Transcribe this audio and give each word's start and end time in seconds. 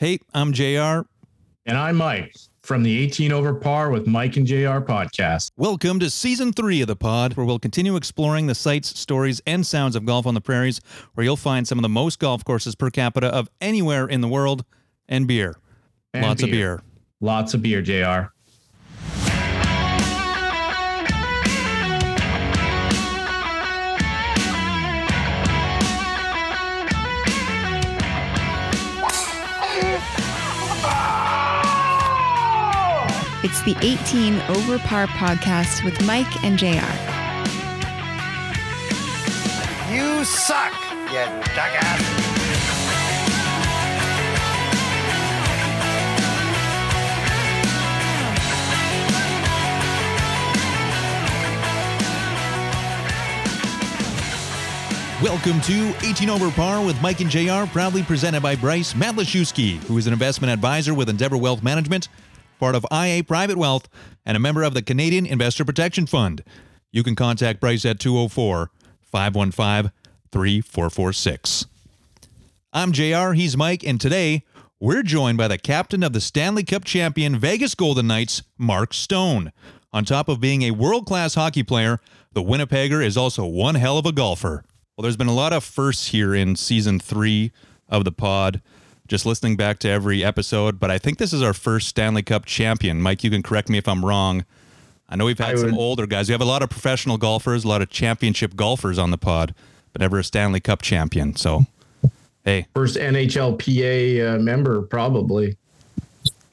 Hey, 0.00 0.18
I'm 0.32 0.54
JR. 0.54 1.04
And 1.66 1.76
I'm 1.76 1.96
Mike 1.96 2.34
from 2.62 2.82
the 2.82 2.98
18 3.00 3.32
Over 3.32 3.52
Par 3.52 3.90
with 3.90 4.06
Mike 4.06 4.38
and 4.38 4.46
JR 4.46 4.80
podcast. 4.80 5.50
Welcome 5.58 6.00
to 6.00 6.08
season 6.08 6.54
three 6.54 6.80
of 6.80 6.86
the 6.86 6.96
pod, 6.96 7.34
where 7.34 7.44
we'll 7.44 7.58
continue 7.58 7.96
exploring 7.96 8.46
the 8.46 8.54
sights, 8.54 8.98
stories, 8.98 9.42
and 9.46 9.66
sounds 9.66 9.94
of 9.96 10.06
golf 10.06 10.24
on 10.24 10.32
the 10.32 10.40
prairies, 10.40 10.80
where 11.12 11.24
you'll 11.24 11.36
find 11.36 11.68
some 11.68 11.76
of 11.76 11.82
the 11.82 11.90
most 11.90 12.18
golf 12.18 12.42
courses 12.46 12.74
per 12.74 12.88
capita 12.88 13.26
of 13.26 13.50
anywhere 13.60 14.06
in 14.06 14.22
the 14.22 14.28
world, 14.28 14.64
and 15.06 15.28
beer. 15.28 15.58
And 16.14 16.24
Lots 16.24 16.42
of 16.42 16.50
beer. 16.50 16.82
Lots 17.20 17.52
of 17.52 17.60
beer, 17.60 17.82
JR. 17.82 18.32
It's 33.52 33.62
the 33.62 33.74
18 33.84 34.40
Over 34.42 34.78
Par 34.78 35.08
podcast 35.08 35.84
with 35.84 36.00
Mike 36.06 36.44
and 36.44 36.56
JR. 36.56 36.68
You 39.92 40.24
suck, 40.24 40.72
you 41.06 41.26
jackass. 41.56 42.00
Welcome 55.20 55.60
to 55.62 55.92
18 56.06 56.30
Over 56.30 56.52
Par 56.52 56.86
with 56.86 57.02
Mike 57.02 57.20
and 57.20 57.28
JR, 57.28 57.68
proudly 57.72 58.04
presented 58.04 58.44
by 58.44 58.54
Bryce 58.54 58.92
Matlashewski, 58.92 59.78
who 59.86 59.98
is 59.98 60.06
an 60.06 60.12
investment 60.12 60.52
advisor 60.52 60.94
with 60.94 61.08
Endeavour 61.08 61.36
Wealth 61.36 61.64
Management, 61.64 62.06
part 62.60 62.76
of 62.76 62.86
IA 62.92 63.24
Private 63.24 63.56
Wealth, 63.56 63.88
and 64.24 64.36
a 64.36 64.40
member 64.40 64.62
of 64.62 64.74
the 64.74 64.82
Canadian 64.82 65.24
Investor 65.24 65.64
Protection 65.64 66.06
Fund. 66.06 66.44
You 66.92 67.02
can 67.02 67.16
contact 67.16 67.58
Bryce 67.58 67.86
at 67.86 67.98
204 67.98 68.70
515 69.00 69.90
3446. 70.30 71.66
I'm 72.72 72.92
JR, 72.92 73.32
he's 73.32 73.56
Mike, 73.56 73.82
and 73.82 74.00
today 74.00 74.44
we're 74.78 75.02
joined 75.02 75.38
by 75.38 75.48
the 75.48 75.58
captain 75.58 76.02
of 76.02 76.12
the 76.12 76.20
Stanley 76.20 76.62
Cup 76.62 76.84
champion 76.84 77.38
Vegas 77.38 77.74
Golden 77.74 78.06
Knights, 78.06 78.42
Mark 78.58 78.92
Stone. 78.92 79.52
On 79.92 80.04
top 80.04 80.28
of 80.28 80.38
being 80.38 80.62
a 80.62 80.70
world 80.70 81.06
class 81.06 81.34
hockey 81.34 81.62
player, 81.62 81.98
the 82.32 82.42
Winnipegger 82.42 83.04
is 83.04 83.16
also 83.16 83.44
one 83.44 83.74
hell 83.74 83.98
of 83.98 84.06
a 84.06 84.12
golfer. 84.12 84.64
Well, 84.96 85.02
there's 85.02 85.16
been 85.16 85.26
a 85.26 85.34
lot 85.34 85.54
of 85.54 85.64
firsts 85.64 86.08
here 86.08 86.34
in 86.34 86.56
season 86.56 87.00
three 87.00 87.52
of 87.88 88.04
the 88.04 88.12
pod, 88.12 88.60
just 89.10 89.26
listening 89.26 89.56
back 89.56 89.80
to 89.80 89.88
every 89.88 90.24
episode, 90.24 90.78
but 90.78 90.88
I 90.88 90.96
think 90.96 91.18
this 91.18 91.32
is 91.32 91.42
our 91.42 91.52
first 91.52 91.88
Stanley 91.88 92.22
Cup 92.22 92.44
champion. 92.46 93.02
Mike, 93.02 93.24
you 93.24 93.30
can 93.30 93.42
correct 93.42 93.68
me 93.68 93.76
if 93.76 93.88
I'm 93.88 94.04
wrong. 94.04 94.44
I 95.08 95.16
know 95.16 95.24
we've 95.24 95.36
had 95.36 95.56
I 95.56 95.56
some 95.56 95.72
would- 95.72 95.80
older 95.80 96.06
guys. 96.06 96.28
We 96.28 96.32
have 96.32 96.40
a 96.40 96.44
lot 96.46 96.62
of 96.62 96.70
professional 96.70 97.18
golfers, 97.18 97.64
a 97.64 97.68
lot 97.68 97.82
of 97.82 97.90
championship 97.90 98.54
golfers 98.54 98.98
on 99.00 99.10
the 99.10 99.18
pod, 99.18 99.52
but 99.92 100.00
never 100.00 100.20
a 100.20 100.24
Stanley 100.24 100.60
Cup 100.60 100.80
champion. 100.80 101.34
So, 101.34 101.66
hey, 102.44 102.68
First 102.72 102.96
NHLPA 102.96 104.36
uh, 104.36 104.38
member, 104.38 104.80
probably. 104.82 105.56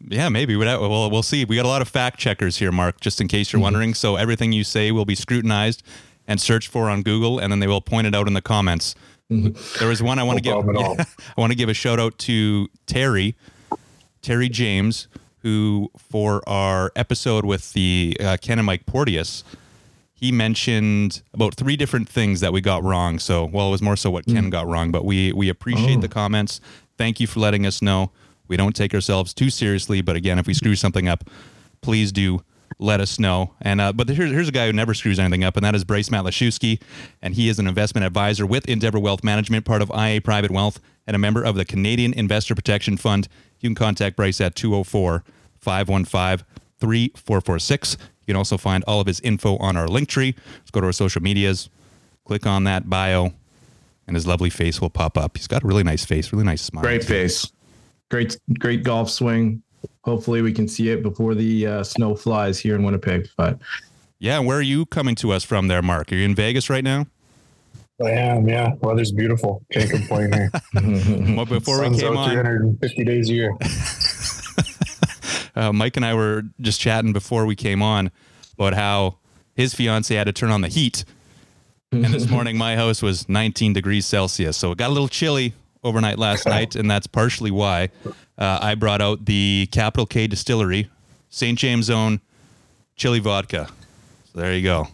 Yeah, 0.10 0.30
maybe. 0.30 0.56
We'll, 0.56 0.80
we'll, 0.90 1.12
we'll 1.12 1.22
see. 1.22 1.46
We 1.46 1.58
got 1.58 1.66
a 1.66 1.68
lot 1.68 1.84
of 1.84 1.88
fact 1.88 2.18
checkers 2.18 2.58
here, 2.58 2.72
Mark, 2.72 3.00
just 3.02 3.22
in 3.22 3.28
case 3.28 3.54
you're 3.54 3.62
wondering. 3.62 3.94
So 3.94 4.16
everything 4.16 4.52
you 4.52 4.64
say 4.64 4.92
will 4.92 5.06
be 5.06 5.16
scrutinized 5.16 5.84
and 6.28 6.42
searched 6.42 6.70
for 6.70 6.90
on 6.90 7.04
Google, 7.04 7.38
and 7.38 7.52
then 7.52 7.60
they 7.60 7.68
will 7.68 7.82
point 7.82 8.08
it 8.08 8.16
out 8.16 8.26
in 8.28 8.34
the 8.34 8.42
comments. 8.42 8.96
There 9.80 9.88
was 9.88 10.02
one 10.02 10.20
I 10.20 10.24
want 10.24 10.38
to 10.38 10.44
give. 10.44 10.54
problem 10.54 10.76
at 10.78 10.84
all. 10.86 10.96
yeah, 10.96 11.06
I 11.38 11.42
want 11.42 11.52
to 11.52 11.58
give 11.58 11.70
a 11.70 11.74
shout 11.74 12.00
out 12.00 12.18
to 12.20 12.68
Terry, 12.86 13.36
Terry 14.22 14.50
James, 14.50 15.08
who 15.40 15.92
for 15.98 16.48
our 16.48 16.92
episode 16.96 17.46
with 17.46 17.74
the 17.74 18.16
uh, 18.20 18.38
Ken 18.42 18.58
and 18.60 18.66
Mike 18.66 18.86
Porteous, 18.86 19.44
he 20.14 20.32
mentioned 20.32 21.22
about 21.34 21.56
three 21.56 21.76
different 21.76 22.10
things 22.10 22.40
that 22.40 22.52
we 22.54 22.62
got 22.62 22.84
wrong. 22.84 23.20
So, 23.20 23.46
well, 23.46 23.68
it 23.68 23.72
was 23.72 23.82
more 23.82 23.96
so 23.96 24.10
what 24.10 24.26
Ken 24.26 24.50
got 24.50 24.66
wrong, 24.68 24.92
but 24.92 25.06
we 25.06 25.32
we 25.34 25.50
appreciate 25.50 26.02
the 26.02 26.08
comments. 26.10 26.60
Thank 26.98 27.20
you 27.20 27.28
for 27.28 27.40
letting 27.40 27.66
us 27.66 27.82
know. 27.82 28.12
We 28.48 28.58
don't 28.58 28.76
take 28.76 28.94
ourselves 28.94 29.34
too 29.34 29.50
seriously, 29.50 30.02
but 30.02 30.16
again, 30.16 30.40
if 30.40 30.48
we 30.48 30.54
screw 30.54 30.76
something 30.76 31.08
up, 31.08 31.30
please 31.82 32.12
do 32.12 32.42
let 32.80 33.00
us 33.00 33.20
know. 33.20 33.54
And 33.62 33.82
uh, 33.82 33.94
but 33.94 34.10
here's 34.10 34.32
here's 34.32 34.50
a 34.50 34.52
guy 34.52 34.68
who 34.68 34.74
never 34.74 34.94
screws 34.94 35.20
anything 35.20 35.44
up, 35.44 35.58
and 35.58 35.66
that 35.66 35.76
is 35.76 35.84
Bryce 35.84 36.10
Matlashewski, 36.10 36.82
and 37.22 37.34
he 37.34 37.50
is 37.50 37.60
an 37.60 37.68
investment 37.68 38.06
advisor 38.06 38.46
with 38.46 38.68
Endeavour 38.68 39.00
Wealth 39.00 39.24
Management, 39.24 39.66
part 39.66 39.82
of 39.82 39.92
IA 39.96 40.22
Private 40.22 40.52
Wealth, 40.52 40.80
and 41.06 41.16
a 41.16 41.20
member 41.20 41.44
of 41.44 41.56
the 41.56 41.66
Canadian 41.66 42.14
Investor 42.14 42.56
Protection 42.56 42.98
Fund. 42.98 43.28
You 43.60 43.70
can 43.70 43.76
contact 43.76 44.16
Bryce 44.16 44.40
at 44.42 44.56
204 44.56 45.24
515 45.60 46.46
3446. 46.80 47.98
You 48.22 48.34
can 48.34 48.36
also 48.36 48.58
find 48.58 48.84
all 48.86 49.00
of 49.00 49.08
his 49.08 49.20
info 49.22 49.58
on 49.58 49.78
our 49.78 49.88
link 49.88 50.10
tree. 50.10 50.36
Let's 50.60 50.72
go 50.72 50.82
to 50.82 50.88
our 50.88 50.94
social 50.94 51.22
medias, 51.22 51.70
click 52.26 52.46
on 52.46 52.66
that 52.66 52.90
bio, 52.90 53.34
and 54.06 54.16
his 54.16 54.28
lovely 54.28 54.50
face 54.50 54.80
will 54.82 54.90
pop 54.90 55.18
up. 55.18 55.38
He's 55.38 55.48
got 55.48 55.64
a 55.64 55.68
really 55.68 55.84
nice 55.84 56.06
face, 56.06 56.32
really 56.32 56.46
nice 56.46 56.62
smile. 56.62 56.84
Great 56.84 57.04
face. 57.04 57.52
Great, 58.10 58.38
great 58.60 58.84
golf 58.84 59.10
swing. 59.10 59.64
Hopefully, 60.04 60.42
we 60.42 60.54
can 60.54 60.68
see 60.68 60.90
it 60.90 61.04
before 61.04 61.36
the 61.36 61.68
uh, 61.68 61.84
snow 61.84 62.16
flies 62.16 62.60
here 62.60 62.76
in 62.76 62.84
Winnipeg. 62.84 63.30
But 63.36 63.60
Yeah, 64.20 64.40
where 64.40 64.58
are 64.58 64.62
you 64.62 64.86
coming 64.86 65.16
to 65.16 65.32
us 65.32 65.44
from 65.44 65.68
there, 65.68 65.82
Mark? 65.82 66.12
Are 66.12 66.16
you 66.16 66.26
in 66.26 66.36
Vegas 66.36 66.70
right 66.70 66.84
now? 66.84 67.08
I 68.04 68.12
am, 68.12 68.48
yeah. 68.48 68.74
Weather's 68.82 69.12
beautiful. 69.12 69.64
Can't 69.72 69.90
complain 69.90 70.32
here. 70.32 70.52
Well, 71.36 71.46
before 71.46 71.80
we 71.80 71.86
Sun's 71.86 72.02
came 72.02 72.14
out 72.14 72.30
on, 72.30 72.32
350 72.32 73.04
days 73.04 73.30
a 73.30 73.34
year. 73.34 73.58
uh, 75.56 75.74
Mike 75.74 75.98
and 75.98 76.06
I 76.06 76.14
were 76.14 76.44
just 76.62 76.80
chatting 76.80 77.12
before 77.12 77.46
we 77.46 77.56
came 77.56 77.82
on 77.82 78.12
about 78.54 78.74
how 78.74 79.18
his 79.56 79.74
fiance 79.74 80.14
had 80.14 80.26
to 80.26 80.34
turn 80.34 80.52
on 80.52 80.62
the 80.62 80.68
heat. 80.68 81.06
And 81.92 82.06
this 82.06 82.30
morning, 82.30 82.58
my 82.58 82.76
house 82.76 83.02
was 83.02 83.28
19 83.30 83.74
degrees 83.74 84.06
Celsius. 84.06 84.58
So 84.58 84.72
it 84.72 84.78
got 84.78 84.90
a 84.90 84.94
little 84.94 85.08
chilly 85.08 85.54
overnight 85.84 86.20
last 86.20 86.46
night. 86.48 86.76
And 86.76 86.90
that's 86.90 87.08
partially 87.08 87.52
why 87.52 87.90
uh, 88.38 88.60
I 88.62 88.76
brought 88.76 89.02
out 89.02 89.26
the 89.26 89.68
Capital 89.72 90.06
K 90.06 90.28
Distillery, 90.28 90.90
St. 91.30 91.58
James 91.58 91.90
Own 91.90 92.22
chili 92.96 93.20
vodka. 93.20 93.68
So 94.34 94.40
there 94.40 94.54
you 94.54 94.64
go. 94.64 94.88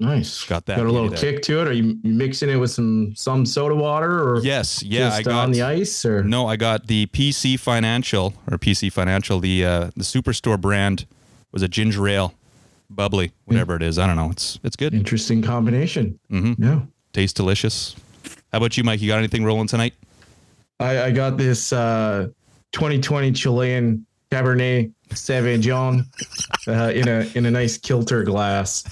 nice. 0.00 0.44
Got 0.44 0.66
that 0.66 0.76
Got 0.76 0.86
a 0.86 0.90
little 0.92 1.08
there. 1.08 1.18
kick 1.18 1.42
to 1.42 1.60
it. 1.62 1.68
Are 1.68 1.72
you 1.72 1.98
mixing 2.02 2.50
it 2.50 2.56
with 2.56 2.70
some 2.70 3.14
some 3.16 3.46
soda 3.46 3.74
water 3.74 4.22
or 4.22 4.40
Yes. 4.42 4.82
Yeah. 4.82 5.08
just 5.08 5.18
I 5.18 5.22
got 5.22 5.44
on 5.44 5.52
the 5.52 5.62
ice 5.62 6.04
or 6.04 6.22
No, 6.24 6.46
I 6.46 6.56
got 6.56 6.86
the 6.86 7.06
PC 7.06 7.58
Financial 7.58 8.34
or 8.50 8.58
PC 8.58 8.90
Financial. 8.92 9.40
The 9.40 9.64
uh, 9.64 9.90
the 9.96 10.02
Superstore 10.04 10.60
brand 10.60 11.06
was 11.52 11.62
a 11.62 11.68
ginger 11.68 12.08
ale, 12.08 12.34
bubbly, 12.90 13.32
whatever 13.44 13.76
it 13.76 13.82
is. 13.82 13.98
I 13.98 14.06
don't 14.06 14.16
know. 14.16 14.30
It's 14.30 14.58
it's 14.64 14.76
good. 14.76 14.92
interesting 14.94 15.40
combination. 15.42 16.18
Mm-hmm. 16.30 16.62
Yeah. 16.62 16.80
Tastes 17.12 17.32
delicious. 17.34 17.94
How 18.52 18.58
about 18.58 18.76
you, 18.76 18.84
Mike? 18.84 19.00
You 19.00 19.08
got 19.08 19.18
anything 19.18 19.44
rolling 19.44 19.68
tonight? 19.68 19.94
I, 20.80 21.02
I 21.04 21.10
got 21.12 21.36
this 21.36 21.72
uh, 21.72 22.28
2020 22.74 23.32
Chilean 23.32 24.04
Cabernet 24.32 24.92
Sauvignon 25.10 26.04
uh, 26.66 26.90
in 26.92 27.06
a 27.06 27.30
in 27.36 27.46
a 27.46 27.50
nice 27.50 27.78
kilter 27.78 28.24
glass. 28.24 28.84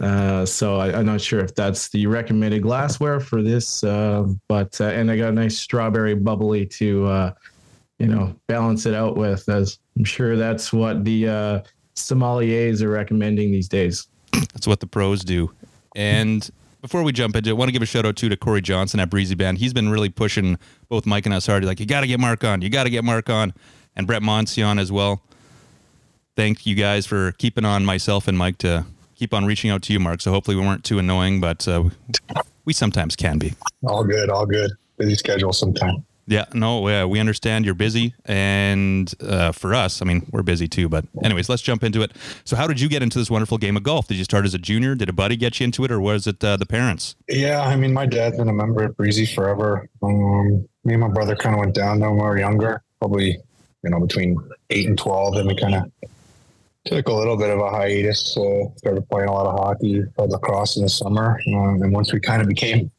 Uh, 0.00 0.44
so 0.44 0.76
I, 0.76 0.92
I'm 0.92 1.06
not 1.06 1.20
sure 1.20 1.40
if 1.40 1.54
that's 1.54 1.88
the 1.88 2.06
recommended 2.06 2.62
glassware 2.62 3.20
for 3.20 3.42
this, 3.42 3.82
uh, 3.82 4.26
but 4.48 4.78
and 4.80 5.10
I 5.10 5.16
got 5.16 5.30
a 5.30 5.32
nice 5.32 5.56
strawberry 5.56 6.14
bubbly 6.14 6.66
to 6.66 7.06
uh, 7.06 7.32
you 7.98 8.06
know 8.06 8.34
balance 8.48 8.84
it 8.84 8.94
out 8.94 9.16
with. 9.16 9.48
As 9.48 9.78
I'm 9.96 10.04
sure 10.04 10.36
that's 10.36 10.70
what 10.70 11.02
the 11.04 11.28
uh, 11.28 11.60
sommeliers 11.96 12.82
are 12.82 12.90
recommending 12.90 13.50
these 13.50 13.68
days. 13.68 14.08
That's 14.32 14.66
what 14.66 14.80
the 14.80 14.86
pros 14.86 15.24
do. 15.24 15.50
And 15.96 16.48
before 16.82 17.02
we 17.04 17.12
jump 17.12 17.36
into 17.36 17.48
it, 17.48 17.52
I 17.52 17.54
want 17.54 17.68
to 17.68 17.72
give 17.72 17.80
a 17.80 17.86
shout 17.86 18.04
out 18.04 18.16
too 18.16 18.28
to 18.28 18.36
Corey 18.36 18.60
Johnson 18.60 19.00
at 19.00 19.08
Breezy 19.08 19.36
Bend. 19.36 19.58
He's 19.58 19.72
been 19.72 19.88
really 19.88 20.10
pushing 20.10 20.58
both 20.88 21.06
Mike 21.06 21.24
and 21.24 21.34
us 21.34 21.46
hard. 21.46 21.64
Like, 21.64 21.80
you 21.80 21.86
got 21.86 22.02
to 22.02 22.06
get 22.06 22.20
Mark 22.20 22.44
on. 22.44 22.60
You 22.60 22.68
got 22.68 22.84
to 22.84 22.90
get 22.90 23.04
Mark 23.04 23.30
on. 23.30 23.54
And 23.94 24.06
Brett 24.06 24.22
Monsion 24.22 24.78
as 24.78 24.90
well. 24.90 25.22
Thank 26.34 26.66
you 26.66 26.74
guys 26.74 27.06
for 27.06 27.32
keeping 27.32 27.64
on 27.64 27.84
myself 27.84 28.26
and 28.26 28.36
Mike 28.36 28.58
to 28.58 28.86
keep 29.14 29.34
on 29.34 29.44
reaching 29.44 29.70
out 29.70 29.82
to 29.82 29.92
you, 29.92 30.00
Mark. 30.00 30.20
So 30.20 30.32
hopefully 30.32 30.56
we 30.56 30.62
weren't 30.62 30.82
too 30.82 30.98
annoying, 30.98 31.40
but 31.40 31.68
uh, 31.68 31.84
we 32.64 32.72
sometimes 32.72 33.16
can 33.16 33.38
be. 33.38 33.54
All 33.86 34.02
good, 34.02 34.30
all 34.30 34.46
good. 34.46 34.72
Busy 34.96 35.14
schedule 35.14 35.52
sometime. 35.52 36.04
Yeah, 36.26 36.44
no, 36.54 36.80
we 36.80 37.18
understand 37.18 37.64
you're 37.64 37.74
busy, 37.74 38.14
and 38.24 39.12
uh, 39.20 39.50
for 39.50 39.74
us, 39.74 40.00
I 40.00 40.04
mean, 40.04 40.24
we're 40.30 40.44
busy 40.44 40.68
too. 40.68 40.88
But 40.88 41.04
anyways, 41.24 41.48
let's 41.48 41.62
jump 41.62 41.82
into 41.82 42.00
it. 42.02 42.12
So, 42.44 42.54
how 42.54 42.68
did 42.68 42.80
you 42.80 42.88
get 42.88 43.02
into 43.02 43.18
this 43.18 43.28
wonderful 43.28 43.58
game 43.58 43.76
of 43.76 43.82
golf? 43.82 44.06
Did 44.06 44.18
you 44.18 44.24
start 44.24 44.44
as 44.44 44.54
a 44.54 44.58
junior? 44.58 44.94
Did 44.94 45.08
a 45.08 45.12
buddy 45.12 45.36
get 45.36 45.58
you 45.58 45.64
into 45.64 45.84
it, 45.84 45.90
or 45.90 46.00
was 46.00 46.28
it 46.28 46.42
uh, 46.44 46.56
the 46.56 46.66
parents? 46.66 47.16
Yeah, 47.28 47.60
I 47.62 47.74
mean, 47.74 47.92
my 47.92 48.06
dad's 48.06 48.36
been 48.36 48.48
a 48.48 48.52
member 48.52 48.84
at 48.84 48.96
Breezy 48.96 49.26
forever. 49.26 49.88
Um, 50.00 50.68
me 50.84 50.94
and 50.94 51.00
my 51.00 51.08
brother 51.08 51.34
kind 51.34 51.56
of 51.56 51.60
went 51.60 51.74
down 51.74 51.98
when 52.00 52.12
we 52.12 52.22
were 52.22 52.38
younger, 52.38 52.82
probably, 53.00 53.38
you 53.82 53.90
know, 53.90 54.00
between 54.00 54.36
eight 54.70 54.86
and 54.86 54.96
12. 54.96 55.34
And 55.36 55.48
we 55.48 55.56
kind 55.56 55.74
of 55.74 55.90
took 56.84 57.08
a 57.08 57.12
little 57.12 57.36
bit 57.36 57.50
of 57.50 57.58
a 57.58 57.70
hiatus, 57.70 58.36
uh, 58.36 58.64
started 58.76 59.08
playing 59.08 59.28
a 59.28 59.32
lot 59.32 59.46
of 59.46 59.58
hockey, 59.58 60.04
lacrosse 60.18 60.76
in 60.76 60.82
the 60.84 60.88
summer. 60.88 61.40
Um, 61.48 61.82
and 61.82 61.92
once 61.92 62.12
we 62.12 62.20
kind 62.20 62.42
of 62.42 62.48
became 62.48 62.90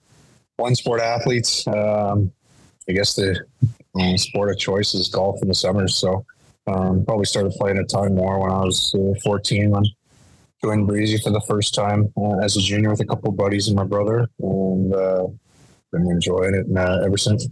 one 0.58 0.76
sport 0.76 1.02
athletes, 1.02 1.68
um, 1.68 2.32
I 2.90 2.94
guess 2.94 3.16
the 3.16 3.46
uh, 4.00 4.18
sport 4.18 4.52
of 4.52 4.58
choice 4.58 4.94
is 4.94 5.08
golf 5.08 5.42
in 5.42 5.48
the 5.48 5.56
summers. 5.56 5.96
So 5.96 6.26
um, 6.68 7.06
probably 7.06 7.26
started 7.26 7.54
playing 7.54 7.78
a 7.78 7.84
ton 7.86 8.16
more 8.16 8.40
when 8.40 8.52
I 8.52 8.60
was 8.60 8.96
uh, 8.96 9.20
14 9.24 9.72
when 9.72 9.84
joined 10.64 10.88
Breezy 10.88 11.18
for 11.18 11.30
the 11.30 11.42
first 11.42 11.76
time 11.76 12.12
uh, 12.18 12.38
as 12.38 12.56
a 12.56 12.62
junior 12.62 12.90
with 12.90 13.02
a 13.02 13.06
couple 13.06 13.30
of 13.30 13.38
buddies 13.38 13.68
and 13.68 13.76
my 13.76 13.84
brother, 13.84 14.28
and 14.40 14.94
uh, 14.94 15.28
been 15.92 16.10
enjoying 16.10 16.56
it 16.56 16.66
uh, 16.76 17.02
ever 17.06 17.18
since. 17.18 17.48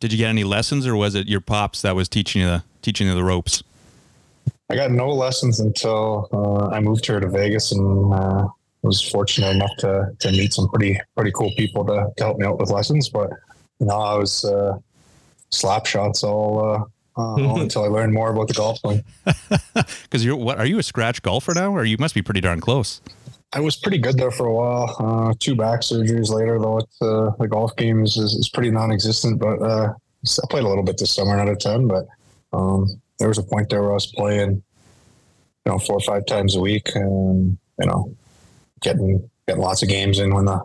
Did 0.00 0.12
you 0.12 0.18
get 0.18 0.28
any 0.28 0.44
lessons, 0.44 0.86
or 0.86 0.94
was 0.94 1.14
it 1.16 1.26
your 1.26 1.40
pops 1.40 1.82
that 1.82 1.96
was 1.96 2.08
teaching 2.08 2.42
you 2.42 2.48
the 2.48 2.64
teaching 2.82 3.08
you 3.08 3.14
the 3.14 3.24
ropes? 3.24 3.64
I 4.70 4.76
got 4.76 4.92
no 4.92 5.08
lessons 5.08 5.60
until 5.60 6.28
uh, 6.32 6.74
I 6.74 6.80
moved 6.80 7.06
here 7.06 7.18
to 7.20 7.28
Vegas 7.28 7.72
and 7.72 8.14
uh, 8.14 8.46
was 8.82 9.02
fortunate 9.02 9.50
enough 9.50 9.76
to 9.78 10.12
to 10.20 10.30
meet 10.30 10.52
some 10.52 10.68
pretty 10.68 11.00
pretty 11.16 11.32
cool 11.32 11.50
people 11.56 11.84
to, 11.86 12.12
to 12.16 12.24
help 12.24 12.38
me 12.38 12.46
out 12.46 12.58
with 12.58 12.70
lessons. 12.70 13.08
But 13.08 13.30
no, 13.80 13.94
I 13.94 14.14
was 14.16 14.44
uh, 14.44 14.78
slap 15.50 15.86
shots 15.86 16.22
all, 16.22 16.58
uh, 16.58 17.20
uh, 17.20 17.46
all 17.46 17.60
until 17.60 17.84
I 17.84 17.88
learned 17.88 18.12
more 18.12 18.30
about 18.30 18.48
the 18.48 18.54
golf 18.54 18.78
swing. 18.78 19.04
Because 20.02 20.24
you're 20.24 20.36
what? 20.36 20.58
Are 20.58 20.66
you 20.66 20.78
a 20.78 20.82
scratch 20.82 21.22
golfer 21.22 21.54
now, 21.54 21.74
or 21.74 21.84
you 21.84 21.96
must 21.98 22.14
be 22.14 22.22
pretty 22.22 22.40
darn 22.40 22.60
close? 22.60 23.00
I 23.52 23.60
was 23.60 23.76
pretty 23.76 23.98
good 23.98 24.18
there 24.18 24.30
for 24.30 24.46
a 24.46 24.52
while. 24.52 24.96
Uh, 24.98 25.34
two 25.38 25.54
back 25.54 25.80
surgeries 25.80 26.30
later, 26.30 26.58
though, 26.58 26.78
it's, 26.78 27.00
uh, 27.00 27.30
the 27.38 27.48
golf 27.48 27.74
game 27.76 28.02
is, 28.02 28.16
is, 28.16 28.34
is 28.34 28.48
pretty 28.50 28.70
non-existent. 28.70 29.38
But 29.38 29.62
uh, 29.62 29.94
I 30.26 30.46
played 30.50 30.64
a 30.64 30.68
little 30.68 30.82
bit 30.82 30.98
this 30.98 31.14
summer, 31.14 31.38
out 31.38 31.48
of 31.48 31.58
ton. 31.58 31.88
But 31.88 32.06
um, 32.52 33.00
there 33.18 33.28
was 33.28 33.38
a 33.38 33.42
point 33.42 33.70
there 33.70 33.82
where 33.82 33.92
I 33.92 33.94
was 33.94 34.06
playing, 34.06 34.50
you 34.50 35.72
know, 35.72 35.78
four 35.78 35.96
or 35.96 36.00
five 36.00 36.26
times 36.26 36.56
a 36.56 36.60
week, 36.60 36.88
and 36.94 37.56
you 37.78 37.86
know, 37.86 38.14
getting 38.80 39.28
getting 39.46 39.62
lots 39.62 39.82
of 39.82 39.88
games 39.88 40.18
in 40.18 40.34
when 40.34 40.44
the 40.44 40.60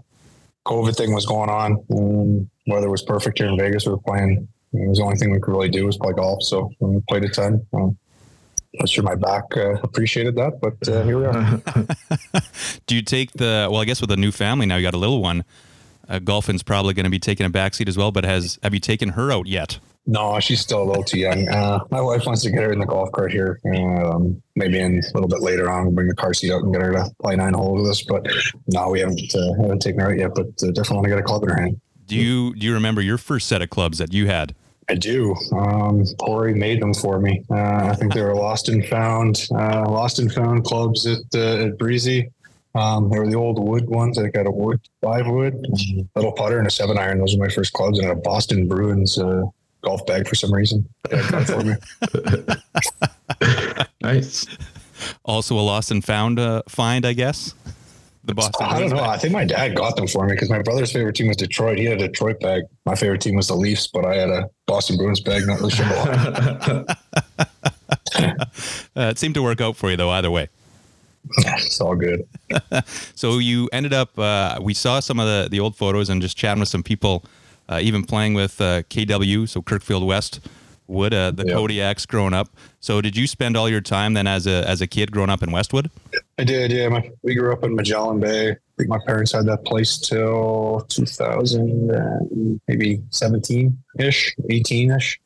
COVID 0.65 0.95
thing 0.95 1.13
was 1.13 1.25
going 1.25 1.49
on. 1.49 1.83
And 1.89 2.49
weather 2.67 2.89
was 2.89 3.01
perfect 3.01 3.37
here 3.37 3.47
in 3.47 3.57
Vegas. 3.57 3.85
We 3.85 3.93
were 3.93 3.99
playing. 3.99 4.47
It 4.73 4.89
was 4.89 4.97
the 4.97 5.03
only 5.03 5.17
thing 5.17 5.31
we 5.31 5.39
could 5.39 5.51
really 5.51 5.69
do 5.69 5.85
was 5.85 5.97
play 5.97 6.13
golf. 6.13 6.43
So 6.43 6.71
we 6.79 6.99
played 7.07 7.23
a 7.23 7.29
ton. 7.29 7.65
Um, 7.73 7.97
not 8.73 8.89
sure 8.89 9.03
my 9.03 9.15
back 9.15 9.43
uh, 9.55 9.75
appreciated 9.83 10.35
that, 10.35 10.59
but 10.59 10.87
uh, 10.87 11.03
here 11.03 11.19
we 11.19 11.25
are. 11.25 11.61
Do 12.87 12.95
you 12.95 13.03
take 13.03 13.31
the? 13.33 13.67
Well, 13.69 13.81
I 13.81 13.85
guess 13.85 14.01
with 14.01 14.11
a 14.11 14.17
new 14.17 14.31
family 14.31 14.65
now, 14.65 14.77
you 14.77 14.83
got 14.83 14.95
a 14.95 14.97
little 14.97 15.21
one. 15.21 15.43
Uh, 16.09 16.19
Golfin's 16.19 16.63
probably 16.63 16.93
going 16.93 17.05
to 17.05 17.09
be 17.09 17.19
taking 17.19 17.45
a 17.45 17.49
backseat 17.49 17.87
as 17.87 17.97
well. 17.97 18.11
But 18.11 18.23
has 18.23 18.57
have 18.63 18.73
you 18.73 18.79
taken 18.79 19.09
her 19.09 19.31
out 19.31 19.47
yet? 19.47 19.79
No, 20.05 20.37
she's 20.39 20.59
still 20.59 20.83
a 20.83 20.83
little 20.83 21.03
too 21.03 21.19
young. 21.19 21.47
Uh, 21.47 21.79
my 21.89 22.01
wife 22.01 22.25
wants 22.25 22.41
to 22.43 22.51
get 22.51 22.61
her 22.61 22.73
in 22.73 22.79
the 22.79 22.85
golf 22.85 23.09
cart 23.13 23.31
here. 23.31 23.61
Um, 23.73 24.41
maybe 24.55 24.77
in 24.77 24.99
a 24.99 25.13
little 25.13 25.29
bit 25.29 25.39
later 25.39 25.69
on, 25.69 25.85
we'll 25.85 25.93
bring 25.93 26.09
the 26.09 26.15
car 26.15 26.33
seat 26.33 26.51
out 26.51 26.63
and 26.63 26.73
get 26.73 26.81
her 26.81 26.91
to 26.91 27.09
play 27.21 27.37
nine 27.37 27.53
holes 27.53 27.81
with 27.81 27.91
us. 27.91 28.01
But 28.01 28.27
no, 28.67 28.89
we 28.89 28.99
haven't 28.99 29.33
uh, 29.33 29.53
haven't 29.61 29.81
taken 29.81 30.01
her 30.01 30.11
out 30.11 30.17
yet. 30.17 30.31
But 30.35 30.47
uh, 30.61 30.71
definitely 30.71 30.95
want 30.95 31.05
to 31.05 31.09
get 31.09 31.19
a 31.19 31.23
club 31.23 31.43
in 31.43 31.49
her 31.49 31.61
hand. 31.61 31.81
Do 32.05 32.15
you 32.15 32.55
do 32.55 32.65
you 32.65 32.73
remember 32.73 33.01
your 33.01 33.17
first 33.17 33.47
set 33.47 33.61
of 33.61 33.69
clubs 33.69 33.97
that 33.97 34.13
you 34.13 34.27
had? 34.27 34.55
I 34.89 34.95
do. 34.95 35.35
Um, 35.53 36.05
Corey 36.19 36.53
made 36.53 36.81
them 36.81 36.93
for 36.93 37.19
me. 37.19 37.43
Uh, 37.49 37.87
I 37.91 37.95
think 37.95 38.13
they 38.13 38.21
were 38.21 38.35
lost 38.35 38.67
and 38.67 38.85
found, 38.87 39.47
uh, 39.51 39.89
lost 39.89 40.19
and 40.19 40.31
found 40.31 40.65
clubs 40.65 41.07
at 41.07 41.19
uh, 41.33 41.65
at 41.65 41.77
Breezy. 41.77 42.29
Um, 42.75 43.09
they 43.09 43.19
were 43.19 43.27
the 43.27 43.35
old 43.35 43.59
wood 43.59 43.87
ones. 43.87 44.17
I 44.17 44.27
got 44.29 44.47
a 44.47 44.51
wood, 44.51 44.81
five 45.01 45.27
wood, 45.27 45.65
little 46.15 46.31
putter, 46.33 46.57
and 46.57 46.67
a 46.67 46.71
seven 46.71 46.97
iron. 46.97 47.19
Those 47.19 47.37
were 47.37 47.45
my 47.45 47.53
first 47.53 47.71
clubs, 47.73 47.99
and 47.99 48.09
a 48.09 48.15
Boston 48.15 48.67
Bruins 48.67 49.17
uh, 49.17 49.43
golf 49.83 50.05
bag 50.05 50.27
for 50.27 50.35
some 50.35 50.53
reason. 50.53 50.87
They 51.09 51.17
had 51.17 51.33
that 51.33 51.47
for 51.47 51.63
me. 51.63 52.55
Nice. 54.01 54.45
Also 55.23 55.57
a 55.57 55.61
lost 55.61 55.89
and 55.89 56.03
found 56.03 56.39
uh, 56.39 56.61
find, 56.67 57.05
I 57.05 57.13
guess. 57.13 57.55
The 58.25 58.33
Boston. 58.33 58.65
I 58.65 58.79
don't 58.79 58.89
know. 58.89 58.95
bag. 58.97 59.09
I 59.09 59.17
think 59.17 59.33
my 59.33 59.43
dad 59.43 59.75
got 59.75 59.97
them 59.97 60.07
for 60.07 60.25
me 60.25 60.33
because 60.33 60.49
my 60.49 60.61
brother's 60.61 60.91
favorite 60.93 61.15
team 61.15 61.27
was 61.27 61.35
Detroit. 61.37 61.77
He 61.77 61.85
had 61.85 62.01
a 62.01 62.07
Detroit 62.07 62.39
bag. 62.39 62.63
My 62.85 62.95
favorite 62.95 63.19
team 63.21 63.35
was 63.35 63.49
the 63.49 63.55
Leafs, 63.55 63.87
but 63.87 64.05
I 64.05 64.15
had 64.15 64.29
a 64.29 64.49
Boston 64.65 64.95
Bruins 64.97 65.19
bag. 65.19 65.45
Not 65.45 65.59
really 65.59 65.71
sure 65.71 65.85
why. 65.85 66.85
Uh, 68.95 69.09
it 69.09 69.17
seemed 69.17 69.33
to 69.33 69.41
work 69.41 69.59
out 69.59 69.75
for 69.75 69.89
you 69.89 69.97
though. 69.97 70.11
Either 70.11 70.29
way. 70.29 70.47
it's 71.37 71.81
all 71.81 71.95
good. 71.95 72.27
So 73.15 73.39
you 73.39 73.69
ended 73.73 73.93
up. 73.93 74.17
Uh, 74.17 74.59
we 74.61 74.73
saw 74.73 74.99
some 74.99 75.19
of 75.19 75.25
the 75.25 75.47
the 75.49 75.59
old 75.59 75.75
photos 75.75 76.09
and 76.09 76.21
just 76.21 76.37
chatting 76.37 76.59
with 76.59 76.69
some 76.69 76.83
people, 76.83 77.23
uh, 77.69 77.79
even 77.81 78.03
playing 78.03 78.35
with 78.35 78.61
uh, 78.61 78.83
KW, 78.83 79.49
so 79.49 79.61
Kirkfield 79.61 80.05
West 80.05 80.41
Wood, 80.87 81.13
uh, 81.13 81.31
the. 81.31 81.43
Kodiaks 81.43 82.07
growing 82.07 82.33
up. 82.33 82.49
So 82.79 83.01
did 83.01 83.15
you 83.15 83.27
spend 83.27 83.55
all 83.55 83.69
your 83.69 83.81
time 83.81 84.13
then 84.13 84.27
as 84.27 84.47
a 84.47 84.67
as 84.67 84.81
a 84.81 84.87
kid 84.87 85.11
growing 85.11 85.29
up 85.29 85.43
in 85.43 85.51
Westwood? 85.51 85.89
I 86.37 86.43
did, 86.43 86.71
yeah. 86.71 86.89
My, 86.89 87.09
we 87.21 87.35
grew 87.35 87.53
up 87.53 87.63
in 87.63 87.75
Magellan 87.75 88.19
Bay. 88.19 88.51
I 88.51 88.55
think 88.77 88.89
my 88.89 88.99
parents 89.05 89.31
had 89.31 89.45
that 89.45 89.65
place 89.65 89.97
till 89.97 90.85
2000, 90.89 91.91
and 91.91 92.61
maybe 92.67 93.03
17 93.11 93.77
ish, 93.99 94.35
18 94.49 94.91
ish. 94.91 95.19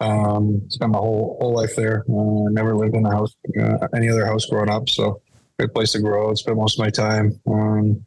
Um, 0.00 0.62
spent 0.68 0.92
my 0.92 0.98
whole 0.98 1.36
whole 1.40 1.54
life 1.54 1.74
there. 1.76 2.04
Uh, 2.08 2.50
never 2.50 2.74
lived 2.76 2.94
in 2.94 3.06
a 3.06 3.10
house, 3.10 3.34
uh, 3.60 3.88
any 3.94 4.08
other 4.08 4.26
house 4.26 4.46
growing 4.46 4.70
up. 4.70 4.88
So 4.88 5.20
great 5.58 5.72
place 5.74 5.92
to 5.92 6.00
grow. 6.00 6.34
Spent 6.34 6.56
most 6.56 6.78
of 6.78 6.84
my 6.84 6.90
time 6.90 7.38
um, 7.48 8.04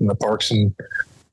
in 0.00 0.06
the 0.06 0.14
parks 0.14 0.50
and 0.50 0.74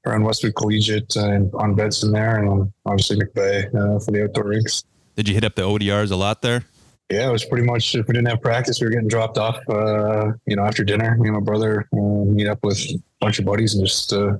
around 0.05 0.23
Westwood 0.23 0.55
Collegiate 0.55 1.15
and 1.15 1.53
on 1.55 1.75
Benson 1.75 2.11
there, 2.11 2.37
and 2.37 2.71
obviously 2.85 3.17
McVeigh 3.17 3.67
uh, 3.75 3.99
for 3.99 4.11
the 4.11 4.23
outdoor 4.23 4.45
rinks. 4.49 4.83
Did 5.17 5.27
you 5.27 5.33
hit 5.33 5.43
up 5.43 5.55
the 5.55 5.63
ODRs 5.63 6.11
a 6.11 6.15
lot 6.15 6.41
there? 6.41 6.63
Yeah, 7.09 7.27
it 7.27 7.31
was 7.31 7.43
pretty 7.43 7.65
much 7.65 7.95
if 7.95 8.07
we 8.07 8.13
didn't 8.13 8.27
have 8.29 8.41
practice, 8.41 8.79
we 8.79 8.85
were 8.85 8.91
getting 8.91 9.07
dropped 9.07 9.37
off. 9.37 9.57
Uh, 9.67 10.33
you 10.45 10.55
know, 10.55 10.63
after 10.63 10.83
dinner, 10.83 11.17
me 11.17 11.27
and 11.27 11.35
my 11.37 11.43
brother 11.43 11.87
uh, 11.91 11.97
meet 11.97 12.47
up 12.47 12.59
with 12.63 12.77
a 12.77 13.01
bunch 13.19 13.39
of 13.39 13.45
buddies 13.45 13.73
and 13.75 13.85
just 13.85 14.13
uh, 14.13 14.37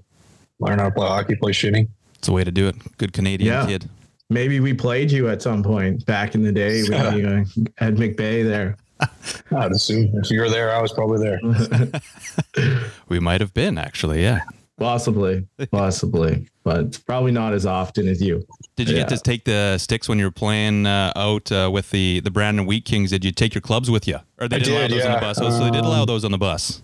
learn 0.60 0.78
how 0.80 0.86
to 0.86 0.92
play 0.92 1.08
hockey, 1.08 1.36
play 1.36 1.52
shinny. 1.52 1.88
It's 2.16 2.28
a 2.28 2.32
way 2.32 2.44
to 2.44 2.52
do 2.52 2.68
it. 2.68 2.76
Good 2.98 3.12
Canadian 3.14 3.48
Yeah. 3.54 3.66
kid. 3.66 3.90
Maybe 4.30 4.60
we 4.60 4.74
played 4.74 5.10
you 5.12 5.30
at 5.30 5.42
some 5.42 5.64
point 5.64 6.06
back 6.06 6.36
in 6.36 6.44
the 6.44 6.52
day 6.52 6.84
when 6.84 7.18
you 7.18 7.28
uh, 7.28 7.44
had 7.78 7.96
McBay 7.96 8.44
there. 8.44 8.76
I'd 9.56 9.72
assume 9.72 10.12
if 10.22 10.30
you 10.30 10.42
were 10.42 10.50
there, 10.50 10.76
I 10.76 10.82
was 10.82 10.92
probably 10.94 11.20
there. 11.20 11.40
We 13.10 13.20
might 13.20 13.40
have 13.42 13.54
been 13.54 13.78
actually. 13.78 14.22
Yeah. 14.22 14.42
Possibly, 14.80 15.48
possibly, 15.72 16.48
but 16.64 17.00
probably 17.06 17.32
not 17.32 17.54
as 17.54 17.66
often 17.66 18.08
as 18.08 18.22
you. 18.22 18.46
Did 18.76 18.90
you 18.90 18.96
get 18.96 19.10
to 19.10 19.18
take 19.18 19.44
the 19.44 19.78
sticks 19.80 20.08
when 20.08 20.20
you 20.20 20.26
were 20.26 20.32
playing 20.32 20.86
uh, 20.86 21.14
out 21.16 21.52
uh, 21.52 21.70
with 21.72 21.90
the 21.90 22.20
the 22.20 22.30
Brandon 22.30 22.66
Wheat 22.66 22.86
Kings? 22.86 23.10
Did 23.10 23.26
you 23.26 23.32
take 23.32 23.56
your 23.56 23.62
clubs 23.62 23.90
with 23.90 24.08
you, 24.08 24.20
or 24.40 24.48
they 24.48 24.58
I 24.58 24.60
did, 24.60 24.68
allow 24.70 24.88
did, 24.88 24.92
those 24.92 25.06
on 25.06 25.12
the 25.12 25.18
yeah. 25.18 25.22
bus? 25.22 25.42
Oh, 25.42 25.50
so 25.50 25.64
they 25.64 25.72
did 25.72 25.84
allow 25.84 26.02
Um, 26.02 26.08
those 26.08 26.24
on 26.24 26.32
the 26.32 26.38
bus. 26.38 26.82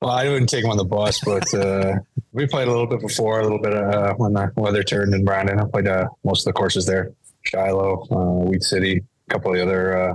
Well, 0.00 0.10
I 0.12 0.24
didn't 0.24 0.48
take 0.48 0.62
them 0.62 0.70
on 0.70 0.76
the 0.76 0.84
bus, 0.84 1.20
but 1.24 1.52
uh, 1.54 1.94
we 2.32 2.46
played 2.46 2.68
a 2.68 2.70
little 2.70 2.86
bit 2.86 3.00
before, 3.00 3.40
a 3.40 3.42
little 3.42 3.60
bit 3.60 3.72
uh, 3.72 4.14
when 4.14 4.32
the 4.32 4.52
weather 4.56 4.82
turned 4.82 5.14
in 5.14 5.24
Brandon. 5.24 5.60
I 5.60 5.64
played 5.64 5.88
uh, 5.88 6.08
most 6.24 6.40
of 6.40 6.46
the 6.46 6.52
courses 6.52 6.86
there 6.86 7.12
Shiloh, 7.42 8.06
uh, 8.10 8.44
Wheat 8.44 8.62
City, 8.62 9.02
a 9.28 9.32
couple 9.32 9.50
of 9.50 9.56
the 9.56 9.62
other 9.62 9.96
uh, 9.96 10.14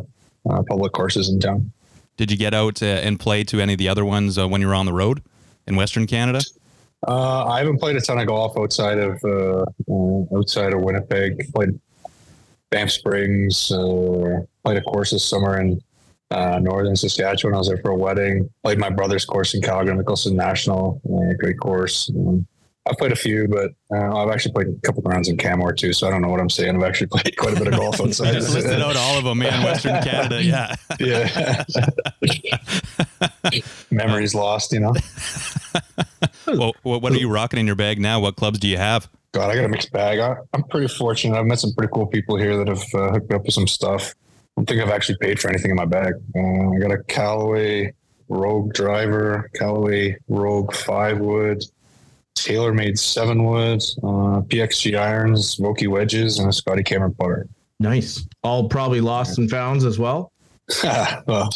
uh, 0.50 0.64
public 0.64 0.92
courses 0.92 1.30
in 1.30 1.40
town. 1.40 1.72
Did 2.18 2.32
you 2.32 2.38
get 2.38 2.54
out 2.54 2.82
uh, 2.82 2.86
and 2.86 3.20
play 3.20 3.44
to 3.46 3.60
any 3.60 3.74
of 3.74 3.80
the 3.80 3.90
other 3.90 4.06
ones 4.06 4.38
uh, 4.38 4.48
when 4.48 4.62
you 4.62 4.68
were 4.68 4.76
on 4.76 4.86
the 4.86 4.94
road 4.94 5.22
in 5.68 5.76
Western 5.76 6.06
Canada? 6.06 6.42
Uh, 7.08 7.46
I 7.46 7.60
haven't 7.60 7.80
played 7.80 7.96
a 7.96 8.02
ton 8.02 8.20
of 8.20 8.28
golf 8.28 8.58
outside 8.58 8.98
of 8.98 9.24
uh, 9.24 9.66
uh, 9.90 10.38
outside 10.38 10.74
of 10.74 10.82
Winnipeg. 10.82 11.52
Played 11.54 11.80
Banff 12.70 12.92
Springs. 12.92 13.72
Uh, 13.72 14.42
played 14.64 14.78
a 14.78 14.82
course 14.82 15.12
this 15.12 15.26
summer 15.26 15.60
in 15.60 15.82
uh, 16.32 16.60
northern 16.60 16.96
Saskatchewan. 16.96 17.56
I 17.56 17.58
was 17.58 17.68
there 17.68 17.78
for 17.78 17.92
a 17.92 17.96
wedding. 17.96 18.50
Played 18.64 18.80
my 18.80 18.90
brother's 18.90 19.26
course 19.26 19.54
in 19.54 19.62
Calgary, 19.62 19.96
Nicholson 19.96 20.36
National. 20.36 21.02
Uh, 21.06 21.34
great 21.40 21.60
course. 21.60 22.10
Um, 22.10 22.48
I've 22.86 22.98
played 22.98 23.14
a 23.14 23.16
few, 23.16 23.48
but 23.48 23.72
uh, 23.96 24.18
I've 24.18 24.30
actually 24.30 24.52
played 24.52 24.68
a 24.68 24.80
couple 24.82 25.04
rounds 25.04 25.30
in 25.30 25.38
Canmore 25.38 25.72
too. 25.72 25.94
So 25.94 26.06
I 26.06 26.10
don't 26.10 26.22
know 26.22 26.28
what 26.28 26.42
I'm 26.42 26.50
saying. 26.50 26.76
I've 26.76 26.84
actually 26.84 27.08
played 27.12 27.38
quite 27.38 27.56
a 27.56 27.60
bit 27.60 27.68
of 27.68 27.80
golf 27.80 28.02
outside. 28.02 28.34
Just 28.34 28.54
listed 28.54 28.82
out 28.82 28.98
all 28.98 29.18
of 29.18 29.24
them, 29.24 29.38
man. 29.38 29.64
Western 29.66 30.04
Canada, 30.04 30.44
yeah. 30.44 30.76
yeah. 31.00 31.64
Memories 33.92 34.36
lost, 34.36 34.74
you 34.74 34.82
know. 34.82 34.94
Well, 36.58 36.74
what 36.84 37.12
are 37.12 37.18
you 37.18 37.30
rocking 37.30 37.60
in 37.60 37.66
your 37.66 37.76
bag 37.76 38.00
now? 38.00 38.20
What 38.20 38.36
clubs 38.36 38.60
do 38.60 38.68
you 38.68 38.78
have? 38.78 39.10
God, 39.34 39.50
I 39.50 39.56
got 39.56 39.66
a 39.66 39.68
mixed 39.68 39.92
bag. 39.92 40.20
I, 40.20 40.36
I'm 40.54 40.64
pretty 40.66 40.88
fortunate. 40.88 41.38
I've 41.38 41.46
met 41.46 41.60
some 41.60 41.74
pretty 41.74 41.92
cool 41.94 42.06
people 42.06 42.38
here 42.38 42.56
that 42.58 42.68
have 42.68 42.84
uh, 42.94 43.12
hooked 43.12 43.30
me 43.30 43.36
up 43.36 43.44
with 43.44 43.54
some 43.54 43.68
stuff. 43.68 44.14
I 44.56 44.62
don't 44.62 44.70
think 44.70 44.82
I've 44.82 44.92
actually 44.92 45.18
paid 45.20 45.40
for 45.40 45.50
anything 45.50 45.72
in 45.72 45.78
my 45.78 45.86
bag. 45.86 46.14
Uh, 46.36 46.70
I 46.70 46.80
got 46.80 46.92
a 46.92 47.04
Callaway 47.08 47.94
Rogue 48.30 48.74
driver, 48.74 49.50
Callaway 49.56 50.18
Rogue 50.28 50.74
five 50.74 51.20
wood, 51.20 51.64
TaylorMade 52.36 52.98
seven 53.00 53.44
wood, 53.44 53.82
uh, 54.04 54.42
PXG 54.42 55.00
irons, 55.00 55.58
Vokey 55.58 55.88
wedges, 55.88 56.38
and 56.38 56.50
a 56.50 56.54
Scotty 56.54 56.84
Cameron 56.84 57.16
putter. 57.16 57.48
Nice. 57.80 58.28
All 58.44 58.70
probably 58.70 59.02
lost 59.02 59.40
and 59.40 59.50
founds 59.50 59.84
as 59.84 59.98
well. 59.98 60.32
well, 60.84 61.50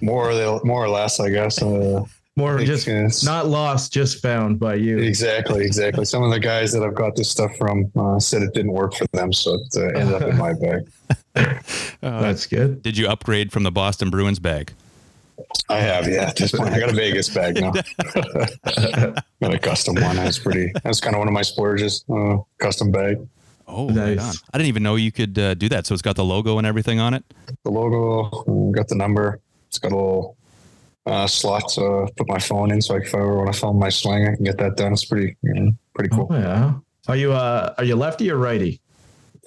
more 0.00 0.30
more 0.64 0.84
or 0.84 0.88
less, 0.88 1.20
I 1.20 1.30
guess. 1.30 1.62
Uh, 1.62 2.04
More 2.38 2.56
Makes 2.58 2.68
just 2.68 2.84
sense. 2.84 3.24
not 3.24 3.46
lost, 3.46 3.92
just 3.94 4.20
found 4.20 4.60
by 4.60 4.74
you. 4.74 4.98
Exactly, 4.98 5.64
exactly. 5.64 6.04
Some 6.04 6.22
of 6.22 6.30
the 6.30 6.38
guys 6.38 6.70
that 6.72 6.82
I've 6.82 6.94
got 6.94 7.16
this 7.16 7.30
stuff 7.30 7.56
from 7.56 7.90
uh, 7.96 8.18
said 8.20 8.42
it 8.42 8.52
didn't 8.52 8.72
work 8.72 8.94
for 8.94 9.06
them, 9.14 9.32
so 9.32 9.54
it 9.54 9.74
uh, 9.74 9.98
ended 9.98 10.22
up 10.22 10.28
in 10.28 10.36
my 10.36 10.52
bag. 11.34 11.62
That's 12.02 12.46
good. 12.46 12.82
Did 12.82 12.98
you 12.98 13.08
upgrade 13.08 13.52
from 13.52 13.62
the 13.62 13.70
Boston 13.72 14.10
Bruins 14.10 14.38
bag? 14.38 14.72
I 15.70 15.78
have, 15.78 16.06
yeah. 16.08 16.28
At 16.28 16.36
this 16.36 16.52
point, 16.52 16.70
I 16.74 16.78
got 16.78 16.90
a 16.90 16.94
Vegas 16.94 17.28
bag 17.30 17.54
now. 17.60 17.72
got 19.42 19.54
a 19.54 19.58
custom 19.58 19.94
one. 19.96 20.16
That's 20.16 20.38
pretty. 20.38 20.72
That's 20.84 21.00
kind 21.00 21.14
of 21.14 21.20
one 21.20 21.28
of 21.28 21.34
my 21.34 21.42
splurges. 21.42 22.04
Uh, 22.08 22.38
custom 22.58 22.90
bag. 22.90 23.16
Oh, 23.66 23.86
right 23.88 24.16
Nice. 24.16 24.20
on. 24.20 24.34
I 24.52 24.58
didn't 24.58 24.68
even 24.68 24.82
know 24.82 24.96
you 24.96 25.10
could 25.12 25.38
uh, 25.38 25.54
do 25.54 25.68
that. 25.70 25.86
So 25.86 25.94
it's 25.94 26.02
got 26.02 26.16
the 26.16 26.24
logo 26.24 26.58
and 26.58 26.66
everything 26.66 27.00
on 27.00 27.14
it. 27.14 27.24
The 27.64 27.70
logo, 27.70 28.24
uh, 28.46 28.70
got 28.72 28.88
the 28.88 28.94
number. 28.94 29.40
It's 29.68 29.78
got 29.78 29.92
a 29.92 29.96
little 29.96 30.36
uh, 31.06 31.26
slot 31.26 31.68
to 31.74 32.08
put 32.16 32.28
my 32.28 32.38
phone 32.38 32.70
in, 32.72 32.82
so 32.82 32.96
if 32.96 33.14
I 33.14 33.18
ever 33.18 33.36
want 33.36 33.52
to 33.52 33.58
film 33.58 33.78
my 33.78 33.88
swing, 33.90 34.26
I 34.28 34.34
can 34.34 34.44
get 34.44 34.58
that 34.58 34.76
done. 34.76 34.92
It's 34.92 35.04
pretty, 35.04 35.36
you 35.42 35.54
know, 35.54 35.72
pretty 35.94 36.10
cool. 36.14 36.26
Oh, 36.30 36.34
yeah. 36.36 36.74
Are 37.08 37.16
you 37.16 37.32
uh 37.32 37.72
are 37.78 37.84
you 37.84 37.94
lefty 37.94 38.30
or 38.30 38.36
righty? 38.36 38.80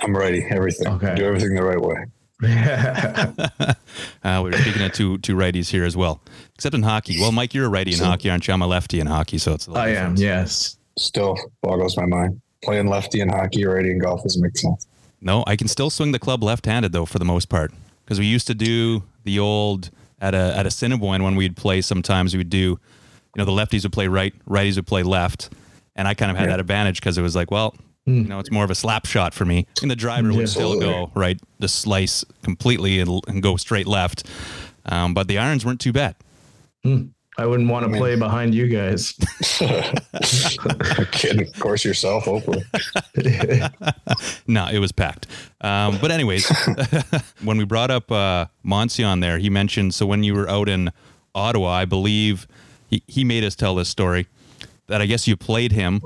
I'm 0.01 0.15
righty. 0.15 0.45
Everything. 0.49 0.87
Okay. 0.87 1.15
Do 1.15 1.25
everything 1.25 1.53
the 1.55 1.63
right 1.63 1.81
way. 1.81 2.05
Uh, 4.23 4.41
we 4.43 4.49
are 4.49 4.57
speaking 4.61 4.81
of 4.81 4.91
two 4.93 5.17
two 5.19 5.35
righties 5.35 5.69
here 5.69 5.83
as 5.83 5.95
well, 5.97 6.21
except 6.55 6.73
in 6.75 6.83
hockey. 6.83 7.17
Well, 7.19 7.31
Mike, 7.31 7.53
you're 7.53 7.65
a 7.65 7.69
righty 7.69 7.91
in 7.91 7.97
So- 7.97 8.05
hockey, 8.05 8.29
aren't 8.29 8.47
you? 8.47 8.53
I'm 8.53 8.61
a 8.61 8.67
lefty 8.67 8.99
in 8.99 9.07
hockey, 9.07 9.37
so 9.37 9.53
it's. 9.53 9.67
A 9.67 9.71
little 9.71 9.83
I 9.83 9.89
am. 9.89 10.15
different. 10.15 10.19
Yes. 10.19 10.77
Still 10.97 11.37
boggles 11.61 11.95
my 11.97 12.05
mind. 12.05 12.39
Playing 12.63 12.87
lefty 12.87 13.21
in 13.21 13.29
hockey, 13.29 13.65
righty 13.65 13.91
in 13.91 13.99
golf 13.99 14.23
doesn't 14.23 14.41
make 14.41 14.57
sense. 14.57 14.87
No, 15.21 15.43
I 15.47 15.55
can 15.55 15.67
still 15.67 15.89
swing 15.89 16.11
the 16.11 16.19
club 16.19 16.43
left-handed 16.43 16.91
though, 16.91 17.05
for 17.05 17.19
the 17.19 17.25
most 17.25 17.47
part, 17.49 17.71
because 18.05 18.19
we 18.19 18.25
used 18.25 18.47
to 18.47 18.53
do 18.53 19.03
the 19.23 19.39
old 19.39 19.89
at 20.21 20.33
a 20.33 20.55
at 20.57 20.65
a 20.65 20.69
Cinnabon 20.69 21.23
when 21.23 21.35
we'd 21.35 21.55
play. 21.55 21.81
Sometimes 21.81 22.35
we'd 22.35 22.49
do, 22.49 22.57
you 22.57 22.77
know, 23.37 23.45
the 23.45 23.51
lefties 23.51 23.83
would 23.83 23.93
play 23.93 24.07
right, 24.07 24.33
righties 24.47 24.75
would 24.75 24.87
play 24.87 25.03
left, 25.03 25.49
and 25.95 26.07
I 26.07 26.13
kind 26.13 26.31
of 26.31 26.37
had 26.37 26.45
Yeah. 26.45 26.51
that 26.51 26.59
advantage 26.59 26.99
because 26.99 27.17
it 27.17 27.21
was 27.21 27.35
like, 27.35 27.51
well, 27.51 27.75
you 28.05 28.23
know, 28.23 28.39
it's 28.39 28.51
more 28.51 28.63
of 28.63 28.71
a 28.71 28.75
slap 28.75 29.05
shot 29.05 29.33
for 29.33 29.45
me, 29.45 29.67
and 29.81 29.89
the 29.91 29.95
driver 29.95 30.31
Yeah. 30.31 30.37
would 30.37 30.49
still 30.49 30.79
go 30.79 31.11
right, 31.15 31.39
the 31.59 31.67
slice 31.67 32.23
completely 32.43 32.99
and, 32.99 33.21
and 33.27 33.43
go 33.43 33.55
straight 33.57 33.85
left, 33.87 34.23
um, 34.85 35.13
but 35.13 35.27
the 35.27 35.37
irons 35.37 35.65
weren't 35.65 35.79
too 35.79 35.93
bad. 35.93 36.15
I 37.37 37.45
wouldn't 37.45 37.69
want 37.69 37.89
to 37.89 37.97
play 37.97 38.15
behind 38.17 38.53
you 38.55 38.67
guys. 38.67 39.13
Kidding, 41.11 41.47
of 41.47 41.59
course, 41.59 41.85
yourself, 41.85 42.25
hopefully. 42.25 42.63
No, 44.47 44.67
it 44.67 44.79
was 44.79 44.91
packed. 44.91 45.27
Um, 45.61 45.97
but 45.99 46.11
anyways, 46.11 46.49
when 47.43 47.57
we 47.57 47.65
brought 47.65 47.91
up 47.91 48.11
uh, 48.11 48.45
Monsion 48.63 49.19
there, 49.19 49.37
he 49.37 49.49
mentioned 49.49 49.93
so 49.93 50.05
when 50.05 50.23
you 50.23 50.33
were 50.33 50.49
out 50.49 50.69
in 50.69 50.91
Ottawa, 51.35 51.69
I 51.69 51.85
believe 51.85 52.47
he, 52.87 53.03
he 53.07 53.23
made 53.23 53.43
us 53.43 53.55
tell 53.55 53.75
this 53.75 53.89
story 53.89 54.27
that 54.87 55.01
I 55.01 55.05
guess 55.05 55.27
you 55.27 55.37
played 55.37 55.71
him. 55.71 56.01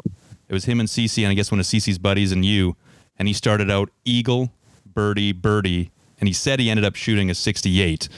It 0.48 0.54
was 0.54 0.66
him 0.66 0.80
and 0.80 0.90
Cece, 0.90 1.24
and 1.24 1.32
I 1.32 1.34
guess 1.34 1.52
one 1.52 1.60
of 1.60 1.66
Cece's 1.66 1.98
buddies 1.98 2.32
and 2.32 2.44
you, 2.44 2.76
and 3.18 3.28
he 3.28 3.34
started 3.34 3.72
out 3.72 3.90
eagle, 4.06 4.52
birdie, 4.86 5.32
birdie, 5.32 5.92
and 6.20 6.28
he 6.28 6.34
said 6.34 6.60
he 6.60 6.70
ended 6.70 6.86
up 6.86 6.96
shooting 6.96 7.30
a 7.30 7.36
68, 7.36 8.10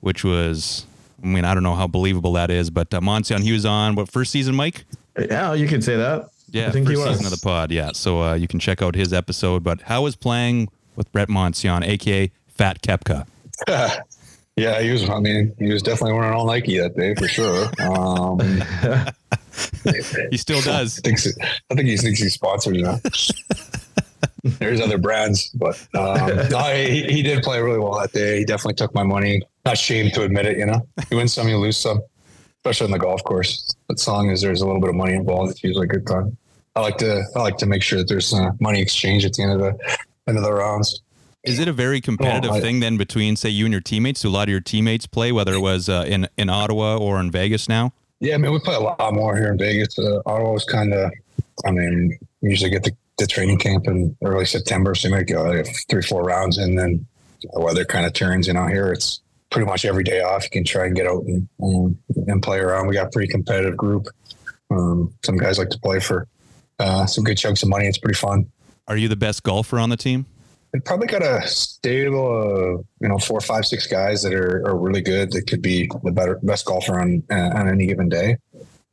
which 0.00 0.24
was. 0.24 0.86
I 1.22 1.26
mean, 1.26 1.44
I 1.44 1.52
don't 1.52 1.62
know 1.62 1.74
how 1.74 1.86
believable 1.86 2.32
that 2.32 2.50
is, 2.50 2.70
but 2.70 2.94
uh, 2.94 3.00
Monsion, 3.02 3.42
he 3.42 3.52
was 3.52 3.66
on 3.66 3.94
what 3.94 4.10
first 4.10 4.32
season, 4.32 4.54
Mike? 4.54 4.86
yeah, 5.18 5.52
you 5.52 5.68
can 5.68 5.82
say 5.82 5.94
that. 5.96 6.30
Yeah, 6.52 6.68
I 6.68 6.70
think 6.70 6.88
he 6.88 6.94
first 6.94 7.06
was. 7.08 7.18
season 7.18 7.32
of 7.32 7.38
the 7.38 7.44
pod. 7.44 7.70
Yeah, 7.70 7.90
so 7.92 8.22
uh, 8.22 8.34
you 8.34 8.48
can 8.48 8.58
check 8.60 8.82
out 8.82 8.94
his 8.94 9.12
episode. 9.12 9.62
But 9.64 9.82
how 9.82 10.02
was 10.02 10.16
playing 10.16 10.68
with 10.96 11.10
Brett 11.12 11.28
Monsion, 11.28 11.82
aka 11.82 12.30
Fat 12.48 12.82
Koepka? 12.82 13.26
yeah, 14.56 14.80
he 14.80 14.90
was. 14.90 15.08
I 15.08 15.20
mean, 15.20 15.54
he 15.58 15.72
was 15.72 15.82
definitely 15.82 16.14
wearing 16.14 16.32
all 16.34 16.46
Nike 16.46 16.78
that 16.78 16.96
day 16.96 17.14
for 17.14 17.28
sure. 17.28 17.70
Um, 17.80 18.40
He 20.30 20.36
still 20.38 20.60
does. 20.62 21.00
thinks 21.00 21.26
I 21.70 21.74
think 21.74 21.88
he 21.88 21.96
thinks 21.96 22.20
he's 22.20 22.34
sponsored 22.34 22.76
you 22.76 22.82
now. 22.82 22.98
There's 24.58 24.80
other 24.80 24.96
brands, 24.96 25.50
but 25.50 25.76
um, 25.94 26.48
no, 26.50 26.58
he, 26.74 27.02
he 27.04 27.22
did 27.22 27.42
play 27.42 27.60
really 27.60 27.78
well 27.78 27.98
that 27.98 28.12
day. 28.12 28.38
He 28.38 28.44
definitely 28.44 28.74
took 28.74 28.94
my 28.94 29.02
money. 29.02 29.42
Not 29.66 29.74
ashamed 29.74 30.14
to 30.14 30.22
admit 30.22 30.46
it, 30.46 30.56
you 30.56 30.64
know. 30.64 30.86
You 31.10 31.18
win 31.18 31.28
some, 31.28 31.46
you 31.48 31.58
lose 31.58 31.76
some, 31.76 32.00
especially 32.58 32.86
on 32.86 32.90
the 32.92 32.98
golf 32.98 33.22
course. 33.24 33.74
But 33.86 33.98
as 33.98 34.08
long 34.08 34.30
as 34.30 34.40
there's 34.40 34.62
a 34.62 34.66
little 34.66 34.80
bit 34.80 34.90
of 34.90 34.96
money 34.96 35.12
involved, 35.14 35.50
it's 35.50 35.62
usually 35.62 35.84
a 35.84 35.88
good 35.88 36.06
time. 36.06 36.36
I 36.76 36.80
like 36.80 36.98
to 36.98 37.22
I 37.34 37.40
like 37.40 37.56
to 37.58 37.66
make 37.66 37.82
sure 37.82 37.98
that 37.98 38.08
there's 38.08 38.32
uh, 38.32 38.50
money 38.60 38.80
exchange 38.80 39.24
at 39.24 39.32
the 39.34 39.42
end 39.42 39.52
of 39.52 39.58
the 39.58 39.96
end 40.28 40.38
of 40.38 40.44
the 40.44 40.52
rounds. 40.52 41.02
Is 41.42 41.58
it 41.58 41.68
a 41.68 41.72
very 41.72 42.00
competitive 42.00 42.50
Oh, 42.50 42.60
thing 42.60 42.80
then 42.80 42.98
between, 42.98 43.34
say, 43.34 43.48
you 43.48 43.64
and 43.64 43.72
your 43.72 43.80
teammates? 43.80 44.20
Do 44.20 44.28
a 44.28 44.30
lot 44.30 44.44
of 44.44 44.50
your 44.50 44.60
teammates 44.60 45.06
play, 45.06 45.32
whether 45.32 45.54
it 45.54 45.60
was 45.60 45.88
uh, 45.88 46.04
in 46.06 46.28
in 46.36 46.50
Ottawa 46.50 46.98
or 46.98 47.18
in 47.18 47.30
Vegas 47.30 47.68
now? 47.68 47.92
Yeah, 48.20 48.34
I 48.34 48.38
mean, 48.38 48.52
we 48.52 48.58
play 48.58 48.74
a 48.74 48.80
lot 48.80 49.14
more 49.14 49.36
here 49.36 49.50
in 49.50 49.58
Vegas. 49.58 49.98
Uh, 49.98 50.20
Ottawa 50.26 50.52
was 50.52 50.64
kind 50.66 50.92
of, 50.92 51.10
I 51.64 51.70
mean, 51.70 52.18
we 52.42 52.50
usually 52.50 52.68
get 52.70 52.82
the, 52.84 52.92
the 53.16 53.26
training 53.26 53.58
camp 53.58 53.86
in 53.86 54.14
early 54.22 54.44
September, 54.44 54.94
so 54.94 55.08
you 55.08 55.14
might 55.14 55.26
go 55.26 55.42
like 55.44 55.66
three, 55.88 56.02
four 56.02 56.22
rounds, 56.22 56.58
and 56.58 56.78
then 56.78 57.06
the 57.42 57.60
weather 57.60 57.86
kind 57.86 58.04
of 58.04 58.12
turns. 58.12 58.46
You 58.46 58.52
know, 58.52 58.66
here 58.66 58.92
it's 58.92 59.22
pretty 59.50 59.66
much 59.66 59.86
every 59.86 60.04
day 60.04 60.20
off. 60.20 60.44
You 60.44 60.50
can 60.50 60.64
try 60.64 60.84
and 60.84 60.94
get 60.94 61.06
out 61.06 61.24
and 61.24 61.48
um, 61.62 61.98
and 62.28 62.42
play 62.42 62.58
around. 62.58 62.86
We 62.86 62.94
got 62.94 63.06
a 63.06 63.10
pretty 63.10 63.32
competitive 63.32 63.78
group. 63.78 64.08
Um, 64.70 65.14
some 65.24 65.38
guys 65.38 65.58
like 65.58 65.70
to 65.70 65.78
play 65.78 66.00
for 66.00 66.28
uh, 66.80 67.06
some 67.06 67.24
good 67.24 67.38
chunks 67.38 67.62
of 67.62 67.68
money. 67.68 67.86
It's 67.86 67.98
pretty 67.98 68.18
fun. 68.18 68.50
Are 68.88 68.96
you 68.96 69.08
the 69.08 69.16
best 69.16 69.42
golfer 69.42 69.78
on 69.78 69.90
the 69.90 69.96
team? 69.96 70.26
We 70.72 70.80
probably 70.80 71.06
got 71.06 71.22
a 71.22 71.46
stable 71.46 72.76
of 72.76 72.84
you 73.00 73.08
know 73.08 73.18
four, 73.18 73.40
five, 73.40 73.64
six 73.64 73.86
guys 73.86 74.22
that 74.22 74.32
are, 74.32 74.66
are 74.66 74.76
really 74.76 75.00
good. 75.00 75.32
That 75.32 75.46
could 75.46 75.62
be 75.62 75.88
the 76.02 76.12
better 76.12 76.38
best 76.42 76.64
golfer 76.64 77.00
on 77.00 77.22
uh, 77.30 77.50
on 77.54 77.68
any 77.68 77.86
given 77.86 78.08
day. 78.08 78.36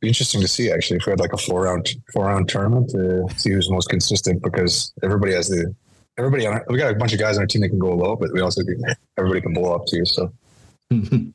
Be 0.00 0.08
interesting 0.08 0.40
to 0.40 0.48
see 0.48 0.70
actually 0.70 0.98
if 0.98 1.06
we 1.06 1.10
had 1.10 1.20
like 1.20 1.32
a 1.32 1.38
four 1.38 1.62
round 1.62 1.88
four 2.12 2.26
round 2.26 2.48
tournament 2.48 2.90
to 2.90 3.26
see 3.36 3.50
who's 3.50 3.70
most 3.70 3.88
consistent 3.88 4.42
because 4.42 4.92
everybody 5.02 5.32
has 5.32 5.48
the 5.48 5.74
everybody 6.18 6.46
on 6.46 6.54
our, 6.54 6.64
we 6.68 6.78
got 6.78 6.92
a 6.92 6.96
bunch 6.96 7.12
of 7.12 7.18
guys 7.18 7.36
on 7.36 7.42
our 7.42 7.46
team 7.46 7.62
that 7.62 7.68
can 7.68 7.78
go 7.78 7.94
low, 7.94 8.16
but 8.16 8.32
we 8.32 8.40
also 8.40 8.62
can, 8.62 8.82
everybody 9.16 9.40
can 9.40 9.52
blow 9.52 9.74
up 9.74 9.86
too. 9.86 10.04
So 10.04 10.32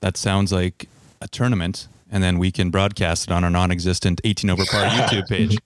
That 0.00 0.16
sounds 0.16 0.52
like 0.52 0.88
a 1.20 1.28
tournament, 1.28 1.88
and 2.10 2.22
then 2.22 2.38
we 2.38 2.50
can 2.50 2.70
broadcast 2.70 3.24
it 3.24 3.32
on 3.32 3.44
our 3.44 3.50
non-existent 3.50 4.20
18 4.24 4.50
over 4.50 4.64
par 4.64 4.84
YouTube 4.86 5.28
page. 5.28 5.58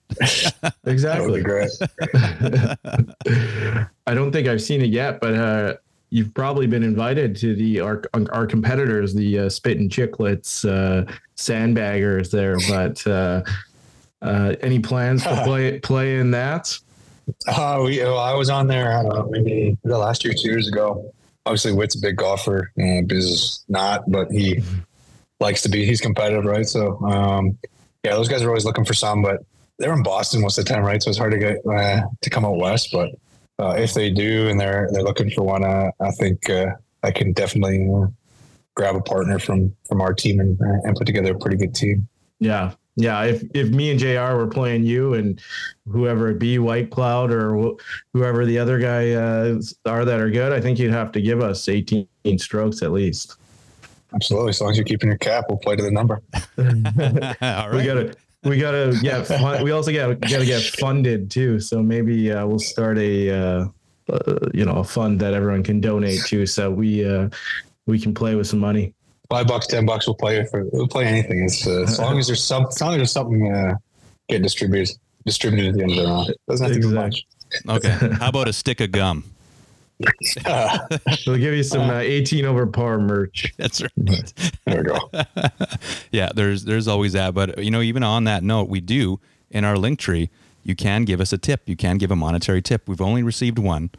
exactly. 0.85 1.41
be 1.41 1.45
great. 1.45 1.71
I 4.07 4.15
don't 4.15 4.33
think 4.33 4.49
I've 4.49 4.63
seen 4.63 4.83
it 4.83 4.91
yet, 4.91 5.21
but 5.21 5.35
uh, 5.35 5.75
you've 6.11 6.35
probably 6.35 6.67
been 6.67 6.83
invited 6.83 7.37
to 7.37 7.55
the 7.55 7.81
our 7.81 8.03
our 8.33 8.47
competitors, 8.47 9.15
the 9.15 9.41
uh, 9.41 9.49
Spit 9.49 9.79
and 9.79 9.91
Chicklets 9.91 10.69
uh, 10.69 11.11
sandbaggers 11.37 12.31
there. 12.31 12.57
But 12.69 13.07
uh, 13.07 13.43
uh, 14.21 14.57
any 14.61 14.79
plans 14.79 15.23
to 15.25 15.43
play 15.45 15.79
play 15.81 16.19
in 16.19 16.31
that? 16.33 16.79
Uh, 17.47 17.83
we, 17.85 17.99
well, 18.01 18.19
I 18.19 18.35
was 18.35 18.51
on 18.51 18.67
there, 18.67 18.99
I 18.99 19.03
don't 19.03 19.15
know, 19.15 19.29
maybe 19.31 19.79
the 19.85 19.97
last 19.97 20.25
year, 20.25 20.35
two 20.35 20.51
years 20.51 20.69
ago. 20.69 21.13
Obviously, 21.47 21.73
Whit's 21.73 21.97
a 21.97 22.01
big 22.01 22.17
golfer. 22.17 22.73
Uh, 22.81 23.03
Biz 23.07 23.25
is 23.25 23.65
not, 23.69 24.09
but 24.11 24.31
he 24.31 24.63
likes 25.43 25.61
to 25.63 25.69
be. 25.69 25.85
He's 25.85 26.01
competitive, 26.01 26.45
right? 26.45 26.67
So, 26.67 26.99
um, 27.05 27.59
yeah, 28.03 28.13
those 28.13 28.29
guys 28.29 28.43
are 28.43 28.49
always 28.49 28.65
looking 28.65 28.85
for 28.85 28.95
some, 28.95 29.23
but 29.23 29.45
they're 29.79 29.93
in 29.93 30.03
Boston 30.03 30.41
most 30.41 30.57
of 30.57 30.65
the 30.65 30.73
time, 30.73 30.83
right? 30.83 31.03
So 31.03 31.11
it's 31.11 31.19
hard 31.19 31.33
to 31.33 31.39
get 31.39 31.59
uh, 31.67 32.03
to 32.21 32.31
come 32.31 32.45
out 32.45 32.57
west. 32.57 32.91
But 32.93 33.11
uh, 33.59 33.75
if 33.77 33.95
they 33.95 34.11
do 34.11 34.49
and 34.49 34.59
they're 34.59 34.89
they're 34.93 35.03
looking 35.03 35.31
for 35.31 35.43
one, 35.43 35.65
uh, 35.65 35.91
I 36.01 36.11
think 36.13 36.49
uh, 36.49 36.67
I 37.03 37.11
can 37.11 37.33
definitely 37.33 37.91
uh, 37.93 38.07
grab 38.75 38.97
a 38.97 39.01
partner 39.01 39.39
from 39.39 39.75
from 39.89 40.01
our 40.01 40.15
team 40.15 40.41
and 40.41 40.61
uh, 40.61 40.81
and 40.85 40.97
put 40.97 41.07
together 41.07 41.35
a 41.35 41.39
pretty 41.39 41.57
good 41.57 41.75
team. 41.75 42.09
Yeah. 42.41 42.73
Yeah, 42.97 43.25
if 43.25 43.43
if 43.55 43.71
me 43.71 43.91
and 43.91 43.99
Jr. 43.99 44.37
were 44.37 44.47
playing 44.47 44.85
you 44.85 45.15
and 45.15 45.41
whoever 45.89 46.29
it 46.29 46.39
be, 46.39 46.59
Whitecloud 46.59 47.31
or 47.31 47.57
wh- 47.57 47.83
whoever 48.13 48.45
the 48.45 48.59
other 48.59 48.79
guy 48.79 49.13
uh, 49.13 49.59
are 49.87 50.05
that 50.05 50.21
are 50.21 50.31
good, 50.31 50.53
I 50.53 50.61
think 50.61 50.79
you'd 50.79 50.93
have 50.93 51.11
to 51.13 51.23
give 51.23 51.41
us 51.41 51.71
18 51.71 52.07
strokes 52.37 52.83
at 52.83 52.93
least. 52.93 53.37
Absolutely, 54.15 54.51
as 54.51 54.61
long 54.61 54.71
as 54.71 54.77
you're 54.77 54.85
keeping 54.85 55.09
your 55.09 55.19
cap, 55.19 55.47
we'll 55.49 55.59
play 55.59 55.77
to 55.77 55.83
the 55.83 55.91
number. 55.91 56.23
All 56.59 57.71
We 57.71 57.85
gotta 57.85 58.15
we 58.45 58.59
gotta 58.59 58.99
get 59.01 59.27
fun, 59.27 59.63
we 59.63 59.71
also 59.71 59.93
got 59.93 60.21
gotta 60.21 60.45
get 60.45 60.63
funded 60.63 61.31
too. 61.31 61.61
So 61.61 61.83
maybe 61.83 62.31
uh, 62.31 62.47
we'll 62.47 62.59
start 62.59 62.99
a 62.99 63.31
uh, 63.31 63.67
uh, 64.09 64.39
you 64.53 64.65
know 64.65 64.77
a 64.77 64.85
fund 64.85 65.21
that 65.21 65.35
everyone 65.35 65.63
can 65.63 65.81
donate 65.81 66.21
to, 66.27 66.47
so 66.47 66.71
we 66.71 67.09
uh, 67.09 67.29
we 67.87 67.99
can 67.99 68.15
play 68.15 68.35
with 68.35 68.47
some 68.47 68.59
money. 68.59 68.95
five 69.31 69.47
bucks, 69.47 69.67
ten 69.67 69.87
bucks, 69.87 70.07
we'll 70.07 70.15
play 70.17 70.45
for 70.47 70.65
we'll 70.73 70.89
play 70.89 71.07
anything. 71.07 71.45
It's 71.45 71.67
uh, 71.67 71.83
as 71.83 71.99
long 71.99 72.19
as 72.19 72.27
there's 72.27 72.43
some, 72.43 72.67
as 72.67 72.81
long 72.81 72.93
as 72.93 72.99
there's 72.99 73.13
something 73.13 73.53
uh, 73.53 73.77
getting 74.29 74.43
distributed 74.43 74.97
distributed 75.25 75.69
at 75.69 75.75
the 75.77 75.83
end 75.83 75.93
of 75.93 75.97
the 75.99 76.05
round. 76.05 76.35
Doesn't 76.49 76.67
have 76.67 76.83
to 76.83 76.89
be 76.89 76.95
much. 76.95 77.25
Okay. 77.69 78.17
How 78.19 78.29
about 78.29 78.49
a 78.49 78.53
stick 78.53 78.81
of 78.81 78.93
gum? 78.93 79.25
We'll 81.27 81.39
give 81.39 81.55
you 81.55 81.63
some 81.63 81.91
uh, 81.91 81.99
18 81.99 82.45
over 82.45 82.67
par 82.67 82.99
merch. 82.99 83.53
That's 83.59 83.83
right. 83.83 84.33
There 84.67 84.79
we 84.79 84.83
go. 84.83 85.11
yeah, 86.11 86.31
there's 86.35 86.65
there's 86.65 86.89
always 86.89 87.13
that. 87.13 87.35
But 87.35 87.63
you 87.63 87.71
know, 87.71 87.81
even 87.81 88.03
on 88.03 88.25
that 88.25 88.43
note, 88.43 88.69
we 88.69 88.81
do 88.81 89.21
in 89.51 89.65
our 89.65 89.77
link 89.77 89.99
tree, 89.99 90.31
you 90.63 90.75
can 90.75 91.05
give 91.05 91.21
us 91.21 91.33
a 91.33 91.39
tip. 91.39 91.69
You 91.69 91.77
can 91.77 91.99
give 91.99 92.11
a 92.11 92.17
monetary 92.17 92.63
tip. 92.63 92.89
We've 92.89 93.01
only 93.01 93.23
received 93.23 93.59
one, 93.59 93.91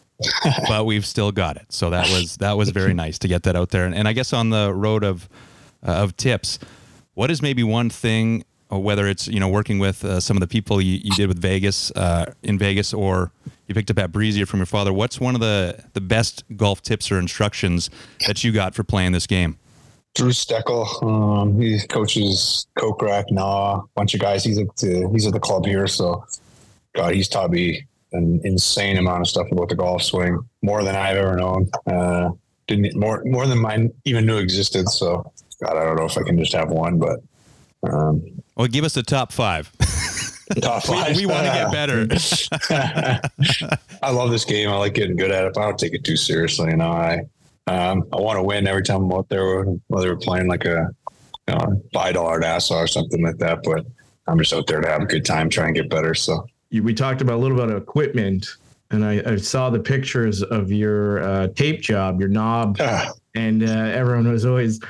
but 0.68 0.86
we've 0.86 1.06
still 1.06 1.32
got 1.32 1.56
it. 1.56 1.66
So 1.72 1.90
that 1.90 2.08
was 2.10 2.36
that 2.36 2.56
was 2.56 2.70
very 2.70 2.94
nice 2.94 3.18
to 3.20 3.28
get 3.28 3.44
that 3.44 3.56
out 3.56 3.70
there. 3.70 3.84
And, 3.84 3.94
and 3.94 4.08
I 4.08 4.12
guess 4.12 4.32
on 4.32 4.50
the 4.50 4.72
road 4.72 5.04
of 5.04 5.28
uh, 5.86 5.92
of 5.92 6.16
tips, 6.16 6.58
what 7.14 7.30
is 7.30 7.42
maybe 7.42 7.62
one 7.62 7.90
thing, 7.90 8.40
or 8.40 8.47
whether 8.70 9.06
it's 9.06 9.26
you 9.28 9.40
know 9.40 9.48
working 9.48 9.78
with 9.78 10.04
uh, 10.04 10.20
some 10.20 10.36
of 10.36 10.40
the 10.40 10.46
people 10.46 10.80
you, 10.80 11.00
you 11.02 11.10
did 11.12 11.28
with 11.28 11.40
Vegas 11.40 11.90
uh, 11.92 12.32
in 12.42 12.58
Vegas, 12.58 12.92
or 12.92 13.32
you 13.66 13.74
picked 13.74 13.90
up 13.90 13.98
at 13.98 14.12
Breezier 14.12 14.46
from 14.46 14.60
your 14.60 14.66
father. 14.66 14.92
What's 14.92 15.20
one 15.20 15.34
of 15.34 15.40
the 15.40 15.84
the 15.94 16.00
best 16.00 16.44
golf 16.56 16.82
tips 16.82 17.10
or 17.10 17.18
instructions 17.18 17.90
that 18.26 18.44
you 18.44 18.52
got 18.52 18.74
for 18.74 18.84
playing 18.84 19.12
this 19.12 19.26
game? 19.26 19.58
Drew 20.14 20.30
Steckel, 20.30 21.02
um, 21.02 21.60
he 21.60 21.78
coaches 21.86 22.66
Kokrak, 22.76 23.30
Na, 23.30 23.82
bunch 23.94 24.14
of 24.14 24.20
guys. 24.20 24.42
He's 24.44 24.58
at 24.58 24.76
the 24.76 25.08
he's 25.12 25.26
at 25.26 25.32
the 25.32 25.40
club 25.40 25.64
here, 25.64 25.86
so 25.86 26.24
God, 26.94 27.14
he's 27.14 27.28
taught 27.28 27.50
me 27.50 27.86
an 28.12 28.40
insane 28.44 28.96
amount 28.96 29.20
of 29.20 29.28
stuff 29.28 29.50
about 29.52 29.68
the 29.68 29.76
golf 29.76 30.02
swing, 30.02 30.40
more 30.62 30.82
than 30.82 30.96
I've 30.96 31.16
ever 31.16 31.36
known. 31.36 31.70
Uh, 31.86 32.30
didn't 32.66 32.96
more 32.96 33.22
more 33.24 33.46
than 33.46 33.58
mine 33.58 33.92
even 34.04 34.26
knew 34.26 34.38
existed. 34.38 34.88
So, 34.88 35.32
God, 35.62 35.76
I 35.76 35.84
don't 35.84 35.96
know 35.96 36.04
if 36.04 36.16
I 36.18 36.22
can 36.22 36.38
just 36.38 36.52
have 36.52 36.70
one, 36.70 36.98
but 36.98 37.20
um, 37.82 38.22
Well, 38.56 38.66
give 38.66 38.84
us 38.84 38.94
the 38.94 39.02
top 39.02 39.32
five. 39.32 39.70
top 40.60 40.88
we 40.88 40.94
five. 40.94 41.16
we 41.16 41.26
want 41.26 41.46
to 41.46 41.52
get 41.52 41.72
better. 41.72 42.06
I 44.02 44.10
love 44.10 44.30
this 44.30 44.44
game. 44.44 44.68
I 44.68 44.76
like 44.76 44.94
getting 44.94 45.16
good 45.16 45.30
at 45.30 45.44
it, 45.44 45.54
but 45.54 45.62
I 45.62 45.64
don't 45.64 45.78
take 45.78 45.94
it 45.94 46.04
too 46.04 46.16
seriously. 46.16 46.70
You 46.70 46.76
know, 46.76 46.90
I 46.90 47.20
um, 47.66 48.04
I 48.12 48.20
want 48.20 48.38
to 48.38 48.42
win 48.42 48.66
every 48.66 48.82
time 48.82 49.04
I'm 49.04 49.12
out 49.12 49.28
there, 49.28 49.64
whether 49.88 50.08
we're 50.08 50.16
playing 50.16 50.48
like 50.48 50.64
a 50.64 50.88
you 51.48 51.54
know, 51.54 51.82
five 51.92 52.14
dollar 52.14 52.38
Nassau 52.38 52.76
or 52.76 52.86
something 52.86 53.22
like 53.22 53.38
that. 53.38 53.62
But 53.62 53.86
I'm 54.26 54.38
just 54.38 54.52
out 54.52 54.66
there 54.66 54.80
to 54.80 54.88
have 54.88 55.02
a 55.02 55.06
good 55.06 55.24
time, 55.24 55.48
try 55.48 55.66
and 55.66 55.74
get 55.74 55.88
better. 55.88 56.14
So 56.14 56.46
we 56.70 56.94
talked 56.94 57.20
about 57.20 57.36
a 57.36 57.42
little 57.42 57.56
bit 57.56 57.70
of 57.70 57.82
equipment, 57.82 58.46
and 58.90 59.04
I, 59.04 59.22
I 59.24 59.36
saw 59.36 59.70
the 59.70 59.80
pictures 59.80 60.42
of 60.42 60.70
your 60.70 61.20
uh, 61.20 61.48
tape 61.48 61.80
job, 61.80 62.20
your 62.20 62.28
knob, 62.28 62.76
ah, 62.80 63.12
and 63.34 63.62
uh, 63.62 63.66
everyone 63.66 64.30
was 64.30 64.44
always 64.44 64.80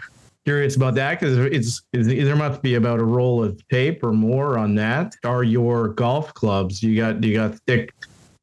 curious 0.49 0.77
about 0.77 0.95
that 0.95 1.21
because 1.21 1.37
it's, 1.37 1.83
it's 1.93 2.09
there 2.09 2.35
must 2.35 2.63
be 2.63 2.77
about 2.77 3.01
a 3.01 3.05
roll 3.05 3.45
of 3.45 3.61
tape 3.69 4.03
or 4.03 4.13
more 4.13 4.57
on 4.57 4.75
that. 4.77 5.15
Are 5.23 5.45
your 5.45 5.89
golf 5.89 6.33
clubs? 6.33 6.83
You 6.83 6.97
got 6.97 7.23
you 7.23 7.35
got 7.35 7.55
thick 7.67 7.93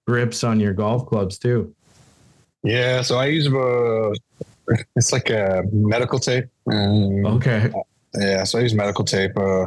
grips 0.05 0.43
on 0.43 0.59
your 0.59 0.73
golf 0.73 1.07
clubs 1.07 1.39
too. 1.39 1.73
yeah. 2.63 3.01
So 3.01 3.17
I 3.17 3.25
use 3.25 3.47
a 3.47 4.13
it's 4.95 5.11
like 5.11 5.31
a 5.31 5.63
medical 5.71 6.19
tape. 6.19 6.45
Um, 6.71 7.25
Okay. 7.25 7.71
Yeah, 8.13 8.43
so 8.43 8.59
I 8.59 8.61
use 8.61 8.75
medical 8.75 9.03
tape. 9.03 9.35
Uh, 9.35 9.65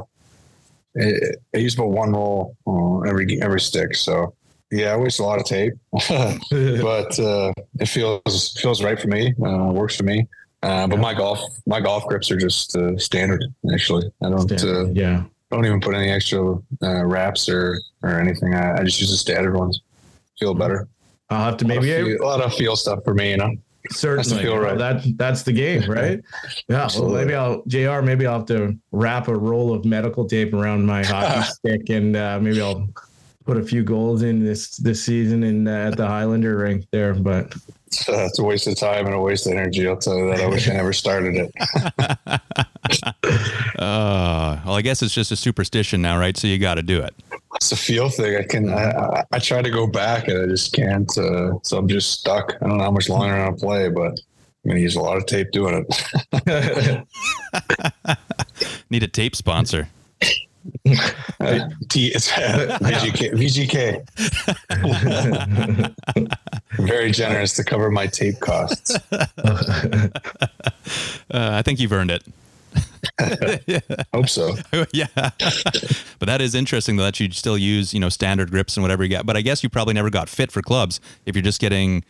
I, 0.99 1.13
I 1.55 1.59
use 1.59 1.75
about 1.75 1.91
one 1.91 2.13
roll 2.13 2.57
uh, 2.69 3.01
every 3.01 3.43
every 3.43 3.61
stick. 3.61 3.97
So 3.97 4.33
yeah, 4.71 4.93
I 4.93 4.97
waste 4.97 5.19
a 5.19 5.25
lot 5.25 5.41
of 5.41 5.45
tape, 5.45 5.73
but 5.93 7.19
uh, 7.19 7.53
it 7.81 7.89
feels 7.89 8.57
feels 8.61 8.81
right 8.81 8.99
for 9.01 9.09
me. 9.09 9.35
Uh, 9.45 9.73
works 9.73 9.97
for 9.97 10.05
me. 10.05 10.29
Uh, 10.63 10.89
but 10.89 10.99
my 10.99 11.15
golf 11.15 11.41
my 11.67 11.81
golf 11.81 12.05
grips 12.07 12.31
are 12.31 12.37
just 12.37 12.77
uh, 12.77 12.97
standard. 12.99 13.45
Actually, 13.73 14.11
I 14.23 14.31
don't 14.31 14.65
uh, 14.65 14.87
yeah. 14.87 15.23
don't 15.51 15.65
even 15.65 15.81
put 15.81 15.95
any 15.95 16.11
extra 16.11 16.55
uh, 16.83 17.05
wraps 17.05 17.49
or 17.49 17.79
or 18.03 18.21
anything. 18.21 18.55
I, 18.55 18.79
I 18.79 18.83
just 18.83 19.01
use 19.01 19.11
the 19.11 19.17
standard 19.17 19.57
ones. 19.57 19.81
Feel 20.39 20.55
better. 20.55 20.89
I'll 21.31 21.45
have 21.45 21.57
to 21.59 21.65
A 21.65 21.69
maybe 21.69 21.93
feel, 21.93 22.23
a 22.23 22.25
lot 22.25 22.41
of 22.41 22.55
feel 22.55 22.75
stuff 22.75 23.05
for 23.05 23.15
me, 23.15 23.33
you 23.33 23.37
know. 23.37 23.55
certainly 23.91 24.43
feel 24.43 24.59
right. 24.59 24.79
that 24.79 25.05
that's 25.17 25.43
the 25.43 25.53
game, 25.53 25.89
right? 25.91 26.21
Yeah. 26.69 26.89
Well, 26.97 27.11
maybe 27.11 27.35
I'll 27.35 27.63
Jr. 27.67 28.01
Maybe 28.01 28.27
I'll 28.27 28.39
have 28.39 28.47
to 28.47 28.77
wrap 28.91 29.29
a 29.29 29.37
roll 29.37 29.73
of 29.73 29.85
medical 29.85 30.27
tape 30.27 30.55
around 30.55 30.87
my 30.87 31.05
hockey 31.05 31.43
stick, 31.53 31.89
and 31.91 32.17
uh, 32.17 32.41
maybe 32.41 32.61
I'll 32.61 32.89
put 33.45 33.57
a 33.57 33.63
few 33.63 33.85
goals 33.85 34.23
in 34.23 34.45
this 34.45 34.77
this 34.77 35.05
season 35.05 35.45
in 35.45 35.69
uh, 35.69 35.91
at 35.91 35.97
the 35.97 36.07
Highlander 36.07 36.57
rink 36.57 36.87
there. 36.91 37.15
But 37.15 37.55
It's, 37.89 38.07
uh, 38.07 38.27
it's 38.29 38.39
a 38.39 38.45
waste 38.45 38.67
of 38.67 38.77
time 38.77 39.07
and 39.07 39.15
a 39.15 39.21
waste 39.21 39.47
of 39.47 39.53
energy. 39.53 39.89
I'll 39.89 39.97
tell 39.97 40.19
you 40.19 40.29
that. 40.29 40.41
I 40.41 40.47
wish 40.47 40.69
I 40.69 40.75
never 40.75 40.93
started 40.93 41.37
it. 41.37 42.41
Uh, 43.79 44.61
well, 44.65 44.75
I 44.75 44.83
guess 44.83 45.03
it's 45.03 45.15
just 45.15 45.31
a 45.31 45.37
superstition 45.37 46.03
now, 46.03 46.19
right? 46.19 46.37
So 46.37 46.49
you 46.49 46.59
got 46.59 46.75
to 46.77 46.83
do 46.83 47.01
it. 47.01 47.15
It's 47.55 47.71
a 47.71 47.77
feel 47.77 48.09
thing. 48.09 48.37
I 48.37 48.43
can. 48.43 48.71
I, 48.71 48.91
I, 48.91 49.25
I 49.33 49.39
try 49.39 49.63
to 49.63 49.71
go 49.71 49.87
back 49.87 50.27
and 50.27 50.43
I 50.43 50.47
just 50.47 50.73
can't. 50.73 51.09
Uh, 51.17 51.53
so 51.63 51.79
I'm 51.79 51.87
just 51.87 52.19
stuck. 52.19 52.55
I 52.61 52.67
don't 52.67 52.79
know 52.79 52.85
how 52.85 52.91
much 52.91 53.09
longer 53.09 53.35
I'm 53.35 53.51
gonna 53.51 53.57
play, 53.57 53.89
but 53.89 54.19
I'm 54.65 54.71
gonna 54.71 54.81
use 54.81 54.97
a 54.97 55.01
lot 55.01 55.17
of 55.17 55.27
tape 55.27 55.53
doing 55.53 55.87
it. 56.33 57.07
Need 58.91 59.03
a 59.05 59.09
tape 59.09 59.37
sponsor. 59.37 59.89
Uh, 61.41 61.69
T, 61.89 62.09
it's 62.09 62.31
VGK. 62.33 63.33
VGK. 63.35 64.05
Very 66.87 67.11
generous 67.11 67.55
to 67.55 67.65
cover 67.65 67.91
my 67.91 68.07
tape 68.07 68.41
costs. 68.41 68.97
Uh, 71.31 71.51
I 71.53 71.61
think 71.61 71.79
you've 71.79 71.93
earned 71.93 72.11
it. 72.11 72.25
Hope 74.15 74.31
so. 74.31 74.57
yeah. 74.95 75.07
but 75.15 76.25
that 76.27 76.41
is 76.41 76.55
interesting 76.55 76.97
though, 76.97 77.03
that 77.03 77.21
you 77.21 77.31
still 77.33 77.59
use, 77.59 77.93
you 77.93 78.01
know, 78.01 78.09
standard 78.09 78.51
grips 78.51 78.79
and 78.79 78.83
whatever 78.83 79.05
you 79.05 79.11
got. 79.11 79.27
But 79.27 79.37
I 79.37 79.43
guess 79.43 79.63
you 79.63 79.69
probably 79.69 79.93
never 79.93 80.09
got 80.09 80.31
fit 80.31 80.51
for 80.51 80.63
clubs 80.63 81.01
if 81.27 81.37
you're 81.37 81.43
just 81.43 81.61
getting, 81.61 82.03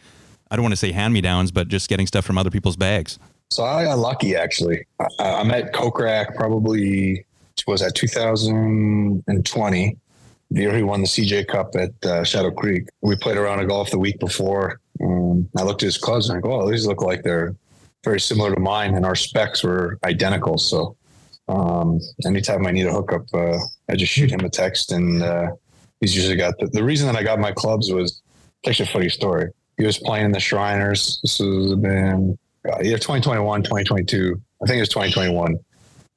I 0.53 0.57
don't 0.57 0.63
want 0.63 0.73
to 0.73 0.77
say 0.77 0.93
hand 0.93 1.13
me 1.15 1.21
downs, 1.21 1.51
but 1.51 1.67
just 1.67 1.89
getting 1.89 2.07
stuff 2.07 2.25
from 2.25 2.39
other 2.39 2.51
people's 2.51 2.77
bags. 2.77 3.19
So 3.51 3.65
I 3.65 3.85
got 3.85 3.99
lucky 3.99 4.37
actually. 4.37 4.87
I, 5.01 5.07
I 5.19 5.43
met 5.43 5.73
Kokrak 5.73 6.37
probably 6.37 7.25
was 7.67 7.81
that 7.81 7.95
2020, 7.95 9.97
the 10.51 10.61
year 10.61 10.75
he 10.75 10.83
won 10.83 11.03
the 11.03 11.07
CJ 11.07 11.49
Cup 11.49 11.75
at 11.77 11.91
uh, 12.05 12.25
Shadow 12.25 12.51
Creek. 12.51 12.89
We 13.03 13.17
played 13.17 13.37
around 13.37 13.61
a 13.61 13.67
golf 13.67 13.91
the 13.91 13.99
week 13.99 14.19
before. 14.19 14.81
Um, 15.03 15.49
I 15.57 15.63
looked 15.63 15.83
at 15.83 15.87
his 15.87 15.99
clubs 15.99 16.29
and 16.29 16.39
I 16.39 16.41
go, 16.41 16.63
"Oh, 16.63 16.71
these 16.71 16.87
look 16.87 17.03
like 17.03 17.23
they're 17.23 17.55
very 18.05 18.21
similar 18.21 18.55
to 18.55 18.61
mine," 18.61 18.95
and 18.95 19.05
our 19.05 19.15
specs 19.15 19.63
were 19.63 19.99
identical. 20.05 20.59
So 20.59 20.97
um, 21.49 22.01
anytime 22.25 22.67
I 22.67 22.71
need 22.71 22.87
a 22.87 22.93
hookup, 22.93 23.27
uh, 23.35 23.59
I 23.89 23.97
just 23.97 24.13
shoot 24.13 24.31
him 24.31 24.41
a 24.41 24.49
text, 24.49 24.93
and 24.93 25.23
uh, 25.23 25.49
he's 26.01 26.17
usually 26.17 26.37
got 26.37 26.59
the, 26.59 26.67
the 26.69 26.85
reason 26.85 27.07
that 27.07 27.17
I 27.17 27.23
got 27.23 27.39
my 27.39 27.53
clubs 27.53 27.93
was 27.93 28.23
it's 28.61 28.69
actually 28.69 28.89
a 28.89 28.93
funny 28.93 29.09
story. 29.09 29.51
He 29.77 29.85
was 29.85 29.99
playing 29.99 30.27
in 30.27 30.33
the 30.33 30.41
Shriners. 30.41 31.21
This 31.23 31.39
has 31.39 31.75
been 31.75 32.39
uh, 32.67 32.79
either 32.83 32.99
2021, 32.99 33.63
2022. 33.63 34.41
I 34.63 34.67
think 34.67 34.79
it 34.79 34.81
was 34.81 34.89
2021. 34.89 35.57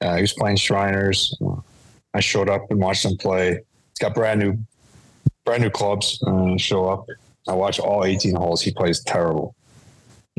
Uh, 0.02 0.16
he 0.16 0.22
was 0.22 0.34
playing 0.34 0.58
Shriners. 0.58 1.36
I 2.14 2.20
showed 2.20 2.50
up 2.50 2.70
and 2.70 2.80
watched 2.80 3.06
him 3.06 3.18
play. 3.18 3.52
He's 3.52 4.00
got 4.00 4.14
brand 4.14 4.40
new, 4.40 4.58
brand 5.46 5.64
new 5.64 5.70
clubs. 5.70 6.22
Uh, 6.26 6.58
show 6.58 6.90
up. 6.90 7.08
I 7.48 7.54
watch 7.54 7.80
all 7.80 8.06
18 8.06 8.36
holes. 8.36 8.62
He 8.62 8.72
plays 8.72 9.04
terrible. 9.04 9.56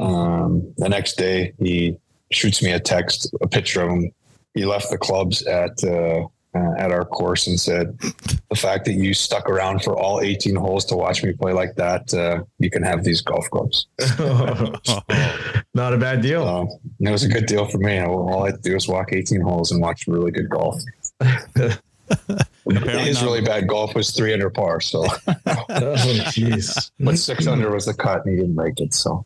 Um, 0.01 0.73
the 0.79 0.89
next 0.89 1.17
day, 1.17 1.53
he 1.59 1.97
shoots 2.31 2.63
me 2.63 2.73
a 2.73 2.81
text, 2.81 3.35
a 3.41 3.49
picture 3.49 3.83
of 3.83 3.91
him. 3.91 4.11
He 4.55 4.65
left 4.65 4.91
the 4.91 4.99
clubs 4.99 5.47
at 5.47 5.83
uh, 5.85 6.27
uh, 6.55 6.73
at 6.79 6.91
our 6.91 7.05
course 7.05 7.47
and 7.47 7.59
said, 7.59 7.99
"The 7.99 8.57
fact 8.57 8.85
that 8.85 8.95
you 8.95 9.15
stuck 9.15 9.49
around 9.49 9.83
for 9.83 9.97
all 9.99 10.21
18 10.21 10.55
holes 10.57 10.85
to 10.87 10.97
watch 10.97 11.23
me 11.23 11.33
play 11.33 11.53
like 11.53 11.75
that, 11.77 12.13
uh, 12.13 12.43
you 12.59 12.71
can 12.71 12.83
have 12.83 13.05
these 13.05 13.21
golf 13.21 13.49
clubs." 13.51 13.87
not 15.75 15.95
a 15.95 15.99
bad 15.99 16.23
deal. 16.23 16.47
Um, 16.47 16.69
it 17.01 17.11
was 17.11 17.25
a 17.25 17.29
good 17.29 17.47
deal 17.47 17.67
for 17.67 17.79
me. 17.79 17.99
All 17.99 18.29
all 18.29 18.43
I 18.45 18.47
had 18.47 18.63
to 18.63 18.69
do 18.71 18.75
was 18.75 18.89
walk 18.89 19.13
18 19.13 19.41
holes 19.41 19.73
and 19.73 19.81
watch 19.81 20.07
really 20.07 20.31
good 20.31 20.49
golf. 20.49 20.81
Apparently 22.67 23.05
His 23.05 23.23
really 23.23 23.41
bad 23.41 23.69
golf 23.69 23.95
was 23.95 24.11
three 24.11 24.33
under 24.33 24.51
par. 24.51 24.81
So, 24.81 25.05
oh, 25.27 25.95
jeez. 26.31 26.91
but 27.01 27.19
six 27.19 27.47
under 27.47 27.73
was 27.73 27.87
the 27.87 27.95
cut, 27.95 28.25
and 28.25 28.35
he 28.35 28.41
didn't 28.41 28.55
make 28.57 28.81
it. 28.81 28.95
So, 28.95 29.25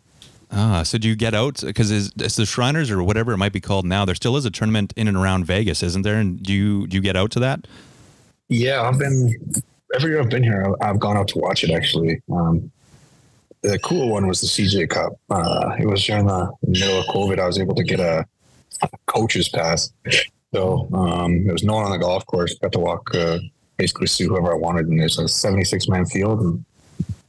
Ah, 0.50 0.82
so 0.84 0.96
do 0.96 1.08
you 1.08 1.16
get 1.16 1.34
out? 1.34 1.60
Because 1.60 1.90
is 1.90 2.12
the 2.12 2.46
Shriners 2.46 2.90
or 2.90 3.02
whatever 3.02 3.32
it 3.32 3.36
might 3.36 3.52
be 3.52 3.60
called 3.60 3.84
now, 3.84 4.04
there 4.04 4.14
still 4.14 4.36
is 4.36 4.44
a 4.44 4.50
tournament 4.50 4.92
in 4.96 5.08
and 5.08 5.16
around 5.16 5.44
Vegas, 5.44 5.82
isn't 5.82 6.02
there? 6.02 6.16
And 6.16 6.42
do 6.42 6.52
you, 6.52 6.86
do 6.86 6.96
you 6.96 7.02
get 7.02 7.16
out 7.16 7.30
to 7.32 7.40
that? 7.40 7.66
yeah, 8.48 8.82
I've 8.82 8.98
been 8.98 9.34
every 9.94 10.10
year 10.10 10.20
I've 10.20 10.30
been 10.30 10.42
here. 10.42 10.74
I've, 10.80 10.98
gone 10.98 11.16
out 11.16 11.28
to 11.28 11.38
watch 11.38 11.64
it. 11.64 11.70
Actually, 11.70 12.20
um, 12.30 12.70
the 13.62 13.78
cool 13.80 14.10
one 14.10 14.26
was 14.26 14.40
the 14.40 14.46
CJ 14.46 14.90
Cup. 14.90 15.12
Uh, 15.30 15.74
it 15.78 15.86
was 15.86 16.04
during 16.04 16.26
the 16.26 16.52
middle 16.66 17.00
of 17.00 17.06
COVID. 17.06 17.38
I 17.40 17.46
was 17.46 17.58
able 17.58 17.74
to 17.74 17.82
get 17.82 18.00
a, 18.00 18.24
a 18.82 18.88
coach's 19.06 19.48
pass, 19.48 19.92
so 20.54 20.88
um, 20.92 21.44
there 21.44 21.52
was 21.52 21.64
no 21.64 21.74
one 21.74 21.84
on 21.84 21.92
the 21.92 21.98
golf 21.98 22.24
course. 22.26 22.58
Got 22.58 22.72
to 22.72 22.78
walk 22.78 23.14
uh, 23.14 23.38
basically 23.76 24.06
see 24.06 24.24
whoever 24.24 24.52
I 24.52 24.56
wanted, 24.56 24.86
and 24.86 25.00
there's 25.00 25.18
a 25.18 25.28
76 25.28 25.88
man 25.88 26.06
field. 26.06 26.40
And 26.40 26.64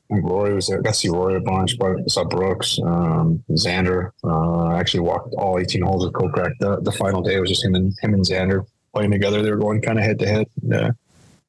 Rory 0.09 0.53
was 0.53 0.67
there. 0.67 0.79
I 0.79 0.81
Got 0.81 0.93
to 0.93 0.99
see 0.99 1.09
Rory 1.09 1.35
a 1.35 1.39
bunch. 1.39 1.77
But 1.77 2.09
saw 2.09 2.23
Brooks, 2.23 2.79
um, 2.83 3.43
Xander. 3.51 4.11
Uh, 4.23 4.67
I 4.67 4.79
actually 4.79 5.01
walked 5.01 5.33
all 5.37 5.59
18 5.59 5.81
holes 5.81 6.05
with 6.05 6.13
Kokrak. 6.13 6.51
The, 6.59 6.79
the 6.81 6.91
final 6.91 7.21
day 7.21 7.39
was 7.39 7.49
just 7.49 7.63
him 7.65 7.75
and 7.75 7.93
him 8.01 8.13
and 8.13 8.23
Xander 8.23 8.65
playing 8.93 9.11
together. 9.11 9.41
They 9.41 9.51
were 9.51 9.57
going 9.57 9.81
kind 9.81 9.97
of 9.99 10.05
head 10.05 10.19
to 10.19 10.27
head. 10.27 10.47
Uh, 10.73 10.91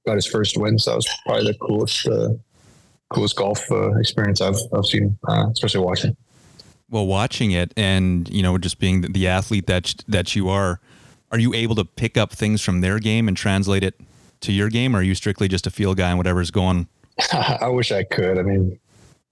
Got 0.07 0.15
his 0.15 0.27
first 0.27 0.57
win, 0.57 0.79
so 0.79 0.91
that 0.93 0.97
was 0.97 1.09
probably 1.27 1.53
the 1.53 1.59
coolest, 1.59 2.07
uh, 2.09 2.29
coolest 3.11 3.37
golf 3.37 3.61
uh, 3.71 3.95
experience 3.99 4.41
I've 4.41 4.57
I've 4.73 4.87
seen, 4.87 5.19
uh, 5.29 5.49
especially 5.53 5.81
watching. 5.81 6.17
Well, 6.89 7.07
watching 7.07 7.51
it 7.51 7.75
and, 7.77 8.27
you 8.31 8.43
know, 8.43 8.57
just 8.57 8.79
being 8.79 9.03
the- 9.03 9.09
the 9.09 9.29
athlete 9.29 9.67
that, 9.67 9.95
that 10.09 10.35
you 10.35 10.49
are, 10.49 10.81
are 11.31 11.39
you 11.39 11.53
able 11.53 11.75
to 11.75 11.85
pick 11.85 12.17
up 12.17 12.33
things 12.33 12.63
from 12.63 12.81
their 12.81 12.99
game 12.99 13.29
and 13.29 13.37
translate 13.37 13.85
it 13.85 14.01
to 14.41 14.53
your 14.53 14.71
game? 14.71 14.97
Or 14.97 15.01
are 15.01 15.03
you 15.03 15.15
strictly 15.15 15.47
just 15.49 15.67
a 15.67 15.71
field 15.71 15.99
guy 15.99 16.09
and 16.09 16.17
whatever's 16.17 16.51
going? 16.51 16.89
I 17.33 17.69
wish 17.69 17.93
I 17.93 18.05
could. 18.05 18.39
I 18.39 18.43
mean, 18.43 18.79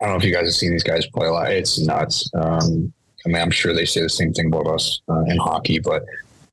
I 0.01 0.05
don't 0.05 0.15
know 0.15 0.19
if 0.19 0.25
you 0.25 0.33
guys 0.33 0.47
have 0.47 0.55
seen 0.55 0.73
these 0.73 0.83
guys 0.83 1.07
play 1.07 1.27
a 1.27 1.33
lot. 1.33 1.51
It's 1.51 1.79
nuts. 1.79 2.31
Um, 2.35 2.93
I 3.25 3.29
mean, 3.29 3.43
I'm 3.43 3.51
sure 3.51 3.75
they 3.75 3.87
say 3.87 4.03
the 4.03 4.09
same 4.09 4.33
thing 4.33 4.47
about 4.47 4.67
us 4.67 5.01
uh, 5.09 5.23
in 5.23 5.37
hockey, 5.39 5.79
but 5.79 6.05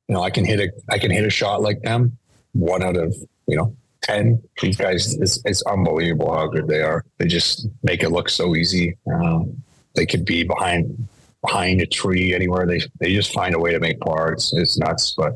you 0.08 0.14
know, 0.14 0.22
I 0.22 0.30
can 0.30 0.44
hit 0.44 0.60
a 0.60 0.72
I 0.90 0.98
can 0.98 1.10
hit 1.10 1.24
a 1.24 1.30
shot 1.30 1.62
like 1.62 1.82
them. 1.82 2.16
One 2.52 2.82
out 2.82 2.96
of 2.96 3.14
you 3.46 3.56
know 3.56 3.74
ten. 4.02 4.42
These 4.60 4.76
guys, 4.76 5.14
it's, 5.14 5.40
it's 5.44 5.62
unbelievable 5.62 6.32
how 6.32 6.46
good 6.46 6.68
they 6.68 6.82
are. 6.82 7.04
They 7.18 7.26
just 7.26 7.68
make 7.82 8.02
it 8.02 8.10
look 8.10 8.28
so 8.28 8.54
easy. 8.54 8.96
Um, 9.12 9.62
they 9.94 10.06
could 10.06 10.24
be 10.24 10.42
behind 10.44 11.08
behind 11.42 11.80
a 11.80 11.86
tree 11.86 12.34
anywhere. 12.34 12.66
They 12.66 12.80
they 13.00 13.14
just 13.14 13.32
find 13.32 13.54
a 13.54 13.58
way 13.58 13.72
to 13.72 13.80
make 13.80 14.00
par. 14.00 14.32
It's, 14.32 14.52
it's 14.54 14.78
nuts, 14.78 15.14
but. 15.16 15.34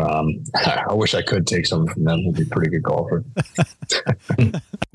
Um, 0.00 0.44
I 0.54 0.92
wish 0.92 1.14
I 1.14 1.22
could 1.22 1.46
take 1.46 1.66
some 1.66 1.86
from 1.86 2.04
them. 2.04 2.20
He'd 2.20 2.34
be 2.34 2.42
a 2.42 2.46
pretty 2.46 2.70
good 2.70 2.82
golfer. 2.82 3.24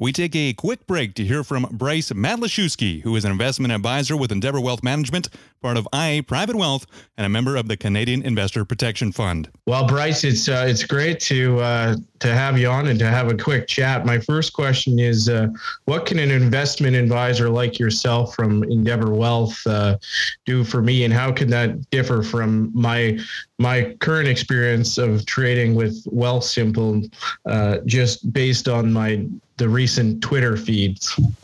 We 0.02 0.12
take 0.12 0.36
a 0.36 0.54
quick 0.54 0.88
break 0.88 1.14
to 1.14 1.24
hear 1.24 1.44
from 1.44 1.68
Bryce 1.72 2.10
Matlashewski, 2.12 3.04
who 3.04 3.16
is 3.16 3.24
an 3.24 3.32
investment 3.32 3.72
advisor 3.72 4.18
with 4.18 4.32
Endeavour 4.32 4.60
Wealth 4.60 4.82
Management, 4.82 5.30
part 5.62 5.78
of 5.78 5.88
IA 5.94 6.24
Private 6.24 6.56
Wealth, 6.56 6.88
and 7.16 7.24
a 7.24 7.30
member 7.30 7.56
of 7.56 7.68
the 7.68 7.78
Canadian 7.78 8.24
Investor 8.24 8.66
Protection 8.66 9.12
Fund. 9.12 9.52
Well, 9.68 9.86
Bryce, 9.86 10.24
it's 10.24 10.50
uh, 10.50 10.66
it's 10.68 10.84
great 10.84 11.20
to 11.20 11.60
uh, 11.60 11.96
to 12.22 12.34
have 12.34 12.58
you 12.58 12.68
on 12.68 12.88
and 12.88 13.00
to 13.00 13.08
have 13.08 13.30
a 13.30 13.36
quick 13.36 13.68
chat. 13.68 14.06
My 14.06 14.20
first 14.20 14.54
question 14.54 15.00
is, 15.00 15.28
uh, 15.28 15.48
what 15.86 16.06
can 16.06 16.20
an 16.20 16.32
investment 16.32 16.96
advisor 16.96 17.50
like 17.50 17.80
yourself 17.80 18.36
from 18.36 18.64
Endeavour 18.64 19.12
Wealth 19.12 19.60
uh, 19.66 19.98
do 20.46 20.64
for 20.64 20.82
me, 20.82 21.04
and 21.04 21.14
how 21.14 21.32
can 21.32 21.50
that 21.50 21.90
differ 21.90 22.24
from 22.24 22.72
my 22.74 23.20
my 23.58 23.96
current 24.00 24.28
experience 24.28 24.98
of 24.98 25.26
trading 25.26 25.76
with 25.76 26.04
Wealthsimple, 26.06 27.12
uh, 27.46 27.78
just 27.86 28.32
based 28.32 28.68
on 28.68 28.94
my 28.94 29.26
the 29.58 29.68
recent 29.68 30.22
Twitter 30.22 30.58
feeds? 30.58 31.20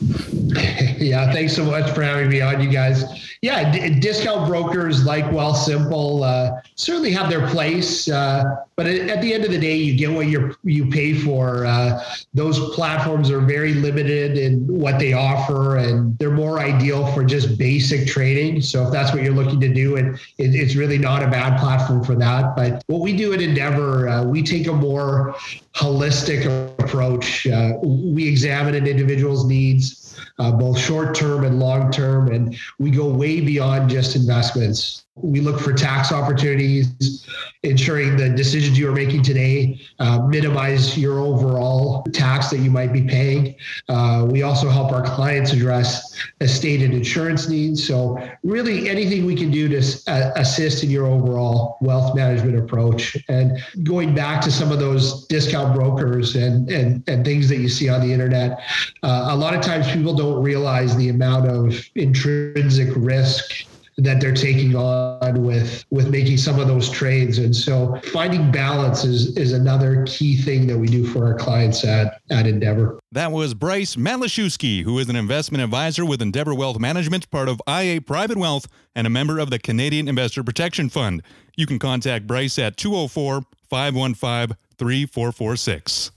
yeah, 0.98 1.32
thanks 1.32 1.54
so 1.54 1.64
much 1.64 1.90
for 1.92 2.02
having 2.02 2.28
me 2.28 2.40
on, 2.40 2.60
you 2.60 2.70
guys. 2.70 3.04
Yeah, 3.42 3.70
d- 3.70 4.00
discount 4.00 4.48
brokers 4.48 5.04
like 5.04 5.24
Wealthsimple 5.26 6.24
uh, 6.24 6.60
certainly 6.74 7.12
have 7.12 7.30
their 7.30 7.46
place, 7.48 8.08
uh, 8.08 8.64
but 8.78 8.86
at, 8.86 9.20
the 9.20 9.34
end 9.34 9.44
of 9.44 9.50
the 9.50 9.58
day, 9.58 9.74
you 9.74 9.96
get 9.96 10.12
what 10.12 10.28
you 10.28 10.54
you 10.62 10.86
pay 10.88 11.12
for. 11.12 11.66
Uh, 11.66 12.00
those 12.32 12.72
platforms 12.76 13.28
are 13.28 13.40
very 13.40 13.74
limited 13.74 14.38
in 14.38 14.64
what 14.68 15.00
they 15.00 15.14
offer, 15.14 15.78
and 15.78 16.16
they're 16.18 16.30
more 16.30 16.60
ideal 16.60 17.04
for 17.12 17.24
just 17.24 17.58
basic 17.58 18.06
trading. 18.06 18.60
So 18.60 18.86
if 18.86 18.92
that's 18.92 19.12
what 19.12 19.24
you're 19.24 19.34
looking 19.34 19.60
to 19.62 19.74
do, 19.74 19.96
and 19.96 20.14
it, 20.38 20.54
it's 20.54 20.76
really 20.76 20.96
not 20.96 21.24
a 21.24 21.26
bad 21.26 21.58
platform 21.58 22.04
for 22.04 22.14
that. 22.14 22.54
But 22.54 22.84
what 22.86 23.00
we 23.00 23.16
do 23.16 23.34
at 23.34 23.42
Endeavour, 23.42 24.08
uh, 24.08 24.24
we 24.24 24.44
take 24.44 24.68
a 24.68 24.72
more 24.72 25.34
holistic 25.74 26.46
approach. 26.78 27.48
Uh, 27.48 27.72
we 27.82 28.28
examine 28.28 28.76
an 28.76 28.86
individual's 28.86 29.44
needs 29.44 30.08
uh, 30.38 30.52
both 30.52 30.78
short 30.78 31.14
term 31.14 31.44
and 31.44 31.58
long 31.58 31.90
term. 31.90 32.28
And 32.28 32.56
we 32.78 32.90
go 32.90 33.08
way 33.08 33.40
beyond 33.40 33.90
just 33.90 34.14
investments. 34.14 35.04
We 35.22 35.40
look 35.40 35.60
for 35.60 35.72
tax 35.72 36.12
opportunities, 36.12 37.26
ensuring 37.62 38.16
the 38.16 38.28
decisions 38.28 38.78
you 38.78 38.88
are 38.88 38.94
making 38.94 39.22
today 39.22 39.80
uh, 39.98 40.20
minimize 40.26 40.96
your 40.96 41.18
overall 41.18 42.04
tax 42.12 42.50
that 42.50 42.58
you 42.58 42.70
might 42.70 42.92
be 42.92 43.02
paying. 43.02 43.56
Uh, 43.88 44.26
we 44.30 44.42
also 44.42 44.68
help 44.68 44.92
our 44.92 45.02
clients 45.02 45.52
address 45.52 46.16
estate 46.40 46.82
and 46.82 46.94
insurance 46.94 47.48
needs. 47.48 47.86
So, 47.86 48.18
really, 48.42 48.88
anything 48.88 49.26
we 49.26 49.34
can 49.34 49.50
do 49.50 49.68
to 49.68 49.78
uh, 50.06 50.32
assist 50.36 50.84
in 50.84 50.90
your 50.90 51.06
overall 51.06 51.78
wealth 51.80 52.14
management 52.14 52.58
approach. 52.58 53.16
And 53.28 53.58
going 53.82 54.14
back 54.14 54.40
to 54.42 54.52
some 54.52 54.70
of 54.70 54.78
those 54.78 55.26
discount 55.26 55.74
brokers 55.74 56.36
and, 56.36 56.70
and, 56.70 57.02
and 57.08 57.24
things 57.24 57.48
that 57.48 57.56
you 57.56 57.68
see 57.68 57.88
on 57.88 58.00
the 58.00 58.12
internet, 58.12 58.60
uh, 59.02 59.28
a 59.30 59.36
lot 59.36 59.54
of 59.54 59.62
times 59.62 59.90
people 59.90 60.14
don't 60.14 60.42
realize 60.42 60.96
the 60.96 61.08
amount 61.08 61.48
of 61.48 61.88
intrinsic 61.94 62.88
risk 62.96 63.66
that 63.98 64.20
they're 64.20 64.32
taking 64.32 64.74
on 64.76 65.42
with 65.42 65.84
with 65.90 66.08
making 66.08 66.36
some 66.36 66.58
of 66.58 66.68
those 66.68 66.88
trades. 66.88 67.38
And 67.38 67.54
so 67.54 68.00
finding 68.12 68.50
balance 68.50 69.04
is 69.04 69.36
is 69.36 69.52
another 69.52 70.04
key 70.06 70.36
thing 70.36 70.66
that 70.68 70.78
we 70.78 70.86
do 70.86 71.06
for 71.06 71.26
our 71.26 71.34
clients 71.34 71.84
at 71.84 72.20
at 72.30 72.46
endeavour. 72.46 72.98
That 73.12 73.32
was 73.32 73.54
bryce 73.54 73.96
matlashewski 73.96 74.82
who 74.82 74.98
is 74.98 75.08
an 75.08 75.16
investment 75.16 75.62
advisor 75.62 76.04
with 76.04 76.22
endeavour 76.22 76.54
wealth 76.54 76.78
management 76.78 77.30
part 77.30 77.48
of 77.48 77.60
ia 77.68 78.00
private 78.00 78.38
wealth 78.38 78.66
and 78.94 79.06
a 79.06 79.10
member 79.10 79.38
of 79.38 79.50
the 79.50 79.58
canadian 79.58 80.08
investor 80.08 80.42
protection 80.44 80.88
fund. 80.88 81.22
You 81.56 81.66
can 81.66 81.78
contact 81.78 82.26
bryce 82.26 82.58
at 82.58 82.76
204 82.76 83.42
515 83.68 84.56
3446 84.78 86.12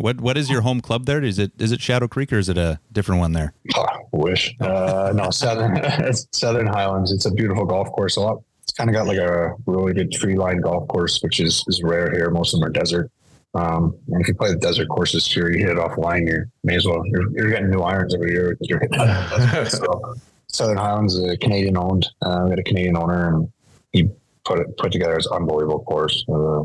what 0.00 0.20
what 0.20 0.36
is 0.36 0.50
your 0.50 0.62
home 0.62 0.80
club 0.80 1.06
there? 1.06 1.22
Is 1.22 1.38
it 1.38 1.52
is 1.58 1.72
it 1.72 1.80
Shadow 1.80 2.08
Creek 2.08 2.32
or 2.32 2.38
is 2.38 2.48
it 2.48 2.56
a 2.56 2.80
different 2.92 3.20
one 3.20 3.32
there? 3.32 3.52
Oh, 3.76 3.86
wish. 4.12 4.56
Uh, 4.60 5.12
no, 5.14 5.30
Southern 5.30 5.78
Southern 6.32 6.66
Highlands. 6.66 7.12
It's 7.12 7.26
a 7.26 7.30
beautiful 7.30 7.64
golf 7.64 7.90
course. 7.92 8.16
A 8.16 8.20
lot. 8.20 8.42
It's 8.62 8.72
kind 8.72 8.88
of 8.88 8.94
got 8.94 9.06
like 9.06 9.18
a 9.18 9.54
really 9.66 9.92
good 9.92 10.12
tree 10.12 10.36
line 10.36 10.60
golf 10.60 10.88
course, 10.88 11.20
which 11.22 11.40
is 11.40 11.64
is 11.68 11.82
rare 11.82 12.10
here. 12.10 12.30
Most 12.30 12.54
of 12.54 12.60
them 12.60 12.68
are 12.68 12.72
desert. 12.72 13.10
Um, 13.54 13.96
and 14.08 14.20
if 14.20 14.28
you 14.28 14.34
play 14.34 14.50
the 14.50 14.58
desert 14.58 14.88
courses 14.88 15.26
here, 15.26 15.50
you 15.50 15.58
hit 15.58 15.76
it 15.76 15.78
offline. 15.78 16.28
You 16.28 16.44
may 16.62 16.76
as 16.76 16.86
well. 16.86 17.02
You're, 17.06 17.30
you're 17.32 17.50
getting 17.50 17.68
new 17.68 17.80
irons 17.80 18.14
every 18.14 18.30
year 18.30 18.50
because 18.50 18.68
you're 18.68 18.78
hitting. 18.78 19.66
so, 19.66 20.14
Southern 20.46 20.76
Highlands, 20.76 21.18
a 21.18 21.36
Canadian 21.36 21.76
owned. 21.76 22.06
Uh, 22.22 22.42
we 22.44 22.50
had 22.50 22.58
a 22.60 22.62
Canadian 22.62 22.96
owner, 22.96 23.34
and 23.34 23.52
he 23.92 24.08
put 24.44 24.60
it 24.60 24.76
put 24.78 24.92
together 24.92 25.16
this 25.16 25.26
unbelievable 25.26 25.82
course. 25.82 26.24
Uh, 26.28 26.62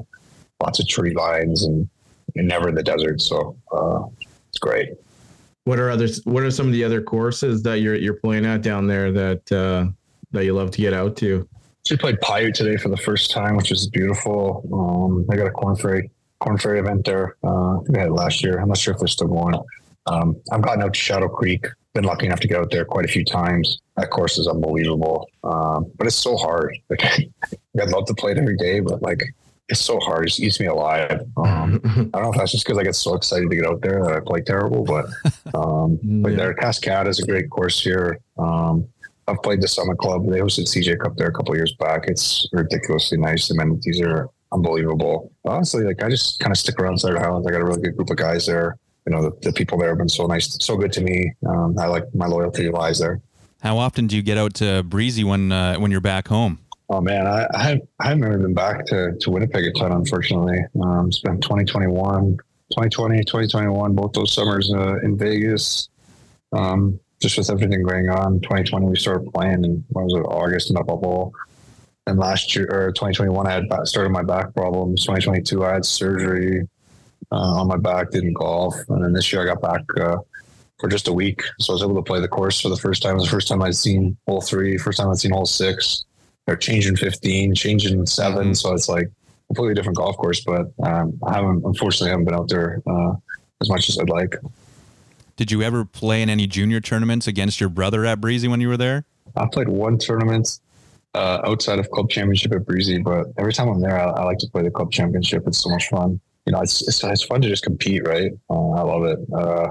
lots 0.62 0.80
of 0.80 0.88
tree 0.88 1.13
lines 1.13 1.63
and 1.63 1.89
never 2.43 2.69
in 2.69 2.76
the 2.76 2.84
desert. 2.84 3.21
So 3.21 3.56
uh, 3.71 4.04
it's 4.50 4.58
great. 4.60 4.89
What 5.65 5.80
are 5.80 5.89
others? 5.89 6.24
What 6.26 6.43
are 6.43 6.52
some 6.52 6.67
of 6.67 6.74
the 6.74 6.84
other 6.84 7.02
courses 7.02 7.63
that 7.63 7.80
you're 7.80 7.95
you're 7.95 8.15
playing 8.15 8.45
at 8.45 8.62
down 8.62 8.88
there 8.88 9.12
that 9.12 9.52
uh, 9.52 9.88
that 10.32 10.45
you 10.45 10.54
love 10.54 10.71
to 10.71 10.82
get 10.82 10.93
out 10.93 11.17
to? 11.17 11.48
We 11.89 11.98
played 11.98 12.19
Paiute 12.21 12.56
today 12.56 12.78
for 12.78 12.89
the 12.89 12.98
first 12.98 13.32
time, 13.32 13.56
which 13.56 13.71
is 13.71 13.88
beautiful. 13.88 14.67
Um, 14.74 15.26
I 15.32 15.36
got 15.36 15.48
a 15.48 15.52
Korn 15.52 15.76
Ferry 15.76 16.10
Korn 16.39 16.58
Ferry 16.58 16.80
event 16.80 17.06
there. 17.06 17.36
Uh, 17.43 17.80
I 17.80 17.84
think 17.84 17.98
I 17.98 18.02
had 18.02 18.12
last 18.12 18.43
year. 18.43 18.60
I'm 18.60 18.67
not 18.67 18.78
sure 18.78 18.93
if 18.93 19.00
they're 19.00 19.08
still 19.08 19.28
going. 19.28 19.56
Um, 20.08 20.36
I've 20.52 20.62
gotten 20.62 20.84
out 20.84 20.93
to 20.93 21.00
Shadow 21.00 21.28
Creek. 21.28 21.65
Been 21.93 22.04
lucky 22.04 22.26
enough 22.28 22.39
to 22.41 22.48
get 22.48 22.58
out 22.58 22.69
there 22.69 22.86
quite 22.86 23.06
a 23.06 23.08
few 23.08 23.24
times. 23.24 23.82
That 23.98 24.10
course 24.10 24.38
is 24.38 24.48
unbelievable, 24.48 25.28
um, 25.43 25.91
but 25.98 26.06
it's 26.08 26.15
so 26.15 26.38
hard. 26.38 26.78
Like 26.89 27.04
I'd 27.82 27.89
love 27.89 28.06
to 28.08 28.13
play 28.13 28.34
it 28.34 28.38
every 28.38 28.58
day, 28.58 28.82
but 28.82 29.02
like 29.02 29.24
it's 29.69 29.82
so 29.82 29.99
hard. 29.99 30.28
It 30.28 30.39
eats 30.39 30.60
me 30.60 30.67
alive. 30.67 31.21
Um, 31.38 31.82
I 32.13 32.19
don't 32.19 32.23
know 32.23 32.32
if 32.32 32.38
that's 32.38 32.51
just 32.51 32.65
because 32.65 32.78
I 32.78 32.84
get 32.84 32.95
so 32.95 33.15
excited 33.15 33.49
to 33.49 33.56
get 33.56 33.65
out 33.65 33.82
there 33.82 34.04
that 34.04 34.13
I 34.13 34.19
play 34.19 34.41
terrible, 34.41 34.84
but 34.84 35.06
um, 35.56 35.99
but 36.21 36.36
there, 36.36 36.54
Cascata 36.54 37.08
is 37.08 37.19
a 37.19 37.25
great 37.25 37.49
course 37.49 37.82
here. 37.82 38.19
Um, 38.38 38.88
I've 39.28 39.41
played 39.41 39.62
the 39.62 39.67
Summit 39.67 39.97
Club. 39.97 40.28
They 40.30 40.39
hosted 40.39 40.67
CJ 40.67 40.99
Cup 40.99 41.17
there 41.17 41.28
a 41.28 41.34
couple 41.34 41.56
years 41.56 41.73
back. 41.80 42.04
It's 42.08 42.47
ridiculously 42.51 43.17
nice. 43.17 43.47
The 43.47 43.56
amenities 43.56 43.99
are 44.01 44.30
unbelievable. 44.51 45.32
Honestly, 45.45 45.84
like 45.84 46.04
I 46.04 46.10
just 46.10 46.39
kind 46.39 46.51
of 46.51 46.58
stick 46.58 46.80
around 46.80 46.99
Southern 46.99 47.21
Highlands. 47.21 47.47
I 47.47 47.51
got 47.51 47.62
a 47.62 47.65
really 47.65 47.82
good 47.82 47.95
group 47.95 48.12
of 48.12 48.17
guys 48.17 48.45
there. 48.45 48.78
You 49.08 49.15
know, 49.15 49.23
the, 49.23 49.38
the 49.41 49.54
people 49.54 49.78
there 49.78 49.89
have 49.89 49.97
been 49.97 50.10
so 50.10 50.25
nice, 50.28 50.58
so 50.63 50.78
good 50.78 50.91
to 50.93 51.01
me. 51.01 51.34
Um, 51.47 51.78
I 51.80 51.88
like 51.88 52.04
my 52.13 52.28
loyalty 52.28 52.69
lies 52.69 52.99
there. 52.99 53.21
How 53.62 53.78
often 53.78 54.06
do 54.06 54.15
you 54.15 54.21
get 54.21 54.38
out 54.38 54.54
to 54.56 54.84
Breezy 54.84 55.23
when 55.23 55.51
uh, 55.51 55.78
when 55.78 55.89
you're 55.89 56.01
back 56.01 56.28
home? 56.28 56.60
Oh 56.88 57.02
man, 57.02 57.26
I, 57.26 57.48
I, 57.54 57.82
I 58.00 58.10
haven't 58.10 58.41
been 58.41 58.54
back 58.54 58.86
to, 58.88 59.15
to 59.19 59.32
Winnipeg 59.32 59.65
a 59.65 59.71
ton, 59.71 59.91
unfortunately. 59.91 60.60
Um, 60.84 61.08
it's 61.08 61.19
been 61.19 61.41
2021, 61.41 62.38
2020, 62.71 63.24
2021, 63.24 63.95
both 63.95 64.13
those 64.13 64.34
summers 64.34 64.71
uh, 64.71 65.00
in 65.02 65.17
Vegas. 65.17 65.89
Um, 66.54 67.00
just 67.19 67.38
with 67.39 67.50
everything 67.50 67.82
going 67.84 68.10
on, 68.10 68.39
2020 68.41 68.86
we 68.86 68.98
started 68.98 69.32
playing 69.34 69.63
in 69.63 69.84
what 69.89 70.06
was 70.06 70.13
it, 70.13 70.19
August 70.19 70.69
in 70.69 70.76
the 70.76 70.84
bubble. 70.84 71.34
And 72.06 72.19
last 72.19 72.56
year 72.56 72.67
or 72.69 72.91
2021, 72.91 73.48
I 73.48 73.52
had 73.52 73.88
started 73.88 74.12
my 74.12 74.21
back 74.21 74.54
problems. 74.54 75.02
2022, 75.06 75.65
I 75.65 75.74
had 75.74 75.86
surgery 75.86 76.67
uh, 77.32 77.36
on 77.36 77.67
my 77.67 77.78
back, 77.78 78.12
didn't 78.12 78.34
golf, 78.34 78.76
and 78.89 79.04
then 79.04 79.13
this 79.13 79.34
year 79.34 79.41
I 79.41 79.45
got 79.45 79.62
back 79.62 79.82
uh, 80.00 80.17
for 80.80 80.88
just 80.88 81.08
a 81.08 81.13
week, 81.13 81.41
so 81.60 81.74
I 81.74 81.76
was 81.76 81.84
able 81.84 81.95
to 81.95 82.04
play 82.04 82.19
the 82.19 82.28
course 82.28 82.62
for 82.62 82.69
the 82.69 82.78
first 82.78 83.02
time. 83.02 83.13
It 83.13 83.15
was 83.15 83.24
the 83.24 83.32
first 83.32 83.48
time 83.48 83.63
I'd 83.63 83.76
seen 83.76 84.15
hole 84.28 84.41
three, 84.41 84.78
first 84.78 85.00
time 85.00 85.10
I'd 85.10 85.17
seen 85.17 85.32
hole 85.32 85.48
six 85.48 86.06
they're 86.46 86.56
changing 86.56 86.96
15, 86.96 87.56
changing 87.56 88.06
7 88.06 88.38
mm-hmm. 88.38 88.54
So 88.54 88.74
it's 88.74 88.90
like 88.90 89.10
completely 89.48 89.74
different 89.74 89.98
golf 89.98 90.18
course. 90.18 90.44
But 90.44 90.68
um, 90.84 91.20
I 91.26 91.36
haven't, 91.36 91.64
unfortunately, 91.66 92.10
I 92.10 92.12
haven't 92.12 92.26
been 92.26 92.36
out 92.36 92.50
there 92.50 92.82
uh, 92.88 93.14
as 93.62 93.70
much 93.70 93.90
as 93.90 94.00
I'd 94.00 94.10
like. 94.10 94.36
Did 95.36 95.52
you 95.52 95.62
ever 95.62 95.84
play 95.84 96.22
in 96.22 96.30
any 96.30 96.48
junior 96.48 96.80
tournaments 96.80 97.28
against 97.28 97.60
your 97.60 97.70
brother 97.70 98.06
at 98.06 98.22
Breezy 98.22 98.48
when 98.48 98.62
you 98.62 98.70
were 98.70 98.78
there? 98.78 99.06
I 99.36 99.48
played 99.52 99.68
one 99.68 99.98
tournament 99.98 100.60
uh, 101.14 101.42
outside 101.46 101.80
of 101.80 101.90
club 101.92 102.10
championship 102.10 102.54
at 102.54 102.66
Breezy, 102.66 103.00
but 103.00 103.28
every 103.38 103.52
time 103.52 103.68
I'm 103.68 103.82
there, 103.82 104.00
I, 104.00 104.12
I, 104.12 104.24
like 104.24 104.38
to 104.40 104.48
play 104.48 104.64
the 104.64 104.72
club 104.72 104.92
championship. 104.92 105.44
It's 105.46 105.60
so 105.60 105.70
much 105.70 105.90
fun. 105.90 106.20
You 106.46 106.54
know, 106.54 106.62
it's 106.62 106.88
it's, 106.88 107.04
it's 107.04 107.24
fun 107.24 107.42
to 107.42 107.50
just 107.50 107.64
compete, 107.64 108.08
right? 108.08 108.32
Uh, 108.50 108.72
I 108.72 108.82
love 108.82 109.04
it. 109.06 109.20
Uh, 109.34 109.70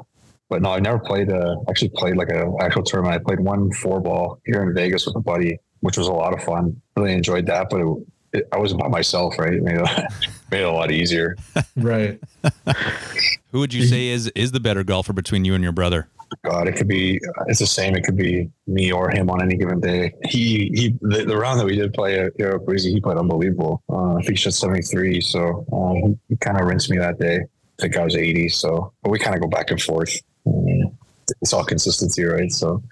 but 0.51 0.61
no, 0.61 0.71
I've 0.71 0.83
never 0.83 0.99
played. 0.99 1.31
A, 1.31 1.57
actually 1.69 1.91
played 1.91 2.17
like 2.17 2.29
an 2.29 2.57
actual 2.61 2.83
tournament. 2.83 3.21
I 3.21 3.25
played 3.25 3.41
one 3.41 3.71
four 3.73 4.01
ball 4.01 4.41
here 4.45 4.63
in 4.63 4.75
Vegas 4.75 5.07
with 5.07 5.17
a 5.17 5.21
buddy, 5.21 5.59
which 5.85 5.99
was 5.99 6.07
a 6.07 6.13
lot 6.13 6.33
of 6.33 6.43
fun. 6.43 6.81
Really 6.97 7.13
enjoyed 7.13 7.45
that, 7.45 7.69
but 7.69 7.83
it, 7.83 8.07
it, 8.33 8.49
I 8.53 8.57
wasn't 8.57 8.81
by 8.81 8.89
myself, 8.89 9.39
right? 9.39 9.53
It 9.53 9.63
made, 9.63 9.77
it, 9.77 10.13
made 10.51 10.61
it 10.63 10.65
a 10.65 10.73
lot 10.73 10.91
easier. 10.91 11.37
right. 11.77 12.19
Who 13.53 13.59
would 13.59 13.75
you 13.75 13.85
say 13.87 14.09
is 14.09 14.29
is 14.29 14.53
the 14.53 14.61
better 14.61 14.83
golfer 14.83 15.13
between 15.13 15.45
you 15.45 15.55
and 15.55 15.63
your 15.63 15.73
brother? 15.73 16.09
God, 16.43 16.69
it 16.69 16.77
could 16.77 16.89
be. 16.89 17.21
It's 17.49 17.59
the 17.59 17.67
same. 17.67 17.95
It 17.95 18.03
could 18.03 18.17
be 18.17 18.51
me 18.67 18.91
or 18.91 19.11
him 19.11 19.29
on 19.29 19.43
any 19.43 19.57
given 19.57 19.79
day. 19.79 20.15
He 20.25 20.71
he. 20.75 20.95
The, 21.03 21.27
the 21.27 21.37
round 21.37 21.61
that 21.61 21.67
we 21.67 21.77
did 21.77 21.93
play 21.93 22.19
at 22.19 22.33
Europe 22.39 22.65
Breezy, 22.65 22.91
he 22.91 23.01
played 23.01 23.19
unbelievable. 23.19 23.83
Uh, 23.91 24.15
I 24.15 24.23
think 24.23 24.31
he 24.31 24.37
shot 24.37 24.55
seventy 24.55 24.83
three. 24.83 25.21
So 25.21 25.67
um, 25.71 26.19
he 26.31 26.37
kind 26.39 26.59
of 26.59 26.67
rinsed 26.67 26.91
me 26.91 26.97
that 26.97 27.19
day. 27.19 27.41
I 27.41 27.83
think 27.83 27.97
I 27.99 28.05
was 28.05 28.17
eighty. 28.17 28.49
So, 28.49 28.91
but 29.03 29.11
we 29.11 29.19
kind 29.19 29.37
of 29.37 29.43
go 29.43 29.49
back 29.49 29.71
and 29.71 29.81
forth. 29.81 30.17
Um, 30.47 30.97
it's 31.43 31.53
all 31.53 31.65
consistency, 31.65 32.25
right? 32.25 32.51
So 32.51 32.83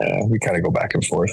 uh, 0.00 0.26
we 0.26 0.38
kind 0.38 0.58
of 0.58 0.62
go 0.62 0.70
back 0.70 0.92
and 0.92 1.04
forth 1.04 1.32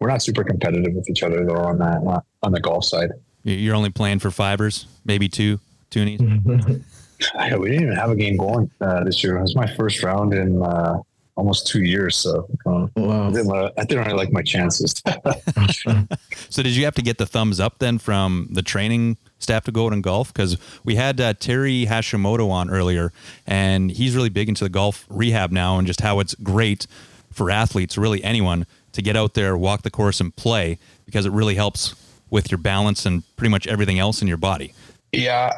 we're 0.00 0.08
not 0.08 0.22
super 0.22 0.42
competitive 0.44 0.94
with 0.94 1.08
each 1.10 1.22
other 1.22 1.44
though 1.44 1.56
on 1.56 1.78
that 1.78 2.22
on 2.42 2.52
the 2.52 2.60
golf 2.60 2.84
side. 2.84 3.10
You- 3.44 3.54
You're 3.56 3.74
only 3.74 3.90
playing 3.90 4.18
for 4.20 4.30
fivers, 4.30 4.86
maybe 5.04 5.28
two 5.28 5.60
toonies. 5.90 6.82
Yeah, 7.34 7.56
we 7.56 7.68
didn't 7.68 7.82
even 7.84 7.96
have 7.96 8.08
a 8.08 8.16
game 8.16 8.38
going 8.38 8.70
uh, 8.80 9.04
this 9.04 9.22
year. 9.22 9.36
It 9.36 9.42
was 9.42 9.54
my 9.54 9.66
first 9.76 10.02
round 10.02 10.32
in 10.32 10.62
uh, 10.62 11.02
almost 11.36 11.66
two 11.66 11.82
years, 11.82 12.16
so 12.16 12.48
uh, 12.64 12.84
I 12.96 13.30
didn't. 13.30 13.50
Uh, 13.54 13.70
I 13.76 13.84
didn't 13.84 14.04
really 14.06 14.16
like 14.16 14.32
my 14.32 14.40
chances. 14.40 15.02
So 16.48 16.62
did 16.62 16.74
you 16.74 16.84
have 16.86 16.94
to 16.94 17.02
get 17.02 17.18
the 17.18 17.26
thumbs 17.26 17.60
up 17.60 17.78
then 17.78 17.98
from 17.98 18.48
the 18.50 18.62
training 18.62 19.18
staff 19.38 19.64
to 19.64 19.70
go 19.72 19.84
out 19.86 19.92
and 19.92 20.02
golf? 20.02 20.32
Because 20.32 20.56
we 20.82 20.96
had 20.96 21.20
uh, 21.20 21.34
Terry 21.34 21.84
Hashimoto 21.86 22.50
on 22.50 22.70
earlier, 22.70 23.12
and 23.46 23.90
he's 23.90 24.16
really 24.16 24.30
big 24.30 24.48
into 24.48 24.64
the 24.64 24.70
golf 24.70 25.04
rehab 25.10 25.52
now 25.52 25.76
and 25.78 25.86
just 25.86 26.00
how 26.00 26.20
it's 26.20 26.34
great 26.36 26.86
for 27.30 27.50
athletes, 27.50 27.98
really 27.98 28.24
anyone, 28.24 28.66
to 28.92 29.02
get 29.02 29.16
out 29.16 29.34
there, 29.34 29.56
walk 29.56 29.82
the 29.82 29.90
course, 29.90 30.20
and 30.20 30.34
play 30.36 30.78
because 31.06 31.26
it 31.26 31.32
really 31.32 31.54
helps 31.54 31.94
with 32.30 32.50
your 32.50 32.58
balance 32.58 33.06
and 33.06 33.22
pretty 33.36 33.50
much 33.50 33.66
everything 33.66 33.98
else 33.98 34.22
in 34.22 34.28
your 34.28 34.36
body. 34.36 34.72
Yeah, 35.12 35.52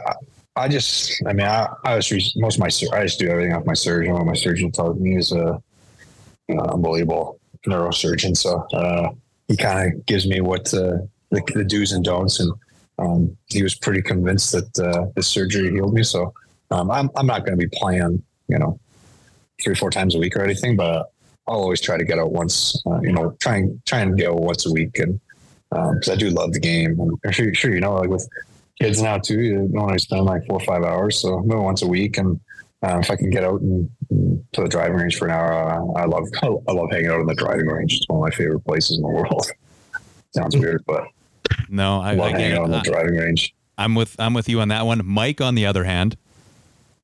I- 0.57 0.68
just, 0.68 1.23
I 1.27 1.33
mean, 1.33 1.47
I, 1.47 1.68
I 1.85 1.97
was 1.97 2.37
most 2.37 2.57
of 2.57 2.61
my, 2.61 2.66
I 2.97 3.05
just 3.05 3.18
do 3.18 3.29
everything 3.29 3.55
off 3.55 3.64
my 3.64 3.75
surgeon. 3.75 4.12
What 4.12 4.27
my 4.27 4.35
surgeon 4.35 4.71
tells 4.71 4.99
me 4.99 5.16
is 5.16 5.33
a 5.33 5.62
know, 6.55 6.62
unbelievable 6.64 7.40
neurosurgeon. 7.66 8.37
So 8.37 8.66
uh, 8.73 9.11
he 9.49 9.57
kind 9.57 9.92
of 9.92 10.07
gives 10.07 10.27
me 10.27 10.40
what 10.40 10.73
uh, 10.75 10.99
the, 11.31 11.42
the 11.55 11.64
do's 11.64 11.92
and 11.92 12.05
don'ts, 12.05 12.40
and 12.40 12.53
um, 12.99 13.37
he 13.47 13.62
was 13.62 13.75
pretty 13.75 14.03
convinced 14.03 14.53
that 14.53 14.79
uh, 14.79 15.07
the 15.14 15.23
surgery 15.23 15.71
healed 15.71 15.95
me. 15.95 16.03
So 16.03 16.33
um, 16.71 16.90
I'm, 16.90 17.11
I'm 17.16 17.27
not 17.27 17.45
going 17.45 17.59
to 17.59 17.66
be 17.66 17.68
playing, 17.73 18.23
you 18.49 18.59
know, 18.59 18.79
three 19.62 19.73
or 19.73 19.77
four 19.77 19.90
times 19.90 20.14
a 20.14 20.18
week 20.18 20.37
or 20.37 20.42
anything, 20.42 20.77
but 20.77 21.12
I'll 21.49 21.57
always 21.57 21.81
try 21.81 21.97
to 21.97 22.05
get 22.05 22.19
out 22.19 22.33
once, 22.33 22.81
uh, 22.87 23.01
you 23.01 23.13
know, 23.13 23.37
try 23.41 23.57
and 23.57 23.85
try 23.85 24.01
and 24.01 24.21
out 24.23 24.37
once 24.41 24.67
a 24.67 24.73
week, 24.73 24.99
and 24.99 25.21
because 25.71 26.09
I 26.11 26.17
do 26.17 26.31
love 26.31 26.53
the 26.53 26.61
game. 26.61 26.99
And 27.01 27.19
I'm 27.25 27.33
sure, 27.33 27.53
sure 27.55 27.75
you 27.75 27.81
know, 27.81 27.95
like 27.95 28.11
with 28.11 28.29
kids 28.81 29.03
now 29.03 29.19
too. 29.19 29.41
You 29.41 29.55
don't 29.73 29.79
only 29.79 29.99
spend 29.99 30.25
like 30.25 30.47
four 30.47 30.57
or 30.57 30.65
five 30.65 30.83
hours, 30.85 31.19
so 31.21 31.41
maybe 31.41 31.59
once 31.61 31.83
a 31.83 31.87
week. 31.89 32.19
And 32.19 32.39
uh, 32.83 32.99
if 33.03 33.11
I 33.11 33.17
can 33.17 33.31
get 33.31 33.45
out 33.45 33.61
and, 33.61 33.89
and 34.11 34.45
to 34.53 34.63
the 34.63 34.69
driving 34.69 34.97
range 34.97 35.17
for 35.19 35.27
an 35.27 35.33
hour, 35.33 35.53
uh, 35.53 36.01
I 36.01 36.05
love 36.05 36.29
I 36.43 36.73
love 36.73 36.91
hanging 36.91 37.09
out 37.09 37.21
in 37.21 37.27
the 37.27 37.35
driving 37.35 37.67
range. 37.67 37.97
It's 37.97 38.09
one 38.09 38.19
of 38.19 38.23
my 38.33 38.37
favorite 38.37 38.61
places 38.61 38.97
in 38.99 39.03
the 39.03 39.09
world. 39.09 39.47
Sounds 40.35 40.57
weird, 40.57 40.83
but 40.87 41.05
No, 41.69 42.01
I, 42.01 42.13
I 42.13 42.15
love 42.15 42.33
I 42.35 42.39
hanging 42.39 42.57
out 42.57 42.65
on 42.65 42.71
the 42.71 42.79
I- 42.79 42.83
driving 42.83 43.17
range. 43.17 43.55
I'm 43.79 43.95
with 43.95 44.15
I'm 44.19 44.35
with 44.35 44.49
you 44.49 44.61
on 44.61 44.69
that 44.69 44.85
one. 44.87 45.01
Mike, 45.05 45.41
on 45.41 45.55
the 45.55 45.67
other 45.67 45.85
hand, 45.85 46.17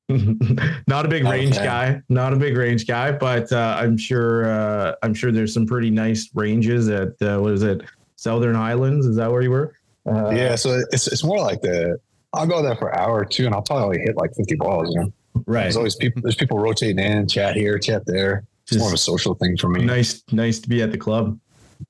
not 0.87 1.05
a 1.05 1.07
big 1.07 1.23
Not 1.23 1.31
range 1.31 1.55
fan. 1.55 1.65
guy, 1.65 2.01
not 2.09 2.33
a 2.33 2.35
big 2.35 2.57
range 2.57 2.87
guy, 2.87 3.11
but 3.11 3.51
uh, 3.51 3.77
I'm 3.79 3.97
sure 3.97 4.45
uh, 4.45 4.95
I'm 5.03 5.13
sure 5.13 5.31
there's 5.31 5.53
some 5.53 5.65
pretty 5.67 5.89
nice 5.91 6.29
ranges 6.33 6.89
at 6.89 7.09
uh, 7.21 7.37
what 7.39 7.53
is 7.53 7.63
it, 7.63 7.81
Southern 8.15 8.55
Highlands? 8.55 9.05
Is 9.05 9.15
that 9.17 9.31
where 9.31 9.41
you 9.41 9.51
were? 9.51 9.75
Uh, 10.05 10.29
yeah, 10.31 10.55
so 10.55 10.81
it's 10.91 11.07
it's 11.07 11.23
more 11.23 11.39
like 11.39 11.61
the 11.61 11.99
I'll 12.33 12.47
go 12.47 12.61
there 12.63 12.75
for 12.75 12.89
an 12.89 12.99
hour 12.99 13.19
or 13.19 13.25
two, 13.25 13.45
and 13.45 13.53
I'll 13.53 13.61
probably 13.61 13.99
hit 13.99 14.15
like 14.15 14.33
fifty 14.35 14.55
balls. 14.55 14.89
You 14.93 15.01
know, 15.01 15.13
right. 15.45 15.63
there's 15.63 15.77
always 15.77 15.95
people 15.95 16.21
there's 16.23 16.35
people 16.35 16.57
rotating 16.57 16.99
in, 16.99 17.27
chat 17.27 17.55
here, 17.55 17.77
chat 17.77 18.05
there. 18.07 18.43
It's 18.67 18.77
more 18.77 18.87
of 18.87 18.93
a 18.93 18.97
social 18.97 19.33
thing 19.35 19.57
for 19.57 19.67
me. 19.69 19.83
Nice, 19.83 20.23
nice 20.31 20.59
to 20.59 20.69
be 20.69 20.81
at 20.83 20.91
the 20.91 20.97
club. 20.97 21.39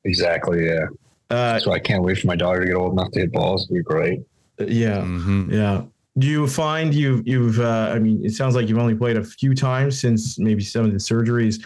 Exactly. 0.05 0.65
Yeah. 0.67 0.85
Uh, 1.29 1.59
So 1.59 1.71
I 1.73 1.79
can't 1.79 2.03
wait 2.03 2.17
for 2.19 2.27
my 2.27 2.35
daughter 2.37 2.61
to 2.61 2.65
get 2.65 2.75
old 2.75 2.93
enough 2.93 3.11
to 3.11 3.19
hit 3.19 3.31
balls. 3.33 3.65
It'd 3.65 3.75
be 3.75 3.83
great. 3.83 4.19
yeah, 4.59 5.01
Mhm. 5.01 5.51
yeah. 5.51 5.81
Do 6.19 6.27
you 6.27 6.47
find 6.47 6.93
you've 6.93 7.27
you've? 7.27 7.59
Uh, 7.59 7.91
I 7.93 7.99
mean, 7.99 8.23
it 8.23 8.33
sounds 8.33 8.55
like 8.55 8.67
you've 8.67 8.77
only 8.77 8.95
played 8.95 9.17
a 9.17 9.23
few 9.23 9.55
times 9.55 9.99
since 9.99 10.37
maybe 10.37 10.63
some 10.63 10.85
of 10.85 10.91
the 10.91 10.97
surgeries. 10.97 11.65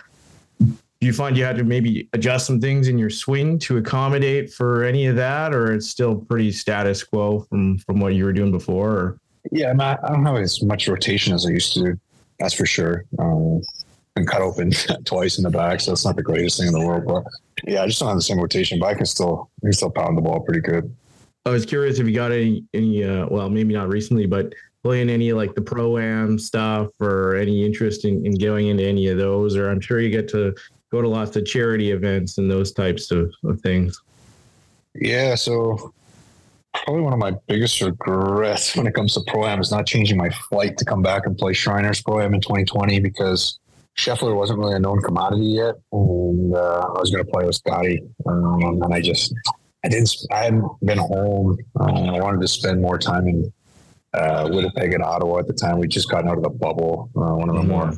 Do 0.59 1.07
you 1.07 1.13
find 1.13 1.35
you 1.35 1.43
had 1.43 1.57
to 1.57 1.63
maybe 1.63 2.07
adjust 2.13 2.47
some 2.47 2.61
things 2.61 2.87
in 2.87 2.97
your 2.97 3.09
swing 3.09 3.59
to 3.59 3.77
accommodate 3.77 4.53
for 4.53 4.83
any 4.83 5.07
of 5.07 5.15
that, 5.17 5.53
or 5.53 5.73
it's 5.73 5.89
still 5.89 6.15
pretty 6.15 6.51
status 6.51 7.03
quo 7.03 7.41
from 7.49 7.77
from 7.79 7.99
what 7.99 8.13
you 8.13 8.25
were 8.25 8.33
doing 8.33 8.51
before? 8.51 8.91
Or? 8.91 9.19
Yeah, 9.51 9.71
I'm 9.71 9.77
not, 9.77 10.01
I 10.03 10.09
don't 10.09 10.25
have 10.25 10.37
as 10.37 10.63
much 10.63 10.87
rotation 10.87 11.33
as 11.33 11.45
I 11.45 11.49
used 11.49 11.73
to. 11.73 11.99
That's 12.39 12.53
for 12.53 12.65
sure. 12.65 13.03
Um, 13.19 13.61
been 14.15 14.25
cut 14.25 14.41
open 14.41 14.71
twice 15.05 15.37
in 15.37 15.43
the 15.43 15.49
back, 15.49 15.81
so 15.81 15.91
it's 15.91 16.05
not 16.05 16.15
the 16.15 16.23
greatest 16.23 16.59
thing 16.59 16.67
in 16.67 16.73
the 16.73 16.85
world. 16.85 17.05
But 17.05 17.23
yeah, 17.65 17.83
I 17.83 17.87
just 17.87 17.99
don't 17.99 18.09
have 18.09 18.17
the 18.17 18.21
same 18.21 18.39
rotation, 18.39 18.79
but 18.79 18.87
I 18.87 18.93
can 18.93 19.05
still 19.05 19.49
I 19.61 19.67
can 19.67 19.73
still 19.73 19.89
pound 19.89 20.17
the 20.17 20.21
ball 20.21 20.41
pretty 20.41 20.61
good. 20.61 20.95
I 21.45 21.49
was 21.49 21.65
curious 21.65 21.99
if 21.99 22.08
you 22.08 22.13
got 22.13 22.32
any 22.32 22.63
any 22.73 23.03
uh, 23.03 23.27
well 23.29 23.49
maybe 23.49 23.73
not 23.73 23.89
recently, 23.89 24.25
but 24.25 24.53
playing 24.84 25.10
any 25.10 25.34
like 25.34 25.56
the 25.56 25.62
pro 25.62 25.97
am 25.97 26.38
stuff 26.38 26.89
or 26.99 27.36
any 27.36 27.65
interest 27.65 28.06
in, 28.06 28.25
in 28.25 28.38
going 28.38 28.67
into 28.67 28.84
any 28.84 29.08
of 29.08 29.17
those, 29.17 29.56
or 29.56 29.69
I'm 29.69 29.79
sure 29.79 29.99
you 29.99 30.10
get 30.10 30.27
to 30.29 30.53
go 30.91 31.01
to 31.01 31.08
lots 31.08 31.36
of 31.36 31.45
charity 31.45 31.91
events 31.91 32.38
and 32.38 32.51
those 32.51 32.71
types 32.71 33.10
of, 33.12 33.34
of 33.43 33.60
things. 33.62 33.99
Yeah, 34.93 35.36
so 35.36 35.93
probably 36.73 37.01
one 37.01 37.13
of 37.13 37.19
my 37.19 37.34
biggest 37.47 37.82
regrets 37.82 38.75
when 38.75 38.88
it 38.88 38.93
comes 38.93 39.13
to 39.13 39.21
pro 39.27 39.45
am 39.45 39.60
is 39.60 39.71
not 39.71 39.86
changing 39.86 40.17
my 40.17 40.29
flight 40.29 40.77
to 40.77 40.86
come 40.86 41.01
back 41.01 41.25
and 41.25 41.38
play 41.38 41.53
Shriners 41.53 42.01
pro 42.01 42.21
am 42.21 42.34
in 42.34 42.41
2020 42.41 42.99
because 42.99 43.60
Scheffler 43.97 44.36
wasn't 44.36 44.60
really 44.60 44.75
a 44.75 44.79
known 44.79 45.01
commodity 45.01 45.45
yet, 45.45 45.75
and 45.91 46.56
uh, 46.56 46.91
I 46.95 46.99
was 46.99 47.12
going 47.12 47.23
to 47.23 47.32
play 47.32 47.45
with 47.45 47.56
Scotty, 47.56 48.01
um, 48.25 48.82
and 48.82 48.93
I 48.93 49.01
just 49.01 49.34
I 49.84 49.89
didn't 49.89 50.15
I 50.32 50.43
hadn't 50.46 50.65
been 50.86 50.98
home. 50.98 51.58
Uh, 51.80 51.84
I 52.13 52.19
wanted 52.22 52.41
to 52.41 52.48
spend 52.48 52.82
more 52.82 52.98
time 52.98 53.28
in 53.28 53.52
uh, 54.13 54.48
Winnipeg 54.52 54.93
and 54.93 55.04
Ottawa 55.04 55.39
at 55.39 55.48
the 55.48 55.54
time. 55.54 55.80
We 55.80 55.88
just 55.88 56.10
gotten 56.10 56.30
out 56.30 56.38
of 56.38 56.43
the 56.43 56.50
bubble, 56.50 57.10
uh, 57.15 57.34
one 57.36 57.50
of 57.50 57.56
the 57.56 57.62
Mhm. 57.63 57.67
more 57.67 57.93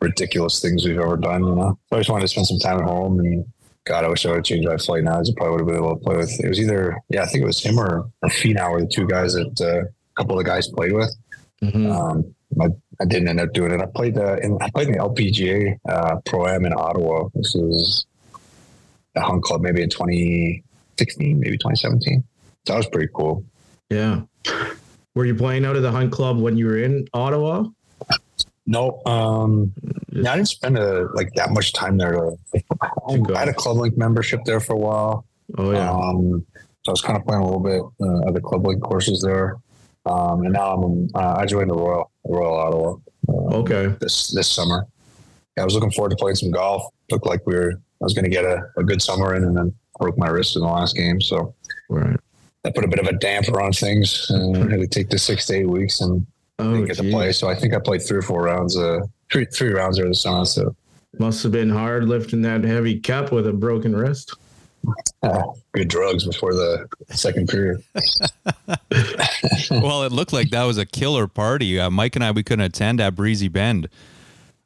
ridiculous 0.00 0.60
things 0.60 0.84
we've 0.86 0.98
ever 0.98 1.16
done. 1.16 1.42
You 1.44 1.54
know, 1.54 1.78
so 1.88 1.96
I 1.96 2.00
just 2.00 2.10
wanted 2.10 2.22
to 2.22 2.28
spend 2.28 2.46
some 2.46 2.58
time 2.58 2.78
at 2.78 2.84
home 2.84 3.18
and 3.20 3.44
God, 3.84 4.04
I 4.04 4.08
wish 4.08 4.24
I 4.26 4.30
would 4.30 4.36
have 4.36 4.44
changed 4.44 4.68
my 4.68 4.76
flight 4.78 5.04
now. 5.04 5.20
I 5.20 5.22
probably 5.36 5.50
would 5.52 5.60
have 5.60 5.66
been 5.68 5.76
able 5.76 5.96
to 5.96 6.02
play 6.04 6.16
with. 6.16 6.40
It 6.42 6.48
was 6.48 6.58
either, 6.58 6.96
yeah, 7.08 7.22
I 7.22 7.26
think 7.26 7.42
it 7.42 7.46
was 7.46 7.60
him 7.62 7.78
or, 7.78 8.10
or 8.22 8.28
Finau 8.30 8.72
were 8.72 8.80
the 8.80 8.88
two 8.88 9.06
guys 9.06 9.34
that 9.34 9.60
uh, 9.60 9.84
a 9.86 10.14
couple 10.16 10.36
of 10.38 10.44
the 10.44 10.50
guys 10.50 10.66
played 10.68 10.92
with. 10.92 11.14
Mhm. 11.62 11.90
Um, 11.94 12.34
I, 12.60 12.66
I 13.00 13.04
didn't 13.04 13.28
end 13.28 13.40
up 13.40 13.52
doing 13.52 13.70
it. 13.72 13.80
I 13.80 13.86
played 13.86 14.18
uh, 14.18 14.36
in 14.42 14.58
I 14.60 14.70
played 14.70 14.88
in 14.88 14.94
the 14.94 14.98
LPGA 14.98 15.76
uh, 15.88 16.16
Pro 16.24 16.46
Am 16.48 16.64
in 16.64 16.72
Ottawa. 16.72 17.28
This 17.34 17.54
was 17.54 18.06
the 19.14 19.20
Hunt 19.20 19.42
Club, 19.44 19.60
maybe 19.62 19.82
in 19.82 19.88
2016, 20.96 21.40
maybe 21.40 21.58
2017. 21.58 22.24
So 22.66 22.72
that 22.72 22.76
was 22.78 22.88
pretty 22.88 23.10
cool. 23.14 23.44
Yeah. 23.90 24.22
Were 25.14 25.24
you 25.24 25.34
playing 25.34 25.64
out 25.64 25.76
of 25.76 25.82
the 25.82 25.90
Hunt 25.90 26.12
Club 26.12 26.38
when 26.38 26.56
you 26.56 26.66
were 26.66 26.78
in 26.78 27.06
Ottawa? 27.14 27.64
No, 28.66 29.00
um, 29.06 29.72
yeah, 30.10 30.32
I 30.32 30.36
didn't 30.36 30.48
spend 30.48 30.76
a, 30.76 31.08
like 31.14 31.32
that 31.34 31.50
much 31.50 31.72
time 31.72 31.96
there. 31.96 32.32
I 32.52 33.38
had 33.38 33.48
a 33.48 33.54
Club 33.54 33.76
Link 33.76 33.96
membership 33.96 34.40
there 34.44 34.60
for 34.60 34.72
a 34.72 34.78
while. 34.78 35.24
Oh 35.56 35.70
yeah. 35.70 35.90
Um, 35.90 36.44
so 36.84 36.90
I 36.90 36.92
was 36.92 37.00
kind 37.00 37.16
of 37.16 37.24
playing 37.24 37.42
a 37.42 37.44
little 37.44 37.60
bit 37.60 37.80
uh, 38.00 38.28
of 38.28 38.34
the 38.34 38.40
ClubLink 38.40 38.80
courses 38.80 39.20
there, 39.20 39.56
um, 40.04 40.42
and 40.42 40.52
now 40.52 40.72
I'm 40.72 41.08
uh, 41.14 41.36
I 41.38 41.46
joined 41.46 41.70
the 41.70 41.74
Royal 41.74 42.10
Royal 42.24 42.56
Ottawa 42.56 42.96
uh, 43.28 43.56
okay. 43.58 43.94
this 44.00 44.32
this 44.32 44.48
summer. 44.48 44.86
Yeah, 45.56 45.62
I 45.62 45.64
was 45.64 45.74
looking 45.74 45.92
forward 45.92 46.10
to 46.10 46.16
playing 46.16 46.36
some 46.36 46.50
golf. 46.50 46.82
Looked 47.10 47.26
like 47.26 47.46
we 47.46 47.54
were 47.54 47.72
I 47.72 48.04
was 48.04 48.14
going 48.14 48.24
to 48.24 48.30
get 48.30 48.44
a, 48.44 48.68
a 48.76 48.84
good 48.84 49.00
summer 49.00 49.34
in, 49.34 49.44
and 49.44 49.56
then 49.56 49.74
broke 49.98 50.16
my 50.18 50.28
wrist 50.28 50.56
in 50.56 50.62
the 50.62 50.68
last 50.68 50.94
game. 50.96 51.20
So 51.20 51.54
Right. 51.88 52.16
that 52.64 52.74
put 52.74 52.84
a 52.84 52.88
bit 52.88 52.98
of 52.98 53.06
a 53.06 53.12
damper 53.14 53.60
on 53.60 53.72
things. 53.72 54.30
Uh, 54.30 54.68
had 54.68 54.80
to 54.80 54.86
take 54.86 55.08
the 55.10 55.18
six 55.18 55.46
to 55.46 55.54
eight 55.54 55.68
weeks 55.68 56.00
and 56.00 56.26
Oh, 56.58 56.70
didn't 56.72 56.86
get 56.86 56.96
to 56.96 57.10
play. 57.10 57.32
So 57.32 57.48
I 57.48 57.54
think 57.54 57.74
I 57.74 57.78
played 57.78 58.00
three 58.02 58.16
or 58.18 58.22
four 58.22 58.42
rounds. 58.44 58.76
Uh, 58.78 59.00
three 59.30 59.44
three 59.44 59.72
rounds 59.74 59.98
over 59.98 60.08
the 60.08 60.14
summer. 60.14 60.44
So 60.46 60.74
Must 61.18 61.42
have 61.42 61.52
been 61.52 61.68
hard 61.70 62.08
lifting 62.08 62.40
that 62.42 62.64
heavy 62.64 62.98
cup 62.98 63.30
with 63.30 63.46
a 63.46 63.52
broken 63.52 63.94
wrist. 63.94 64.34
uh, 65.22 65.42
good 65.72 65.88
drugs 65.88 66.24
before 66.24 66.54
the 66.54 66.86
second 67.10 67.48
period. 67.48 67.82
well, 69.70 70.04
it 70.04 70.12
looked 70.12 70.32
like 70.32 70.50
that 70.50 70.64
was 70.64 70.78
a 70.78 70.86
killer 70.86 71.26
party. 71.26 71.78
Uh, 71.78 71.90
Mike 71.90 72.16
and 72.16 72.24
I, 72.24 72.30
we 72.30 72.42
couldn't 72.42 72.64
attend 72.64 73.00
at 73.00 73.14
Breezy 73.14 73.48
Bend. 73.48 73.88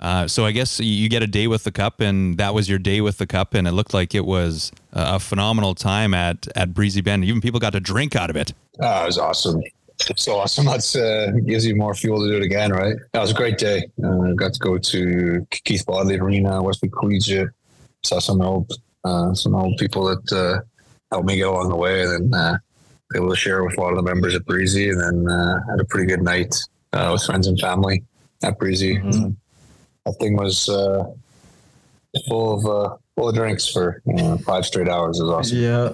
Uh, 0.01 0.27
so 0.27 0.47
I 0.47 0.53
guess 0.53 0.81
you 0.81 1.09
get 1.09 1.23
a 1.23 1.27
day 1.27 1.47
with 1.47 1.65
the 1.65 1.71
cup, 1.73 2.01
and 2.01 2.39
that 2.39 2.55
was 2.55 2.69
your 2.69 2.79
day 2.79 3.01
with 3.03 3.19
the 3.19 3.27
cup, 3.27 3.53
and 3.55 3.69
it 3.69 3.73
looked 3.73 3.93
like 3.93 4.15
it 4.15 4.25
was 4.25 4.73
a, 4.93 5.17
a 5.17 5.19
phenomenal 5.21 5.75
time 5.75 6.15
at 6.15 6.49
at 6.57 6.73
Breezy 6.73 7.03
Bend. 7.03 7.25
Even 7.25 7.41
people 7.41 7.61
got 7.61 7.75
to 7.75 7.81
drink 7.81 8.17
out 8.17 8.31
of 8.31 8.37
it. 8.37 8.55
Oh, 8.81 9.03
it 9.03 9.07
was 9.07 9.19
awesome. 9.19 9.61
It's 10.09 10.23
so 10.25 10.37
awesome. 10.39 10.65
That's 10.65 10.97
uh, 10.97 11.31
gives 11.45 11.67
you 11.67 11.77
more 11.77 11.95
fuel 11.95 12.23
to 12.23 12.29
do 12.31 12.37
it 12.39 12.43
again, 12.43 12.73
right? 12.73 12.97
That 13.13 13.21
was 13.21 13.33
a 13.33 13.35
great 13.35 13.59
day. 13.59 13.85
Uh, 14.03 14.33
got 14.33 14.55
to 14.55 14.59
go 14.59 14.79
to 14.79 15.47
Keith 15.51 15.85
Bodley 15.85 16.19
Arena, 16.19 16.63
Westwood 16.63 16.93
Collegiate. 16.93 17.51
Saw 18.03 18.19
some 18.19 18.41
old, 18.41 18.73
uh, 19.05 19.35
some 19.35 19.55
old 19.55 19.77
people 19.77 20.05
that 20.07 20.33
uh, 20.33 20.63
helped 21.11 21.27
me 21.27 21.37
get 21.37 21.49
along 21.49 21.69
the 21.69 21.77
way, 21.77 22.03
and 22.03 22.33
then 22.33 22.41
uh, 22.41 22.57
able 23.15 23.29
to 23.29 23.37
share 23.37 23.63
with 23.63 23.77
a 23.77 23.81
lot 23.81 23.91
of 23.91 23.97
the 23.97 24.03
members 24.03 24.35
at 24.35 24.47
Breezy, 24.47 24.89
and 24.89 24.99
then 24.99 25.29
uh, 25.31 25.61
had 25.69 25.81
a 25.81 25.85
pretty 25.85 26.07
good 26.07 26.23
night 26.23 26.55
uh, 26.95 27.11
with 27.13 27.23
friends 27.23 27.47
and 27.47 27.61
family 27.61 28.03
at 28.43 28.59
Breezy. 28.59 28.97
Mhm. 28.97 29.37
That 30.07 30.15
thing 30.19 30.37
was 30.37 30.69
uh, 30.69 31.05
full 32.29 32.55
of 32.55 32.67
uh, 32.67 32.97
full 33.17 33.29
of 33.29 33.35
drinks 33.35 33.69
for 33.69 34.03
you 34.07 34.15
know, 34.15 34.39
five 34.39 34.65
straight 34.65 34.89
hours. 34.89 35.21
It 35.21 35.25
was 35.25 35.33
awesome. 35.33 35.59
Yeah. 35.59 35.93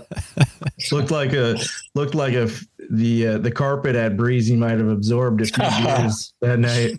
looked 0.92 1.10
like 1.10 1.32
a 1.32 1.58
looked 1.94 2.14
like 2.14 2.34
a 2.34 2.48
the 2.90 3.26
uh, 3.26 3.38
the 3.38 3.50
carpet 3.50 3.96
at 3.96 4.16
Breezy 4.16 4.56
might 4.56 4.78
have 4.78 4.88
absorbed 4.88 5.40
a 5.40 5.46
few 5.46 5.56
beers 5.86 6.32
that 6.40 6.58
night. 6.58 6.92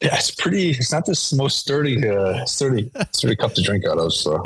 Yeah, 0.00 0.16
it's 0.16 0.34
pretty. 0.34 0.70
It's 0.70 0.92
not 0.92 1.04
the 1.04 1.34
most 1.36 1.58
sturdy, 1.58 2.08
uh, 2.08 2.44
sturdy, 2.46 2.90
sturdy 3.12 3.36
cup 3.36 3.54
to 3.54 3.62
drink 3.62 3.84
out 3.86 3.98
of. 3.98 4.12
So, 4.14 4.42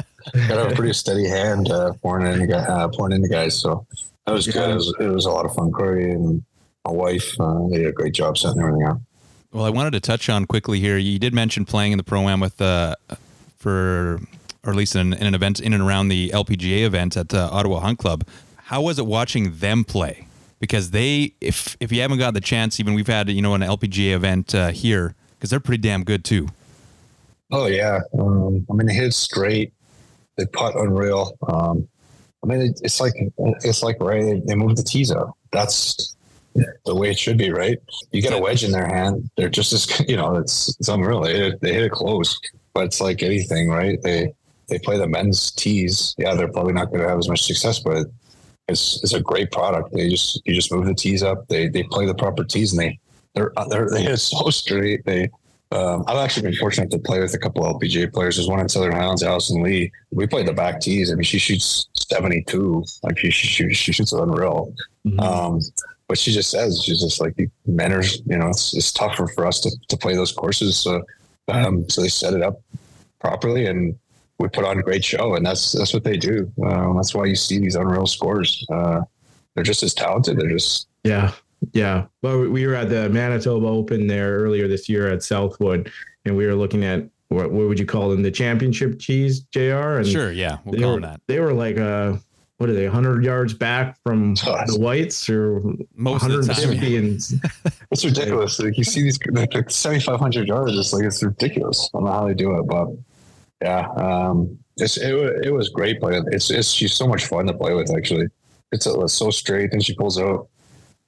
gotta 0.49 0.63
have 0.63 0.73
a 0.73 0.75
pretty 0.75 0.93
steady 0.93 1.29
hand 1.29 1.71
uh, 1.71 1.93
pouring 2.03 2.27
in, 2.27 2.49
the 2.49 2.57
uh, 2.57 2.89
pouring 2.89 3.15
in 3.15 3.23
the 3.23 3.29
guys. 3.29 3.61
So, 3.61 3.87
That 4.27 4.33
was 4.33 4.47
good. 4.47 4.71
It 4.71 4.75
was, 4.75 4.95
it 4.99 5.09
was 5.09 5.27
a 5.27 5.31
lot 5.31 5.45
of 5.47 5.55
fun. 5.55 5.71
Corey 5.71 6.11
and 6.11 6.43
my 6.85 6.91
wife, 6.93 7.33
uh, 7.39 7.69
they 7.71 7.79
did 7.79 7.87
a 7.87 7.93
great 7.93 8.15
job 8.15 8.37
setting 8.37 8.61
everything 8.61 8.87
up. 8.87 9.01
Well, 9.53 9.67
I 9.67 9.71
wanted 9.71 9.93
to 9.93 10.01
touch 10.01 10.31
on 10.31 10.47
quickly 10.47 10.81
here. 10.81 10.97
You 10.97 11.19
did 11.19 11.35
mention 11.35 11.67
playing 11.67 11.93
in 11.93 11.99
the 11.99 12.05
pro 12.05 12.27
am 12.29 12.41
with 12.41 12.61
uh, 12.61 12.97
for 13.59 14.21
or 14.65 14.71
at 14.71 14.77
least 14.77 14.97
in, 14.97 15.13
in 15.13 15.27
an 15.27 15.35
event 15.35 15.61
in 15.61 15.73
and 15.73 15.83
around 15.83 16.09
the 16.09 16.31
LPGA 16.31 16.85
event 16.85 17.17
at 17.17 17.35
uh, 17.35 17.51
Ottawa 17.53 17.81
Hunt 17.81 17.99
Club. 17.99 18.27
How 18.57 18.81
was 18.81 18.99
it 18.99 19.07
watching 19.07 19.57
them 19.57 19.85
play? 19.85 20.27
Because 20.59 20.93
they, 20.93 21.35
if 21.41 21.77
if 21.81 21.93
you 21.93 22.01
haven't 22.01 22.19
got 22.19 22.35
the 22.35 22.41
chance, 22.41 22.81
even 22.81 22.95
we've 22.95 23.07
had 23.07 23.29
you 23.29 23.43
know 23.43 23.55
an 23.55 23.61
LPGA 23.61 24.15
event 24.15 24.55
uh, 24.55 24.69
here 24.69 25.15
because 25.35 25.51
they're 25.51 25.61
pretty 25.61 25.83
damn 25.83 26.05
good 26.05 26.25
too. 26.25 26.49
Oh 27.51 27.67
yeah, 27.67 28.01
um, 28.19 28.65
I 28.71 28.75
mean 28.75 28.87
they 28.87 28.95
hit 28.95 29.13
straight. 29.13 29.75
They 30.37 30.47
putt 30.47 30.75
unreal. 30.77 31.37
Um, 31.47 31.87
I 32.43 32.47
mean 32.47 32.61
it, 32.63 32.81
it's 32.83 33.01
like 33.01 33.13
it's 33.37 33.83
like 33.83 33.97
right. 34.01 34.23
They, 34.23 34.43
they 34.47 34.55
move 34.55 34.77
the 34.77 34.83
tees 34.83 35.11
up. 35.11 35.37
That's 35.51 36.17
the 36.85 36.95
way 36.95 37.11
it 37.11 37.19
should 37.19 37.39
be, 37.39 37.51
right? 37.51 37.79
You 38.11 38.23
get 38.23 38.33
a 38.33 38.39
wedge 38.39 38.65
in 38.65 38.73
their 38.73 38.87
hand, 38.87 39.31
they're 39.37 39.49
just 39.49 39.73
as 39.73 39.89
you 40.09 40.17
know. 40.17 40.37
It's 40.37 40.69
it's 40.79 40.89
unreal. 40.89 41.21
They 41.23 41.35
hit 41.35 41.55
it, 41.55 41.61
they 41.61 41.73
hit 41.73 41.85
it 41.85 41.93
close, 41.93 42.39
but 42.75 42.85
it's 42.85 43.01
like 43.01 43.23
anything, 43.23 43.69
right? 43.69 44.01
They 44.03 44.33
they 44.69 44.79
play 44.79 44.99
the 44.99 45.07
men's 45.07 45.51
tees. 45.51 46.15
Yeah, 46.19 46.35
they're 46.35 46.53
probably 46.53 46.73
not 46.73 46.87
going 46.91 47.01
to 47.03 47.09
have 47.09 47.19
as 47.19 47.29
much 47.29 47.43
success, 47.43 47.79
but 47.79 48.07
it's 48.69 49.03
it's 49.03 49.15
a 49.15 49.21
great 49.21 49.51
product. 49.51 49.93
They 49.93 50.09
just 50.09 50.41
you 50.45 50.55
just 50.55 50.73
move 50.73 50.87
the 50.87 50.95
tees 50.95 51.23
up. 51.23 51.49
They 51.49 51.69
they 51.69 51.83
play 51.85 52.07
the 52.07 52.15
proper 52.15 52.45
tees, 52.45 52.73
and 52.73 52.81
they 52.81 52.99
they're 53.35 53.53
they're 53.69 53.89
they 53.91 54.03
hit 54.03 54.19
so 54.19 54.51
straight. 54.51 55.05
They 55.05 55.29
um, 55.73 56.05
I've 56.07 56.19
actually 56.19 56.51
been 56.51 56.59
fortunate 56.59 56.91
to 56.91 56.99
play 56.99 57.19
with 57.19 57.33
a 57.33 57.39
couple 57.39 57.65
LPGA 57.65 58.13
players. 58.13 58.37
There's 58.37 58.49
one 58.49 58.61
in 58.61 58.69
Southern 58.69 58.93
Highlands, 58.93 59.23
Allison 59.23 59.63
Lee. 59.63 59.91
We 60.11 60.27
played 60.27 60.47
the 60.47 60.53
back 60.53 60.81
tees. 60.81 61.11
I 61.11 61.15
mean, 61.15 61.25
she 61.25 61.39
shoots 61.39 61.89
72. 62.09 62.85
Like 63.03 63.19
she 63.19 63.31
she, 63.31 63.73
she 63.73 63.93
shoots 63.93 64.13
unreal. 64.13 64.75
Mhm. 65.07 65.21
Um, 65.21 65.61
but 66.13 66.19
she 66.19 66.31
just 66.31 66.51
says 66.51 66.83
she's 66.85 67.01
just 67.01 67.23
like 67.23 67.35
men 67.65 67.91
are. 67.91 68.03
You 68.27 68.37
know, 68.37 68.49
it's 68.49 68.77
it's 68.77 68.93
tougher 68.93 69.27
for 69.29 69.47
us 69.47 69.61
to 69.61 69.71
to 69.89 69.97
play 69.97 70.15
those 70.15 70.31
courses. 70.31 70.77
So 70.77 71.03
um, 71.49 71.89
so 71.89 72.03
they 72.03 72.09
set 72.09 72.35
it 72.35 72.43
up 72.43 72.61
properly 73.19 73.67
and. 73.67 73.97
We 74.39 74.49
put 74.49 74.65
on 74.65 74.77
a 74.77 74.83
great 74.83 75.05
show, 75.05 75.37
and 75.37 75.47
that's 75.47 75.71
that's 75.71 75.95
what 75.95 76.03
they 76.03 76.17
do. 76.17 76.51
Um, 76.67 76.97
that's 76.97 77.15
why 77.15 77.27
you 77.27 77.37
see 77.37 77.61
these 77.61 77.77
unreal 77.77 78.09
scores. 78.09 78.67
Uh, 78.73 79.03
they're 79.55 79.63
just 79.63 79.85
as 79.85 79.95
talented. 79.95 80.37
They're 80.37 80.51
just 80.51 80.89
Yeah, 81.05 81.31
yeah. 81.73 82.07
Well, 82.23 82.49
we 82.49 82.67
were 82.67 82.75
at 82.75 82.89
the 82.89 83.09
Manitoba 83.09 83.67
Open 83.67 84.09
there 84.09 84.39
earlier 84.39 84.67
this 84.67 84.89
year 84.89 85.07
at 85.13 85.23
Southwood, 85.23 85.93
and 86.25 86.37
we 86.37 86.45
were 86.47 86.57
looking 86.57 86.83
at 86.83 87.09
what, 87.29 87.53
what 87.53 87.69
would 87.69 87.79
you 87.79 87.87
call 87.87 88.11
them, 88.11 88.23
the 88.23 88.33
championship 88.33 88.99
cheese, 88.99 89.41
Jr. 89.41 89.99
And 89.99 90.09
Sure, 90.09 90.33
yeah, 90.33 90.59
we'll 90.65 90.75
they 90.75 90.81
call 90.81 90.95
were, 90.95 91.01
them 91.01 91.11
that. 91.11 91.21
They 91.29 91.39
were 91.39 91.53
like 91.53 91.79
uh 91.79 92.17
what 92.63 92.71
are 92.71 92.75
they, 92.75 92.85
100 92.85 93.25
yards 93.25 93.55
back 93.55 93.99
from 94.05 94.37
the 94.37 94.77
whites 94.79 95.29
or 95.29 95.61
Most 95.97 96.23
of 96.27 96.31
the 96.31 96.55
time, 96.55 96.69
150 96.69 96.87
yeah. 96.87 96.99
and 97.01 97.75
It's 97.91 98.05
ridiculous. 98.05 98.61
Like 98.61 98.79
you 98.79 98.85
see 98.85 99.03
these 99.03 99.19
like, 99.33 99.53
like 99.53 99.69
7,500 99.69 100.47
yards. 100.47 100.79
It's 100.79 100.93
like 100.93 101.03
it's 101.03 101.25
ridiculous. 101.25 101.91
I 101.93 101.99
don't 101.99 102.05
know 102.05 102.13
how 102.13 102.29
they 102.29 102.35
do 102.35 102.57
it, 102.57 102.69
but 102.69 102.87
yeah, 103.61 103.89
um, 103.97 104.57
it's 104.77 104.97
it, 104.97 105.13
it 105.45 105.53
was 105.53 105.71
great. 105.71 106.01
But 106.01 106.23
it's 106.29 106.53
it's 106.53 106.69
she's 106.69 106.95
so 106.95 107.09
much 107.09 107.27
fun 107.27 107.49
to 107.49 107.53
play 107.53 107.75
with. 107.75 107.93
Actually, 107.93 108.29
it's, 108.71 108.87
uh 108.87 109.01
it's 109.01 109.15
so 109.15 109.31
straight. 109.31 109.73
And 109.73 109.85
she 109.85 109.97
pulls 109.97 110.17
out, 110.17 110.49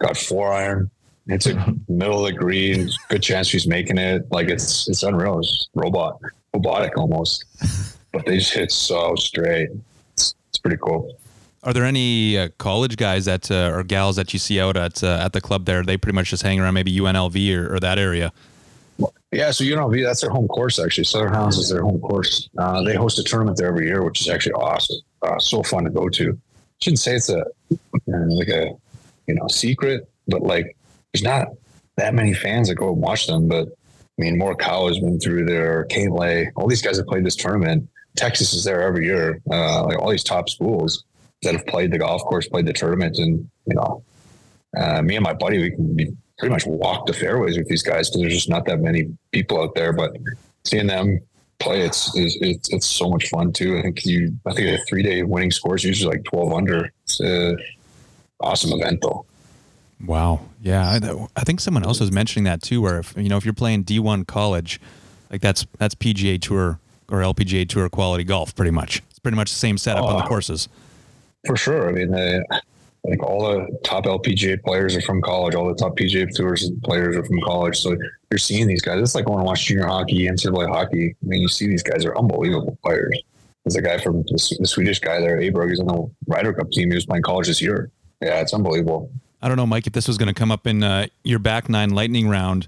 got 0.01 0.17
four 0.17 0.53
iron. 0.53 0.91
It's 1.29 1.47
a 1.47 1.55
middle 1.89 2.27
of 2.27 2.33
the 2.33 2.37
green. 2.37 2.91
Good 3.11 3.23
chance 3.23 3.47
she's 3.47 3.69
making 3.69 3.99
it. 3.99 4.27
Like 4.33 4.49
it's 4.49 4.89
it's 4.89 5.05
unreal. 5.05 5.39
It's 5.39 5.69
robot 5.77 6.19
robotic 6.53 6.99
almost. 6.99 7.45
But 8.13 8.27
they 8.27 8.39
just 8.39 8.55
hit 8.55 8.71
so 8.71 9.17
straight. 9.17 9.71
It's, 10.13 10.37
it's 10.49 10.59
pretty 10.59 10.77
cool. 10.81 11.19
Are 11.65 11.73
there 11.73 11.85
any 11.85 12.37
uh, 12.37 12.49
college 12.59 12.97
guys 12.99 13.25
that 13.25 13.51
uh, 13.51 13.73
or 13.73 13.83
gals 13.85 14.17
that 14.17 14.35
you 14.35 14.39
see 14.39 14.61
out 14.61 14.77
at 14.77 15.03
uh, 15.03 15.23
at 15.25 15.33
the 15.33 15.41
club 15.41 15.65
there? 15.65 15.83
They 15.83 15.97
pretty 15.97 16.15
much 16.15 16.29
just 16.29 16.43
hang 16.43 16.61
around 16.61 16.75
maybe 16.75 16.95
UNLV 16.95 17.57
or, 17.57 17.75
or 17.75 17.81
that 17.81 17.99
area. 17.99 18.33
Yeah, 19.33 19.51
so 19.51 19.65
UNLV, 19.65 20.05
that's 20.05 20.21
their 20.21 20.31
home 20.31 20.47
course 20.47 20.79
actually. 20.79 21.05
Southern 21.05 21.33
Highlands 21.33 21.57
is 21.57 21.71
their 21.71 21.83
home 21.83 22.01
course. 22.01 22.49
Uh, 22.59 22.83
they 22.83 22.95
host 22.95 23.19
a 23.19 23.25
tournament 23.25 23.57
there 23.57 23.69
every 23.69 23.87
year, 23.87 24.05
which 24.05 24.21
is 24.21 24.29
actually 24.29 24.53
awesome. 24.53 24.99
Uh, 25.23 25.39
so 25.39 25.63
fun 25.63 25.85
to 25.85 25.91
go 25.91 26.09
to. 26.11 26.39
Shouldn't 26.83 27.01
say 27.01 27.17
it's 27.17 27.31
a 27.31 27.41
uh, 27.41 27.45
like 28.07 28.49
a 28.49 28.71
you 29.27 29.35
know 29.35 29.49
secret, 29.49 30.07
but 30.29 30.43
like 30.43 30.77
there's 31.13 31.25
not 31.25 31.49
that 31.97 32.13
many 32.13 32.35
fans 32.35 32.69
that 32.69 32.75
go 32.75 32.93
and 32.93 33.01
watch 33.01 33.27
them. 33.27 33.49
But 33.49 33.69
I 33.69 34.23
mean, 34.23 34.39
Morikawa 34.39 34.89
has 34.89 34.99
been 34.99 35.19
through 35.19 35.47
there. 35.47 35.85
Kate 35.85 36.11
Lay, 36.11 36.53
all 36.57 36.69
these 36.69 36.83
guys 36.83 36.99
have 36.99 37.07
played 37.07 37.25
this 37.25 37.37
tournament. 37.37 37.89
Texas 38.17 38.53
is 38.53 38.65
there 38.65 38.83
every 38.83 39.07
year. 39.07 39.41
Like 39.47 39.99
all 39.99 40.11
these 40.11 40.23
top 40.23 40.51
schools 40.51 41.05
that 41.45 41.55
have 41.55 41.67
played 41.67 41.91
the 41.93 41.99
golf 41.99 42.23
course, 42.23 42.49
played 42.49 42.67
the 42.67 42.73
tournament, 42.73 43.19
and 43.19 43.49
you 43.67 43.75
know, 43.75 44.03
uh, 44.77 45.01
me 45.03 45.17
and 45.17 45.23
my 45.25 45.33
buddy, 45.33 45.59
we 45.59 45.71
can 45.71 45.95
be 45.95 46.13
pretty 46.39 46.53
much 46.53 46.67
walk 46.67 47.07
the 47.07 47.13
fairways 47.13 47.57
with 47.57 47.69
these 47.69 47.83
guys 47.83 48.11
because 48.11 48.23
there's 48.23 48.35
just 48.35 48.49
not 48.49 48.67
that 48.67 48.81
many 48.81 49.17
people 49.33 49.63
out 49.63 49.75
there. 49.75 49.93
But 49.93 50.17
seeing 50.65 50.87
them 50.89 51.21
play, 51.61 51.83
it's 51.83 52.11
it's, 52.17 52.37
it's, 52.41 52.73
it's 52.73 52.87
so 52.87 53.09
much 53.09 53.29
fun 53.29 53.53
too. 53.53 53.79
I 53.79 53.83
think 53.83 54.05
you, 54.05 54.37
I 54.47 54.53
think 54.53 54.69
a 54.79 54.83
three 54.89 55.03
day 55.03 55.23
winning 55.23 55.51
score 55.53 55.77
is 55.77 55.85
usually 55.85 56.17
like 56.17 56.25
12 56.25 56.53
under. 56.53 56.91
It's 57.05 57.21
a 57.21 57.57
awesome 58.41 58.73
event 58.79 59.01
though. 59.03 59.25
Wow. 60.05 60.41
Yeah, 60.61 60.87
I, 60.89 61.27
I 61.37 61.45
think 61.45 61.61
someone 61.61 61.85
else 61.85 62.01
was 62.01 62.11
mentioning 62.11 62.45
that 62.45 62.63
too. 62.63 62.81
Where 62.83 62.99
if 62.99 63.15
you 63.17 63.29
know 63.29 63.37
if 63.37 63.45
you're 63.45 63.55
playing 63.55 63.85
D1 63.85 64.27
college, 64.27 64.81
like 65.31 65.41
that's 65.41 65.67
that's 65.79 65.95
PGA 65.95 66.41
Tour 66.41 66.79
or 67.11 67.19
LPGA 67.21 67.69
Tour 67.69 67.89
quality 67.89 68.25
golf, 68.25 68.55
pretty 68.55 68.71
much. 68.71 69.03
It's 69.11 69.19
pretty 69.19 69.37
much 69.37 69.51
the 69.53 69.59
same 69.59 69.79
setup 69.79 70.05
on 70.05 70.17
the 70.17 70.25
Oh. 70.25 70.29
courses. 70.29 70.69
For 71.47 71.57
sure. 71.57 71.89
I 71.89 71.93
mean, 71.93 72.15
think 73.09 73.23
all 73.23 73.43
the 73.43 73.79
top 73.85 74.05
LPGA 74.05 74.63
players 74.63 74.97
are 74.97 75.01
from 75.03 75.21
college. 75.21 75.55
All 75.55 75.69
the 75.69 75.75
top 75.75 75.97
PGA 75.97 76.35
Tours 76.35 76.71
players 76.83 77.17
are 77.17 77.25
from 77.25 77.41
college. 77.43 77.79
So 77.79 77.97
you're 78.31 78.39
seeing 78.39 78.67
these 78.67 78.83
guys. 78.83 79.01
It's 79.01 79.15
like 79.15 79.29
when 79.29 79.39
I 79.39 79.43
watch 79.43 79.67
junior 79.67 79.87
hockey, 79.87 80.27
NCAA 80.27 80.69
hockey. 80.69 81.15
I 81.23 81.27
mean, 81.27 81.41
you 81.41 81.49
see 81.49 81.67
these 81.67 81.83
guys 81.83 82.05
are 82.05 82.17
unbelievable 82.17 82.79
players. 82.83 83.21
There's 83.65 83.77
a 83.77 83.83
guy 83.83 83.99
from 83.99 84.23
the, 84.23 84.57
the 84.61 84.67
Swedish 84.67 85.01
guy 85.01 85.21
there, 85.21 85.39
Aberg. 85.39 85.71
He's 85.71 85.81
on 85.81 85.87
the 85.87 86.11
Ryder 86.27 86.53
Cup 86.53 86.71
team. 86.71 86.91
He 86.91 86.95
was 86.95 87.07
playing 87.07 87.23
college 87.23 87.47
this 87.47 87.63
year. 87.63 87.91
Yeah, 88.21 88.41
it's 88.41 88.55
unbelievable. 88.55 89.11
I 89.41 89.49
don't 89.49 89.57
know, 89.57 89.67
Mike, 89.67 89.87
if 89.87 89.93
this 89.93 90.09
was 90.09 90.17
going 90.17 90.29
to 90.29 90.35
come 90.35 90.51
up 90.51 90.67
in 90.67 90.83
uh, 90.83 91.07
your 91.23 91.39
back 91.39 91.69
nine 91.69 91.91
lightning 91.91 92.29
round, 92.29 92.67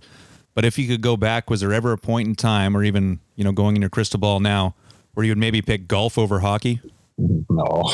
but 0.54 0.64
if 0.64 0.78
you 0.78 0.86
could 0.86 1.00
go 1.00 1.16
back, 1.16 1.48
was 1.48 1.60
there 1.60 1.72
ever 1.72 1.92
a 1.92 1.98
point 1.98 2.28
in 2.28 2.34
time, 2.34 2.76
or 2.76 2.82
even 2.82 3.20
you 3.34 3.44
know 3.44 3.52
going 3.52 3.76
in 3.76 3.82
your 3.82 3.90
crystal 3.90 4.20
ball 4.20 4.40
now, 4.40 4.74
where 5.14 5.24
you 5.24 5.30
would 5.30 5.38
maybe 5.38 5.62
pick 5.62 5.88
golf 5.88 6.18
over 6.18 6.40
hockey? 6.40 6.80
No, 7.18 7.44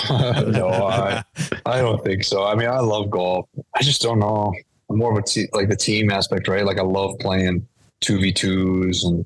no, 0.48 0.68
I, 0.68 1.22
I 1.64 1.80
don't 1.80 2.02
think 2.04 2.24
so. 2.24 2.44
I 2.44 2.54
mean, 2.54 2.68
I 2.68 2.80
love 2.80 3.10
golf. 3.10 3.48
I 3.74 3.82
just 3.82 4.02
don't 4.02 4.18
know. 4.18 4.52
I'm 4.90 4.98
more 4.98 5.12
of 5.12 5.18
a 5.18 5.22
te- 5.22 5.48
like 5.52 5.68
the 5.68 5.76
team 5.76 6.10
aspect, 6.10 6.48
right? 6.48 6.64
Like 6.64 6.78
I 6.78 6.82
love 6.82 7.18
playing 7.20 7.66
two 8.00 8.20
v 8.20 8.32
twos 8.32 9.04
and 9.04 9.24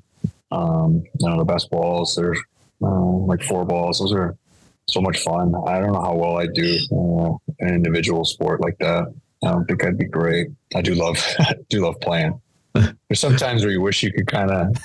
um, 0.51 1.03
you 1.19 1.29
know 1.29 1.37
the 1.37 1.45
best 1.45 1.69
balls. 1.71 2.15
They're 2.15 2.35
uh, 2.81 3.01
like 3.01 3.41
four 3.43 3.65
balls. 3.65 3.99
Those 3.99 4.13
are 4.13 4.37
so 4.87 5.01
much 5.01 5.19
fun. 5.19 5.53
I 5.67 5.79
don't 5.79 5.93
know 5.93 6.01
how 6.01 6.15
well 6.15 6.37
I 6.37 6.47
do 6.47 6.77
uh, 6.91 7.65
an 7.65 7.73
individual 7.73 8.23
sport 8.23 8.61
like 8.61 8.77
that. 8.79 9.13
I 9.43 9.51
don't 9.51 9.65
think 9.65 9.83
I'd 9.83 9.97
be 9.97 10.05
great. 10.05 10.47
I 10.75 10.81
do 10.81 10.95
love, 10.95 11.17
do 11.69 11.81
love 11.81 11.99
playing. 12.01 12.39
There's 12.73 13.19
some 13.19 13.35
times 13.35 13.63
where 13.63 13.71
you 13.71 13.81
wish 13.81 14.03
you 14.03 14.11
could 14.11 14.27
kind 14.27 14.51
of 14.51 14.75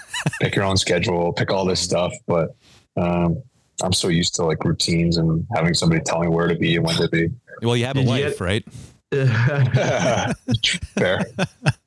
pick 0.40 0.54
your 0.54 0.64
own 0.64 0.76
schedule, 0.76 1.32
pick 1.32 1.50
all 1.50 1.64
this 1.64 1.80
stuff, 1.80 2.12
but 2.26 2.54
um, 2.96 3.42
I'm 3.82 3.92
so 3.92 4.08
used 4.08 4.34
to 4.36 4.44
like 4.44 4.64
routines 4.64 5.16
and 5.16 5.46
having 5.54 5.74
somebody 5.74 6.02
tell 6.02 6.20
me 6.20 6.28
where 6.28 6.48
to 6.48 6.54
be 6.54 6.76
and 6.76 6.84
when 6.84 6.96
to 6.96 7.08
be. 7.08 7.28
Well, 7.62 7.76
you 7.76 7.84
have 7.86 7.96
a 7.96 8.02
wife, 8.02 8.40
right? 8.40 8.64
Fair. 9.12 10.34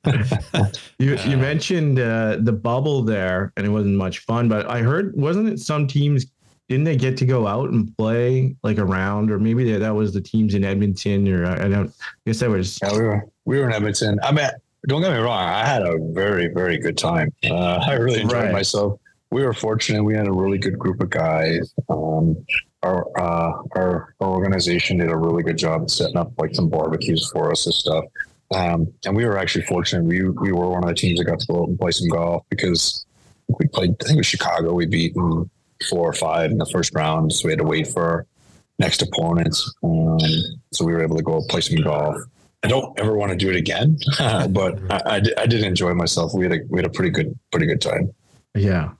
you 0.98 1.16
you 1.26 1.36
mentioned 1.36 1.98
uh, 1.98 2.36
the 2.40 2.52
bubble 2.52 3.02
there, 3.02 3.52
and 3.56 3.66
it 3.66 3.70
wasn't 3.70 3.96
much 3.96 4.20
fun. 4.20 4.48
But 4.48 4.68
I 4.70 4.80
heard, 4.80 5.14
wasn't 5.16 5.48
it 5.48 5.60
some 5.60 5.86
teams? 5.86 6.26
Didn't 6.68 6.84
they 6.84 6.96
get 6.96 7.16
to 7.18 7.26
go 7.26 7.46
out 7.46 7.70
and 7.70 7.96
play 7.96 8.56
like 8.62 8.78
around, 8.78 9.30
or 9.30 9.38
maybe 9.38 9.70
that 9.72 9.78
that 9.80 9.94
was 9.94 10.12
the 10.12 10.20
teams 10.20 10.54
in 10.54 10.64
Edmonton, 10.64 11.28
or 11.28 11.46
I, 11.46 11.64
I 11.64 11.68
don't. 11.68 11.88
I 11.88 11.92
guess 12.26 12.40
that 12.40 12.50
was. 12.50 12.78
Yeah, 12.82 12.92
we 12.92 13.02
were 13.02 13.24
we 13.44 13.58
were 13.58 13.66
in 13.66 13.72
Edmonton. 13.72 14.18
I 14.22 14.32
mean, 14.32 14.48
don't 14.88 15.02
get 15.02 15.12
me 15.12 15.18
wrong. 15.18 15.48
I 15.48 15.64
had 15.64 15.82
a 15.82 15.96
very 16.12 16.48
very 16.48 16.78
good 16.78 16.98
time. 16.98 17.32
Uh, 17.44 17.80
I 17.86 17.94
really 17.94 18.20
enjoyed 18.20 18.44
Right. 18.44 18.52
myself. 18.52 18.98
We 19.30 19.44
were 19.44 19.52
fortunate. 19.52 20.04
We 20.04 20.14
had 20.14 20.28
a 20.28 20.32
really 20.32 20.58
good 20.58 20.78
group 20.78 21.00
of 21.00 21.10
guys. 21.10 21.74
Um, 21.88 22.44
our, 22.82 23.06
uh, 23.18 23.62
our 23.74 24.14
our 24.20 24.28
organization 24.28 24.98
did 24.98 25.10
a 25.10 25.16
really 25.16 25.42
good 25.42 25.58
job 25.58 25.90
setting 25.90 26.16
up 26.16 26.32
like 26.38 26.54
some 26.54 26.68
barbecues 26.68 27.28
for 27.32 27.50
us 27.50 27.66
and 27.66 27.74
stuff. 27.74 28.04
Um, 28.54 28.92
and 29.04 29.16
we 29.16 29.24
were 29.24 29.38
actually 29.38 29.64
fortunate. 29.64 30.04
We 30.04 30.22
we 30.22 30.52
were 30.52 30.68
one 30.68 30.84
of 30.84 30.88
the 30.88 30.94
teams 30.94 31.18
that 31.18 31.24
got 31.24 31.40
to 31.40 31.46
go 31.46 31.62
out 31.62 31.68
and 31.68 31.78
play 31.78 31.90
some 31.90 32.08
golf 32.08 32.44
because 32.50 33.04
we 33.48 33.66
played. 33.66 33.96
I 34.00 34.04
think 34.04 34.16
it 34.16 34.18
was 34.18 34.26
Chicago. 34.26 34.72
We 34.72 34.86
beat 34.86 35.14
four 35.14 36.08
or 36.08 36.12
five 36.12 36.50
in 36.50 36.58
the 36.58 36.66
first 36.66 36.94
round, 36.94 37.32
so 37.32 37.46
we 37.46 37.52
had 37.52 37.58
to 37.58 37.64
wait 37.64 37.88
for 37.88 38.02
our 38.02 38.26
next 38.78 39.02
opponents. 39.02 39.74
Um, 39.82 40.18
so 40.72 40.84
we 40.84 40.92
were 40.92 41.02
able 41.02 41.16
to 41.16 41.22
go 41.22 41.42
play 41.48 41.60
some 41.60 41.82
golf. 41.82 42.16
I 42.62 42.68
don't 42.68 42.98
ever 42.98 43.16
want 43.16 43.30
to 43.30 43.36
do 43.36 43.48
it 43.50 43.56
again, 43.56 43.98
but 44.50 44.78
I, 44.90 45.16
I, 45.16 45.20
did, 45.20 45.38
I 45.38 45.46
did 45.46 45.62
enjoy 45.62 45.94
myself. 45.94 46.32
We 46.34 46.44
had 46.44 46.52
a 46.52 46.58
we 46.68 46.78
had 46.78 46.86
a 46.86 46.90
pretty 46.90 47.10
good 47.10 47.36
pretty 47.50 47.66
good 47.66 47.80
time. 47.80 48.12
Yeah. 48.54 48.92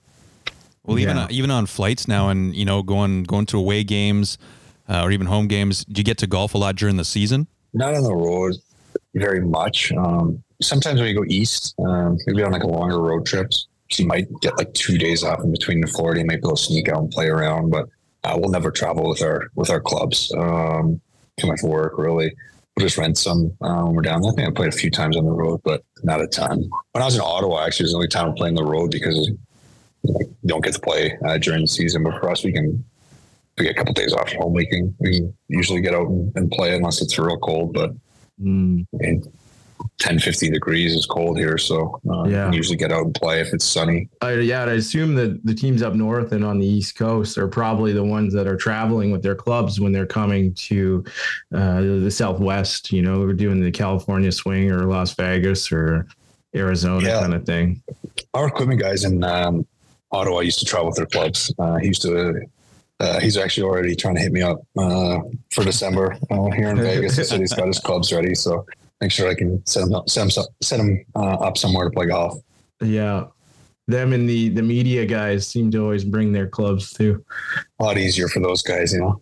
Well, 0.87 0.99
even 0.99 1.16
Yeah. 1.16 1.24
uh, 1.24 1.28
even 1.30 1.51
on 1.51 1.66
flights 1.66 2.07
now, 2.09 2.28
and 2.28 2.55
you 2.55 2.64
know, 2.64 2.82
going 2.82 3.24
going 3.24 3.47
to 3.47 3.59
away 3.59 3.84
games, 3.84 4.39
uh, 4.89 5.03
or 5.03 5.11
even 5.11 5.26
home 5.26 5.49
games. 5.49 5.84
Do 5.84 6.01
you 6.01 6.05
get 6.05 6.18
to 6.18 6.26
golf 6.26 6.55
a 6.55 6.59
lot 6.59 6.76
during 6.76 6.97
the 6.97 7.05
season? 7.05 7.47
Not 7.74 7.95
on 7.95 8.03
the 8.05 8.14
road 8.14 8.55
very 9.14 9.41
much. 9.41 9.93
Um, 9.93 10.43
sometimes 10.62 11.01
when 11.01 11.09
you 11.09 11.14
go 11.14 11.24
east, 11.28 11.74
um, 11.84 12.16
maybe 12.26 12.43
on 12.43 12.53
like 12.53 12.62
a 12.62 12.68
longer 12.68 13.01
road 13.01 13.26
trips, 13.26 13.66
you 13.99 14.07
might 14.07 14.26
get 14.41 14.57
like 14.59 14.72
two 14.74 14.97
days 14.99 15.22
off 15.24 15.41
in 15.43 15.51
between 15.53 15.80
the 15.80 15.87
Florida. 15.87 16.20
You 16.20 16.26
might 16.26 16.41
be 16.43 16.47
able 16.49 16.57
to 16.57 16.62
sneak 16.62 16.89
out 16.89 16.99
and 16.99 17.11
play 17.11 17.26
around, 17.28 17.70
but 17.70 17.89
uh, 18.24 18.37
we'll 18.39 18.51
never 18.51 18.70
travel 18.70 19.09
with 19.09 19.22
our 19.22 19.49
with 19.55 19.70
our 19.70 19.80
clubs. 19.80 20.32
Um, 20.37 21.01
too 21.39 21.47
much 21.47 21.62
work, 21.62 21.99
really. 21.99 22.32
We'll 22.76 22.87
just 22.87 22.99
rent 22.99 23.16
some 23.16 23.53
uh, 23.62 23.82
when 23.84 23.95
we're 23.95 24.03
down 24.03 24.20
there. 24.22 24.32
I 24.32 24.34
think 24.34 24.49
I 24.49 24.51
played 24.53 24.72
a 24.72 24.76
few 24.76 24.91
times 24.91 25.16
on 25.16 25.24
the 25.24 25.30
road, 25.32 25.61
but 25.64 25.82
not 26.03 26.20
a 26.20 26.26
ton. 26.26 26.59
When 26.93 27.03
I 27.03 27.05
was 27.07 27.14
in 27.14 27.20
Ottawa, 27.22 27.64
actually, 27.64 27.84
it 27.84 27.87
was 27.87 27.93
the 27.93 27.97
only 27.97 28.09
time 28.09 28.28
I 28.30 28.32
played 28.37 28.49
on 28.51 28.55
the 28.55 28.64
road 28.64 28.91
because 28.91 29.30
like, 30.15 30.29
don't 30.45 30.63
get 30.65 30.75
to 30.75 30.81
play 30.81 31.17
uh, 31.27 31.39
during 31.39 31.63
the 31.63 31.67
season. 31.69 32.03
But 32.03 32.21
for 32.21 32.31
us, 32.31 32.45
we 32.45 32.53
can 32.53 32.85
we 33.59 33.65
get 33.65 33.73
a 33.73 33.75
couple 33.75 33.95
days 33.95 34.13
off 34.13 34.31
home. 34.33 34.53
We 34.53 34.67
can 34.67 34.95
we 35.01 35.19
can 35.19 35.37
usually 35.49 35.81
get 35.81 35.95
out 35.95 36.09
and, 36.09 36.33
and 36.37 36.51
play 36.51 36.75
unless 36.77 37.01
it's 37.03 37.19
real 37.19 37.39
cold. 37.39 37.73
But 37.73 37.93
Mm, 38.39 38.85
I 38.93 38.97
mean, 38.99 39.33
10, 39.99 40.19
15 40.19 40.53
degrees 40.53 40.95
is 40.95 41.07
cold 41.07 41.39
here, 41.39 41.57
so 41.57 41.99
uh, 42.11 42.25
Yeah. 42.29 42.53
usually 42.53 42.77
get 42.77 42.93
out 42.93 43.05
and 43.07 43.15
play 43.15 43.41
if 43.41 43.55
it's 43.55 43.65
sunny. 43.65 44.11
I, 44.21 44.35
yeah, 44.35 44.65
I 44.65 44.73
assume 44.73 45.15
that 45.15 45.41
the 45.47 45.55
teams 45.55 45.81
up 45.81 45.95
north 45.95 46.33
and 46.33 46.45
on 46.45 46.59
the 46.59 46.67
East 46.67 46.97
Coast 46.99 47.39
are 47.39 47.49
probably 47.49 47.95
the 47.95 48.05
ones 48.05 48.35
that 48.35 48.47
are 48.47 48.57
traveling 48.59 49.11
with 49.11 49.23
their 49.23 49.35
clubs 49.35 49.81
when 49.81 49.91
they're 49.93 50.05
coming 50.05 50.53
to 50.69 51.03
uh, 51.55 51.81
the 51.81 52.11
Southwest. 52.11 52.93
You 52.93 53.01
know, 53.01 53.21
we're 53.21 53.33
doing 53.33 53.59
the 53.63 53.71
California 53.71 54.31
swing 54.33 54.71
or 54.71 54.85
Las 54.85 55.15
Vegas 55.15 55.73
or 55.73 56.07
Arizona 56.55 57.09
Yeah. 57.09 57.21
kind 57.21 57.33
of 57.33 57.47
thing. 57.47 57.83
Our 58.35 58.49
equipment 58.49 58.81
guys 58.81 59.05
in 59.05 59.25
um, 59.25 59.67
Ottawa 60.17 60.41
used 60.41 60.59
to 60.61 60.64
travel 60.64 60.87
with 60.87 60.97
their 60.97 61.07
clubs. 61.07 61.53
Uh, 61.59 61.77
he 61.77 61.89
used 61.89 62.03
to. 62.03 62.43
Uh, 62.99 63.21
he's 63.21 63.37
actually 63.37 63.62
already 63.64 63.95
trying 63.95 64.14
to 64.14 64.23
hit 64.23 64.33
me 64.33 64.41
up 64.41 64.59
uh, 64.79 65.21
for 65.51 65.62
December 65.64 66.17
uh, 66.31 66.51
here 66.53 66.71
in 66.71 66.79
Vegas. 66.79 67.17
He 67.17 67.25
said 67.25 67.41
he's 67.41 67.53
got 67.53 67.67
his 67.67 67.79
clubs 67.87 68.11
ready, 68.11 68.35
so 68.35 68.64
make 69.03 69.12
sure 69.12 69.29
I 69.29 69.35
can 69.35 69.64
set 69.67 69.83
him 69.83 69.95
up, 69.95 70.09
set 70.09 70.23
him, 70.23 70.45
set 70.62 70.81
him 70.81 71.05
uh, 71.14 71.35
up 71.35 71.59
somewhere 71.59 71.85
to 71.85 71.91
play 71.91 72.07
golf. 72.07 72.41
Yeah. 72.81 73.27
Them 73.89 74.12
and 74.14 74.29
the 74.29 74.49
the 74.49 74.62
media 74.62 75.05
guys 75.07 75.47
seem 75.47 75.71
to 75.73 75.79
always 75.83 76.05
bring 76.05 76.33
their 76.33 76.49
clubs 76.49 76.93
too. 76.93 77.25
A 77.79 77.85
lot 77.85 77.99
easier 77.99 78.29
for 78.29 78.41
those 78.41 78.62
guys, 78.62 78.93
you 78.93 79.01
know. 79.01 79.21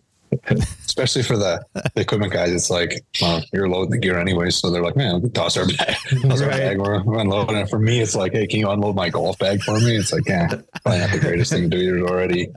Especially 0.85 1.23
for 1.23 1.37
the, 1.37 1.63
the 1.95 2.01
equipment 2.01 2.31
guys, 2.31 2.51
it's 2.51 2.69
like 2.69 3.03
well, 3.21 3.41
you're 3.53 3.67
loading 3.69 3.91
the 3.91 3.97
gear 3.97 4.17
anyway, 4.19 4.49
so 4.49 4.69
they're 4.69 4.83
like, 4.83 4.95
"Man, 4.95 5.29
toss 5.31 5.57
our 5.57 5.65
bag, 5.65 5.95
toss 6.21 6.41
our 6.41 6.49
Right. 6.49 6.57
bag, 6.59 6.79
we're, 6.79 7.03
we're 7.03 7.19
unloading 7.19 7.57
it." 7.57 7.69
For 7.69 7.79
me, 7.79 7.99
it's 8.01 8.15
like, 8.15 8.33
"Hey, 8.33 8.45
can 8.47 8.59
you 8.59 8.69
unload 8.69 8.95
my 8.95 9.09
golf 9.09 9.37
bag 9.39 9.61
for 9.61 9.79
me?" 9.79 9.95
It's 9.97 10.11
like, 10.13 10.23
"Yeah, 10.27 10.47
probably 10.83 10.99
not 10.99 11.11
the 11.11 11.19
greatest 11.19 11.51
thing 11.51 11.69
to 11.69 11.77
do. 11.77 11.83
You're 11.83 12.07
already 12.09 12.47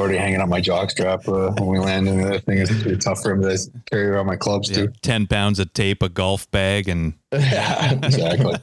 already 0.00 0.18
hanging 0.18 0.40
on 0.40 0.48
my 0.48 0.60
jock 0.60 0.90
strap 0.90 1.28
uh, 1.28 1.50
when 1.58 1.66
we 1.68 1.78
land, 1.78 2.08
and 2.08 2.18
the 2.20 2.26
other 2.26 2.38
thing 2.40 2.58
is 2.58 2.68
pretty 2.82 2.96
tough 2.98 3.22
for 3.22 3.32
him 3.32 3.42
to 3.42 3.58
carry 3.90 4.06
around 4.08 4.26
my 4.26 4.36
clubs 4.36 4.68
Yeah, 4.70 4.76
too." 4.86 4.92
ten 5.02 5.26
pounds 5.26 5.58
of 5.58 5.72
tape, 5.72 6.02
a 6.02 6.08
golf 6.08 6.50
bag, 6.50 6.88
and 6.88 7.14
Yeah, 7.32 7.92
exactly, 8.02 8.54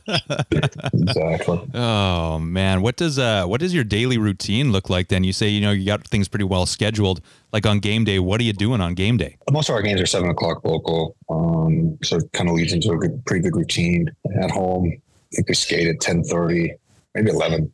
exactly. 0.94 1.70
oh 1.74 2.40
man, 2.40 2.82
what 2.82 2.96
does 2.98 3.18
uh 3.20 3.46
what 3.46 3.60
does 3.62 3.74
your 3.74 3.84
daily 3.84 4.18
routine 4.18 4.72
look 4.72 4.90
like? 4.90 5.08
Then 5.10 5.24
you 5.24 5.34
say 5.34 5.48
you 5.48 5.62
know 5.62 5.72
you 5.72 5.86
got 5.86 6.06
things 6.08 6.28
pretty 6.28 6.46
well 6.46 6.66
scheduled. 6.66 7.22
Like 7.54 7.66
on 7.66 7.80
game 7.80 8.04
day, 8.04 8.20
what 8.20 8.42
are 8.42 8.44
you 8.44 8.54
doing 8.54 8.82
on 8.82 8.94
game 8.94 9.18
day? 9.18 9.38
most 9.52 9.70
of 9.70 9.76
our 9.76 9.82
games 9.82 10.02
are 10.02 10.06
seven 10.06 10.30
o'clock 10.30 10.64
local, 10.66 11.16
um, 11.30 11.98
so 12.04 12.18
it 12.18 12.32
kind 12.34 12.50
of 12.50 12.56
leads 12.56 12.74
into 12.74 12.92
a 12.92 12.98
good, 12.98 13.24
pretty 13.26 13.42
good 13.44 13.56
routine. 13.56 14.10
At 14.42 14.52
home, 14.52 14.92
I 14.92 15.36
think 15.36 15.48
we 15.48 15.56
skate 15.56 15.88
at 15.88 16.00
ten 16.02 16.24
thirty, 16.24 16.74
maybe 17.16 17.30
eleven. 17.32 17.72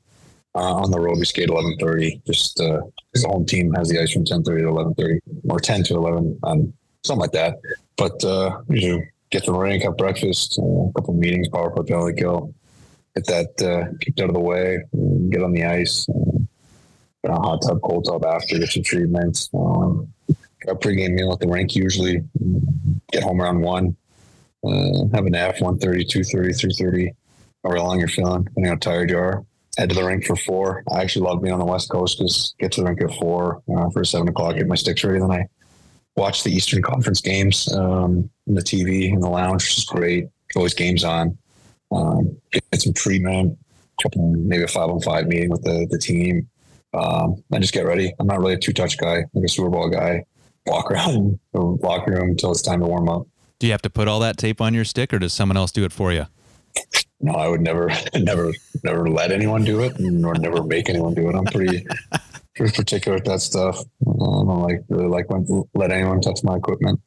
Uh, 0.56 0.76
on 0.76 0.91
the 0.91 0.99
road, 0.99 1.18
we 1.18 1.26
skate 1.26 1.49
eleven 1.49 1.76
thirty. 1.80 2.22
Just 2.28 2.58
because 2.58 3.24
the 3.24 3.28
home 3.28 3.45
team 3.45 3.74
has 3.74 3.89
the 3.89 3.99
ice 3.99 4.12
from 4.12 4.26
ten 4.26 4.43
thirty 4.43 4.62
to 4.62 4.68
eleven 4.68 4.93
thirty, 4.93 5.20
or 5.49 5.60
ten 5.60 5.84
to 5.84 5.95
eleven, 5.95 6.38
um, 6.43 6.74
something 7.04 7.22
like 7.22 7.32
that. 7.32 7.60
But 7.97 8.24
uh, 8.24 8.62
get 9.32 9.43
to 9.45 9.51
the 9.51 9.58
rink, 9.58 9.84
have 9.84 9.97
breakfast, 9.97 10.60
uh, 10.60 10.64
a 10.64 10.93
couple 10.93 11.16
meetings, 11.16 11.49
power 11.49 11.72
play, 11.72 11.86
penalty 11.86 12.14
kill, 12.14 12.54
get 13.16 13.26
that 13.26 13.62
uh, 13.62 13.97
kicked 13.99 14.22
out 14.22 14.30
of 14.30 14.36
the 14.36 14.39
way, 14.39 14.78
get 15.30 15.41
on 15.41 15.54
the 15.54 15.66
ice. 15.66 16.08
Uh, 16.08 16.39
put 17.24 17.32
on 17.32 17.38
a 17.38 17.41
hot 17.41 17.62
tub, 17.66 17.82
cold 17.82 18.06
tub 18.06 18.24
after, 18.26 18.60
get 18.60 18.70
some 18.70 18.84
treatments. 18.84 19.49
Um, 19.54 20.14
a 20.68 20.76
pregame 20.76 21.14
meal 21.14 21.34
at 21.34 21.39
the 21.39 21.47
rink 21.47 21.76
usually. 21.76 22.24
Get 23.12 23.24
home 23.24 23.41
around 23.41 23.62
one. 23.62 23.95
Uh, 24.64 25.08
have 25.14 25.26
a 25.26 25.30
nap, 25.30 25.56
1.30, 25.56 26.08
2.30, 26.08 26.49
3.30, 26.82 27.16
however 27.64 27.80
long 27.82 27.99
you're 27.99 28.08
feeling, 28.08 28.43
depending 28.43 28.72
how 28.72 28.78
tired 28.78 29.10
you 29.10 29.18
are. 29.18 29.45
Head 29.78 29.89
to 29.89 29.95
the 29.95 30.03
rink 30.03 30.26
for 30.26 30.36
four. 30.36 30.84
I 30.91 31.01
actually 31.01 31.26
love 31.26 31.41
being 31.41 31.53
on 31.53 31.59
the 31.59 31.65
West 31.65 31.89
Coast 31.89 32.19
because 32.19 32.53
get 32.59 32.71
to 32.74 32.82
the 32.82 32.88
rink 32.88 33.01
at 33.01 33.13
four 33.15 33.61
uh, 33.76 33.89
for 33.89 34.03
seven 34.03 34.28
o'clock, 34.30 34.55
get 34.55 34.67
my 34.67 34.76
sticks 34.76 35.03
ready. 35.03 35.19
Then 35.19 35.32
I 35.32 35.47
watch 36.15 36.43
the 36.43 36.51
Eastern 36.51 36.82
Conference 36.84 37.21
games 37.21 37.71
um, 37.74 38.30
in 38.47 38.53
the 38.53 38.61
TV 38.61 39.11
in 39.11 39.19
the 39.19 39.30
lounge, 39.30 39.63
which 39.63 39.78
is 39.80 39.86
great. 39.86 40.28
Always 40.55 40.76
games 40.76 41.03
on. 41.03 41.36
Um, 41.91 42.38
get 42.51 42.63
some 42.82 42.93
treatment, 42.93 43.57
maybe 44.15 44.63
a 44.63 44.67
five 44.67 44.89
on 44.89 44.99
five 45.01 45.28
meeting 45.28 45.49
with 45.49 45.63
the, 45.63 45.88
the 45.89 45.97
team. 45.97 46.47
Um, 46.93 47.43
and 47.51 47.61
just 47.61 47.74
get 47.74 47.86
ready. 47.86 48.13
I'm 48.19 48.28
not 48.28 48.39
really 48.39 48.53
a 48.53 48.57
two 48.57 48.74
touch 48.74 48.97
guy, 48.97 49.26
like 49.34 49.45
a 49.45 49.49
Super 49.49 49.69
Bowl 49.69 49.89
guy. 49.89 50.26
Walk 50.67 50.91
around 50.91 51.39
the 51.53 51.61
locker 51.61 52.11
room 52.11 52.30
until 52.30 52.51
it's 52.51 52.61
time 52.61 52.82
to 52.82 52.86
warm 52.86 53.09
up. 53.09 53.28
Do 53.59 53.67
you 53.67 53.71
have 53.71 53.82
to 53.84 53.89
put 53.89 54.07
all 54.07 54.19
that 54.19 54.38
tape 54.38 54.61
on 54.61 54.74
your 54.74 54.86
stick, 54.86 55.13
or 55.13 55.19
does 55.19 55.34
someone 55.34 55.57
else 55.57 55.71
do 55.71 55.84
it 55.86 55.91
for 55.91 56.13
you? 56.13 56.28
No, 57.24 57.32
I 57.32 57.47
would 57.47 57.61
never, 57.61 57.89
never, 58.15 58.51
never 58.84 59.09
let 59.09 59.32
anyone 59.32 59.63
do 59.63 59.82
it, 59.82 59.97
nor 59.97 60.36
never 60.36 60.61
make 60.61 60.89
anyone 60.89 61.13
do 61.13 61.30
it. 61.30 61.36
I'm 61.36 61.45
pretty, 61.45 61.88
pretty 62.55 62.76
particular 62.76 63.17
with 63.17 63.26
that 63.26 63.39
stuff. 63.39 63.80
I 63.80 64.11
don't 64.11 64.61
like 64.61 64.84
really 64.89 65.07
like 65.07 65.30
when 65.30 65.63
let 65.74 65.91
anyone 65.91 66.21
touch 66.21 66.43
my 66.43 66.57
equipment. 66.57 66.99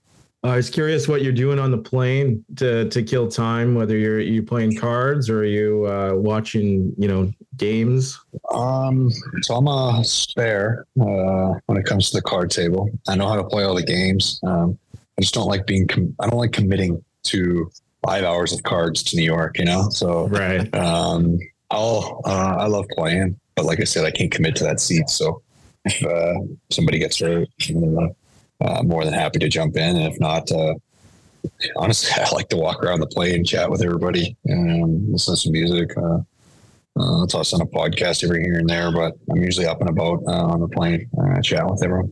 I 0.42 0.56
was 0.56 0.70
curious 0.70 1.08
what 1.08 1.22
you're 1.22 1.32
doing 1.32 1.58
on 1.58 1.70
the 1.70 1.78
plane 1.78 2.44
to 2.56 2.88
to 2.88 3.02
kill 3.02 3.28
time. 3.28 3.74
Whether 3.74 3.98
you're 3.98 4.20
you 4.20 4.42
playing 4.42 4.76
cards 4.76 5.28
or 5.28 5.40
are 5.40 5.44
you 5.44 5.86
uh, 5.86 6.12
watching, 6.14 6.94
you 6.96 7.08
know, 7.08 7.30
games. 7.56 8.18
Um, 8.52 9.10
so 9.42 9.56
I'm 9.56 9.66
a 9.66 10.02
spare 10.04 10.86
uh, 11.00 11.54
when 11.66 11.78
it 11.78 11.84
comes 11.84 12.10
to 12.10 12.18
the 12.18 12.22
card 12.22 12.50
table. 12.50 12.88
I 13.08 13.16
know 13.16 13.28
how 13.28 13.36
to 13.36 13.44
play 13.44 13.64
all 13.64 13.74
the 13.74 13.82
games. 13.82 14.40
Um, 14.44 14.78
I 14.94 15.20
just 15.20 15.34
don't 15.34 15.48
like 15.48 15.66
being. 15.66 15.86
Com- 15.88 16.14
I 16.20 16.28
don't 16.28 16.38
like 16.38 16.52
committing 16.52 17.04
to 17.24 17.70
five 18.06 18.24
hours 18.24 18.52
of 18.52 18.62
cards 18.62 19.02
to 19.04 19.16
New 19.16 19.24
York. 19.24 19.58
You 19.58 19.64
know, 19.64 19.88
so 19.90 20.28
Right. 20.28 20.72
um, 20.74 21.38
I'll. 21.70 22.20
Uh, 22.24 22.56
I 22.60 22.66
love 22.66 22.86
playing, 22.96 23.38
but 23.54 23.64
like 23.64 23.80
I 23.80 23.84
said, 23.84 24.04
I 24.04 24.10
can't 24.10 24.30
commit 24.30 24.56
to 24.56 24.64
that 24.64 24.80
seat. 24.80 25.08
So 25.10 25.42
if 25.84 26.04
uh, 26.04 26.34
somebody 26.70 26.98
gets 26.98 27.18
hurt, 27.20 27.48
I'm 27.68 28.10
uh, 28.60 28.82
more 28.82 29.04
than 29.04 29.14
happy 29.14 29.38
to 29.40 29.48
jump 29.48 29.76
in. 29.76 29.96
And 29.96 30.12
if 30.12 30.18
not, 30.20 30.50
uh, 30.52 30.74
honestly, 31.76 32.10
I 32.24 32.30
like 32.34 32.48
to 32.50 32.56
walk 32.56 32.82
around 32.82 33.00
the 33.00 33.06
plane, 33.08 33.44
chat 33.44 33.70
with 33.70 33.82
everybody, 33.82 34.36
and 34.46 35.10
listen 35.12 35.34
to 35.34 35.40
some 35.40 35.52
music. 35.52 35.90
Uh, 35.96 36.18
uh, 36.98 37.26
toss 37.26 37.52
on 37.52 37.60
a 37.60 37.66
podcast 37.66 38.24
every 38.24 38.42
here 38.42 38.58
and 38.58 38.68
there, 38.70 38.90
but 38.90 39.12
I'm 39.30 39.42
usually 39.42 39.66
up 39.66 39.80
and 39.82 39.90
about 39.90 40.22
uh, 40.26 40.46
on 40.46 40.60
the 40.60 40.68
plane, 40.68 41.06
uh, 41.20 41.42
chat 41.42 41.68
with 41.70 41.82
everyone. 41.84 42.10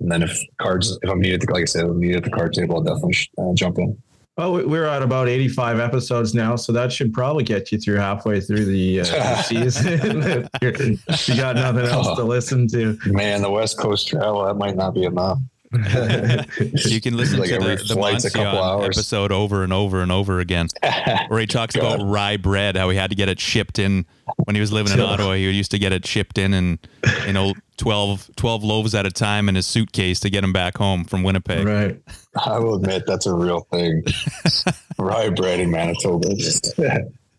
And 0.00 0.12
then 0.12 0.22
if 0.22 0.38
cards, 0.60 0.98
if 1.00 1.08
I'm 1.08 1.20
needed, 1.20 1.48
like 1.50 1.62
I 1.62 1.64
said, 1.64 1.84
if 1.84 1.90
I'm 1.90 2.00
needed 2.00 2.18
at 2.18 2.24
the 2.24 2.30
card 2.30 2.52
table, 2.52 2.76
I'll 2.76 2.82
definitely 2.82 3.14
sh- 3.14 3.30
uh, 3.38 3.54
jump 3.54 3.78
in. 3.78 3.96
Oh, 4.38 4.52
we- 4.52 4.64
we're 4.66 4.84
at 4.84 5.02
about 5.02 5.28
85 5.28 5.80
episodes 5.80 6.34
now, 6.34 6.56
so 6.56 6.70
that 6.72 6.92
should 6.92 7.14
probably 7.14 7.42
get 7.42 7.72
you 7.72 7.78
through 7.78 7.96
halfway 7.96 8.38
through 8.40 8.66
the, 8.66 9.00
uh, 9.00 9.42
season. 9.42 10.46
You 10.62 11.36
got 11.36 11.56
nothing 11.56 11.86
else 11.86 12.14
to 12.16 12.22
listen 12.22 12.68
to. 12.68 12.98
Man, 13.06 13.40
the 13.40 13.50
West 13.50 13.78
Coast 13.78 14.08
travel 14.08 14.44
that 14.44 14.54
might 14.54 14.76
not 14.76 14.92
be 14.94 15.04
enough. 15.04 15.38
You 16.86 17.00
can 17.00 17.16
listen 17.16 17.40
Like 17.40 17.50
to 17.50 17.58
the, 17.58 17.76
the 17.76 17.94
flight's 17.94 18.24
Monsignor 18.24 18.84
episode 18.84 19.32
over 19.32 19.62
and 19.62 19.72
over 19.72 20.00
and 20.00 20.10
over 20.12 20.40
again, 20.40 20.68
where 21.28 21.40
he 21.40 21.46
talks 21.46 21.74
about 21.74 22.00
rye 22.02 22.36
bread, 22.36 22.76
how 22.76 22.88
he 22.90 22.96
had 22.96 23.10
to 23.10 23.16
get 23.16 23.28
it 23.28 23.40
shipped 23.40 23.78
in 23.78 24.06
when 24.44 24.54
he 24.54 24.60
was 24.60 24.72
living 24.72 24.92
in 24.92 25.00
Ottawa. 25.00 25.34
He 25.34 25.50
used 25.50 25.70
to 25.72 25.78
get 25.78 25.92
it 25.92 26.06
shipped 26.06 26.38
in 26.38 26.54
and 26.54 26.78
you 27.26 27.32
know 27.32 27.54
12, 27.78 28.30
12 28.36 28.64
loaves 28.64 28.94
at 28.94 29.06
a 29.06 29.10
time 29.10 29.48
in 29.48 29.54
his 29.54 29.66
suitcase 29.66 30.20
to 30.20 30.30
get 30.30 30.42
him 30.44 30.52
back 30.52 30.76
home 30.76 31.04
from 31.04 31.22
Winnipeg. 31.22 31.66
Right. 31.66 32.00
I 32.44 32.58
will 32.58 32.76
admit 32.76 33.04
that's 33.06 33.26
a 33.26 33.34
real 33.34 33.60
thing. 33.72 34.04
Rye 34.98 35.30
bread 35.30 35.60
in 35.60 35.70
Manitoba 35.70 36.28
is, 36.30 36.74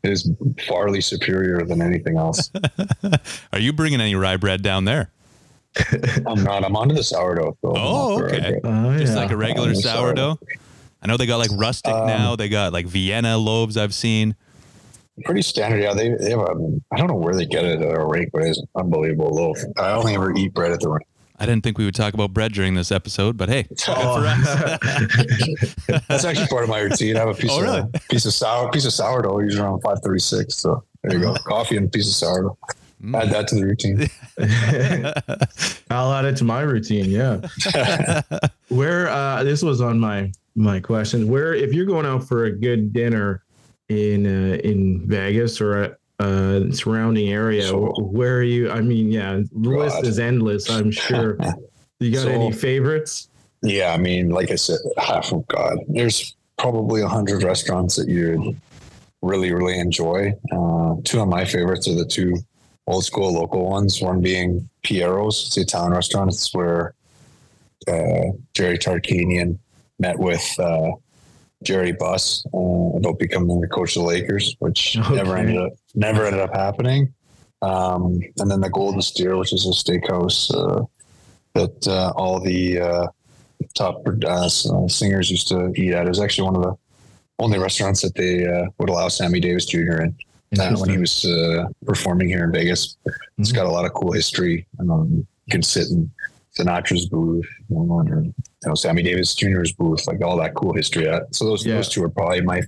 is 0.03 0.29
farly 0.67 1.03
superior 1.03 1.63
than 1.65 1.81
anything 1.81 2.17
else. 2.17 2.51
Are 3.51 3.59
you 3.59 3.73
bringing 3.73 4.01
any 4.01 4.15
rye 4.15 4.37
bread 4.37 4.61
down 4.61 4.85
there? 4.85 5.11
I'm 6.27 6.43
not. 6.43 6.63
I'm 6.63 6.75
onto 6.75 6.95
the 6.95 7.03
sourdough. 7.03 7.57
Though. 7.61 7.73
Oh, 7.75 8.17
not 8.19 8.29
for 8.29 8.35
rye 8.37 8.37
okay. 8.47 8.59
Oh, 8.63 8.97
Just 8.97 9.13
yeah. 9.13 9.19
like 9.19 9.31
a 9.31 9.37
regular 9.37 9.69
I'm 9.69 9.75
sourdough. 9.75 10.39
I 11.01 11.07
know 11.07 11.17
they 11.17 11.25
got 11.25 11.37
like 11.37 11.51
rustic 11.53 11.93
Um, 11.93 12.07
now. 12.07 12.35
They 12.35 12.49
got 12.49 12.73
like 12.73 12.85
Vienna 12.87 13.37
loaves. 13.37 13.77
I've 13.77 13.93
seen. 13.93 14.35
Pretty 15.25 15.41
standard. 15.41 15.81
Yeah, 15.81 15.93
they, 15.93 16.09
they 16.09 16.29
have 16.31 16.39
a. 16.39 16.79
I 16.91 16.97
don't 16.97 17.07
know 17.07 17.15
where 17.15 17.35
they 17.35 17.45
get 17.45 17.65
it 17.65 17.81
at 17.81 17.91
a 17.97 18.05
rink, 18.05 18.29
but 18.33 18.43
it's 18.43 18.59
an 18.59 18.67
unbelievable 18.75 19.29
loaf. 19.33 19.57
I 19.77 19.91
only 19.91 20.13
ever 20.15 20.31
eat 20.35 20.53
bread 20.53 20.71
at 20.71 20.79
the 20.79 20.89
rink. 20.89 21.07
I 21.39 21.45
didn't 21.45 21.63
think 21.63 21.77
we 21.77 21.85
would 21.85 21.93
talk 21.95 22.15
about 22.15 22.33
bread 22.33 22.51
during 22.53 22.73
this 22.73 22.91
episode, 22.91 23.37
but 23.37 23.47
hey, 23.49 23.67
Oh. 23.87 24.21
That's 26.07 26.25
actually 26.25 26.47
part 26.47 26.63
of 26.63 26.69
my 26.69 26.79
routine. 26.79 27.15
I 27.15 27.19
have 27.19 27.29
a 27.29 27.33
piece 27.35 27.51
Oh, 27.53 27.63
of 27.93 28.07
piece 28.09 28.25
of 28.25 28.33
sour 28.33 28.71
piece 28.71 28.85
of 28.85 28.93
sourdough 28.93 29.39
usually 29.39 29.63
around 29.63 29.81
five 29.81 29.99
thirty 30.03 30.19
six. 30.19 30.55
So 30.55 30.83
there 31.03 31.13
you 31.17 31.23
go, 31.25 31.35
coffee 31.45 31.77
and 31.77 31.85
a 31.87 31.89
piece 31.89 32.07
of 32.07 32.13
sourdough. 32.13 32.57
Add 33.13 33.29
that 33.29 33.47
to 33.49 33.55
the 33.55 33.65
routine. 33.65 34.09
I'll 35.89 36.11
add 36.13 36.25
it 36.25 36.35
to 36.37 36.43
my 36.43 36.61
routine. 36.61 37.05
Yeah. 37.09 37.41
Where 38.69 39.09
uh, 39.09 39.43
this 39.43 39.61
was 39.61 39.81
on 39.81 39.99
my 39.99 40.31
my 40.55 40.79
question. 40.79 41.27
Where 41.27 41.53
if 41.53 41.73
you're 41.73 41.85
going 41.85 42.05
out 42.05 42.27
for 42.27 42.45
a 42.45 42.51
good 42.51 42.91
dinner 42.93 43.43
in 43.89 44.25
uh, 44.25 44.55
in 44.57 45.07
Vegas 45.07 45.61
or 45.61 45.83
a 45.83 45.97
uh, 46.19 46.71
surrounding 46.71 47.29
area, 47.29 47.63
So- 47.63 47.93
where 47.99 48.37
are 48.37 48.43
you? 48.43 48.71
I 48.71 48.81
mean, 48.81 49.11
yeah, 49.11 49.41
the 49.51 49.69
list 49.69 50.03
is 50.03 50.17
endless. 50.19 50.69
I'm 50.69 50.91
sure. 50.91 51.37
You 51.99 52.11
got 52.11 52.23
So- 52.23 52.29
any 52.29 52.51
favorites? 52.51 53.29
Yeah, 53.63 53.91
I 53.93 53.97
mean, 53.97 54.29
like 54.29 54.51
I 54.51 54.55
said, 54.55 54.77
half 54.97 55.31
of 55.31 55.47
God, 55.47 55.77
there's 55.87 56.35
probably 56.57 57.01
a 57.01 57.07
hundred 57.07 57.41
restaurants 57.43 57.95
that 57.95 58.07
you'd 58.07 58.55
really, 59.23 59.51
really 59.51 59.79
enjoy. 59.79 60.31
Uh, 60.51 60.95
two 61.03 61.19
of 61.21 61.27
my 61.27 61.43
favorites 61.43 61.87
are 61.87 61.95
the 61.95 62.05
two 62.05 62.35
old 62.87 63.05
school 63.05 63.33
local 63.33 63.69
ones. 63.69 64.01
One 64.01 64.21
being 64.21 64.67
Piero's, 64.83 65.45
it's 65.45 65.55
the 65.55 65.61
Italian 65.61 65.93
restaurant. 65.93 66.31
It's 66.31 66.53
where 66.53 66.93
uh, 67.87 68.31
Jerry 68.53 68.77
Tarkanian 68.77 69.59
met 69.99 70.17
with 70.17 70.59
uh, 70.59 70.91
Jerry 71.63 71.91
Buss 71.91 72.45
uh, 72.53 72.97
about 72.97 73.19
becoming 73.19 73.61
the 73.61 73.67
coach 73.67 73.95
of 73.95 74.03
the 74.03 74.07
Lakers, 74.07 74.55
which 74.59 74.97
never 75.11 75.37
ended 75.37 75.57
up 75.57 75.73
never 75.95 76.25
ended 76.25 76.41
up 76.41 76.55
happening. 76.55 77.13
Um, 77.61 78.19
and 78.37 78.51
then 78.51 78.61
the 78.61 78.69
Golden 78.69 79.01
Steer, 79.01 79.35
which 79.35 79.51
is 79.51 79.65
a 79.65 79.69
steakhouse 79.69 80.53
uh, 80.53 80.85
that 81.53 81.87
uh, 81.87 82.13
all 82.15 82.39
the 82.39 82.79
uh, 82.79 83.07
top 83.75 84.07
uh, 84.07 84.47
singers 84.47 85.31
used 85.31 85.47
to 85.47 85.71
eat 85.75 85.93
at. 85.93 86.05
It 86.05 86.09
was 86.09 86.19
actually 86.19 86.45
one 86.45 86.55
of 86.57 86.61
the 86.61 86.75
only 87.39 87.57
restaurants 87.57 88.01
that 88.01 88.15
they 88.15 88.45
uh, 88.45 88.65
would 88.77 88.89
allow 88.89 89.07
Sammy 89.07 89.39
Davis 89.39 89.65
Jr. 89.65 90.01
in 90.01 90.15
uh, 90.59 90.75
when 90.77 90.89
he 90.89 90.97
was 90.97 91.25
uh, 91.25 91.65
performing 91.85 92.27
here 92.29 92.43
in 92.43 92.51
Vegas. 92.51 92.97
It's 93.37 93.51
got 93.51 93.65
a 93.65 93.69
lot 93.69 93.85
of 93.85 93.93
cool 93.93 94.11
history. 94.11 94.67
Um, 94.79 95.27
you 95.45 95.51
can 95.51 95.61
sit 95.61 95.89
in 95.89 96.09
Sinatra's 96.57 97.07
booth, 97.07 97.45
you 97.69 97.75
know, 97.75 97.93
or, 98.07 98.23
you 98.23 98.33
know, 98.65 98.75
Sammy 98.75 99.03
Davis 99.03 99.35
Jr.'s 99.35 99.73
booth, 99.73 100.07
like 100.07 100.23
all 100.23 100.37
that 100.37 100.55
cool 100.55 100.73
history. 100.73 101.07
At. 101.07 101.33
So 101.35 101.45
those 101.45 101.65
Yeah. 101.65 101.75
those 101.75 101.89
two 101.89 102.03
are 102.03 102.09
probably 102.09 102.41
my 102.41 102.61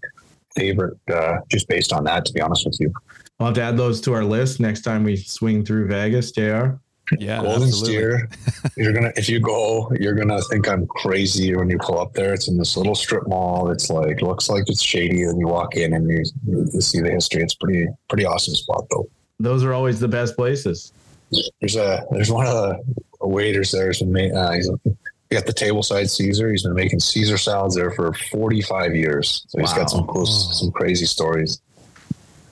favorite, 0.56 0.98
uh, 1.12 1.38
just 1.50 1.68
based 1.68 1.94
on 1.94 2.04
that. 2.06 2.26
To 2.26 2.34
be 2.34 2.42
honest 2.42 2.66
with 2.66 2.78
you, 2.80 2.92
I'll 3.40 3.48
have 3.48 3.56
to 3.56 3.62
add 3.62 3.78
those 3.78 4.02
to 4.02 4.14
our 4.14 4.24
list 4.26 4.60
next 4.60 4.82
time 4.82 5.04
we 5.04 5.16
swing 5.16 5.64
through 5.64 5.88
Vegas. 5.88 6.32
Jr. 6.32 6.72
Yeah, 7.18 7.42
Golden 7.42 7.64
absolutely. 7.70 7.94
Steer. 7.96 8.30
You're 8.78 8.94
gonna 8.94 9.12
if 9.16 9.28
you 9.30 9.40
go, 9.40 9.92
you're 10.00 10.14
gonna 10.14 10.42
think 10.44 10.68
I'm 10.68 10.86
crazy 10.88 11.56
when 11.56 11.70
you 11.70 11.78
pull 11.80 12.00
up 12.00 12.14
there. 12.14 12.34
It's 12.34 12.48
in 12.48 12.58
this 12.58 12.78
little 12.78 12.94
strip 12.96 13.28
mall. 13.28 13.72
It's 13.72 13.90
like 13.90 14.22
looks 14.22 14.50
like 14.50 14.66
it's 14.68 14.82
shady, 14.82 15.24
and 15.24 15.40
you 15.40 15.48
walk 15.48 15.76
in 15.76 15.94
and 15.94 16.08
you, 16.10 16.24
you 16.48 16.82
see 16.82 17.02
the 17.02 17.10
history. 17.12 17.42
It's 17.42 17.56
pretty 17.56 17.88
pretty 18.10 18.26
awesome 18.26 18.54
spot 18.56 18.86
though. 18.92 19.10
Those 19.40 19.64
are 19.64 19.74
always 19.74 20.00
the 20.00 20.08
best 20.08 20.36
places. 20.36 20.92
There's 21.62 21.76
a 21.76 22.06
there's 22.12 22.32
one 22.32 22.46
of 22.48 22.54
the 22.54 23.28
waiters 23.28 23.72
there. 23.72 23.88
Has 23.88 24.00
been 24.00 24.12
made, 24.12 24.32
uh, 24.34 24.52
he's 24.52 24.70
he 24.84 25.36
got 25.36 25.46
the 25.46 25.54
table 25.54 25.84
side 25.84 26.10
Caesar. 26.10 26.50
He's 26.52 26.64
been 26.64 26.74
making 26.76 27.00
Caesar 27.00 27.38
salads 27.38 27.76
there 27.76 27.92
for 27.92 28.14
45 28.32 28.96
years. 28.96 29.46
So 29.48 29.60
he's 29.60 29.74
got 29.74 29.90
some 29.90 30.06
Wow. 30.08 30.14
close 30.14 30.60
some 30.60 30.72
crazy 30.72 31.06
stories. 31.06 31.62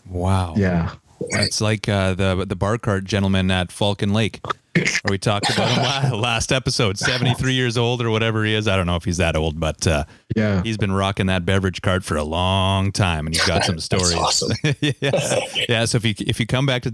Wow. 0.09 0.53
Yeah. 0.55 0.91
It's 1.19 1.61
like 1.61 1.87
uh, 1.89 2.13
the 2.13 2.45
the 2.47 2.55
bar 2.55 2.77
cart 2.77 3.03
gentleman 3.03 3.49
at 3.51 3.71
Falcon 3.71 4.13
Lake, 4.13 4.39
we 5.09 5.17
talked 5.17 5.49
about 5.49 6.03
him 6.03 6.13
last 6.21 6.51
episode. 6.51 6.97
Seventy 6.99 7.33
three 7.33 7.53
years 7.53 7.77
old 7.77 8.01
or 8.01 8.09
whatever 8.11 8.45
he 8.45 8.53
is. 8.53 8.67
I 8.67 8.75
don't 8.75 8.85
know 8.85 8.95
if 8.95 9.03
he's 9.03 9.17
that 9.17 9.35
old, 9.35 9.59
but 9.59 9.85
uh, 9.87 10.03
Yeah. 10.35 10.61
he's 10.63 10.77
been 10.77 10.91
rocking 10.91 11.25
that 11.27 11.45
beverage 11.45 11.81
cart 11.81 12.03
for 12.03 12.17
a 12.17 12.23
long 12.23 12.91
time, 12.91 13.25
and 13.25 13.35
he's 13.35 13.45
got 13.47 13.63
some 13.65 13.79
stories. 13.79 14.13
awesome. 14.13 14.51
yeah. 14.81 15.39
yeah. 15.67 15.85
So 15.85 15.97
if 15.97 16.05
you 16.05 16.13
if 16.19 16.39
you 16.39 16.45
come 16.45 16.65
back 16.65 16.83
to 16.83 16.93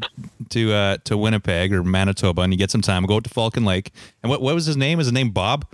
to 0.49 0.73
uh, 0.73 0.97
to 1.03 1.17
Winnipeg 1.17 1.73
or 1.73 1.83
Manitoba 1.83 2.41
and 2.43 2.53
you 2.53 2.57
get 2.57 2.71
some 2.71 2.81
time, 2.81 3.05
go 3.05 3.17
out 3.17 3.25
to 3.25 3.29
Falcon 3.29 3.65
Lake. 3.65 3.91
And 4.23 4.29
what 4.29 4.41
what 4.41 4.55
was 4.55 4.65
his 4.65 4.77
name? 4.77 4.99
Is 4.99 5.07
his 5.07 5.13
name 5.13 5.31
Bob? 5.31 5.65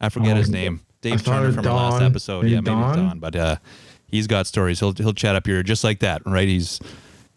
I 0.00 0.08
forget 0.08 0.32
Oh, 0.34 0.40
his 0.40 0.50
name. 0.50 0.80
Dave 1.02 1.24
Turner 1.24 1.52
from 1.52 1.66
our 1.66 1.90
last 1.90 2.02
episode. 2.02 2.42
Maybe 2.42 2.54
yeah, 2.54 2.60
maybe 2.60 2.74
Don? 2.76 2.96
Don. 2.96 3.18
But 3.20 3.36
uh, 3.36 3.56
he's 4.08 4.26
got 4.26 4.46
stories. 4.48 4.80
He'll 4.80 4.92
he'll 4.92 5.12
chat 5.14 5.36
up 5.36 5.46
here 5.46 5.62
just 5.62 5.84
like 5.84 6.00
that, 6.00 6.22
right? 6.26 6.46
He's 6.48 6.80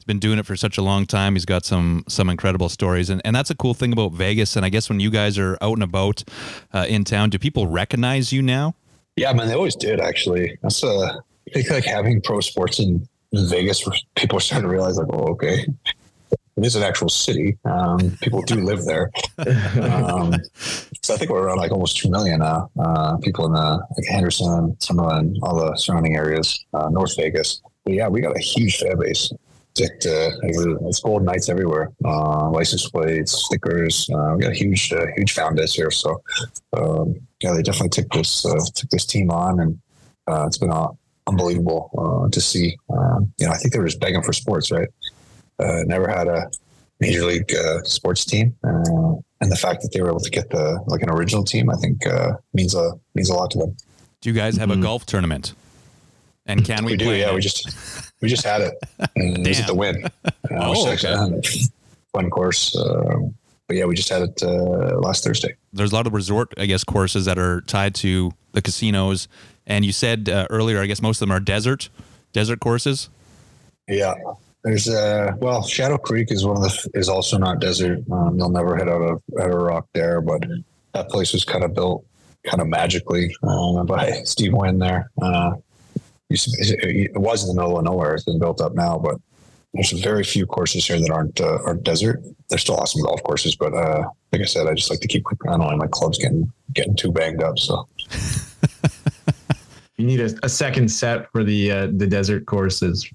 been 0.05 0.19
doing 0.19 0.39
it 0.39 0.45
for 0.45 0.55
such 0.55 0.77
a 0.77 0.81
long 0.81 1.05
time. 1.05 1.33
He's 1.33 1.45
got 1.45 1.65
some 1.65 2.03
some 2.07 2.29
incredible 2.29 2.69
stories, 2.69 3.09
and 3.09 3.21
and 3.25 3.35
that's 3.35 3.49
a 3.49 3.55
cool 3.55 3.73
thing 3.73 3.91
about 3.91 4.11
Vegas. 4.13 4.55
And 4.55 4.65
I 4.65 4.69
guess 4.69 4.89
when 4.89 4.99
you 4.99 5.09
guys 5.09 5.37
are 5.37 5.57
out 5.61 5.73
and 5.73 5.83
about 5.83 6.23
uh, 6.73 6.85
in 6.87 7.03
town, 7.03 7.29
do 7.29 7.39
people 7.39 7.67
recognize 7.67 8.31
you 8.31 8.41
now? 8.41 8.75
Yeah, 9.15 9.31
man, 9.33 9.47
they 9.47 9.55
always 9.55 9.75
did 9.75 9.99
actually. 9.99 10.57
That's 10.61 10.83
uh, 10.83 11.19
I 11.47 11.51
think 11.53 11.69
like 11.69 11.85
having 11.85 12.21
pro 12.21 12.41
sports 12.41 12.79
in, 12.79 13.07
Vegas, 13.33 13.83
people 14.15 14.37
are 14.37 14.41
starting 14.41 14.67
to 14.67 14.73
realize 14.73 14.97
like, 14.97 15.07
oh, 15.11 15.33
okay, 15.33 15.65
it 16.57 16.65
is 16.65 16.75
an 16.75 16.83
actual 16.83 17.09
city. 17.09 17.57
Um, 17.65 18.17
people 18.21 18.41
do 18.43 18.55
live 18.55 18.85
there. 18.85 19.11
Um, 19.81 20.33
so 21.01 21.13
I 21.13 21.17
think 21.17 21.29
we're 21.29 21.43
around 21.43 21.57
like 21.57 21.71
almost 21.71 21.97
two 21.97 22.09
million 22.09 22.39
now. 22.39 22.69
Uh, 22.79 23.17
people 23.17 23.45
in 23.45 23.55
uh, 23.55 23.77
like 23.97 24.07
Henderson, 24.07 24.75
Summerlin, 24.79 25.35
all 25.43 25.55
the 25.55 25.75
surrounding 25.75 26.15
areas, 26.15 26.63
uh, 26.73 26.89
North 26.89 27.15
Vegas. 27.17 27.61
But 27.83 27.93
yeah, 27.93 28.07
we 28.07 28.21
got 28.21 28.35
a 28.37 28.39
huge 28.39 28.77
fan 28.77 28.97
base. 28.97 29.31
It, 29.77 30.05
uh, 30.05 30.31
it's 30.87 31.01
Golden 31.01 31.25
Knights 31.25 31.49
everywhere. 31.49 31.91
Uh, 32.03 32.49
license 32.49 32.89
plates, 32.89 33.45
stickers. 33.45 34.09
Uh, 34.09 34.33
we 34.35 34.41
got 34.43 34.51
a 34.51 34.55
huge, 34.55 34.91
uh, 34.93 35.05
huge 35.17 35.33
fan 35.33 35.53
base 35.55 35.73
here. 35.73 35.91
So 35.91 36.21
um, 36.77 37.15
yeah, 37.41 37.53
they 37.53 37.61
definitely 37.61 37.89
took 37.89 38.09
this 38.13 38.45
uh, 38.45 38.57
took 38.73 38.89
this 38.89 39.05
team 39.05 39.31
on, 39.31 39.59
and 39.59 39.79
uh, 40.27 40.45
it's 40.47 40.57
been 40.57 40.71
uh, 40.71 40.87
unbelievable 41.27 41.91
uh, 41.97 42.29
to 42.31 42.39
see. 42.39 42.77
Um, 42.89 43.33
you 43.37 43.45
know, 43.47 43.51
I 43.51 43.57
think 43.57 43.73
they 43.73 43.79
were 43.79 43.85
just 43.87 43.99
begging 43.99 44.21
for 44.21 44.31
sports, 44.33 44.71
right? 44.71 44.87
Uh, 45.59 45.81
never 45.85 46.07
had 46.07 46.27
a 46.29 46.49
major 47.01 47.25
league 47.25 47.53
uh, 47.53 47.81
sports 47.83 48.23
team, 48.23 48.55
uh, 48.63 49.13
and 49.41 49.51
the 49.51 49.57
fact 49.57 49.81
that 49.81 49.89
they 49.93 50.01
were 50.01 50.07
able 50.09 50.21
to 50.21 50.29
get 50.29 50.49
the 50.51 50.81
like 50.87 51.01
an 51.01 51.09
original 51.09 51.43
team, 51.43 51.69
I 51.69 51.75
think 51.75 52.07
uh, 52.07 52.33
means 52.53 52.75
a 52.75 52.93
means 53.13 53.29
a 53.29 53.33
lot 53.33 53.51
to 53.51 53.57
them. 53.59 53.75
Do 54.21 54.29
you 54.29 54.35
guys 54.35 54.55
have 54.55 54.71
a 54.71 54.75
Mhm. 54.75 54.83
golf 54.83 55.05
tournament? 55.05 55.53
And 56.45 56.63
can 56.63 56.85
we, 56.85 56.93
We, 56.93 56.97
do, 56.97 57.05
play 57.05 57.19
yeah. 57.21 57.31
it? 57.31 57.35
We 57.35 57.41
just 57.41 58.11
we 58.21 58.29
just 58.29 58.45
had 58.45 58.61
it, 58.61 58.73
and 59.15 59.45
it 59.45 59.49
was 59.49 59.59
at 59.59 59.67
the 59.67 59.75
Wynn. 59.75 60.05
Uh, 60.05 60.31
Oh, 60.51 60.91
okay. 60.93 61.41
fun 62.13 62.29
course. 62.29 62.75
Um, 62.75 63.33
but 63.67 63.77
yeah, 63.77 63.85
we 63.85 63.95
just 63.95 64.09
had 64.09 64.21
it 64.21 64.43
uh, 64.43 64.99
last 64.99 65.23
Thursday. 65.23 65.55
there's 65.73 65.91
a 65.91 65.95
lot 65.95 66.05
of 66.05 66.13
resort, 66.13 66.53
I 66.57 66.67
guess, 66.67 66.83
courses 66.83 67.25
that 67.25 67.39
are 67.39 67.61
tied 67.61 67.95
to 67.95 68.31
the 68.51 68.61
casinos. 68.61 69.27
And 69.65 69.83
you 69.83 69.91
said 69.91 70.29
uh, 70.29 70.45
earlier, 70.51 70.79
I 70.79 70.85
guess 70.85 71.01
most 71.01 71.17
of 71.17 71.27
them 71.27 71.31
are 71.35 71.39
desert, 71.39 71.89
desert 72.31 72.59
courses. 72.59 73.09
Yeah. 73.87 74.13
There's 74.63 74.89
uh 74.89 75.31
well 75.37 75.61
Shadow 75.63 75.97
Creek 75.97 76.31
is 76.31 76.43
one 76.45 76.57
of 76.57 76.63
the 76.63 76.89
is 76.95 77.07
also 77.09 77.37
not 77.37 77.59
desert. 77.59 77.99
Um, 78.11 78.37
you'll 78.37 78.49
never 78.49 78.75
hit 78.75 78.89
out 78.89 79.01
of 79.01 79.21
out 79.39 79.51
of 79.51 79.55
rock 79.61 79.87
there, 79.93 80.21
but 80.21 80.43
that 80.93 81.09
place 81.09 81.33
was 81.33 81.45
kind 81.45 81.63
of 81.63 81.73
built 81.75 82.03
kind 82.45 82.61
of 82.61 82.67
magically 82.67 83.35
um, 83.43 83.85
by 83.85 84.11
Steve 84.23 84.53
Wynn 84.53 84.79
there. 84.79 85.11
Uh, 85.21 85.53
it 86.35 87.11
it 87.15 87.17
was 87.17 87.43
in 87.43 87.55
the 87.55 87.61
middle 87.61 87.77
of 87.77 87.85
nowhere. 87.85 88.13
It's 88.13 88.23
been 88.23 88.39
built 88.39 88.61
up 88.61 88.73
now, 88.73 88.97
but 88.97 89.15
there's 89.73 89.91
very 89.91 90.23
few 90.23 90.45
courses 90.45 90.85
here 90.85 90.99
that 90.99 91.09
aren't 91.09 91.39
uh, 91.41 91.59
aren't 91.65 91.83
desert. 91.83 92.23
They're 92.49 92.57
still 92.59 92.77
awesome 92.77 93.01
golf 93.01 93.23
courses, 93.23 93.55
but 93.55 93.73
uh, 93.73 94.03
like 94.31 94.41
I 94.41 94.45
said, 94.45 94.67
I 94.67 94.73
just 94.73 94.89
like 94.89 94.99
to 95.01 95.07
keep. 95.07 95.25
I 95.47 95.51
don't 95.51 95.59
know, 95.59 95.77
my 95.77 95.87
club's 95.87 96.17
getting 96.17 96.51
getting 96.73 96.95
too 96.95 97.11
banged 97.11 97.43
up, 97.43 97.59
so 97.59 97.87
You 99.97 100.05
need 100.05 100.19
a, 100.19 100.29
a 100.43 100.49
second 100.49 100.89
set 100.89 101.31
for 101.31 101.43
the 101.43 101.71
uh, 101.71 101.87
the 101.93 102.05
desert 102.05 102.45
courses. 102.47 103.09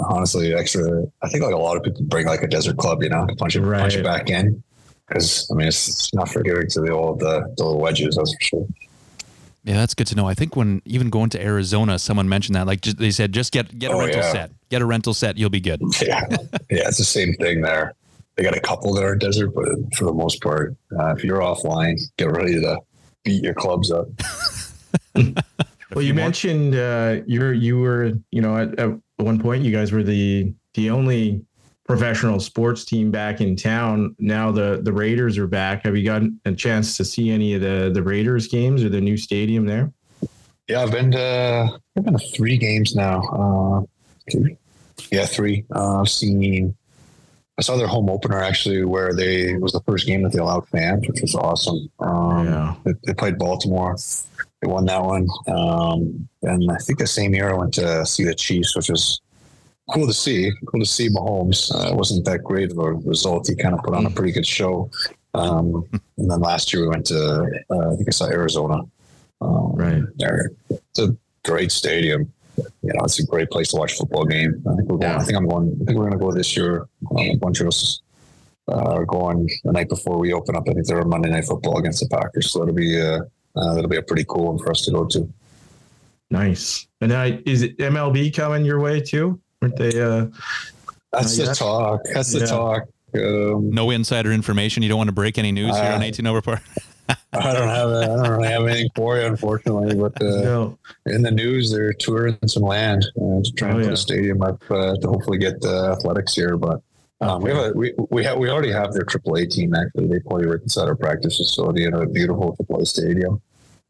honestly, 0.00 0.52
extra. 0.52 1.04
I 1.22 1.28
think 1.28 1.42
like 1.42 1.54
a 1.54 1.58
lot 1.58 1.78
of 1.78 1.82
people 1.82 2.02
bring 2.04 2.26
like 2.26 2.42
a 2.42 2.46
desert 2.46 2.76
club, 2.76 3.02
you 3.02 3.08
know, 3.08 3.26
to 3.26 3.34
punch 3.36 3.56
it 3.56 3.62
punch 3.62 3.96
it 3.96 4.04
back 4.04 4.28
in. 4.28 4.62
Because 5.08 5.48
I 5.50 5.54
mean, 5.54 5.68
it's, 5.68 5.88
it's 5.88 6.14
not 6.14 6.28
forgiving 6.28 6.68
to 6.68 6.80
the 6.82 6.90
old 6.90 7.22
uh, 7.22 7.40
the 7.56 7.64
little 7.64 7.80
wedges, 7.80 8.16
that's 8.16 8.34
for 8.34 8.40
sure. 8.42 8.68
Yeah, 9.66 9.74
that's 9.74 9.94
good 9.94 10.06
to 10.06 10.14
know. 10.14 10.26
I 10.26 10.32
think 10.34 10.56
when 10.56 10.80
even 10.86 11.10
going 11.10 11.28
to 11.30 11.42
Arizona, 11.42 11.98
someone 11.98 12.28
mentioned 12.28 12.54
that. 12.54 12.66
Like 12.66 12.80
just, 12.80 12.96
they 12.98 13.10
said, 13.10 13.32
just 13.32 13.52
get 13.52 13.78
get 13.78 13.90
a 13.90 13.94
Oh, 13.94 13.98
rental 13.98 14.22
yeah. 14.22 14.32
set. 14.32 14.50
Get 14.70 14.80
a 14.80 14.86
rental 14.86 15.12
set, 15.12 15.36
you'll 15.36 15.50
be 15.50 15.60
good. 15.60 15.80
Yeah, 16.00 16.22
yeah, 16.70 16.88
it's 16.88 16.98
the 16.98 17.04
same 17.04 17.34
thing 17.34 17.60
there. 17.62 17.92
They 18.36 18.42
got 18.44 18.56
a 18.56 18.60
couple 18.60 18.94
that 18.94 19.02
are 19.04 19.16
desert, 19.16 19.48
but 19.54 19.66
for 19.96 20.04
the 20.04 20.12
most 20.12 20.40
part, 20.42 20.76
uh, 20.98 21.14
if 21.16 21.24
you're 21.24 21.40
offline, 21.40 21.98
get 22.16 22.30
ready 22.30 22.60
to 22.60 22.78
beat 23.24 23.42
your 23.42 23.54
clubs 23.54 23.90
up. 23.90 24.06
Well, 25.94 26.02
you 26.04 26.14
more? 26.14 26.24
mentioned 26.24 26.74
uh, 26.74 27.20
you're 27.26 27.52
you 27.52 27.78
were 27.78 28.12
you 28.32 28.42
know 28.42 28.56
at, 28.56 28.78
at 28.78 28.90
one 29.18 29.40
point 29.40 29.62
you 29.64 29.70
guys 29.72 29.92
were 29.92 30.02
the 30.02 30.52
the 30.74 30.90
only 30.90 31.42
professional 31.86 32.40
sports 32.40 32.84
team 32.84 33.10
back 33.10 33.40
in 33.40 33.56
town. 33.56 34.14
Now 34.18 34.50
the 34.50 34.80
the 34.82 34.92
Raiders 34.92 35.38
are 35.38 35.46
back. 35.46 35.84
Have 35.84 35.96
you 35.96 36.04
gotten 36.04 36.40
a 36.44 36.52
chance 36.52 36.96
to 36.96 37.04
see 37.04 37.30
any 37.30 37.54
of 37.54 37.60
the 37.60 37.90
the 37.92 38.02
Raiders 38.02 38.48
games 38.48 38.82
or 38.84 38.88
the 38.88 39.00
new 39.00 39.16
stadium 39.16 39.66
there? 39.66 39.92
Yeah, 40.68 40.82
I've 40.82 40.90
been 40.90 41.12
to 41.12 41.78
I've 41.96 42.04
been 42.04 42.18
to 42.18 42.26
three 42.36 42.56
games 42.58 42.94
now. 42.96 43.22
Uh, 43.22 44.30
two? 44.30 44.56
yeah, 45.10 45.26
three. 45.26 45.64
Uh, 45.74 46.00
I've 46.00 46.08
seen. 46.08 46.74
I 47.58 47.62
saw 47.62 47.76
their 47.78 47.86
home 47.86 48.10
opener 48.10 48.38
actually, 48.42 48.84
where 48.84 49.14
they 49.14 49.52
it 49.52 49.60
was 49.62 49.72
the 49.72 49.80
first 49.86 50.06
game 50.06 50.22
that 50.24 50.32
they 50.32 50.38
allowed 50.40 50.68
fans, 50.68 51.06
which 51.08 51.22
was 51.22 51.34
awesome. 51.34 51.88
Um, 52.00 52.44
Yeah. 52.46 52.74
they, 52.84 52.92
they 53.06 53.14
played 53.14 53.38
Baltimore. 53.38 53.96
They 54.60 54.68
won 54.68 54.84
that 54.86 55.02
one, 55.02 55.26
um, 55.48 56.28
and 56.42 56.70
I 56.70 56.76
think 56.78 56.98
the 56.98 57.06
same 57.06 57.34
year 57.34 57.50
I 57.50 57.54
went 57.54 57.74
to 57.74 58.04
see 58.06 58.24
the 58.24 58.34
Chiefs, 58.34 58.74
which 58.76 58.88
was 58.90 59.20
cool 59.92 60.06
to 60.06 60.12
see. 60.12 60.50
Cool 60.66 60.80
to 60.80 60.86
see 60.86 61.08
Mahomes. 61.08 61.74
Uh, 61.74 61.90
it 61.90 61.96
wasn't 61.96 62.24
that 62.24 62.42
great 62.42 62.72
of 62.72 62.78
a 62.78 62.92
result. 62.92 63.46
He 63.46 63.54
kind 63.54 63.74
of 63.74 63.82
put 63.82 63.94
on 63.94 64.06
a 64.06 64.10
pretty 64.10 64.32
good 64.32 64.46
show. 64.46 64.90
Um, 65.34 65.86
and 66.16 66.30
then 66.30 66.40
last 66.40 66.72
year 66.72 66.82
we 66.82 66.88
went 66.88 67.06
to, 67.06 67.42
uh, 67.70 67.92
I 67.92 67.96
think 67.96 68.08
I 68.08 68.10
saw 68.10 68.26
Arizona. 68.26 68.82
Um, 69.40 69.66
Right. 69.76 70.02
There. 70.16 70.52
It's 70.70 70.98
a 70.98 71.14
great 71.44 71.70
stadium. 71.70 72.32
You 72.56 72.64
know, 72.94 73.04
it's 73.04 73.18
a 73.18 73.26
great 73.26 73.50
place 73.50 73.68
to 73.68 73.76
watch 73.76 73.92
a 73.92 73.96
football 73.96 74.24
game. 74.24 74.62
I 74.66 74.74
think 74.74 74.88
we're 74.88 74.96
going. 74.96 75.12
I 75.12 75.22
think 75.22 75.36
I'm 75.36 75.46
going. 75.46 75.78
I 75.82 75.84
think 75.84 75.98
we're 75.98 76.08
going 76.08 76.18
to 76.18 76.24
go 76.24 76.32
this 76.32 76.56
year. 76.56 76.88
Um, 77.10 77.18
a 77.18 77.36
bunch 77.36 77.60
of 77.60 77.66
us 77.66 78.00
uh, 78.68 78.94
are 78.94 79.04
going 79.04 79.46
the 79.64 79.72
night 79.72 79.90
before 79.90 80.18
we 80.18 80.32
open 80.32 80.56
up. 80.56 80.66
I 80.66 80.72
think 80.72 80.86
they're 80.86 81.02
on 81.02 81.10
Monday 81.10 81.28
Night 81.28 81.44
Football 81.44 81.78
against 81.78 82.00
the 82.00 82.08
Packers. 82.08 82.50
So 82.50 82.62
it'll 82.62 82.74
be 82.74 82.98
uh, 82.98 83.20
uh, 83.56 83.74
that'll 83.74 83.90
be 83.90 83.98
a 83.98 84.02
pretty 84.02 84.24
cool 84.24 84.46
one 84.46 84.58
for 84.58 84.70
us 84.70 84.82
to 84.86 84.90
go 84.90 85.04
to. 85.04 85.30
Nice. 86.30 86.86
And 87.02 87.12
I, 87.12 87.42
is 87.46 87.62
it 87.62 87.76
MLB 87.78 88.34
coming 88.34 88.64
your 88.64 88.80
way 88.80 89.00
too? 89.00 89.40
Aren't 89.62 89.76
they? 89.76 90.00
Uh, 90.00 90.26
That's 91.12 91.38
Uh, 91.38 91.42
the 91.42 91.48
yeah. 91.48 91.52
talk. 91.54 92.00
That's 92.12 92.32
the 92.32 92.46
talk. 92.46 92.82
Um, 93.14 93.70
No 93.70 93.90
insider 93.90 94.32
information. 94.32 94.82
You 94.82 94.88
don't 94.90 94.98
want 94.98 95.08
to 95.08 95.14
break 95.14 95.38
any 95.38 95.52
news 95.52 95.74
here 95.76 95.92
on 95.92 96.02
Uh, 96.02 96.06
18 96.06 96.26
over 96.26 96.42
par. 96.42 96.60
I 97.32 97.52
don't 97.52 97.68
have. 97.68 97.88
I 97.90 98.06
don't 98.06 98.28
really 98.30 98.48
have 98.48 98.66
anything 98.66 98.90
for 98.96 99.16
you, 99.16 99.24
unfortunately. 99.26 99.94
But 99.94 100.20
uh, 100.20 100.42
no. 100.42 100.78
in 101.06 101.22
the 101.22 101.30
news, 101.30 101.70
they're 101.70 101.92
touring 101.92 102.36
some 102.46 102.64
land 102.64 103.06
uh, 103.16 103.40
to 103.44 103.52
try 103.56 103.68
and 103.68 103.78
Oh, 103.78 103.80
put 103.82 103.86
yeah. 103.86 103.92
a 103.92 103.96
stadium 103.96 104.42
up 104.42 104.60
uh, 104.70 104.96
to 104.96 105.08
hopefully 105.08 105.38
get 105.38 105.60
the 105.60 105.92
athletics 105.96 106.34
here. 106.34 106.56
But 106.56 106.82
um, 107.20 107.42
we 107.42 107.50
have 107.50 107.58
a, 107.66 107.72
we 107.72 107.94
we 108.10 108.24
have 108.24 108.38
we 108.38 108.50
already 108.50 108.72
have 108.72 108.92
their 108.92 109.04
AAA 109.04 109.50
team. 109.50 109.74
Actually, 109.74 110.08
they 110.08 110.18
play 110.20 110.44
right 110.44 110.60
inside 110.60 110.88
our 110.88 110.96
practice 110.96 111.36
facility 111.36 111.84
in 111.84 111.94
a 111.94 112.06
beautiful 112.06 112.56
AAA 112.68 112.86
stadium. 112.88 113.40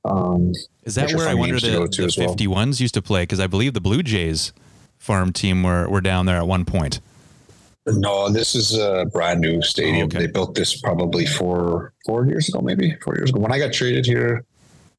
Um, 0.05 0.53
Is 0.85 0.95
that 0.97 1.12
where 1.14 1.27
I 1.29 1.35
wonder 1.35 1.55
games 1.59 1.62
to 1.62 1.71
the, 1.81 1.89
to 1.89 2.01
the 2.03 2.07
as 2.07 2.19
well. 2.19 2.35
51s 2.37 2.81
used 2.81 2.95
to 2.95 3.03
play? 3.03 3.23
Because 3.23 3.41
I 3.41 3.47
believe 3.49 3.73
the 3.73 3.81
Blue 3.81 4.03
Jays 4.05 4.53
farm 4.99 5.32
team 5.32 5.62
were, 5.62 5.88
were 5.88 6.01
down 6.01 6.26
there 6.26 6.36
at 6.36 6.47
one 6.47 6.64
point. 6.64 7.01
no, 7.86 8.28
this 8.28 8.55
is 8.55 8.76
a 8.76 9.07
brand 9.12 9.40
new 9.40 9.62
stadium. 9.62 10.05
Oh, 10.05 10.07
okay. 10.07 10.18
They 10.18 10.26
built 10.26 10.55
this 10.55 10.80
probably 10.80 11.26
four 11.26 11.92
four 12.05 12.26
years 12.26 12.49
ago, 12.49 12.61
maybe 12.61 12.97
four 13.03 13.16
years 13.16 13.30
ago. 13.30 13.40
When 13.40 13.53
I 13.53 13.59
got 13.59 13.72
traded 13.72 14.07
here, 14.07 14.44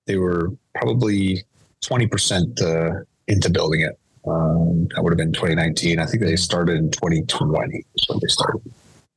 they 0.05 0.17
were 0.17 0.51
probably 0.73 1.43
twenty 1.81 2.07
percent 2.07 2.61
uh, 2.61 2.91
into 3.27 3.49
building 3.49 3.81
it. 3.81 3.99
Um, 4.25 4.87
that 4.93 5.03
would 5.03 5.11
have 5.11 5.17
been 5.17 5.31
2019. 5.31 5.99
I 5.99 6.05
think 6.05 6.21
they 6.21 6.35
started 6.35 6.75
in 6.77 6.91
2020. 6.91 7.77
Is 7.77 8.05
when 8.09 8.19
they 8.21 8.27
started. 8.27 8.61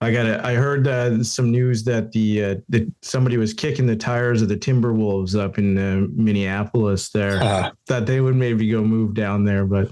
I 0.01 0.13
got 0.13 0.27
it. 0.27 0.41
I 0.41 0.55
heard 0.55 0.89
uh, 0.89 1.23
some 1.23 1.51
news 1.51 1.85
that 1.85 2.13
the 2.13 2.45
uh, 2.45 2.55
that 2.71 2.91
somebody 3.03 3.37
was 3.37 3.53
kicking 3.53 3.87
the 3.87 3.97
tires 3.97 4.41
of 4.41 4.49
the 4.49 4.57
Timberwolves 4.57 5.39
up 5.39 5.59
in 5.59 5.77
uh, 5.77 6.07
Minneapolis. 6.15 7.11
There, 7.11 7.43
Uh, 7.43 7.71
that 7.87 8.07
they 8.07 8.21
would 8.21 8.37
maybe 8.37 8.69
go 8.69 8.83
move 8.83 9.15
down 9.15 9.45
there, 9.45 9.65
but 9.67 9.91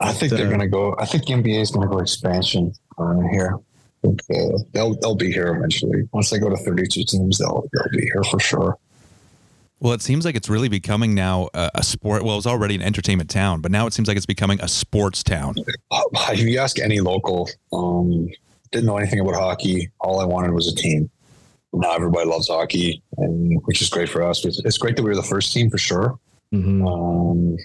I 0.00 0.12
think 0.12 0.32
they're 0.32 0.46
Uh, 0.46 0.50
going 0.50 0.60
to 0.60 0.68
go. 0.68 0.94
I 0.98 1.06
think 1.06 1.26
the 1.26 1.32
NBA 1.34 1.60
is 1.60 1.70
going 1.70 1.88
to 1.88 1.92
go 1.94 2.00
expansion 2.00 2.74
uh, 2.98 3.20
here. 3.32 3.56
I 4.04 4.08
think, 4.08 4.20
uh, 4.30 4.58
they'll 4.72 4.94
they'll 5.00 5.14
be 5.14 5.32
here 5.32 5.48
eventually. 5.56 6.08
Once 6.12 6.30
they 6.30 6.38
go 6.38 6.50
to 6.50 6.56
32 6.56 7.04
teams, 7.04 7.38
they'll 7.38 7.66
they'll 7.72 7.90
be 8.00 8.02
here 8.02 8.22
for 8.24 8.38
sure. 8.38 8.78
Well, 9.80 9.92
it 9.92 10.00
seems 10.02 10.24
like 10.24 10.36
it's 10.36 10.48
really 10.48 10.68
becoming 10.68 11.14
now 11.14 11.48
a, 11.52 11.70
a 11.76 11.82
sport. 11.82 12.22
Well, 12.22 12.32
it 12.34 12.36
was 12.36 12.46
already 12.46 12.74
an 12.76 12.82
entertainment 12.82 13.28
town, 13.28 13.60
but 13.60 13.70
now 13.70 13.86
it 13.86 13.92
seems 13.92 14.08
like 14.08 14.16
it's 14.16 14.24
becoming 14.26 14.58
a 14.62 14.68
sports 14.68 15.22
town. 15.22 15.54
If 15.90 16.40
you 16.40 16.58
ask 16.58 16.78
any 16.78 17.00
local, 17.00 17.48
um, 17.74 18.28
didn't 18.72 18.86
know 18.86 18.96
anything 18.96 19.20
about 19.20 19.34
hockey. 19.34 19.90
All 20.00 20.18
I 20.20 20.24
wanted 20.24 20.52
was 20.52 20.66
a 20.68 20.74
team. 20.74 21.10
Now 21.74 21.92
everybody 21.94 22.26
loves 22.28 22.48
hockey, 22.48 23.02
and 23.18 23.60
which 23.66 23.82
is 23.82 23.90
great 23.90 24.08
for 24.08 24.22
us. 24.22 24.44
It's, 24.46 24.60
it's 24.64 24.78
great 24.78 24.96
that 24.96 25.02
we 25.02 25.10
were 25.10 25.16
the 25.16 25.22
first 25.22 25.52
team 25.52 25.68
for 25.68 25.78
sure. 25.78 26.18
mhm. 26.54 26.86
Um, 26.86 27.56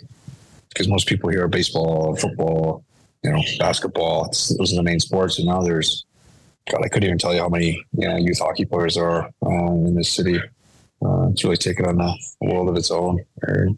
because 0.74 0.88
most 0.88 1.08
people 1.08 1.30
here 1.30 1.44
are 1.44 1.48
baseball, 1.48 2.16
football, 2.16 2.84
you 3.24 3.32
know, 3.32 3.42
basketball. 3.60 4.26
It's, 4.26 4.56
those 4.58 4.74
are 4.74 4.78
the 4.78 4.84
main 4.84 5.00
sports. 5.00 5.38
And 5.38 5.48
now 5.48 5.62
there's, 5.62 6.06
God, 6.72 6.82
I 6.84 6.88
couldn't 6.88 7.08
even 7.08 7.18
tell 7.18 7.34
you 7.34 7.42
how 7.42 7.50
many 7.50 7.84
you 7.98 8.08
know 8.08 8.18
youth 8.18 8.40
hockey 8.40 8.66
players 8.66 8.96
there 8.96 9.10
are 9.10 9.30
um, 9.46 9.86
in 9.86 9.96
this 9.96 10.12
city. 10.12 10.40
Uh, 11.04 11.30
it's 11.30 11.44
really 11.44 11.58
taken 11.58 11.86
on 11.86 12.00
a 12.00 12.14
world 12.42 12.70
of 12.70 12.76
its 12.76 12.92
own. 12.92 13.20
They're 13.42 13.70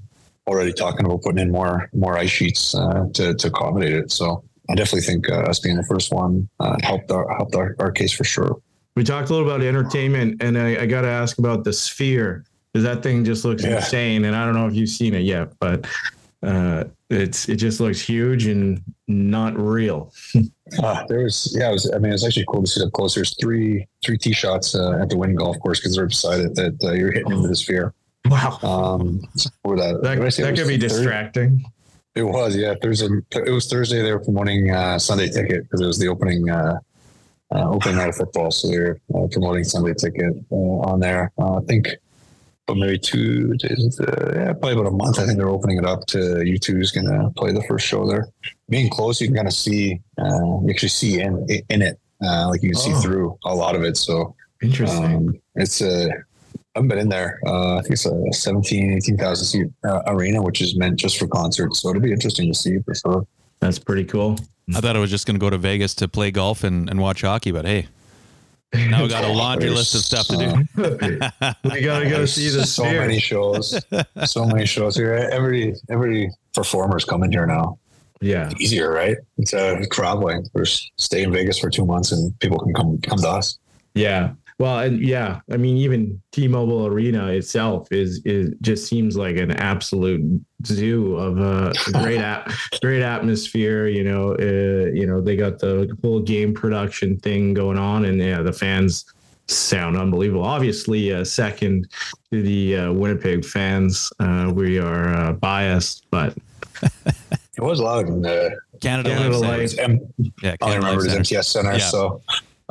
already 0.48 0.74
talking 0.74 1.06
about 1.06 1.22
putting 1.22 1.40
in 1.40 1.52
more 1.52 1.90
more 1.94 2.18
ice 2.18 2.30
sheets 2.30 2.76
uh, 2.76 3.06
to 3.14 3.34
to 3.34 3.48
accommodate 3.48 3.94
it. 3.94 4.12
So 4.12 4.44
I 4.70 4.76
definitely 4.76 5.02
think 5.02 5.30
uh, 5.30 5.42
us 5.44 5.60
being 5.60 5.78
the 5.78 5.84
first 5.86 6.12
one 6.14 6.48
uh, 6.60 6.76
helped 6.84 7.12
our 7.12 7.34
helped 7.36 7.56
our, 7.56 7.76
our 7.80 7.92
case 7.92 8.12
for 8.12 8.24
sure. 8.26 8.58
we 8.96 9.04
talked 9.04 9.30
a 9.30 9.34
little 9.34 9.48
about 9.50 9.66
entertainment, 9.66 10.42
and 10.44 10.58
I, 10.58 10.82
I 10.84 10.86
got 10.86 11.02
to 11.02 11.08
ask 11.08 11.38
about 11.40 11.64
the 11.64 11.74
Sphere 11.74 12.44
because 12.72 12.84
that 12.84 13.02
thing 13.04 13.24
just 13.24 13.46
looks 13.46 13.64
Yeah. 13.64 13.78
insane. 13.78 14.26
And 14.26 14.36
I 14.36 14.46
don't 14.46 14.56
know 14.56 14.68
if 14.68 14.76
you've 14.76 14.90
seen 14.90 15.14
it 15.14 15.22
yet, 15.24 15.54
but 15.60 15.86
uh, 16.44 16.84
it's 17.10 17.48
it 17.48 17.56
just 17.56 17.80
looks 17.80 18.02
huge 18.02 18.46
and 18.48 18.82
not 19.08 19.58
real. 19.58 20.14
Uh, 20.82 21.06
there 21.08 21.20
was, 21.20 21.56
yeah, 21.56 21.70
was. 21.70 21.92
I 21.94 22.00
mean, 22.00 22.12
it's 22.12 22.26
actually 22.26 22.46
cool 22.48 22.64
to 22.64 22.68
see 22.68 22.84
up 22.84 22.92
close. 22.94 23.14
There's 23.14 23.36
three 23.40 23.86
three 24.04 24.18
tee 24.18 24.34
shots 24.34 24.74
uh, 24.74 24.98
at 25.00 25.10
the 25.10 25.18
Wynn 25.18 25.36
Golf 25.36 25.60
Course 25.60 25.80
because 25.80 25.96
they're 25.96 26.08
beside 26.08 26.40
it 26.40 26.56
that 26.56 26.80
uh, 26.84 26.94
you're 26.94 27.12
hitting 27.12 27.32
into 27.32 27.48
the 27.48 27.56
sphere. 27.56 27.94
Wow, 28.26 28.58
Um, 28.64 29.22
or 29.64 29.76
that 29.76 30.02
that, 30.02 30.16
did 30.16 30.26
I 30.26 30.30
say 30.30 30.44
it 30.44 30.46
that 30.48 30.58
could 30.58 30.68
be 30.68 30.78
distracting. 30.78 31.64
It 32.16 32.24
was, 32.24 32.56
yeah. 32.56 32.74
Thursday. 32.82 33.08
It 33.32 33.52
was 33.52 33.68
Thursday. 33.68 34.02
They 34.02 34.12
were 34.14 34.24
promoting 34.24 34.72
uh, 34.72 34.98
Sunday 34.98 35.30
Ticket 35.30 35.64
because 35.64 35.82
it 35.82 35.86
was 35.86 36.00
the 36.00 36.08
opening 36.08 36.50
uh, 36.50 36.80
uh, 37.54 37.70
opening 37.70 37.98
night 37.98 38.10
of 38.10 38.16
football. 38.16 38.52
So 38.52 38.68
they're 38.68 39.00
uh, 39.16 39.28
promoting 39.32 39.64
Sunday 39.64 39.94
Ticket 39.94 40.34
uh, 40.52 40.56
on 40.56 41.00
there. 41.00 41.32
Uh, 41.38 41.58
I 41.58 41.62
think, 41.62 41.88
but 42.68 42.78
maybe 42.78 42.98
two 42.98 43.54
days, 43.56 44.00
uh, 44.00 44.32
yeah, 44.36 44.54
probably 44.54 44.74
about 44.74 44.88
a 44.88 44.92
month. 44.92 45.20
I 45.20 45.26
think 45.26 45.38
they're 45.38 45.50
opening 45.50 45.78
it 45.78 45.86
up 45.86 46.06
to 46.08 46.18
U2 46.18 46.82
is 46.82 46.92
going 46.92 47.08
to 47.08 47.30
play 47.36 47.52
the 47.52 47.64
first 47.64 47.86
show 47.86 48.08
there. 48.08 48.28
Being 48.70 48.90
close, 48.90 49.20
you 49.20 49.28
can 49.28 49.36
kind 49.36 49.48
of 49.48 49.54
see, 49.54 50.00
uh, 50.18 50.24
you 50.64 50.68
actually 50.70 50.90
see 50.90 51.20
in 51.20 51.46
in 51.70 51.82
it, 51.82 52.00
uh, 52.24 52.48
like 52.50 52.64
you 52.64 52.70
can 52.72 52.80
see 52.80 52.94
Oh. 52.94 53.02
through 53.02 53.38
a 53.46 53.54
lot 53.54 53.76
of 53.76 53.84
it. 53.84 53.98
So 53.98 54.36
Interesting. 54.62 55.04
um, 55.04 55.40
it's 55.56 55.82
a, 55.82 56.08
I 56.10 56.80
haven't 56.80 56.88
been 56.88 57.00
in 57.00 57.10
there. 57.10 57.40
Uh, 57.46 57.76
I 57.78 57.82
think 57.82 57.92
it's 57.94 58.06
a 58.06 58.32
17, 58.32 58.94
18,000 58.94 59.46
seat 59.46 59.68
uh, 59.86 60.02
arena, 60.08 60.42
which 60.42 60.62
is 60.62 60.76
meant 60.78 60.98
just 60.98 61.18
for 61.18 61.28
concerts. 61.28 61.82
So 61.82 61.90
it'll 61.90 62.02
be 62.02 62.14
interesting 62.14 62.52
to 62.52 62.58
see 62.58 62.80
for 62.80 62.96
sure. 62.96 63.28
That's 63.60 63.78
pretty 63.80 64.06
cool. 64.06 64.38
I 64.74 64.80
thought 64.80 64.96
I 64.96 65.00
was 65.00 65.10
just 65.12 65.26
going 65.28 65.36
to 65.36 65.40
go 65.40 65.50
to 65.50 65.58
Vegas 65.58 65.94
to 65.96 66.08
play 66.08 66.32
golf 66.32 66.64
and, 66.64 66.90
and 66.90 67.00
watch 67.02 67.22
hockey, 67.22 67.52
but 67.52 67.66
hey, 67.66 67.88
now 68.74 69.04
we 69.04 69.10
got 69.10 69.24
a 69.24 69.32
laundry 69.32 69.70
list 69.70 69.96
of 69.96 70.02
stuff 70.02 70.28
to 70.28 70.38
do. 70.38 70.48
we 71.74 71.82
gotta 71.82 72.10
go 72.10 72.26
see 72.26 72.50
the 72.50 72.66
so 72.66 72.84
Sphere. 72.84 73.02
many 73.02 73.20
shows, 73.20 73.80
so 74.26 74.46
many 74.46 74.66
shows 74.66 74.96
here. 74.96 75.14
Every 75.32 75.76
every 75.90 76.32
performer's 76.54 77.06
coming 77.06 77.32
here 77.32 77.46
now. 77.46 77.78
Yeah, 78.22 78.52
Easier, 78.58 78.92
right? 78.92 79.18
It's 79.38 79.54
uh, 79.54 79.84
traveling. 79.92 80.48
Just 80.56 80.92
stay 80.98 81.24
in 81.24 81.32
Vegas 81.34 81.60
for 81.60 81.70
two 81.70 81.86
months, 81.86 82.12
and 82.14 82.38
people 82.40 82.58
can 82.60 82.74
come 82.74 82.98
come 83.00 83.20
to 83.20 83.30
us. 83.30 83.58
yeah. 83.94 84.34
Well, 84.64 84.80
and 84.80 85.02
yeah, 85.06 85.42
I 85.52 85.58
mean, 85.58 85.76
even 85.76 86.22
T-Mobile 86.32 86.88
Arena 86.88 87.28
itself 87.28 87.92
is 87.92 88.22
is 88.24 88.54
just 88.62 88.88
seems 88.88 89.18
like 89.18 89.36
an 89.36 89.52
absolute 89.52 90.24
zoo 90.66 91.18
of 91.18 91.38
uh, 91.38 91.74
a 91.88 91.92
great 92.02 92.22
app, 92.22 92.50
great 92.82 93.02
atmosphere. 93.02 93.88
You 93.88 94.06
know, 94.06 94.32
uh, 94.40 94.90
you 94.94 95.06
know 95.06 95.20
they 95.20 95.36
got 95.36 95.60
the 95.60 95.94
whole 96.02 96.22
game 96.22 96.54
production 96.54 97.18
thing 97.20 97.54
going 97.54 97.78
on, 97.78 98.06
and 98.06 98.18
yeah, 98.22 98.42
the 98.42 98.54
fans 98.54 99.04
sound 99.50 99.98
unbelievable. 99.98 100.46
Obviously, 100.46 101.12
uh, 101.12 101.26
second 101.26 101.90
to 102.32 102.42
the 102.42 102.78
uh, 102.78 102.94
Winnipeg 102.94 103.44
fans, 103.44 104.10
uh, 104.22 104.50
we 104.56 104.80
are 104.80 105.14
uh, 105.14 105.34
biased, 105.34 106.06
but 106.10 106.34
It 107.58 107.62
was 107.62 107.82
loud 107.82 108.08
in 108.08 108.22
the 108.22 108.58
Canada, 108.80 109.10
Canada 109.10 109.38
Life 109.38 109.50
Life. 109.60 109.70
Center. 109.72 109.94
M- 110.20 110.34
Yeah, 110.42 110.56
I 110.62 110.66
only 110.66 110.78
Canada 110.78 110.78
remember 110.78 111.02
Life 111.02 111.06
it 111.06 111.10
Center. 111.10 111.20
as 111.22 111.32
MTS 111.32 111.48
Center, 111.50 111.72
Yeah. 111.74 111.78
so 111.80 112.22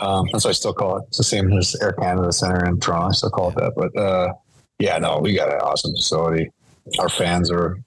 um, 0.03 0.27
that's 0.33 0.45
what 0.45 0.51
I 0.51 0.55
still 0.55 0.75
call 0.75 0.99
it. 0.99 1.05
It's 1.09 1.19
the 1.19 1.25
same 1.25 1.53
as 1.53 1.77
Air 1.81 1.93
Canada 1.93 2.33
Center 2.33 2.65
in 2.67 2.81
Toronto. 2.81 3.09
I 3.09 3.13
still 3.13 3.31
call 3.31 3.51
it 3.51 3.57
that. 3.57 3.73
But 3.77 3.97
uh, 3.99 4.33
yeah, 4.79 4.99
no, 4.99 5.19
we 5.19 5.35
got 5.35 5.53
an 5.53 5.61
awesome 5.61 5.95
facility. 5.95 6.51
Our 6.99 7.09
fans 7.09 7.51
are. 7.51 7.79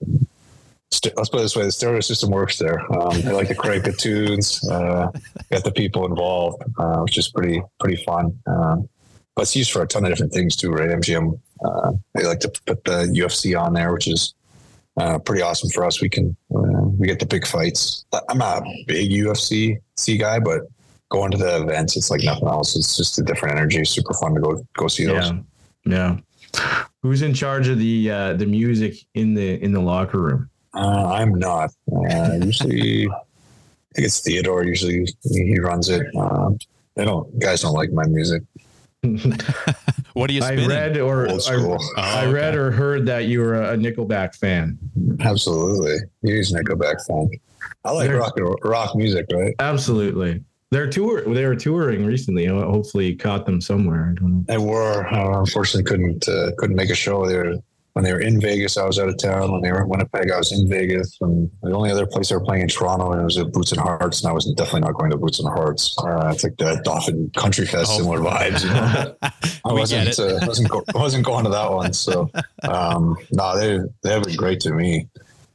st- 0.92 1.16
Let's 1.18 1.30
put 1.30 1.40
it 1.40 1.44
this 1.44 1.56
way: 1.56 1.64
the 1.64 1.72
stereo 1.72 2.00
system 2.00 2.30
works 2.32 2.58
there. 2.58 2.80
Um, 2.94 3.22
they 3.22 3.34
like 3.34 3.50
to 3.50 3.56
crank 3.56 3.84
the 3.84 3.92
tunes, 3.92 4.68
uh, 4.70 5.12
get 5.52 5.66
the 5.66 5.72
people 5.72 6.06
involved, 6.06 6.64
uh, 6.80 7.00
which 7.02 7.18
is 7.18 7.28
pretty 7.28 7.62
pretty 7.80 8.02
fun. 8.04 8.40
Um, 8.48 8.88
but 9.36 9.42
it's 9.42 9.56
used 9.56 9.72
for 9.72 9.82
a 9.82 9.88
ton 9.88 10.06
of 10.06 10.12
different 10.12 10.32
things 10.32 10.56
too, 10.56 10.72
right? 10.72 10.90
MGM. 10.90 11.38
Uh, 11.66 11.92
they 12.14 12.24
like 12.26 12.40
to 12.40 12.52
put 12.66 12.84
the 12.86 13.04
UFC 13.14 13.60
on 13.60 13.74
there, 13.74 13.92
which 13.92 14.08
is 14.08 14.34
uh, 14.98 15.20
pretty 15.20 15.42
awesome 15.42 15.70
for 15.72 15.84
us. 15.84 16.02
We 16.02 16.08
can 16.08 16.38
uh, 16.56 16.88
we 16.98 17.08
get 17.08 17.20
the 17.20 17.26
big 17.26 17.46
fights. 17.46 18.06
I'm 18.30 18.38
not 18.38 18.64
a 18.64 18.84
big 18.88 19.12
UFC 19.12 19.78
see 19.98 20.18
guy, 20.18 20.40
but 20.40 20.62
going 21.10 21.32
to 21.32 21.38
the 21.38 21.62
events, 21.64 21.96
it's 21.98 22.10
like 22.12 22.24
nothing 22.24 22.48
else. 22.48 22.76
It's 22.76 22.98
just 22.98 23.20
a 23.20 23.24
different 23.24 23.58
energy. 23.58 23.84
Super 23.86 24.14
fun 24.14 24.34
to 24.36 24.42
go 24.42 24.64
go 24.78 24.88
see 24.88 25.06
those. 25.06 25.32
yeah, 25.86 26.18
yeah. 26.54 26.62
Who's 27.04 27.22
in 27.22 27.34
charge 27.34 27.68
of 27.68 27.78
the 27.80 28.10
uh, 28.12 28.34
the 28.34 28.46
music 28.46 28.96
in 29.14 29.34
the 29.34 29.62
in 29.64 29.72
the 29.72 29.82
locker 29.82 30.20
room? 30.20 30.50
Uh, 30.74 31.06
I'm 31.14 31.36
not. 31.36 31.70
Uh, 31.92 32.40
usually, 32.42 33.08
I 33.08 33.12
think 33.96 34.08
it's 34.08 34.22
Theodore. 34.22 34.64
Usually 34.66 35.06
he 35.24 35.60
runs 35.60 35.90
it. 35.90 36.06
Um, 36.16 36.58
they 36.96 37.06
don't 37.06 37.38
guys 37.40 37.62
don't 37.62 37.74
like 37.74 37.92
my 37.92 38.06
music. 38.08 38.44
What 40.14 40.28
do 40.28 40.34
you 40.34 40.42
I 40.42 40.48
spinning? 40.56 40.70
read 40.70 40.98
or 40.98 41.28
Old 41.28 41.42
I, 41.42 41.44
school. 41.44 41.78
I 41.98 42.26
read 42.26 42.56
or 42.56 42.72
heard 42.72 43.06
that 43.08 43.26
you 43.26 43.42
were 43.42 43.56
a 43.56 43.76
Nickelback 43.76 44.34
fan. 44.34 44.80
Absolutely, 45.20 45.98
he's 46.22 46.54
a 46.54 46.64
Nickelback 46.64 47.06
fan. 47.06 47.30
I 47.84 47.92
like 47.92 48.08
They're- 48.08 48.20
rock 48.20 48.34
rock 48.64 48.96
music, 48.96 49.26
right? 49.34 49.54
Absolutely. 49.60 50.42
They're 50.72 50.90
tour. 50.90 51.22
They 51.22 51.46
were 51.46 51.56
touring 51.56 52.06
recently. 52.06 52.46
Hopefully, 52.48 53.08
you 53.12 53.18
caught 53.18 53.46
them 53.46 53.62
somewhere. 53.62 54.12
I 54.16 54.20
don't 54.20 54.32
know. 54.32 54.44
They 54.48 54.58
were 54.58 55.08
uh, 55.08 55.40
unfortunately 55.40 55.84
couldn't 55.90 56.28
uh, 56.28 56.52
couldn't 56.58 56.76
make 56.76 56.90
a 56.90 56.96
show. 56.96 57.26
They 57.28 57.38
were 57.38 57.56
when 57.94 58.04
they 58.04 58.12
were 58.12 58.20
in 58.20 58.42
Vegas. 58.42 58.76
I 58.76 58.86
was 58.86 59.00
out 59.00 59.08
of 59.08 59.18
town. 59.18 59.52
When 59.54 59.62
they 59.62 59.72
were 59.72 59.84
in 59.84 59.88
Winnipeg, 59.88 60.30
I 60.32 60.38
was 60.38 60.52
in 60.52 60.68
Vegas. 60.68 61.18
And 61.22 61.50
the 61.62 61.72
only 61.72 61.92
other 61.92 62.06
place 62.08 62.28
they 62.30 62.36
were 62.36 62.44
playing 62.44 62.64
in 62.64 62.68
Toronto, 62.68 63.12
and 63.12 63.22
it 63.22 63.24
was 63.24 63.38
at 63.38 63.54
Boots 63.54 63.72
and 63.72 63.80
Hearts. 63.80 64.22
And 64.22 64.30
I 64.30 64.34
was 64.34 64.52
definitely 64.58 64.82
not 64.82 64.96
going 64.96 65.12
to 65.12 65.18
Boots 65.18 65.40
and 65.40 65.48
Hearts. 65.48 65.96
Uh, 66.00 66.32
it's 66.34 66.44
like 66.44 66.58
the 66.58 66.82
Dauphin 66.84 67.32
Country 67.38 67.66
Fest, 67.68 67.92
Oh. 67.94 67.98
similar 68.00 68.20
vibes. 68.20 68.64
You 68.64 68.70
know? 68.72 69.16
I 69.66 69.72
wasn't 69.72 70.20
uh, 70.20 70.40
wasn't 70.48 70.70
go- 70.70 70.84
wasn't 70.94 71.26
going 71.26 71.46
to 71.46 71.52
that 71.52 71.72
one. 71.72 71.94
So 71.94 72.30
um, 72.64 73.16
no, 73.32 73.58
they 73.58 73.80
they 74.02 74.10
have 74.14 74.24
been 74.24 74.36
great 74.36 74.60
to 74.62 74.74
me. 74.74 75.08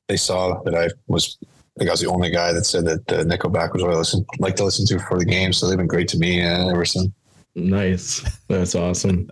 They 0.09 0.17
saw 0.17 0.63
that 0.63 0.75
I 0.75 0.89
was. 1.09 1.37
I 1.81 1.83
think 1.83 1.89
I 1.89 1.93
was 1.95 2.01
the 2.01 2.09
only 2.09 2.29
guy 2.29 2.53
that 2.53 2.67
said 2.67 2.85
that 2.85 3.11
uh, 3.11 3.25
Nickelback 3.25 3.73
was 3.73 3.83
what 3.83 3.93
I 3.93 3.97
listen 3.97 4.27
like 4.39 4.55
to 4.57 4.65
listen 4.65 4.85
to 4.85 4.99
for 5.07 5.19
the 5.19 5.25
game. 5.25 5.51
So 5.55 5.67
they've 5.67 5.79
been 5.79 5.87
great 5.87 6.09
to 6.09 6.19
me 6.19 6.45
uh, 6.45 6.69
ever 6.69 6.85
since. 6.85 7.09
Nice. 7.55 8.21
That's 8.49 8.75
awesome. 8.75 9.31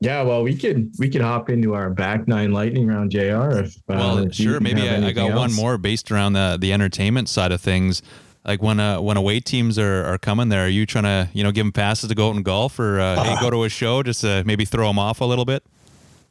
Yeah, 0.00 0.22
well, 0.22 0.42
we 0.42 0.56
could 0.56 0.90
we 0.98 1.10
could 1.10 1.20
hop 1.20 1.50
into 1.50 1.74
our 1.74 1.90
back 1.90 2.26
nine 2.26 2.52
lightning 2.52 2.86
round, 2.86 3.10
Jr. 3.10 3.18
If 3.18 3.76
uh, 3.76 3.80
Well, 3.88 4.18
if 4.18 4.34
sure. 4.34 4.60
Maybe 4.60 4.80
I, 4.80 4.96
I 4.96 5.12
got 5.12 5.24
anything 5.26 5.34
one 5.34 5.52
more 5.52 5.76
based 5.76 6.10
around 6.10 6.32
the 6.32 6.56
the 6.58 6.72
entertainment 6.72 7.28
side 7.28 7.52
of 7.52 7.60
things. 7.60 8.00
Like 8.46 8.62
when 8.62 8.80
uh, 8.80 9.02
when 9.02 9.18
away 9.18 9.40
teams 9.40 9.78
are, 9.78 10.04
are 10.04 10.16
coming 10.16 10.48
there, 10.48 10.64
are 10.64 10.68
you 10.68 10.86
trying 10.86 11.04
to 11.04 11.28
you 11.34 11.44
know 11.44 11.52
give 11.52 11.66
them 11.66 11.72
passes 11.72 12.08
to 12.08 12.14
go 12.14 12.30
out 12.30 12.36
and 12.36 12.44
golf, 12.46 12.78
or 12.78 12.98
uh, 12.98 13.22
hey, 13.22 13.36
go 13.40 13.50
to 13.50 13.64
a 13.64 13.68
show 13.68 14.02
just 14.02 14.22
to 14.22 14.42
maybe 14.46 14.64
throw 14.64 14.86
them 14.86 14.98
off 14.98 15.20
a 15.20 15.24
little 15.26 15.44
bit? 15.44 15.64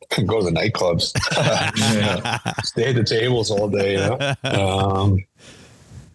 Go 0.26 0.40
to 0.40 0.46
the 0.46 0.52
nightclubs. 0.52 1.12
Yeah. 1.78 2.40
stay 2.64 2.90
at 2.90 2.96
the 2.96 3.04
tables 3.04 3.52
all 3.52 3.68
day. 3.70 3.94
You 3.94 4.00
know? 4.00 4.36
um, 4.44 5.18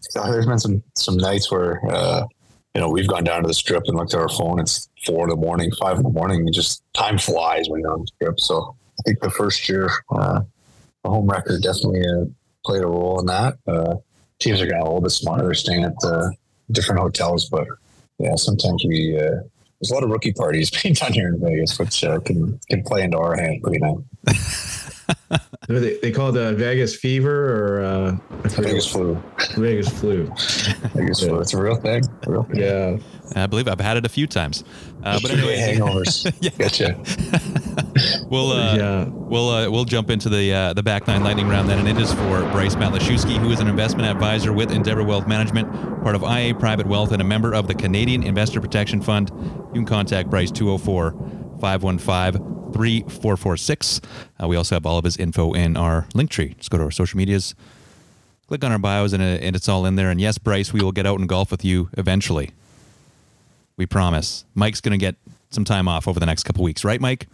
so 0.01 0.23
there's 0.31 0.47
been 0.47 0.59
some 0.59 0.83
some 0.95 1.17
nights 1.17 1.51
where 1.51 1.85
uh, 1.91 2.25
you 2.75 2.81
know 2.81 2.89
we've 2.89 3.09
gone 3.09 3.25
down 3.25 3.43
to 3.43 3.49
the 3.49 3.55
strip 3.55 3.85
and 3.87 3.97
looked 3.97 4.15
at 4.15 4.21
our 4.21 4.29
phone. 4.29 4.59
It's 4.61 4.89
four 5.05 5.25
in 5.25 5.31
the 5.31 5.37
morning, 5.37 5.71
five 5.81 5.97
in 5.97 6.03
the 6.03 6.11
morning, 6.11 6.41
and 6.41 6.53
just 6.53 6.83
time 6.95 7.19
flies 7.19 7.69
when 7.69 7.81
you're 7.81 7.93
on 7.93 8.01
the 8.01 8.07
strip. 8.07 8.41
So 8.41 8.77
I 8.99 9.03
think 9.07 9.21
the 9.21 9.31
first 9.31 9.69
year, 9.69 9.91
uh, 10.11 10.41
the 11.05 11.11
home 11.11 11.27
record 11.27 11.63
definitely 11.63 12.03
uh, 12.03 12.25
played 12.65 12.83
a 12.83 12.87
role 12.87 13.21
in 13.21 13.27
that. 13.27 13.59
Uh, 13.67 13.97
teams 14.39 14.61
are 14.61 14.67
getting 14.67 14.81
a 14.81 14.85
little 14.85 15.01
bit 15.01 15.11
smarter. 15.11 15.53
Staying 15.55 15.85
at 15.85 15.95
uh, 16.05 16.31
different 16.71 17.01
hotels, 17.01 17.49
but 17.49 17.67
yeah, 18.19 18.35
sometimes 18.37 18.85
we. 18.87 19.19
There's 19.81 19.91
a 19.91 19.95
lot 19.95 20.03
of 20.03 20.11
rookie 20.11 20.33
parties 20.33 20.71
being 20.83 20.95
done 20.95 21.13
here 21.13 21.29
in 21.29 21.41
Vegas, 21.41 21.79
which 21.79 22.05
uh, 22.05 22.21
can 22.21 22.59
can 22.69 22.83
play 22.83 23.03
into 23.03 23.19
our 23.19 23.37
hand 23.37 23.63
pretty 23.63 23.79
nice. 23.79 24.85
They, 25.69 25.99
they 25.99 26.13
call 26.13 26.31
it 26.31 26.33
the 26.33 26.55
Vegas 26.55 26.97
fever 26.97 27.77
or 27.79 27.85
uh, 27.85 28.17
Vegas 28.49 28.91
flu. 28.91 29.23
Vegas 29.57 29.89
flu. 29.89 30.25
Vegas 30.95 31.21
flu. 31.21 31.41
It's 31.41 31.53
a 31.53 31.63
real 31.63 31.77
thing. 31.77 32.05
A 32.27 32.31
real 32.31 32.45
thing. 32.45 32.57
Yeah. 32.57 32.97
I 33.37 33.47
believe 33.47 33.69
I've 33.69 33.81
had 33.81 33.99
it 33.99 34.07
a 34.07 34.09
few 34.09 34.27
times. 34.27 34.65
Uh, 35.03 35.19
but 35.21 35.31
Three-day 35.31 35.55
anyway, 35.55 35.79
hangovers. 35.79 36.59
Gotcha. 36.59 38.27
we'll 38.31 38.53
uh, 38.53 38.77
yeah. 38.77 39.05
We'll 39.09 39.49
uh, 39.51 39.71
we'll 39.71 39.85
jump 39.85 40.09
into 40.09 40.31
the 40.31 40.53
uh, 40.53 40.73
the 40.73 40.83
back 40.83 41.07
nine 41.07 41.23
lightning 41.23 41.49
round 41.49 41.69
then, 41.69 41.79
and 41.79 41.89
it 41.89 42.01
is 42.01 42.13
for 42.15 42.41
Bryce 42.51 42.75
Matlashewski, 42.75 43.37
who 43.37 43.51
is 43.51 43.61
an 43.61 43.69
investment 43.69 44.09
advisor 44.09 44.55
with 44.55 44.73
Endeavour 44.73 45.05
Wealth 45.05 45.29
Management, 45.29 45.71
part 46.03 46.15
of 46.15 46.23
IA 46.23 46.55
Private 46.55 46.87
Wealth, 46.87 47.13
and 47.13 47.21
a 47.21 47.25
member 47.25 47.55
of 47.55 47.69
the 47.69 47.75
Canadian 47.75 48.23
Investor 48.23 48.61
Protection 48.61 49.03
Fund. 49.03 49.31
You 49.75 49.75
can 49.75 49.85
contact 49.85 50.31
Bryce 50.31 50.51
204 50.51 51.15
515 51.61 52.73
3446. 52.73 54.01
Uh, 54.43 54.49
We 54.49 54.57
also 54.57 54.75
have 54.75 54.87
all 54.87 54.99
of 54.99 55.05
his 55.05 55.17
info 55.17 55.53
in 55.53 55.77
our 55.77 56.07
link 56.15 56.31
tree. 56.31 56.55
Just 56.59 56.71
go 56.71 56.79
to 56.79 56.85
our 56.85 56.91
social 56.91 57.17
medias, 57.17 57.55
click 58.47 58.65
on 58.65 58.73
our 58.73 58.79
bios, 58.79 59.13
and, 59.13 59.23
uh, 59.23 59.27
and 59.27 59.57
it's 59.57 59.69
all 59.69 59.87
in 59.87 59.97
there. 59.97 60.11
And 60.11 60.21
yes, 60.21 60.39
Bryce, 60.39 60.73
we 60.73 60.81
will 60.81 60.93
get 60.93 61.07
out 61.07 61.19
and 61.19 61.29
golf 61.29 61.51
with 61.51 61.65
you 61.65 61.91
eventually. 61.97 62.51
We 63.77 63.87
promise. 63.87 64.45
Mike's 64.55 64.81
going 64.81 64.99
to 64.99 64.99
get 64.99 65.17
some 65.51 65.65
time 65.65 65.89
off 65.89 66.09
over 66.09 66.21
the 66.21 66.27
next 66.27 66.43
couple 66.45 66.65
weeks, 66.65 66.85
right, 66.85 67.01
Mike? 67.01 67.27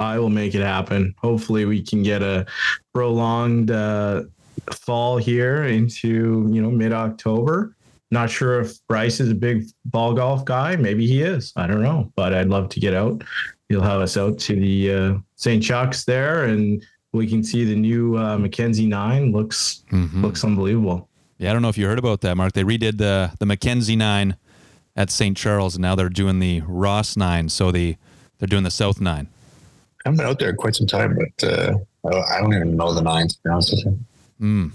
I 0.00 0.18
will 0.18 0.30
make 0.30 0.54
it 0.54 0.62
happen. 0.62 1.14
Hopefully, 1.18 1.66
we 1.66 1.80
can 1.82 2.02
get 2.02 2.20
a 2.20 2.46
prolonged 2.92 3.70
uh, 3.70 4.24
fall 4.72 5.18
here 5.18 5.64
into 5.64 6.48
you 6.50 6.60
know 6.60 6.70
mid 6.70 6.92
October. 6.92 7.76
Not 8.14 8.30
sure 8.30 8.60
if 8.60 8.78
Bryce 8.86 9.18
is 9.18 9.30
a 9.30 9.34
big 9.34 9.64
ball 9.86 10.14
golf 10.14 10.44
guy. 10.44 10.76
Maybe 10.76 11.04
he 11.06 11.20
is. 11.22 11.52
I 11.56 11.66
don't 11.66 11.82
know, 11.82 12.12
but 12.14 12.32
I'd 12.32 12.48
love 12.48 12.68
to 12.70 12.78
get 12.80 12.94
out. 12.94 13.22
He'll 13.68 13.82
have 13.82 14.00
us 14.00 14.16
out 14.16 14.38
to 14.38 14.54
the 14.54 14.92
uh, 14.94 15.14
St. 15.34 15.60
Chuck's 15.62 16.04
there, 16.04 16.44
and 16.44 16.80
we 17.12 17.26
can 17.26 17.42
see 17.42 17.64
the 17.64 17.74
new 17.74 18.16
uh, 18.16 18.38
Mackenzie 18.38 18.86
Nine. 18.86 19.32
looks 19.32 19.82
Mhm. 19.90 20.22
looks 20.22 20.44
unbelievable. 20.44 21.08
Yeah, 21.38 21.50
I 21.50 21.52
don't 21.52 21.62
know 21.62 21.68
if 21.70 21.76
you 21.76 21.86
heard 21.86 21.98
about 21.98 22.20
that, 22.20 22.36
Mark. 22.36 22.52
They 22.52 22.62
redid 22.62 22.98
the 22.98 23.32
the 23.40 23.46
Mackenzie 23.46 23.96
nine 23.96 24.36
at 24.96 25.10
St. 25.10 25.36
Charles, 25.36 25.74
and 25.74 25.82
now 25.82 25.96
they're 25.96 26.08
doing 26.08 26.38
the 26.38 26.62
Ross 26.68 27.16
nine. 27.16 27.48
So 27.48 27.72
the 27.72 27.96
they're 28.38 28.46
doing 28.46 28.62
the 28.62 28.70
South 28.70 29.00
nine. 29.00 29.26
I 30.06 30.10
haven't 30.10 30.18
been 30.18 30.26
out 30.26 30.38
there 30.38 30.54
quite 30.54 30.76
some 30.76 30.86
time, 30.86 31.18
but 31.18 31.48
uh, 31.52 31.74
I 32.06 32.10
don't- 32.10 32.28
I 32.30 32.40
don't 32.40 32.54
even 32.54 32.76
know 32.76 32.92
the 32.94 33.02
nines, 33.02 33.34
to 33.34 33.40
be 33.42 33.50
honest 33.50 33.72
with 33.72 33.84
you. 33.86 33.98
Mm. 34.40 34.70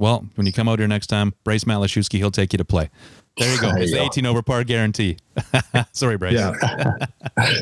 Well, 0.00 0.26
when 0.36 0.46
you 0.46 0.52
come 0.52 0.66
out 0.66 0.78
here 0.78 0.88
next 0.88 1.08
time, 1.08 1.34
Bryce 1.44 1.64
Matlashewski, 1.64 2.16
he'll 2.16 2.30
take 2.30 2.54
you 2.54 2.56
to 2.56 2.64
play. 2.64 2.88
There 3.36 3.54
you 3.54 3.60
go. 3.60 3.70
It's 3.76 3.92
the 3.92 4.00
18 4.00 4.24
over 4.24 4.42
par 4.42 4.64
guarantee. 4.64 5.18
Sorry, 5.92 6.16
Bryce. 6.16 6.32
Yeah. 6.32 6.54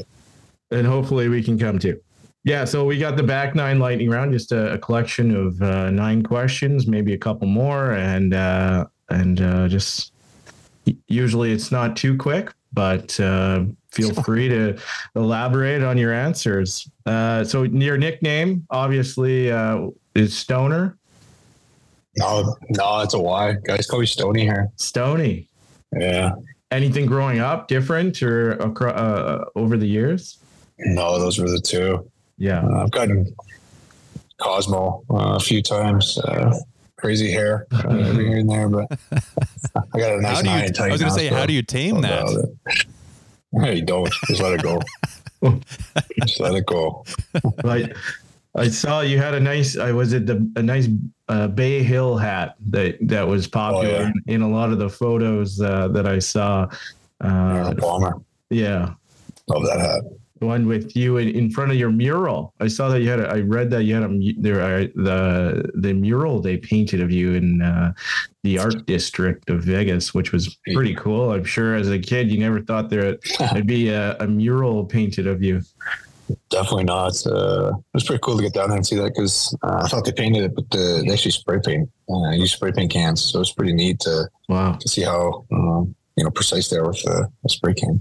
and 0.70 0.86
hopefully 0.86 1.28
we 1.28 1.42
can 1.42 1.58
come 1.58 1.80
too. 1.80 2.00
Yeah, 2.44 2.64
so 2.64 2.84
we 2.84 2.96
got 2.96 3.16
the 3.16 3.24
back 3.24 3.56
nine 3.56 3.80
lightning 3.80 4.08
round, 4.08 4.32
just 4.32 4.52
a, 4.52 4.74
a 4.74 4.78
collection 4.78 5.34
of 5.34 5.60
uh, 5.60 5.90
nine 5.90 6.22
questions, 6.22 6.86
maybe 6.86 7.12
a 7.12 7.18
couple 7.18 7.48
more, 7.48 7.92
and 7.94 8.32
uh, 8.32 8.86
and 9.10 9.40
uh, 9.40 9.66
just 9.66 10.12
usually 11.08 11.50
it's 11.50 11.72
not 11.72 11.96
too 11.96 12.16
quick, 12.16 12.54
but 12.72 13.18
uh, 13.18 13.64
feel 13.90 14.14
free 14.22 14.48
to 14.48 14.78
elaborate 15.16 15.82
on 15.82 15.98
your 15.98 16.12
answers. 16.12 16.88
Uh, 17.04 17.42
so 17.42 17.64
your 17.64 17.98
nickname 17.98 18.64
obviously 18.70 19.50
uh, 19.50 19.88
is 20.14 20.34
Stoner, 20.38 20.96
No, 22.18 22.56
no, 22.70 23.00
it's 23.00 23.14
a 23.14 23.18
Y. 23.18 23.54
Guys 23.64 23.86
call 23.86 24.00
me 24.00 24.06
Stony 24.06 24.42
here. 24.42 24.70
Stony. 24.76 25.46
Yeah. 25.96 26.32
Anything 26.70 27.06
growing 27.06 27.38
up 27.38 27.68
different 27.68 28.22
or 28.22 28.60
acro- 28.62 28.92
uh, 28.92 29.44
over 29.56 29.76
the 29.76 29.86
years? 29.86 30.38
No, 30.78 31.18
those 31.18 31.38
were 31.38 31.48
the 31.48 31.60
two. 31.60 32.10
Yeah. 32.36 32.60
Uh, 32.64 32.82
I've 32.84 32.90
gotten 32.90 33.34
Cosmo 34.38 35.02
uh, 35.10 35.36
a 35.36 35.40
few 35.40 35.62
times. 35.62 36.18
Uh, 36.18 36.56
crazy 36.96 37.30
hair 37.30 37.66
uh, 37.72 37.94
here 38.12 38.38
and 38.38 38.50
there, 38.50 38.68
but 38.68 38.86
I 39.12 39.98
got 39.98 40.12
a 40.18 40.20
nice 40.20 40.36
How 40.36 40.42
do 40.42 40.48
you? 40.48 40.54
nine 40.56 40.64
and 40.66 40.78
I 40.78 40.88
was 40.90 41.00
going 41.00 41.12
to 41.12 41.18
say, 41.18 41.28
so 41.28 41.34
how 41.36 41.46
do 41.46 41.52
you 41.52 41.62
tame 41.62 42.00
that? 42.02 42.26
doubt. 42.26 43.62
Hey, 43.62 43.76
you 43.76 43.82
don't. 43.82 44.12
Just 44.26 44.42
let 44.42 44.52
it 44.54 44.62
go. 44.62 44.80
Just 46.26 46.40
let 46.40 46.54
it 46.54 46.66
go. 46.66 47.04
But 47.62 47.92
I 48.58 48.68
saw 48.68 49.00
you 49.00 49.18
had 49.18 49.34
a 49.34 49.40
nice. 49.40 49.76
I 49.78 49.92
was 49.92 50.12
it 50.12 50.26
the 50.26 50.50
a 50.56 50.62
nice 50.62 50.88
uh, 51.28 51.48
Bay 51.48 51.82
Hill 51.82 52.16
hat 52.16 52.56
that 52.70 52.96
that 53.02 53.26
was 53.26 53.46
popular 53.46 53.84
Oh, 53.86 54.00
yeah. 54.00 54.06
in, 54.26 54.34
in 54.36 54.42
a 54.42 54.48
lot 54.48 54.72
of 54.72 54.78
the 54.78 54.88
photos 54.88 55.60
uh, 55.60 55.88
that 55.88 56.06
I 56.06 56.18
saw. 56.18 56.66
Yeah, 57.22 57.64
Uh, 57.68 57.74
bomber. 57.74 58.14
yeah, 58.50 58.94
Love 59.48 59.64
that 59.64 59.80
hat. 59.80 60.02
the 60.40 60.46
one 60.46 60.66
with 60.68 60.94
you 60.96 61.16
in, 61.16 61.28
in 61.28 61.50
front 61.50 61.72
of 61.72 61.76
your 61.76 61.90
mural. 61.90 62.54
I 62.60 62.68
saw 62.68 62.88
that 62.90 63.00
you 63.02 63.08
had. 63.10 63.20
A, 63.20 63.28
I 63.28 63.40
read 63.40 63.70
that 63.70 63.82
you 63.84 63.94
had 63.94 64.04
a 64.04 64.32
there 64.38 64.60
uh, 64.62 64.86
the 64.94 65.70
the 65.74 65.92
mural 65.92 66.40
they 66.40 66.56
painted 66.56 67.00
of 67.00 67.10
you 67.10 67.34
in 67.34 67.60
uh, 67.60 67.92
the 68.44 68.58
art 68.58 68.86
district 68.86 69.50
of 69.50 69.64
Vegas, 69.64 70.14
which 70.14 70.30
was 70.32 70.56
pretty 70.72 70.94
cool. 70.94 71.32
I'm 71.32 71.44
sure 71.44 71.74
as 71.74 71.90
a 71.90 71.98
kid 71.98 72.30
you 72.30 72.38
never 72.38 72.60
thought 72.60 72.88
there 72.88 73.18
would 73.52 73.66
be 73.66 73.88
a, 73.90 74.16
a 74.18 74.26
mural 74.28 74.84
painted 74.84 75.26
of 75.26 75.42
you. 75.42 75.60
Definitely 76.50 76.84
not. 76.84 77.14
Uh, 77.26 77.68
it 77.76 77.84
was 77.94 78.04
pretty 78.04 78.20
cool 78.22 78.36
to 78.36 78.42
get 78.42 78.52
down 78.54 78.68
there 78.68 78.76
and 78.76 78.86
see 78.86 78.96
that 78.96 79.14
because 79.14 79.56
uh, 79.62 79.80
I 79.84 79.88
thought 79.88 80.04
they 80.04 80.12
painted 80.12 80.44
it, 80.44 80.54
but 80.54 80.64
uh, 80.78 81.02
they 81.02 81.12
actually 81.12 81.30
spray 81.32 81.58
paint. 81.64 81.90
Uh, 82.10 82.30
use 82.30 82.52
spray 82.52 82.72
paint 82.72 82.90
cans, 82.92 83.22
so 83.22 83.40
it's 83.40 83.52
pretty 83.52 83.72
neat 83.72 84.00
to, 84.00 84.28
Wow. 84.48 84.72
to 84.80 84.88
see 84.88 85.02
how 85.02 85.44
um, 85.52 85.94
you 86.16 86.24
know 86.24 86.30
precise 86.30 86.68
they 86.68 86.76
are 86.76 86.88
with 86.88 87.06
uh, 87.08 87.24
a 87.44 87.48
spray 87.48 87.74
can. 87.74 88.00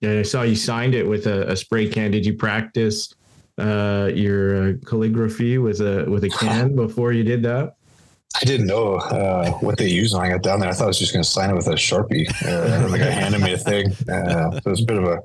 Yeah, 0.00 0.18
I 0.18 0.22
saw 0.22 0.42
you 0.42 0.56
signed 0.56 0.94
it 0.94 1.06
with 1.06 1.26
a, 1.26 1.50
a 1.50 1.56
spray 1.56 1.88
can. 1.88 2.10
Did 2.10 2.26
you 2.26 2.34
practice 2.34 3.14
uh, 3.58 4.10
your 4.14 4.70
uh, 4.70 4.72
calligraphy 4.84 5.58
with 5.58 5.80
a 5.80 6.04
with 6.08 6.24
a 6.24 6.28
can 6.30 6.74
before 6.84 7.12
you 7.12 7.24
did 7.24 7.42
that? 7.44 7.74
I 8.40 8.44
didn't 8.44 8.66
know 8.66 8.96
uh, 8.96 9.50
what 9.60 9.78
they 9.78 9.88
used 9.88 10.14
when 10.14 10.26
I 10.26 10.28
got 10.28 10.42
down 10.42 10.60
there. 10.60 10.68
I 10.68 10.72
thought 10.74 10.84
I 10.84 10.88
was 10.88 10.98
just 10.98 11.14
going 11.14 11.22
to 11.22 11.28
sign 11.30 11.48
it 11.48 11.54
with 11.54 11.68
a 11.68 11.70
sharpie. 11.70 12.28
Uh, 12.44 12.86
the 12.88 12.98
guy 12.98 13.06
handed 13.08 13.40
me 13.40 13.54
a 13.54 13.58
thing. 13.70 13.92
Uh, 14.10 14.50
so 14.50 14.56
it 14.58 14.66
was 14.66 14.82
a 14.82 14.84
bit 14.84 14.98
of 14.98 15.04
a 15.04 15.20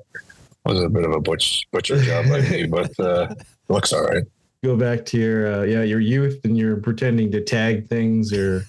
was 0.64 0.80
a 0.82 0.88
bit 0.88 1.04
of 1.04 1.12
a 1.12 1.20
butch 1.20 1.66
butcher 1.72 2.00
job 2.00 2.26
by 2.28 2.40
me, 2.42 2.64
but 2.66 2.98
uh, 3.00 3.34
looks 3.68 3.92
all 3.92 4.04
right. 4.04 4.24
Go 4.64 4.76
back 4.76 5.04
to 5.06 5.18
your 5.18 5.52
uh, 5.54 5.62
yeah 5.62 5.82
your 5.82 6.00
youth 6.00 6.40
and 6.44 6.56
you're 6.56 6.76
pretending 6.76 7.30
to 7.32 7.40
tag 7.40 7.88
things 7.88 8.32
or 8.32 8.64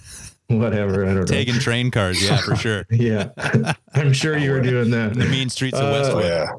whatever. 0.47 1.03
I 1.03 1.09
don't 1.09 1.15
know. 1.17 1.23
Taking 1.25 1.55
train 1.55 1.91
cars, 1.91 2.21
yeah, 2.23 2.37
for 2.37 2.55
sure. 2.55 2.85
Yeah, 2.91 3.29
I'm 3.93 4.11
sure 4.13 4.37
you 4.37 4.51
were 4.51 4.61
doing 4.61 4.89
that. 4.91 5.11
In 5.13 5.19
the 5.19 5.25
that. 5.25 5.31
mean 5.31 5.49
streets 5.49 5.77
of 5.77 5.85
Uh, 5.85 5.91
Westwood. 5.91 6.25
yeah, 6.25 6.51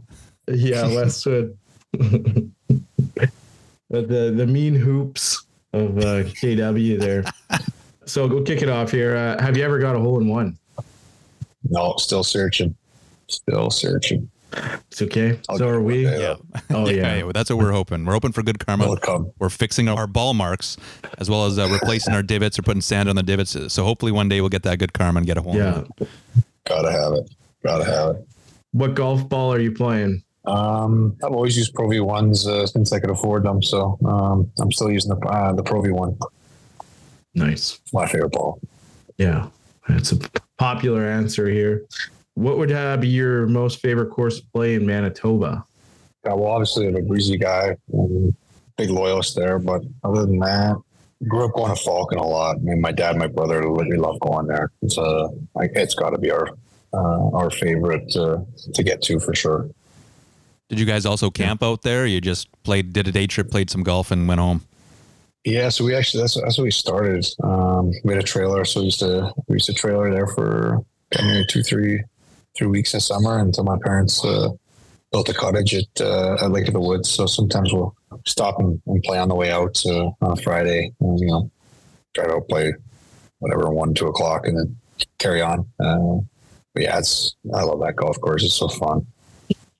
Yeah, 0.49 0.87
Westwood. 0.95 1.57
the 1.93 2.51
the 3.91 4.47
mean 4.47 4.74
hoops 4.74 5.45
of 5.72 5.99
uh, 5.99 6.22
KW 6.24 6.99
there. 7.01 7.24
So 8.07 8.26
we'll 8.28 8.43
kick 8.43 8.62
it 8.62 8.68
off 8.68 8.91
here. 8.93 9.16
Uh, 9.16 9.43
have 9.43 9.57
you 9.57 9.64
ever 9.64 9.78
got 9.80 9.97
a 9.97 9.99
hole 9.99 10.20
in 10.20 10.28
one? 10.28 10.57
No, 11.68 11.95
still 11.99 12.22
searching. 12.22 12.76
Still 13.28 13.70
searching. 13.70 14.30
It's 14.90 15.02
okay. 15.02 15.40
I'll 15.48 15.59
so 15.59 15.68
are 15.68 15.80
we. 15.80 16.05
Yeah. 16.05 16.36
Oh 16.70 16.88
yeah. 16.88 17.22
well, 17.22 17.32
that's 17.32 17.50
what 17.50 17.59
we're 17.59 17.72
hoping. 17.72 18.05
We're 18.05 18.12
hoping 18.12 18.32
for 18.32 18.42
good 18.42 18.64
karma. 18.64 18.96
We're 19.38 19.48
fixing 19.48 19.88
our 19.88 20.07
ball 20.07 20.34
marks 20.34 20.76
as 21.18 21.28
well 21.28 21.46
as 21.46 21.59
uh, 21.59 21.68
replacing 21.68 22.14
our 22.14 22.22
divots 22.22 22.59
or 22.59 22.62
putting 22.62 22.80
sand 22.80 23.09
on 23.09 23.16
the 23.16 23.22
divots. 23.22 23.57
So 23.72 23.84
hopefully 23.84 24.12
one 24.12 24.28
day 24.28 24.40
we'll 24.40 24.50
get 24.50 24.62
that 24.64 24.78
good 24.78 24.92
karma 24.92 25.18
and 25.18 25.26
get 25.26 25.36
a 25.36 25.42
hole. 25.42 25.52
in 25.52 25.59
Yeah. 25.59 26.07
Gotta 26.64 26.90
have 26.92 27.12
it. 27.12 27.30
Gotta 27.64 27.84
have 27.84 28.16
it. 28.16 28.28
What 28.72 28.94
golf 28.94 29.28
ball 29.28 29.52
are 29.52 29.61
you 29.61 29.72
playing? 29.72 30.22
Um, 30.46 31.16
I've 31.24 31.32
always 31.32 31.57
used 31.57 31.74
Pro 31.74 31.88
V 31.88 32.00
ones 32.00 32.46
uh, 32.46 32.66
since 32.66 32.92
I 32.92 33.00
could 33.00 33.11
afford 33.11 33.44
them, 33.44 33.62
so 33.62 33.98
um, 34.05 34.50
I'm 34.61 34.70
still 34.72 34.90
using 34.90 35.11
the 35.18 35.26
uh, 35.26 35.52
the 35.55 35.62
Pro 35.62 35.80
V 35.80 35.90
one. 35.90 36.18
Nice. 37.34 37.80
My 37.92 38.07
favorite 38.07 38.32
ball. 38.32 38.61
Yeah, 39.16 39.48
that's 39.88 40.12
a 40.12 40.18
popular 40.59 41.07
answer 41.07 41.48
here. 41.48 41.86
What 42.35 42.59
would 42.59 42.72
uh, 42.72 42.97
be 42.97 43.09
your 43.09 43.47
most 43.47 43.80
favorite 43.80 44.11
course 44.11 44.41
to 44.41 44.47
play 44.53 44.74
in 44.74 44.85
Manitoba? 44.85 45.64
Yeah, 46.24 46.35
well, 46.35 46.53
obviously 46.53 46.89
I'm 46.89 46.97
a 46.97 47.03
breezy 47.03 47.37
guy, 47.37 47.76
big 48.76 48.91
loyalist 48.91 49.37
there, 49.37 49.59
but 49.59 49.82
other 50.03 50.22
than 50.22 50.39
that, 50.41 50.76
grew 51.28 51.45
up 51.45 51.55
going 51.55 51.74
to 51.74 51.80
Falcon 51.82 52.18
a 52.18 52.26
lot. 52.26 52.57
I 52.57 52.61
mean, 52.61 52.80
my 52.80 52.93
dad, 52.93 53.16
my 53.16 53.26
brother, 53.26 53.61
really 53.61 53.97
love 53.97 54.18
going 54.20 54.47
there. 54.47 54.72
It's 54.82 54.99
uh, 54.99 55.28
like 55.55 55.72
it's 55.74 55.95
got 55.95 56.11
to 56.11 56.18
be 56.18 56.30
our 56.30 56.49
uh, 56.93 57.30
our 57.30 57.51
favorite 57.51 58.14
uh, 58.16 58.39
to 58.72 58.82
get 58.82 59.03
to 59.03 59.18
for 59.18 59.35
sure. 59.35 59.68
Did 60.68 60.80
you 60.80 60.87
guys 60.87 61.05
also 61.05 61.30
camp 61.30 61.62
out 61.62 61.82
there? 61.82 62.07
You 62.07 62.20
just 62.20 62.49
played, 62.62 62.93
did 62.93 63.07
a 63.07 63.12
day 63.12 63.26
trip, 63.26 63.51
played 63.51 63.68
some 63.68 63.82
golf, 63.82 64.11
and 64.11 64.26
went 64.26 64.41
home. 64.41 64.62
Yeah, 65.45 65.68
so 65.68 65.85
we 65.85 65.95
actually 65.95 66.22
that's 66.22 66.41
that's 66.41 66.57
what 66.57 66.64
we 66.64 66.70
started. 66.70 67.26
Um, 67.43 67.93
we 68.03 68.14
had 68.14 68.22
a 68.22 68.26
trailer, 68.26 68.64
so 68.64 68.80
we 68.80 68.87
used 68.87 69.01
to 69.01 69.30
we 69.47 69.57
used 69.57 69.66
to 69.66 69.74
trailer 69.74 70.11
there 70.11 70.26
for 70.26 70.82
maybe 71.22 71.45
two, 71.51 71.62
three, 71.62 72.03
three 72.57 72.68
weeks 72.68 72.94
in 72.94 73.00
summer 73.00 73.38
until 73.38 73.64
my 73.64 73.76
parents 73.84 74.24
uh, 74.24 74.50
built 75.12 75.28
a 75.28 75.34
cottage 75.34 75.74
at 75.74 76.00
uh, 76.00 76.36
at 76.42 76.50
Lake 76.50 76.68
of 76.68 76.74
the 76.74 76.80
Woods. 76.80 77.09
So 77.09 77.26
sometimes 77.26 77.72
we'll 77.72 77.94
stop 78.26 78.59
and, 78.59 78.80
and 78.86 79.02
play 79.02 79.18
on 79.18 79.28
the 79.28 79.34
way 79.34 79.50
out 79.50 79.82
uh, 79.86 80.11
on 80.20 80.32
a 80.32 80.36
Friday. 80.36 80.92
And, 81.00 81.18
you 81.20 81.26
know, 81.26 81.50
drive 82.14 82.30
out, 82.30 82.48
play 82.48 82.74
whatever 83.38 83.70
one, 83.70 83.94
two 83.94 84.07
o'clock, 84.07 84.46
and 84.46 84.59
then 84.59 84.76
carry 85.18 85.42
on. 85.42 85.66
Uh, 85.78 86.18
but 86.74 86.82
yeah, 86.82 86.98
it's 86.98 87.36
I 87.55 87.62
love 87.62 87.80
that 87.80 87.96
golf 87.96 88.20
course. 88.20 88.44
It's 88.44 88.55
so 88.55 88.68
fun. 88.68 89.07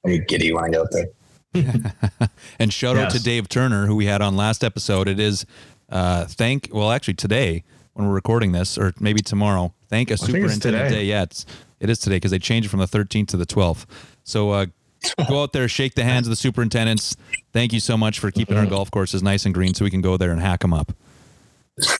I 0.07 0.11
get 0.11 0.29
giddy 0.29 0.53
when 0.53 0.65
I 0.65 0.69
get 0.69 0.81
out 0.81 0.93
there. 0.93 1.07
And 2.59 2.73
shout 2.73 2.97
out 2.97 3.11
to 3.11 3.23
Dave 3.23 3.49
Turner, 3.49 3.87
who 3.87 3.97
we 3.97 4.07
had 4.07 4.23
on 4.23 4.37
last 4.37 4.63
episode. 4.63 5.09
It 5.09 5.19
is 5.19 5.45
uh, 5.89 6.25
thank 6.27 6.69
well, 6.73 6.91
actually 6.91 7.15
today 7.15 7.65
when 7.95 8.07
we're 8.09 8.15
recording 8.15 8.53
this, 8.53 8.79
or 8.79 8.93
maybe 9.01 9.21
tomorrow. 9.21 9.73
Thank 9.95 10.11
a 10.11 10.17
superintendent 10.17 10.63
today. 10.63 10.89
day. 10.89 11.05
Yeah, 11.05 11.23
it's 11.23 11.47
it 11.79 11.89
is 11.89 12.01
today 12.01 12.17
because 12.17 12.33
they 12.33 12.39
changed 12.41 12.67
it 12.67 12.71
from 12.71 12.81
the 12.81 12.87
13th 12.89 13.29
to 13.29 13.37
the 13.37 13.47
12th. 13.47 13.87
So 14.25 14.51
uh, 14.51 14.67
go 15.29 15.43
out 15.43 15.53
there, 15.53 15.69
shake 15.69 15.95
the 15.95 16.03
hands 16.03 16.27
of 16.27 16.31
the 16.31 16.37
superintendents. 16.37 17.17
Thank 17.53 17.73
you 17.73 17.79
so 17.81 17.97
much 17.97 18.19
for 18.19 18.31
keeping 18.33 18.57
our 18.57 18.67
golf 18.67 18.91
courses 18.91 19.23
nice 19.23 19.45
and 19.45 19.55
green, 19.55 19.73
so 19.75 19.85
we 19.85 19.91
can 19.91 20.01
go 20.01 20.17
there 20.17 20.33
and 20.33 20.41
hack 20.41 20.61
them 20.61 20.73
up. 20.75 20.93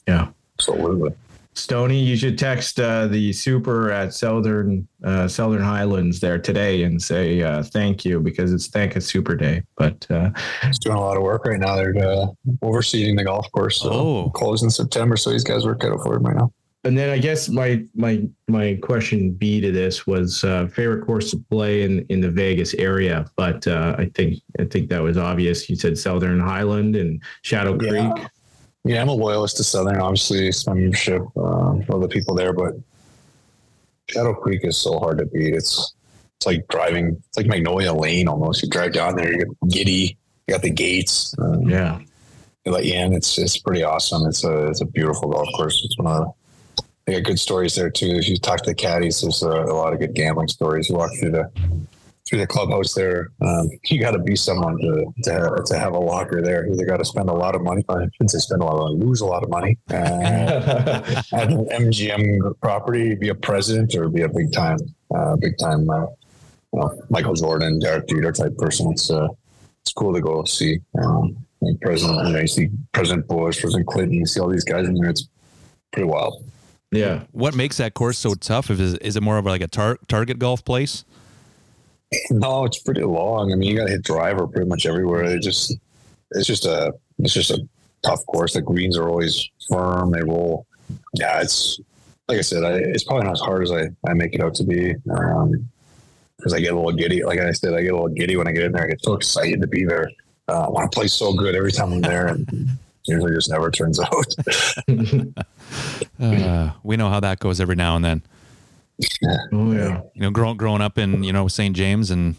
Yeah. 0.07 0.29
Absolutely. 0.59 1.11
Stony, 1.53 1.99
you 1.99 2.17
should 2.17 2.37
text 2.37 2.81
uh, 2.81 3.07
the 3.07 3.31
super 3.31 3.89
at 3.91 4.13
Southern 4.13 4.85
uh, 5.05 5.25
Southern 5.29 5.61
Highlands 5.61 6.19
there 6.19 6.37
today 6.37 6.83
and 6.83 7.01
say 7.01 7.41
uh, 7.43 7.63
thank 7.63 8.03
you 8.03 8.19
because 8.19 8.51
it's 8.51 8.67
Thank 8.67 8.97
a 8.97 9.01
Super 9.01 9.35
Day. 9.35 9.63
But 9.77 10.05
uh, 10.09 10.31
It's 10.63 10.79
doing 10.79 10.97
a 10.97 10.99
lot 10.99 11.15
of 11.15 11.23
work 11.23 11.45
right 11.45 11.59
now. 11.59 11.75
They're 11.77 11.95
uh, 11.97 12.27
overseeing 12.61 13.15
the 13.15 13.23
golf 13.23 13.49
course. 13.53 13.79
So 13.81 13.89
Oh. 13.91 14.29
closed 14.31 14.63
in 14.65 14.69
September. 14.69 15.15
So 15.15 15.29
these 15.29 15.45
guys 15.45 15.65
work 15.65 15.83
out 15.85 16.03
for 16.03 16.15
it 16.15 16.19
right 16.19 16.35
now. 16.35 16.51
And 16.85 16.97
then 16.97 17.09
I 17.09 17.17
guess 17.17 17.49
my 17.49 17.83
my 17.95 18.23
my 18.47 18.77
question 18.81 19.31
B 19.31 19.59
to 19.59 19.71
this 19.71 20.05
was 20.07 20.43
uh, 20.43 20.67
favorite 20.67 21.05
course 21.05 21.31
to 21.31 21.37
play 21.49 21.83
in 21.83 22.05
in 22.09 22.21
the 22.21 22.29
Vegas 22.29 22.73
area. 22.75 23.25
But 23.35 23.67
uh, 23.67 23.95
I 23.97 24.05
think 24.13 24.39
I 24.59 24.65
think 24.65 24.89
that 24.89 25.01
was 25.01 25.17
obvious. 25.17 25.69
You 25.69 25.75
said 25.75 25.97
Southern 25.97 26.39
Highland 26.39 26.95
and 26.95 27.21
Shadow 27.41 27.77
Yeah. 27.81 28.11
Creek. 28.13 28.27
Yeah, 28.83 29.01
I'm 29.01 29.09
a 29.09 29.13
loyalist 29.13 29.57
to 29.57 29.63
Southern. 29.63 29.99
Obviously, 29.99 30.47
it's 30.47 30.67
my 30.67 30.75
membership. 30.75 31.23
Um, 31.35 31.83
all 31.89 31.99
the 31.99 32.07
people 32.07 32.35
there, 32.35 32.53
but 32.53 32.75
Shadow 34.09 34.33
Creek 34.35 34.61
is 34.63 34.77
so 34.77 34.99
hard 34.99 35.17
to 35.17 35.25
beat. 35.25 35.55
It's 35.55 35.95
it's 36.37 36.45
like 36.45 36.67
driving. 36.67 37.19
It's 37.29 37.37
like 37.37 37.47
Magnolia 37.47 37.93
Lane 37.93 38.27
almost. 38.27 38.61
You 38.61 38.69
drive 38.69 38.93
down 38.93 39.15
there, 39.15 39.31
you 39.33 39.39
get 39.39 39.69
giddy. 39.71 40.17
You 40.47 40.53
got 40.53 40.61
the 40.61 40.69
gates. 40.69 41.33
Um, 41.39 41.61
Yeah. 41.67 41.99
they 42.63 42.69
let 42.71 42.85
you 42.85 42.93
in. 42.93 43.13
It's 43.13 43.39
it's 43.39 43.57
pretty 43.57 43.81
awesome. 43.83 44.27
It's 44.27 44.43
a 44.43 44.67
it's 44.67 44.81
a 44.81 44.85
beautiful 44.85 45.29
golf 45.29 45.49
course. 45.55 45.81
It's 45.83 45.97
one 45.97 46.05
of 46.07 46.25
the, 46.25 46.31
they 47.05 47.13
got 47.13 47.23
good 47.23 47.39
stories 47.39 47.75
there 47.75 47.89
too. 47.89 48.07
If 48.07 48.27
you 48.27 48.37
talk 48.37 48.61
to 48.63 48.71
the 48.71 48.75
caddies, 48.75 49.21
there's 49.21 49.43
a, 49.43 49.49
a 49.49 49.75
lot 49.75 49.93
of 49.93 49.99
good 49.99 50.13
gambling 50.13 50.47
stories. 50.47 50.89
You 50.89 50.95
walk 50.95 51.11
through 51.19 51.31
the 51.31 51.51
through 52.27 52.39
the 52.39 52.47
clubhouse 52.47 52.95
there. 52.95 53.29
Um, 53.41 53.69
you 53.85 53.99
got 53.99 54.11
to 54.11 54.19
be 54.19 54.35
someone 54.35 54.79
to 54.79 55.05
to 55.23 55.31
have, 55.31 55.65
to 55.65 55.77
have 55.77 55.93
a 55.93 55.99
locker 55.99 56.41
there. 56.41 56.67
Either 56.67 56.85
got 56.85 56.97
to 56.97 57.05
spend 57.05 57.29
a 57.29 57.33
lot 57.33 57.55
of 57.55 57.61
money. 57.61 57.83
I 57.89 58.05
shouldn't 58.13 58.31
say 58.31 58.39
spend 58.39 58.61
a 58.61 58.65
lot 58.65 58.75
of 58.75 58.79
money. 58.79 59.05
Lose 59.05 59.21
a 59.21 59.25
lot 59.25 59.43
of 59.43 59.49
money. 59.49 59.77
Uh, 59.95 61.21
at 61.33 61.51
an 61.51 61.65
MGM 61.67 62.59
property, 62.61 63.15
be 63.15 63.29
a 63.29 63.35
president 63.35 63.95
or 63.95 64.09
be 64.09 64.21
a 64.21 64.29
big 64.29 64.51
time, 64.51 64.77
uh, 65.15 65.35
big 65.35 65.57
time, 65.57 65.89
uh, 65.89 66.01
you 66.73 66.79
know, 66.79 67.01
Michael 67.09 67.33
Jordan, 67.33 67.79
Derek 67.79 68.07
Jeter 68.07 68.31
type 68.31 68.57
person. 68.57 68.91
It's 68.91 69.09
uh, 69.09 69.27
it's 69.81 69.93
cool 69.93 70.13
to 70.13 70.21
go 70.21 70.43
see. 70.45 70.79
Um, 71.01 71.37
President, 71.81 72.27
you 72.27 72.33
know, 72.33 72.39
you 72.39 72.47
see 72.47 72.69
President 72.91 73.27
Bush, 73.27 73.59
President 73.59 73.87
Clinton, 73.87 74.13
you 74.13 74.25
see 74.25 74.39
all 74.39 74.49
these 74.49 74.63
guys 74.63 74.87
in 74.87 74.95
there. 74.95 75.09
It's 75.09 75.27
pretty 75.91 76.07
wild. 76.07 76.43
Yeah. 76.91 77.23
What 77.31 77.55
makes 77.55 77.77
that 77.77 77.93
course 77.93 78.17
so 78.17 78.35
tough? 78.35 78.69
Is 78.69 78.95
is 78.95 79.15
it 79.15 79.23
more 79.23 79.37
of 79.37 79.45
like 79.45 79.61
a 79.61 79.67
tar- 79.67 79.99
target 80.07 80.39
golf 80.39 80.63
place? 80.63 81.03
No, 82.29 82.65
it's 82.65 82.79
pretty 82.79 83.03
long. 83.03 83.51
I 83.51 83.55
mean, 83.55 83.69
you 83.69 83.77
got 83.77 83.85
to 83.85 83.91
hit 83.91 84.03
driver 84.03 84.47
pretty 84.47 84.69
much 84.69 84.85
everywhere. 84.85 85.27
They 85.27 85.39
just, 85.39 85.75
it's 86.31 86.47
just 86.47 86.65
a, 86.65 86.93
it's 87.19 87.33
just 87.33 87.51
a 87.51 87.67
tough 88.03 88.25
course. 88.27 88.53
The 88.53 88.61
greens 88.61 88.97
are 88.97 89.09
always 89.09 89.49
firm. 89.67 90.11
They 90.11 90.21
roll. 90.21 90.65
Yeah, 91.15 91.41
it's 91.41 91.79
like 92.27 92.37
I 92.37 92.41
said, 92.41 92.63
I, 92.63 92.75
it's 92.75 93.03
probably 93.03 93.25
not 93.25 93.33
as 93.33 93.41
hard 93.41 93.63
as 93.63 93.71
I, 93.71 93.89
I 94.07 94.13
make 94.13 94.33
it 94.33 94.41
out 94.41 94.55
to 94.55 94.63
be. 94.63 94.95
Um, 95.09 95.67
because 96.37 96.53
I 96.53 96.59
get 96.59 96.73
a 96.73 96.75
little 96.75 96.91
giddy. 96.91 97.23
Like 97.23 97.39
I 97.39 97.51
said, 97.51 97.73
I 97.73 97.81
get 97.81 97.93
a 97.93 97.95
little 97.95 98.09
giddy 98.09 98.37
when 98.37 98.47
I 98.47 98.51
get 98.51 98.63
in 98.63 98.71
there. 98.71 98.83
I 98.83 98.87
get 98.87 99.03
so 99.03 99.13
excited 99.13 99.61
to 99.61 99.67
be 99.67 99.85
there. 99.85 100.11
Uh, 100.47 100.67
I 100.67 100.69
want 100.69 100.91
to 100.91 100.95
play 100.95 101.07
so 101.07 101.33
good 101.33 101.55
every 101.55 101.71
time 101.71 101.93
I'm 101.93 102.01
there, 102.01 102.27
and 102.27 102.69
usually 103.07 103.33
just 103.33 103.49
never 103.49 103.71
turns 103.71 103.99
out. 103.99 104.35
Uh, 106.17 106.71
we 106.83 106.95
know 106.95 107.09
how 107.09 107.19
that 107.19 107.39
goes 107.39 107.59
every 107.59 107.75
now 107.75 107.95
and 107.95 108.05
then. 108.05 108.21
Oh 109.51 109.73
yeah. 109.73 110.01
You 110.13 110.21
know, 110.21 110.31
growing 110.31 110.55
growing 110.55 110.81
up 110.81 110.97
in 110.97 111.23
you 111.23 111.33
know 111.33 111.47
St. 111.47 111.75
James 111.75 112.09
and 112.09 112.35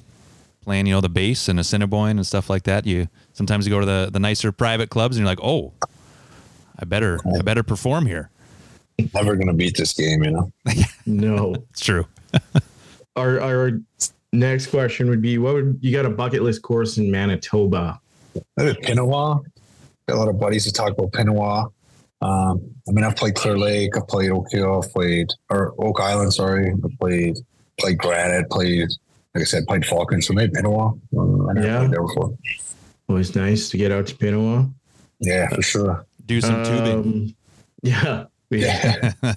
playing 0.64 0.86
you 0.86 0.94
know 0.94 1.00
the 1.00 1.08
bass 1.08 1.48
and 1.48 1.60
Assiniboine 1.60 2.16
and 2.16 2.26
stuff 2.26 2.48
like 2.48 2.62
that. 2.64 2.86
You 2.86 3.08
sometimes 3.34 3.66
you 3.66 3.72
go 3.72 3.80
to 3.80 3.86
the 3.86 4.08
the 4.10 4.18
nicer 4.18 4.52
private 4.52 4.88
clubs 4.88 5.16
and 5.16 5.24
you're 5.24 5.30
like, 5.30 5.42
oh, 5.42 5.72
I 6.78 6.84
better 6.84 7.20
I 7.38 7.42
better 7.42 7.62
perform 7.62 8.06
here. 8.06 8.30
never 9.14 9.36
gonna 9.36 9.52
beat 9.52 9.76
this 9.76 9.92
game, 9.92 10.24
you 10.24 10.30
know. 10.30 10.52
No. 11.06 11.54
It's 11.70 11.80
true. 11.80 12.06
Our 13.14 13.40
our 13.40 13.80
next 14.32 14.68
question 14.68 15.08
would 15.08 15.22
be: 15.22 15.38
What 15.38 15.54
would 15.54 15.78
you 15.82 15.92
got 15.92 16.06
a 16.06 16.10
bucket 16.10 16.42
list 16.42 16.62
course 16.62 16.98
in 16.98 17.10
Manitoba? 17.10 18.00
I 18.58 18.62
Pinawa. 18.62 19.42
Got 20.08 20.16
a 20.16 20.18
lot 20.18 20.28
of 20.28 20.38
buddies 20.38 20.64
who 20.64 20.70
talk 20.70 20.92
about 20.92 21.10
Pinawa. 21.10 21.72
Um, 22.22 22.70
I 22.88 22.92
mean, 22.92 23.04
I've 23.04 23.16
played 23.16 23.34
Clear 23.34 23.58
Lake, 23.58 23.96
I've 23.96 24.06
played 24.06 24.30
Oak 24.30 24.46
Hill, 24.52 24.80
I've 24.82 24.92
played 24.92 25.26
or 25.50 25.74
Oak 25.78 26.00
Island. 26.00 26.32
Sorry, 26.32 26.70
I 26.70 26.74
played 27.00 27.36
played 27.78 27.98
Granite, 27.98 28.48
played 28.50 28.88
like 29.34 29.42
I 29.42 29.44
said, 29.44 29.66
played 29.66 29.84
Falcon. 29.84 30.22
So 30.22 30.32
maybe 30.32 30.52
Pinawa. 30.54 30.98
I 31.50 31.52
never 31.54 31.66
Yeah. 31.66 31.78
played 31.78 31.90
there 31.90 32.02
before. 32.02 32.38
Always 33.08 33.34
nice 33.34 33.68
to 33.70 33.76
get 33.76 33.90
out 33.92 34.06
to 34.06 34.14
Pinawa. 34.14 34.72
Yeah, 35.20 35.48
for 35.48 35.62
sure. 35.62 36.06
Do 36.24 36.40
some 36.40 36.64
tubing. 36.64 36.92
Um, 36.94 37.34
yeah. 37.82 38.24
We, 38.48 38.64
Yeah, 38.64 39.12
uh, 39.24 39.34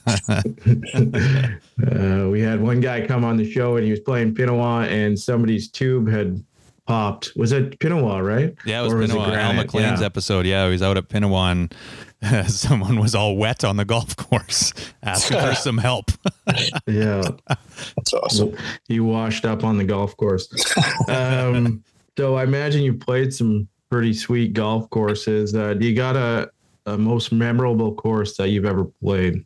we 2.29 2.41
had 2.41 2.61
one 2.61 2.79
guy 2.79 3.05
come 3.07 3.25
on 3.25 3.37
the 3.37 3.51
show 3.51 3.75
and 3.77 3.83
he 3.85 3.89
was 3.91 3.99
playing 4.01 4.35
Pinawa 4.35 4.87
and 4.87 5.17
somebody's 5.19 5.67
tube 5.67 6.07
had 6.07 6.43
popped. 6.89 7.31
Was 7.35 7.51
it 7.51 7.77
Pinawa, 7.79 8.25
right? 8.25 8.55
Yeah, 8.65 8.79
it 8.81 8.83
was 8.85 8.93
Or 8.93 8.97
was 8.97 9.11
it 9.11 9.17
Al 9.17 9.53
McLean's 9.53 9.99
Yeah. 10.01 10.05
episode. 10.05 10.45
Yeah, 10.47 10.65
he 10.65 10.71
was 10.71 10.81
out 10.81 10.97
at 10.97 11.07
Pinawa 11.07 11.69
and 12.21 12.49
someone 12.51 12.99
was 12.99 13.13
all 13.13 13.37
wet 13.37 13.63
on 13.63 13.77
the 13.77 13.85
golf 13.85 14.15
course 14.15 14.73
asking 15.03 15.39
for 15.39 15.53
some 15.67 15.77
help. 15.77 16.09
Yeah. 16.87 17.21
that's 17.95 18.13
awesome. 18.13 18.55
he 18.87 18.99
washed 18.99 19.45
up 19.45 19.63
on 19.63 19.77
the 19.77 19.83
golf 19.83 20.17
course. 20.17 20.49
Um, 21.07 21.83
so 22.17 22.35
I 22.35 22.43
imagine 22.43 22.81
you 22.81 22.95
played 22.95 23.33
some 23.33 23.67
pretty 23.91 24.13
sweet 24.13 24.53
golf 24.53 24.89
courses. 24.89 25.55
Uh, 25.55 25.75
do 25.75 25.85
you 25.85 25.95
got 25.95 26.15
a, 26.15 26.49
a 26.87 26.97
most 26.97 27.31
memorable 27.31 27.93
course 27.93 28.35
that 28.37 28.49
you've 28.49 28.65
ever 28.65 28.85
played? 29.03 29.45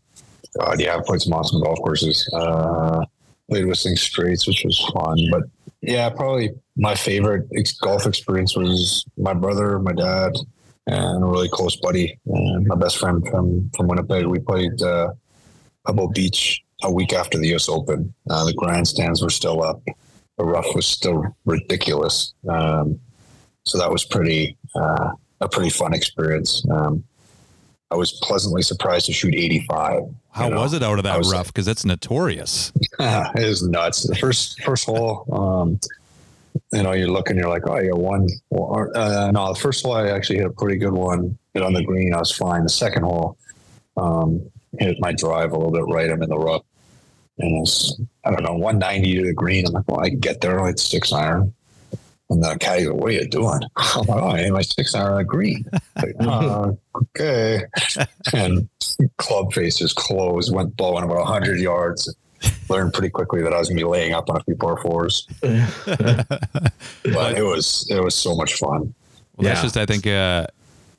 God, 0.59 0.79
yeah, 0.79 0.95
I've 0.95 1.03
played 1.05 1.21
some 1.21 1.33
awesome 1.33 1.61
golf 1.61 1.77
courses. 1.79 2.27
Uh, 2.33 3.03
played 3.49 3.65
Whistling 3.65 3.97
Straits, 3.97 4.47
which 4.47 4.63
was 4.63 4.79
fun. 4.93 5.17
But 5.29 5.43
yeah, 5.83 6.09
probably 6.09 6.51
my 6.77 6.95
favorite 6.95 7.47
ex- 7.57 7.77
golf 7.77 8.07
experience 8.07 8.55
was 8.55 9.05
my 9.17 9.33
brother, 9.33 9.79
my 9.79 9.91
dad, 9.91 10.31
and 10.87 11.23
a 11.23 11.27
really 11.27 11.49
close 11.49 11.75
buddy, 11.75 12.17
and 12.25 12.65
my 12.65 12.75
best 12.75 12.97
friend 12.97 13.27
from 13.29 13.69
from 13.75 13.87
Winnipeg. 13.87 14.25
We 14.25 14.39
played 14.39 14.81
uh, 14.81 15.09
Pebble 15.85 16.09
Beach 16.09 16.63
a 16.83 16.91
week 16.91 17.13
after 17.13 17.37
the 17.37 17.47
U.S. 17.49 17.67
Open. 17.67 18.13
Uh, 18.29 18.45
the 18.45 18.53
grandstands 18.53 19.21
were 19.21 19.29
still 19.29 19.61
up. 19.61 19.81
The 20.37 20.45
rough 20.45 20.73
was 20.73 20.87
still 20.87 21.23
ridiculous. 21.45 22.33
Um, 22.49 22.99
so 23.65 23.77
that 23.77 23.91
was 23.91 24.05
pretty 24.05 24.57
uh, 24.75 25.11
a 25.41 25.49
pretty 25.49 25.69
fun 25.69 25.93
experience. 25.93 26.65
Um, 26.71 27.03
I 27.93 27.95
was 27.95 28.11
pleasantly 28.11 28.63
surprised 28.63 29.05
to 29.05 29.13
shoot 29.13 29.35
85. 29.35 30.01
How 30.31 30.45
you 30.45 30.49
know? 30.49 30.61
was 30.61 30.73
it 30.73 30.81
out 30.81 30.97
of 30.97 31.03
that 31.03 31.23
rough? 31.25 31.47
Because 31.47 31.67
it's 31.67 31.85
notorious. 31.85 32.71
it 32.99 33.47
was 33.47 33.61
nuts. 33.61 34.07
The 34.07 34.15
first 34.15 34.59
first 34.63 34.85
hole, 34.85 35.27
um, 35.31 35.79
you 36.71 36.81
know, 36.81 36.93
you're 36.93 37.11
looking, 37.11 37.37
you're 37.37 37.49
like, 37.49 37.67
oh, 37.67 37.87
got 37.87 37.99
one. 37.99 38.27
Uh, 38.51 39.29
no, 39.31 39.53
the 39.53 39.59
first 39.59 39.85
hole 39.85 39.93
I 39.93 40.09
actually 40.09 40.37
hit 40.37 40.47
a 40.47 40.49
pretty 40.49 40.77
good 40.77 40.93
one. 40.93 41.37
Hit 41.53 41.61
on 41.61 41.73
the 41.73 41.83
green, 41.83 42.15
I 42.15 42.17
was 42.17 42.31
fine. 42.31 42.63
The 42.63 42.69
second 42.69 43.03
hole, 43.03 43.37
um, 43.95 44.41
hit 44.79 44.97
my 44.99 45.13
drive 45.13 45.51
a 45.51 45.55
little 45.55 45.71
bit 45.71 45.83
right. 45.93 46.09
I'm 46.09 46.23
in 46.23 46.29
the 46.29 46.39
rough, 46.39 46.63
and 47.37 47.61
it's 47.61 48.01
I 48.25 48.31
don't 48.31 48.41
know 48.41 48.53
190 48.53 49.17
to 49.17 49.23
the 49.27 49.33
green. 49.33 49.67
I'm 49.67 49.73
like, 49.73 49.87
well, 49.87 49.99
I 49.99 50.09
can 50.09 50.19
get 50.19 50.41
there 50.41 50.59
like 50.61 50.79
six 50.79 51.13
iron. 51.13 51.53
And 52.33 52.43
the 52.43 52.57
caddy 52.59 52.85
goes, 52.85 52.93
what 52.93 53.09
are 53.09 53.13
you 53.13 53.27
doing? 53.27 53.61
I'm 53.75 54.05
like, 54.05 54.23
oh, 54.23 54.27
I 54.29 54.39
hit 54.39 54.53
my 54.53 54.61
six 54.61 54.95
iron 54.95 55.13
on 55.13 55.25
green. 55.25 55.65
Like, 55.95 56.15
uh, 56.19 56.71
okay. 56.95 57.63
And 58.33 58.67
club 59.17 59.53
faces 59.53 59.93
closed, 59.93 60.53
went 60.53 60.75
blowing 60.75 61.03
about 61.03 61.17
100 61.17 61.59
yards 61.59 62.13
learned 62.69 62.93
pretty 62.93 63.09
quickly 63.09 63.41
that 63.41 63.53
I 63.53 63.59
was 63.59 63.69
gonna 63.69 63.79
be 63.79 63.85
laying 63.85 64.13
up 64.13 64.29
on 64.29 64.37
a 64.37 64.43
few 64.43 64.55
par 64.55 64.81
fours. 64.81 65.27
But 65.41 67.37
it 67.37 67.43
was 67.43 67.87
it 67.89 68.03
was 68.03 68.15
so 68.15 68.35
much 68.35 68.55
fun. 68.55 68.93
Well, 69.35 69.47
that's 69.47 69.61
just, 69.61 69.77
I 69.77 69.85
think, 69.85 70.05
uh, 70.05 70.47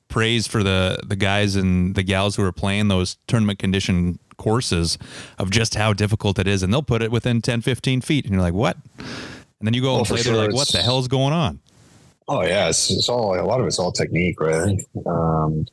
praise 0.09 0.47
for 0.47 0.62
the 0.62 0.99
the 1.05 1.16
guys 1.16 1.57
and 1.57 1.95
the 1.95 2.03
gals 2.03 2.37
who 2.37 2.45
are 2.45 2.53
playing 2.53 2.89
those 2.89 3.18
tournament 3.26 3.59
condition 3.59 4.18
courses 4.37 4.99
of 5.39 5.51
just 5.51 5.74
how 5.74 5.93
difficult 5.93 6.39
it 6.39 6.47
is. 6.47 6.62
And 6.62 6.72
they'll 6.72 6.82
put 6.82 7.03
it 7.03 7.11
within 7.11 7.41
10, 7.41 7.61
15 7.61 8.01
feet. 8.01 8.24
And 8.24 8.35
you're 8.35 8.43
like, 8.43 8.55
what? 8.55 8.76
And 9.61 9.66
then 9.66 9.74
you 9.74 9.82
go 9.82 9.94
Oh, 9.94 9.98
and 9.98 10.07
play, 10.07 10.22
they're 10.22 10.36
like, 10.36 10.52
what 10.52 10.68
the 10.68 10.82
hell's 10.82 11.09
going 11.09 11.32
on? 11.32 11.61
Oh 12.28 12.42
yeah, 12.42 12.68
it's, 12.68 12.90
it's 12.90 13.09
all 13.09 13.38
a 13.38 13.42
lot 13.42 13.61
of 13.61 13.66
it's 13.66 13.78
all 13.78 13.92
technique, 13.92 14.40
right? 14.40 14.55
I 14.55 14.64
think 14.64 14.82
um, 15.07 15.66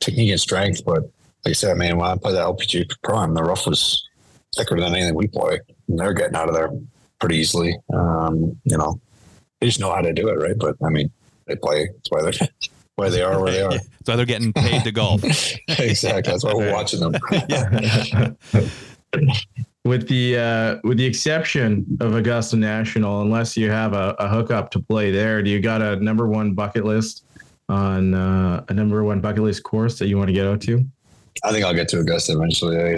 technique 0.00 0.30
and 0.30 0.40
strength. 0.40 0.84
But 0.84 1.02
like 1.44 1.50
I 1.50 1.52
said, 1.52 1.76
man, 1.76 1.98
when 1.98 2.10
I 2.10 2.16
played 2.16 2.34
that 2.34 2.44
LPG 2.44 2.90
Prime, 3.02 3.34
the 3.34 3.42
rough 3.42 3.66
was 3.66 4.06
thicker 4.56 4.78
than 4.78 4.94
anything 4.94 5.14
we 5.14 5.28
play, 5.28 5.60
and 5.88 5.98
they're 5.98 6.12
getting 6.12 6.36
out 6.36 6.48
of 6.48 6.54
there 6.54 6.70
pretty 7.20 7.36
easily. 7.36 7.76
Um, 7.92 8.58
you 8.64 8.76
know, 8.76 9.00
they 9.60 9.68
just 9.68 9.80
know 9.80 9.92
how 9.92 10.00
to 10.00 10.12
do 10.12 10.28
it, 10.28 10.34
right? 10.34 10.58
But 10.58 10.76
I 10.84 10.88
mean, 10.88 11.10
they 11.46 11.56
play. 11.56 11.86
That's 11.86 12.10
why 12.10 12.22
they're 12.22 12.48
why 12.96 13.08
they 13.08 13.22
are 13.22 13.40
where 13.40 13.52
they 13.52 13.62
are. 13.62 13.78
So 14.04 14.16
they're 14.16 14.26
getting 14.26 14.52
paid 14.52 14.82
to 14.84 14.92
golf. 14.92 15.22
exactly. 15.68 16.32
That's 16.32 16.44
why 16.44 16.54
we're 16.54 16.72
watching 16.72 17.00
them. 17.00 17.14
with 19.84 20.08
the 20.08 20.38
uh, 20.38 20.76
with 20.82 20.98
the 20.98 21.04
exception 21.04 21.84
of 22.00 22.14
Augusta 22.14 22.56
National, 22.56 23.22
unless 23.22 23.56
you 23.56 23.70
have 23.70 23.92
a, 23.92 24.16
a 24.18 24.28
hookup 24.28 24.70
to 24.72 24.80
play 24.80 25.10
there, 25.10 25.42
do 25.42 25.50
you 25.50 25.60
got 25.60 25.82
a 25.82 25.96
number 25.96 26.28
one 26.28 26.54
bucket 26.54 26.84
list 26.84 27.24
on 27.68 28.14
uh, 28.14 28.64
a 28.68 28.74
number 28.74 29.04
one 29.04 29.20
bucket 29.20 29.42
list 29.42 29.62
course 29.62 29.98
that 29.98 30.06
you 30.06 30.16
want 30.16 30.28
to 30.28 30.34
get 30.34 30.46
out 30.46 30.60
to? 30.62 30.84
I 31.42 31.52
think 31.52 31.64
I'll 31.64 31.74
get 31.74 31.88
to 31.88 32.00
Augusta 32.00 32.32
eventually. 32.32 32.78
I. 32.78 32.96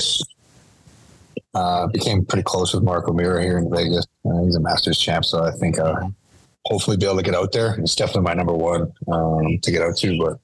Uh, 1.55 1.87
became 1.87 2.23
pretty 2.23 2.43
close 2.43 2.75
with 2.75 2.83
Mark 2.83 3.09
O'Meara 3.09 3.43
here 3.43 3.57
in 3.57 3.71
Vegas. 3.71 4.05
Uh, 4.27 4.45
he's 4.45 4.57
a 4.57 4.61
Masters 4.61 4.99
champ, 4.99 5.25
so 5.25 5.43
I 5.43 5.53
think 5.53 5.79
uh, 5.79 6.07
hopefully 6.67 6.99
be 6.99 7.07
able 7.07 7.17
to 7.17 7.23
get 7.23 7.35
out 7.35 7.51
there. 7.53 7.77
It's 7.81 7.95
definitely 7.95 8.25
my 8.25 8.35
number 8.35 8.53
one 8.53 8.93
um, 9.11 9.59
to 9.63 9.71
get 9.71 9.81
out 9.81 9.97
to. 9.97 10.19
But 10.19 10.39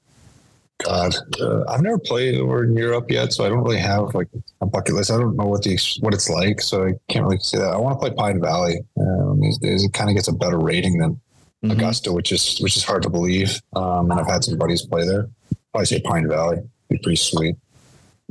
God, 0.83 1.15
uh, 1.39 1.63
I've 1.69 1.81
never 1.81 1.97
played 1.99 2.39
over 2.39 2.63
in 2.63 2.75
Europe 2.75 3.09
yet, 3.09 3.31
so 3.33 3.45
I 3.45 3.49
don't 3.49 3.63
really 3.63 3.77
have 3.79 4.13
like 4.13 4.27
a 4.61 4.65
bucket 4.65 4.95
list. 4.95 5.11
I 5.11 5.17
don't 5.17 5.35
know 5.37 5.45
what 5.45 5.63
the 5.63 5.77
what 6.01 6.13
it's 6.13 6.29
like, 6.29 6.61
so 6.61 6.85
I 6.87 6.93
can't 7.09 7.25
really 7.25 7.39
say 7.39 7.57
that. 7.57 7.69
I 7.73 7.77
want 7.77 7.95
to 7.95 7.99
play 7.99 8.15
Pine 8.15 8.41
Valley 8.41 8.79
um, 8.99 9.39
these 9.41 9.57
days. 9.57 9.83
It 9.83 9.93
kind 9.93 10.09
of 10.09 10.15
gets 10.15 10.27
a 10.27 10.33
better 10.33 10.59
rating 10.59 10.97
than 10.97 11.19
Mhm. 11.63 11.71
Augusta, 11.71 12.11
which 12.11 12.33
is 12.33 12.59
which 12.59 12.75
is 12.75 12.83
hard 12.83 13.03
to 13.03 13.09
believe. 13.09 13.61
Um, 13.73 14.11
and 14.11 14.19
I've 14.19 14.27
had 14.27 14.43
some 14.43 14.57
buddies 14.57 14.81
play 14.85 15.05
there. 15.07 15.29
Probably 15.71 15.85
say 15.85 16.01
Pine 16.01 16.27
Valley. 16.27 16.57
Be 16.89 16.97
pretty 16.97 17.15
sweet. 17.15 17.55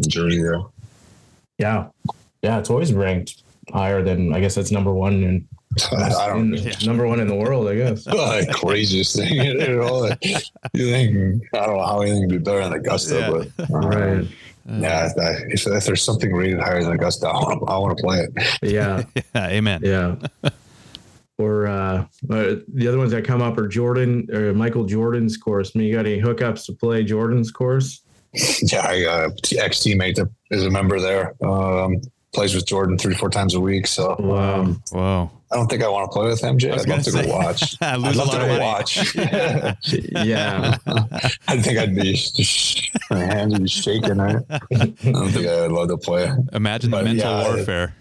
Jersey 0.07 0.43
there. 0.43 0.61
Yeah, 1.59 1.87
yeah, 2.43 2.59
it's 2.59 2.69
always 2.69 2.93
ranked 2.93 3.43
higher 3.73 4.03
than 4.03 4.35
I 4.35 4.41
guess 4.41 4.55
that's 4.55 4.71
number 4.71 4.93
one 4.93 5.15
in, 5.23 5.49
I 5.93 6.27
don't. 6.29 6.55
in- 6.55 6.87
number 6.87 7.07
one 7.07 7.21
in 7.21 7.29
the 7.29 7.35
world. 7.35 7.69
I 7.69 7.75
guess. 7.77 8.05
the 8.05 8.53
craziest 8.55 9.17
thing, 9.17 9.35
you 9.35 9.55
know. 9.77 10.11
You 10.73 10.87
think 10.91 11.43
I 11.55 11.67
don't 11.67 11.77
know 11.77 11.85
how 11.87 12.01
anything 12.03 12.23
can 12.23 12.29
be 12.31 12.39
better 12.39 12.63
than 12.63 12.73
Augusta, 12.75 13.15
Yeah. 13.19 13.31
but 13.57 13.71
um, 13.75 13.91
Right. 13.91 14.27
Yeah, 14.65 15.09
if, 15.49 15.67
if 15.67 15.85
there's 15.87 16.03
something 16.05 16.33
rated 16.33 16.61
higher 16.61 16.83
than 16.85 16.93
Augusta, 16.93 17.27
I 17.27 17.33
want 17.33 17.61
to, 17.61 17.67
I 17.67 17.79
want 17.79 17.99
to 17.99 18.03
play 18.03 18.21
it. 18.21 18.59
Yeah. 18.63 19.03
Yeah, 19.35 19.49
amen. 19.49 19.81
Yeah. 19.83 20.15
or 21.37 21.67
uh, 21.67 22.05
uh, 22.31 22.55
the 22.73 22.87
other 22.87 22.99
ones 22.99 23.11
that 23.11 23.25
come 23.25 23.43
up 23.43 23.59
are 23.59 23.67
Jordan 23.67 24.29
or 24.33 24.53
Michael 24.55 24.85
Jordan's 24.85 25.37
course. 25.37 25.73
I 25.75 25.79
mean, 25.81 25.89
you 25.89 25.95
got 25.97 26.07
any 26.07 26.21
hookups 26.21 26.67
to 26.67 26.73
play 26.75 27.03
Jordan's 27.03 27.51
course? 27.51 28.03
Yeah, 28.63 28.87
I 28.87 29.03
got 29.03 29.21
uh, 29.25 29.31
ex 29.59 29.81
teammate 29.81 30.15
that 30.15 30.31
is 30.53 30.65
a 30.65 30.71
member 30.71 31.01
there. 31.01 31.35
Um, 31.45 32.01
plays 32.33 32.55
with 32.55 32.67
Jordan 32.67 32.97
three, 32.99 33.15
four 33.15 33.29
times 33.31 33.55
a 33.55 33.61
week. 33.61 33.87
So 33.87 34.17
Wow. 34.19 34.65
Whoa. 34.91 35.31
I 35.51 35.57
don't 35.57 35.69
think 35.69 35.83
I 35.83 35.89
want 35.89 36.11
to 36.11 36.15
play 36.19 36.29
with 36.29 36.41
MJ. 36.41 36.71
I 36.71 36.75
was 36.75 36.83
I'd 36.85 36.89
love 36.89 37.03
to 37.05 37.11
gonna 37.13 37.27
go 37.27 37.37
watch. 37.37 37.77
I 37.83 37.93
I'd 37.93 38.01
love 38.01 38.31
to 38.31 38.39
go 38.39 38.47
money. 38.47 38.61
watch. 38.61 39.15
Yeah. 40.25 40.77
I 41.49 41.59
think 41.61 41.79
I'd 41.79 41.95
be 41.95 42.13
just, 42.15 42.91
my 43.11 43.19
hands 43.19 43.53
would 43.53 43.63
be 43.65 43.69
shaking. 43.69 44.17
Right? 44.17 44.43
I 44.51 44.57
don't 44.77 44.97
think 45.31 45.47
I'd 45.47 45.71
love 45.71 45.89
to 45.89 45.99
play. 45.99 46.33
Imagine 46.55 46.91
the 46.91 46.97
But, 46.97 47.05
mental 47.05 47.31
yeah, 47.31 47.49
warfare. 47.55 47.95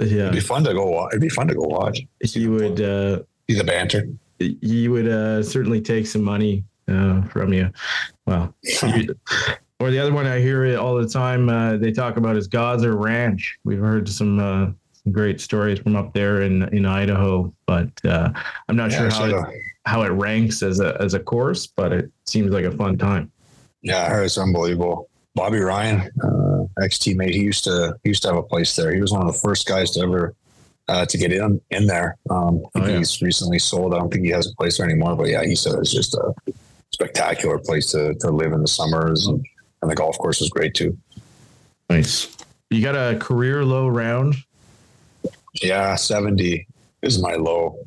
It'd 0.00 0.12
Yeah. 0.12 0.30
be 0.30 0.40
fun 0.40 0.64
to 0.64 0.74
go. 0.74 0.84
wa- 0.86 1.08
It'd 1.08 1.20
be 1.22 1.28
fun 1.30 1.48
to 1.48 1.54
go 1.54 1.62
watch. 1.62 2.00
He 2.22 2.46
would. 2.46 2.80
Uh, 2.80 3.20
See 3.50 3.56
the 3.56 3.64
banter. 3.64 4.06
he 4.38 4.88
would 4.88 5.08
uh, 5.08 5.42
certainly 5.42 5.80
take 5.80 6.06
some 6.06 6.22
money 6.22 6.64
uh, 6.88 7.22
from 7.22 7.52
you. 7.54 7.70
Well, 8.26 8.54
you- 8.62 9.14
or 9.82 9.90
the 9.90 9.98
other 9.98 10.12
one 10.12 10.26
I 10.26 10.40
hear 10.40 10.64
it 10.64 10.76
all 10.76 10.94
the 10.94 11.08
time. 11.08 11.48
Uh, 11.48 11.76
they 11.76 11.90
talk 11.92 12.16
about 12.16 12.36
is 12.36 12.48
Gozzer 12.48 12.98
Ranch. 12.98 13.58
We've 13.64 13.80
heard 13.80 14.08
some, 14.08 14.38
uh, 14.38 14.66
some 14.92 15.12
great 15.12 15.40
stories 15.40 15.78
from 15.80 15.96
up 15.96 16.12
there 16.14 16.42
in 16.42 16.62
in 16.74 16.86
Idaho, 16.86 17.52
but 17.66 17.88
uh, 18.04 18.30
I'm 18.68 18.76
not 18.76 18.90
Yeah, 18.92 19.08
sure 19.08 19.10
how 19.10 19.24
it, 19.48 19.60
how 19.84 20.02
it 20.02 20.10
ranks 20.10 20.62
as 20.62 20.78
a 20.80 20.96
as 21.00 21.14
a 21.14 21.20
course, 21.20 21.66
but 21.66 21.92
it 21.92 22.10
seems 22.26 22.52
like 22.52 22.64
a 22.64 22.70
fun 22.72 22.96
time. 22.96 23.30
Yeah, 23.82 24.04
I 24.06 24.10
heard 24.10 24.24
it's 24.24 24.38
unbelievable. 24.38 25.08
Bobby 25.34 25.58
Ryan, 25.58 26.08
uh, 26.22 26.82
ex 26.84 26.98
teammate, 26.98 27.30
he 27.34 27.40
used 27.42 27.64
to 27.64 27.96
he 28.04 28.10
used 28.10 28.22
to 28.22 28.28
have 28.28 28.36
a 28.36 28.42
place 28.42 28.76
there. 28.76 28.94
He 28.94 29.00
was 29.00 29.10
one 29.12 29.26
of 29.26 29.32
the 29.32 29.38
first 29.38 29.66
guys 29.66 29.90
to 29.92 30.00
ever 30.02 30.34
uh, 30.88 31.04
to 31.06 31.18
get 31.18 31.32
in 31.32 31.60
in 31.70 31.86
there. 31.86 32.16
Um, 32.30 32.62
Oh, 32.76 32.86
yeah. 32.86 32.98
he's 32.98 33.20
recently 33.22 33.58
sold. 33.58 33.94
I 33.94 33.98
don't 33.98 34.12
think 34.12 34.24
he 34.24 34.30
has 34.30 34.46
a 34.50 34.54
place 34.54 34.76
there 34.78 34.86
anymore. 34.86 35.16
But 35.16 35.28
yeah, 35.28 35.42
he 35.44 35.56
said 35.56 35.74
it's 35.80 35.92
just 35.92 36.14
a 36.14 36.32
spectacular 36.92 37.58
place 37.58 37.90
to, 37.92 38.14
to 38.20 38.30
live 38.30 38.52
in 38.52 38.60
the 38.60 38.68
summers, 38.68 39.26
and, 39.26 39.44
and 39.82 39.90
the 39.90 39.94
golf 39.94 40.16
course 40.18 40.40
is 40.40 40.48
great 40.48 40.74
too. 40.74 40.96
Nice. 41.90 42.34
You 42.70 42.82
got 42.82 42.94
a 42.94 43.18
career 43.18 43.64
low 43.64 43.88
round. 43.88 44.36
Yeah, 45.62 45.94
seventy 45.96 46.66
is 47.02 47.20
my 47.20 47.34
low. 47.34 47.78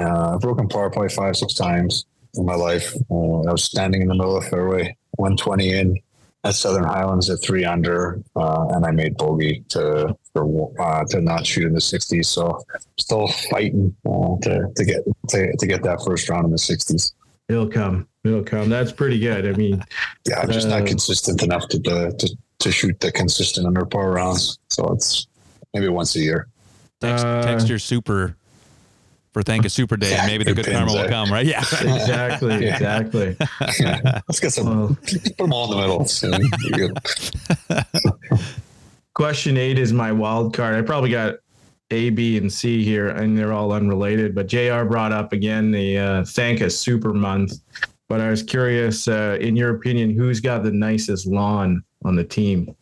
Uh, 0.00 0.34
I've 0.34 0.40
broken 0.40 0.68
par 0.68 0.90
probably 0.90 1.10
five 1.10 1.36
six 1.36 1.52
times 1.54 2.06
in 2.34 2.46
my 2.46 2.54
life. 2.54 2.94
Uh, 3.10 3.42
I 3.42 3.52
was 3.52 3.64
standing 3.64 4.00
in 4.00 4.08
the 4.08 4.14
middle 4.14 4.36
of 4.36 4.44
the 4.44 4.50
fairway, 4.50 4.96
one 5.16 5.36
twenty 5.36 5.72
in 5.72 6.00
at 6.44 6.54
Southern 6.54 6.84
Highlands 6.84 7.30
at 7.30 7.42
three 7.42 7.64
under, 7.64 8.20
uh, 8.36 8.66
and 8.70 8.84
I 8.84 8.90
made 8.90 9.16
bogey 9.16 9.64
to 9.70 10.16
for, 10.32 10.72
uh, 10.80 11.04
to 11.10 11.20
not 11.20 11.46
shoot 11.46 11.66
in 11.66 11.74
the 11.74 11.80
sixties. 11.80 12.28
So 12.28 12.64
still 12.98 13.28
fighting 13.50 13.94
uh, 14.06 14.36
to 14.42 14.72
to 14.74 14.84
get 14.84 15.04
to, 15.28 15.56
to 15.56 15.66
get 15.66 15.82
that 15.82 16.02
first 16.04 16.28
round 16.28 16.46
in 16.46 16.50
the 16.50 16.58
sixties. 16.58 17.14
It'll 17.48 17.68
come. 17.68 18.08
It'll 18.24 18.42
come. 18.42 18.68
That's 18.70 18.92
pretty 18.92 19.18
good. 19.18 19.46
I 19.46 19.52
mean, 19.52 19.82
Yeah, 20.28 20.40
I'm 20.40 20.50
just 20.50 20.66
Uh, 20.68 20.78
not 20.78 20.86
consistent 20.88 21.42
enough 21.42 21.68
to, 21.68 21.78
to 21.80 22.12
to 22.12 22.36
to 22.60 22.72
shoot 22.72 22.98
the 23.00 23.12
consistent 23.12 23.66
under 23.66 23.84
par 23.84 24.12
rounds. 24.12 24.58
So 24.70 24.88
it's 24.92 25.26
maybe 25.74 25.88
once 25.88 26.16
a 26.16 26.20
year. 26.20 26.48
Text, 27.00 27.24
Uh, 27.24 27.42
text 27.42 27.68
your 27.68 27.78
super 27.78 28.36
for 29.34 29.42
thank 29.42 29.64
a 29.66 29.68
super 29.68 29.96
day. 29.98 30.12
Yeah, 30.12 30.26
maybe 30.26 30.44
the 30.44 30.54
good 30.54 30.64
good 30.64 30.74
karma 30.74 30.92
will 30.92 31.00
eh? 31.00 31.08
come, 31.08 31.30
right? 31.30 31.44
Yeah. 31.44 31.58
exactly. 31.80 32.64
Yeah. 32.64 32.74
Exactly. 32.74 33.36
Yeah. 33.80 34.20
Let's 34.28 34.40
get 34.40 34.52
some. 34.52 34.66
Well, 34.66 34.96
Put 35.02 35.36
them 35.36 35.52
all 35.52 35.70
in 35.72 35.76
the 35.76 35.82
middle. 35.82 36.06
So 36.06 36.30
question 39.14 39.56
eight 39.56 39.78
is 39.78 39.92
my 39.92 40.12
wild 40.12 40.54
card. 40.54 40.76
I 40.76 40.82
probably 40.82 41.10
got 41.10 41.34
A, 41.90 42.10
B, 42.10 42.36
and 42.38 42.52
C 42.52 42.82
here, 42.84 43.08
and 43.08 43.36
they're 43.36 43.52
all 43.52 43.72
unrelated. 43.72 44.34
But 44.34 44.46
JR 44.46 44.84
brought 44.84 45.12
up 45.12 45.32
again 45.32 45.70
the 45.70 45.98
uh, 45.98 46.24
thank 46.24 46.60
a 46.60 46.70
super 46.70 47.12
month. 47.12 47.54
But 48.08 48.20
I 48.20 48.30
was 48.30 48.42
curious, 48.42 49.08
uh, 49.08 49.38
in 49.40 49.56
your 49.56 49.74
opinion, 49.76 50.16
who's 50.16 50.40
got 50.40 50.62
the 50.62 50.70
nicest 50.70 51.26
lawn 51.26 51.82
on 52.04 52.16
the 52.16 52.24
team? 52.24 52.74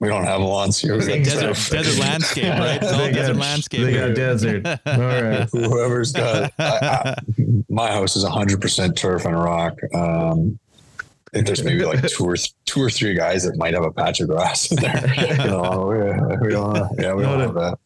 We 0.00 0.08
don't 0.08 0.24
have 0.24 0.40
lawns 0.40 0.78
here. 0.78 0.96
We 0.96 1.06
got 1.06 1.24
desert, 1.24 1.54
desert 1.70 2.00
landscape, 2.00 2.44
right? 2.54 2.82
It's 2.82 2.86
all 2.92 2.98
They 2.98 3.12
desert 3.12 3.32
got- 3.34 3.40
landscape. 3.40 3.80
They 3.84 3.92
got 3.92 4.06
here. 4.06 4.14
desert. 4.14 4.66
All 4.86 4.98
right. 4.98 5.48
Whoever's 5.52 6.12
got 6.12 6.52
I, 6.58 6.64
I, 6.64 7.16
my 7.68 7.90
house 7.90 8.16
is 8.16 8.24
100% 8.24 8.96
turf 8.96 9.26
and 9.26 9.36
rock. 9.38 9.74
Um, 9.94 10.58
I 10.98 11.02
think 11.34 11.46
there's 11.46 11.62
maybe 11.62 11.84
like 11.84 12.00
two 12.08 12.24
or 12.24 12.36
th- 12.36 12.54
two 12.64 12.80
or 12.82 12.88
three 12.88 13.12
guys 13.14 13.44
that 13.44 13.58
might 13.58 13.74
have 13.74 13.84
a 13.84 13.92
patch 13.92 14.20
of 14.20 14.28
grass 14.28 14.70
in 14.70 14.76
there. 14.78 15.14
you 15.28 15.36
know, 15.36 15.86
we, 16.40 16.46
we 16.46 16.52
don't. 16.52 16.98
Yeah, 16.98 17.12
we 17.12 17.22
don't 17.24 17.40
have 17.40 17.52
that. 17.54 17.78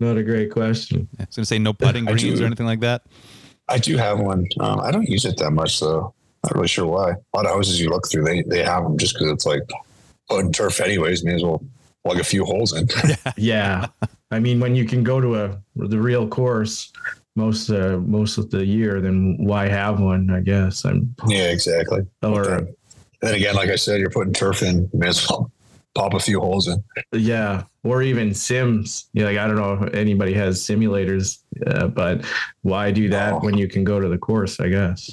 Not 0.00 0.16
a 0.16 0.22
great 0.22 0.50
question. 0.50 1.06
I 1.18 1.24
was 1.24 1.36
going 1.36 1.42
to 1.42 1.44
say 1.44 1.58
no 1.58 1.74
putting 1.74 2.08
I 2.08 2.12
greens 2.12 2.38
do. 2.38 2.44
or 2.44 2.46
anything 2.46 2.66
like 2.66 2.80
that. 2.80 3.02
I 3.68 3.78
do 3.78 3.96
have 3.98 4.18
one. 4.18 4.46
Um, 4.58 4.80
I 4.80 4.90
don't 4.90 5.08
use 5.08 5.24
it 5.26 5.36
that 5.36 5.50
much 5.50 5.78
though. 5.78 6.12
Not 6.42 6.54
really 6.54 6.68
sure 6.68 6.86
why. 6.86 7.10
A 7.10 7.36
lot 7.36 7.44
of 7.44 7.52
houses 7.52 7.80
you 7.80 7.90
look 7.90 8.08
through, 8.10 8.24
they 8.24 8.42
they 8.42 8.64
have 8.64 8.82
them 8.82 8.98
just 8.98 9.14
because 9.14 9.30
it's 9.30 9.46
like 9.46 9.62
putting 10.28 10.52
turf 10.52 10.80
anyways. 10.80 11.22
May 11.22 11.34
as 11.34 11.44
well 11.44 11.62
plug 12.02 12.18
a 12.18 12.24
few 12.24 12.44
holes 12.44 12.72
in. 12.72 12.88
Yeah, 13.36 13.86
I 14.30 14.40
mean, 14.40 14.58
when 14.58 14.74
you 14.74 14.86
can 14.86 15.04
go 15.04 15.20
to 15.20 15.36
a 15.36 15.62
the 15.76 16.00
real 16.00 16.26
course 16.26 16.92
most 17.36 17.70
uh, 17.70 17.98
most 17.98 18.38
of 18.38 18.50
the 18.50 18.64
year, 18.64 19.00
then 19.00 19.36
why 19.38 19.68
have 19.68 20.00
one? 20.00 20.30
I 20.30 20.40
guess 20.40 20.84
I'm 20.84 21.14
yeah, 21.28 21.50
exactly. 21.50 22.06
or 22.22 22.44
then, 22.44 22.76
then 23.20 23.34
again, 23.34 23.54
like 23.54 23.68
I 23.68 23.76
said, 23.76 24.00
you're 24.00 24.10
putting 24.10 24.32
turf 24.32 24.62
in. 24.62 24.88
May 24.94 25.08
as 25.08 25.28
well 25.28 25.52
pop 25.94 26.14
a 26.14 26.20
few 26.20 26.40
holes 26.40 26.68
in. 26.68 26.82
yeah, 27.12 27.64
or 27.84 28.02
even 28.02 28.32
sims. 28.34 29.08
Yeah, 29.12 29.24
like 29.26 29.38
I 29.38 29.46
don't 29.46 29.56
know 29.56 29.84
if 29.84 29.94
anybody 29.94 30.32
has 30.34 30.60
simulators, 30.60 31.38
uh, 31.66 31.88
but 31.88 32.24
why 32.62 32.90
do 32.90 33.08
that 33.10 33.34
Oh. 33.34 33.38
when 33.40 33.56
you 33.58 33.68
can 33.68 33.84
go 33.84 34.00
to 34.00 34.08
the 34.08 34.18
course? 34.18 34.60
I 34.60 34.68
guess. 34.68 35.10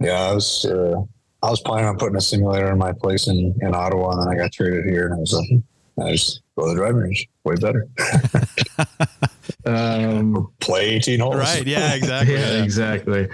Yeah, 0.00 0.20
I 0.20 0.34
was 0.34 0.64
uh, 0.66 1.00
I 1.42 1.50
was 1.50 1.60
planning 1.60 1.86
on 1.86 1.96
putting 1.98 2.16
a 2.16 2.20
simulator 2.20 2.70
in 2.70 2.78
my 2.78 2.92
place 2.92 3.28
in, 3.28 3.54
in 3.60 3.74
Ottawa, 3.74 4.10
and 4.12 4.20
then 4.22 4.28
I 4.28 4.36
got 4.36 4.52
traded 4.52 4.84
here, 4.86 5.06
and 5.06 5.14
I 5.14 5.18
was 5.18 5.32
like, 5.32 6.06
I 6.06 6.12
just 6.12 6.40
go 6.58 6.64
to 6.66 6.70
the 6.70 6.76
driving 6.76 6.96
range. 7.02 7.28
Way 7.44 7.54
better. 7.56 7.86
Um, 9.64 10.52
Play 10.60 10.90
18 10.90 11.18
holes. 11.18 11.36
Right. 11.36 11.66
Yeah, 11.66 11.94
exactly. 11.94 12.34
yeah, 12.38 12.62
exactly. 12.62 13.28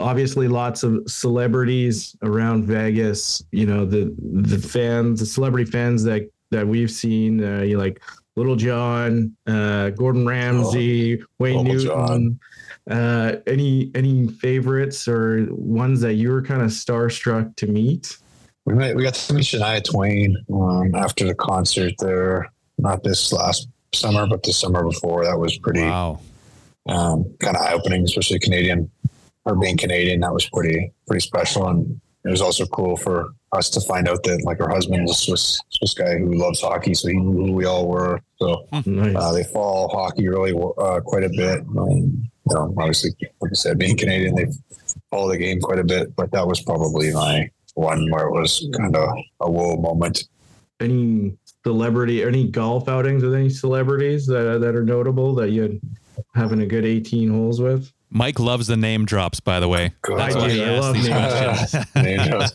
Obviously, 0.00 0.48
lots 0.48 0.82
of 0.82 0.98
celebrities 1.06 2.16
around 2.22 2.64
Vegas. 2.64 3.42
You 3.52 3.66
know 3.66 3.84
the 3.84 4.14
the 4.18 4.58
fans, 4.58 5.20
the 5.20 5.26
celebrity 5.26 5.70
fans 5.70 6.02
that 6.04 6.28
that 6.50 6.66
we've 6.66 6.90
seen. 6.90 7.42
Uh, 7.44 7.60
you 7.62 7.78
like 7.78 8.02
Lil 8.36 8.56
Jon, 8.56 9.36
uh, 9.46 9.90
Gordon 9.90 10.26
Ramsay, 10.26 11.22
Wayne 11.38 11.64
Little 11.64 11.96
Newton. 12.08 12.40
Uh, 12.90 13.36
any 13.46 13.90
any 13.94 14.26
favorites 14.28 15.06
or 15.06 15.46
ones 15.50 16.00
that 16.00 16.14
you 16.14 16.30
were 16.30 16.42
kind 16.42 16.62
of 16.62 16.70
starstruck 16.70 17.54
to 17.56 17.66
meet? 17.66 18.16
We 18.64 18.74
met, 18.74 18.94
we 18.96 19.02
got 19.02 19.14
to 19.14 19.34
meet 19.34 19.44
Shania 19.44 19.82
Twain 19.84 20.36
um, 20.52 20.94
after 20.94 21.24
the 21.26 21.34
concert 21.34 21.94
there. 21.98 22.50
Not 22.78 23.02
this 23.02 23.32
last 23.32 23.68
summer, 23.92 24.26
but 24.26 24.42
the 24.42 24.52
summer 24.52 24.82
before. 24.84 25.24
That 25.24 25.38
was 25.38 25.58
pretty 25.58 25.82
Wow. 25.82 26.20
um, 26.88 27.24
kind 27.40 27.56
of 27.56 27.62
eye 27.62 27.72
opening, 27.74 28.04
especially 28.04 28.38
Canadian. 28.38 28.90
Her 29.50 29.56
being 29.56 29.76
Canadian, 29.76 30.20
that 30.20 30.32
was 30.32 30.48
pretty 30.48 30.92
pretty 31.06 31.20
special, 31.20 31.66
and 31.68 32.00
it 32.24 32.30
was 32.30 32.40
also 32.40 32.66
cool 32.66 32.96
for 32.96 33.30
us 33.52 33.68
to 33.70 33.80
find 33.80 34.06
out 34.08 34.22
that 34.22 34.42
like 34.44 34.58
her 34.58 34.68
husband's 34.68 35.10
a 35.10 35.14
Swiss 35.14 35.60
Swiss 35.70 35.94
guy 35.94 36.18
who 36.18 36.34
loves 36.34 36.60
hockey, 36.60 36.94
so 36.94 37.08
he 37.08 37.14
knew 37.16 37.46
who 37.46 37.52
we 37.52 37.64
all 37.64 37.88
were. 37.88 38.20
So 38.40 38.66
Nice. 38.86 39.16
uh, 39.16 39.32
they 39.32 39.42
follow 39.44 39.88
hockey 39.88 40.28
really 40.28 40.52
uh, 40.78 41.00
quite 41.00 41.24
a 41.24 41.30
bit. 41.30 41.60
Um, 41.76 42.30
you 42.48 42.54
know, 42.54 42.72
obviously, 42.78 43.10
like 43.40 43.50
I 43.52 43.54
said, 43.54 43.78
being 43.78 43.96
Canadian, 43.96 44.34
they 44.36 44.46
follow 45.10 45.28
the 45.30 45.38
game 45.38 45.60
quite 45.60 45.78
a 45.78 45.84
bit. 45.84 46.14
But 46.16 46.30
that 46.32 46.46
was 46.46 46.60
probably 46.62 47.12
my 47.12 47.50
one 47.74 48.08
where 48.10 48.26
it 48.28 48.32
was 48.32 48.68
kind 48.76 48.94
of 48.94 49.08
a 49.40 49.50
whoa 49.50 49.76
moment. 49.76 50.28
any 50.80 51.36
celebrity, 51.64 52.22
any 52.22 52.48
golf 52.48 52.88
outings 52.88 53.22
with 53.22 53.34
any 53.34 53.50
celebrities 53.50 54.26
that 54.26 54.60
that 54.60 54.74
are 54.76 54.84
notable 54.84 55.34
that 55.34 55.50
you 55.50 55.80
having 56.34 56.60
a 56.60 56.66
good 56.66 56.84
18 56.84 57.28
holes 57.30 57.60
with? 57.60 57.92
Mike 58.10 58.38
loves 58.40 58.66
the 58.66 58.76
name 58.76 59.04
drops, 59.04 59.40
by 59.40 59.60
the 59.60 59.68
way. 59.68 59.92
Good. 60.02 60.18
That's 60.18 60.34
I 60.34 60.38
why 60.38 60.50
he 60.50 60.64
I 60.64 60.72
asked 60.74 60.92
these 60.94 61.08
name 61.08 61.16
questions. 61.70 61.86
Name 61.94 62.28
drops. 62.28 62.52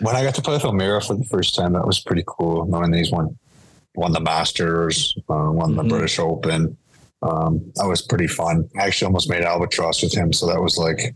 when 0.00 0.16
I 0.16 0.22
got 0.24 0.34
to 0.34 0.42
play 0.42 0.54
with 0.54 0.64
O'Meara 0.64 1.00
for 1.02 1.14
the 1.14 1.24
first 1.24 1.54
time, 1.54 1.72
that 1.74 1.86
was 1.86 2.00
pretty 2.00 2.24
cool. 2.26 2.66
Knowing 2.66 2.90
that 2.90 2.98
he's 2.98 3.10
won 3.12 3.36
won 3.94 4.12
the 4.12 4.20
Masters, 4.20 5.14
uh, 5.30 5.48
won 5.50 5.74
the 5.76 5.82
Mhm. 5.82 5.88
British 5.88 6.18
Open. 6.18 6.76
Um, 7.22 7.72
that 7.76 7.86
was 7.86 8.02
pretty 8.02 8.26
fun. 8.26 8.68
I 8.78 8.84
actually 8.86 9.06
almost 9.06 9.30
made 9.30 9.42
albatross 9.42 10.02
with 10.02 10.12
him, 10.12 10.32
so 10.34 10.46
that 10.46 10.60
was 10.60 10.76
like 10.76 11.14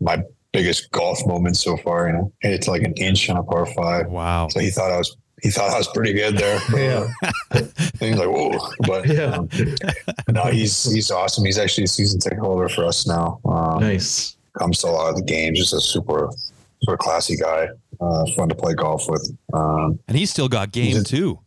my 0.00 0.22
biggest 0.52 0.90
golf 0.92 1.18
moment 1.26 1.56
so 1.56 1.76
far. 1.78 2.06
You 2.06 2.12
know, 2.14 2.32
hit 2.40 2.52
it 2.54 2.62
to 2.62 2.70
like 2.70 2.82
an 2.82 2.94
inch 2.94 3.28
on 3.28 3.36
a 3.36 3.42
par 3.42 3.66
five. 3.66 4.06
Wow. 4.08 4.48
So 4.48 4.60
he 4.60 4.70
thought 4.70 4.90
I 4.90 4.98
was 4.98 5.14
he 5.42 5.50
thought 5.50 5.70
I 5.70 5.78
was 5.78 5.88
pretty 5.88 6.12
good 6.12 6.36
there. 6.38 6.58
Yeah. 6.76 7.08
and 7.52 7.72
he's 8.00 8.16
like, 8.16 8.28
whoa. 8.28 8.58
But 8.86 9.06
Yeah. 9.08 9.34
um, 9.36 9.48
no, 10.30 10.44
he's 10.44 10.90
he's 10.92 11.10
awesome. 11.10 11.44
He's 11.44 11.58
actually 11.58 11.84
a 11.84 11.88
season 11.88 12.20
ticket 12.20 12.38
holder 12.38 12.68
for 12.68 12.84
us 12.84 13.06
now. 13.06 13.40
Um, 13.44 13.80
Nice. 13.80 14.36
comes 14.58 14.78
to 14.80 14.86
a 14.88 14.90
lot 14.90 15.10
of 15.10 15.16
the 15.16 15.22
games. 15.22 15.58
Just 15.58 15.72
a 15.74 15.80
super 15.80 16.30
super 16.82 16.96
classy 16.96 17.36
guy. 17.36 17.68
Uh, 18.00 18.26
fun 18.36 18.48
to 18.48 18.54
play 18.54 18.74
golf 18.74 19.08
with. 19.08 19.30
Um, 19.52 19.98
And 20.08 20.16
he's 20.16 20.30
still 20.30 20.48
got 20.48 20.72
game 20.72 20.96
a- 20.96 21.04
too. 21.04 21.38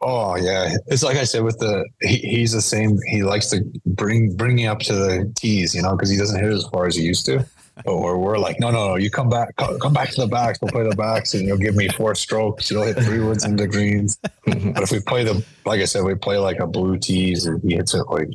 oh 0.00 0.34
yeah, 0.36 0.74
it's 0.88 1.02
like 1.04 1.16
I 1.16 1.22
said 1.24 1.44
with 1.44 1.58
the 1.58 1.84
he, 2.00 2.16
he's 2.16 2.52
the 2.52 2.60
same. 2.62 2.98
He 3.08 3.22
likes 3.22 3.48
to 3.50 3.60
bring 3.86 4.34
bring 4.36 4.58
you 4.58 4.68
up 4.70 4.80
to 4.80 4.94
the 4.94 5.32
tees, 5.36 5.74
you 5.74 5.82
know, 5.82 5.92
because 5.94 6.10
he 6.10 6.16
doesn't 6.16 6.42
hit 6.42 6.52
as 6.52 6.64
far 6.72 6.86
as 6.86 6.96
he 6.96 7.02
used 7.02 7.24
to. 7.26 7.46
But 7.84 7.96
we're, 7.96 8.38
like, 8.38 8.60
no, 8.60 8.70
no, 8.70 8.88
no, 8.88 8.96
you 8.96 9.10
come 9.10 9.28
back, 9.28 9.56
come, 9.56 9.78
come 9.80 9.92
back 9.92 10.10
to 10.10 10.20
the 10.20 10.26
backs. 10.26 10.60
We'll 10.60 10.70
play 10.70 10.88
the 10.88 10.94
backs, 10.94 11.34
and 11.34 11.46
you'll 11.46 11.58
give 11.58 11.74
me 11.74 11.88
four 11.88 12.14
strokes. 12.14 12.70
You'll 12.70 12.82
hit 12.82 12.98
three 12.98 13.20
woods 13.20 13.44
into 13.44 13.66
greens. 13.66 14.18
But 14.44 14.82
if 14.82 14.90
we 14.90 15.00
play 15.00 15.24
the, 15.24 15.44
like 15.64 15.80
I 15.80 15.84
said, 15.84 16.04
we 16.04 16.14
play 16.14 16.36
like 16.36 16.58
a 16.58 16.66
blue 16.66 16.98
tees, 16.98 17.46
and 17.46 17.62
he 17.62 17.76
hits 17.76 17.94
it 17.94 18.04
like, 18.08 18.28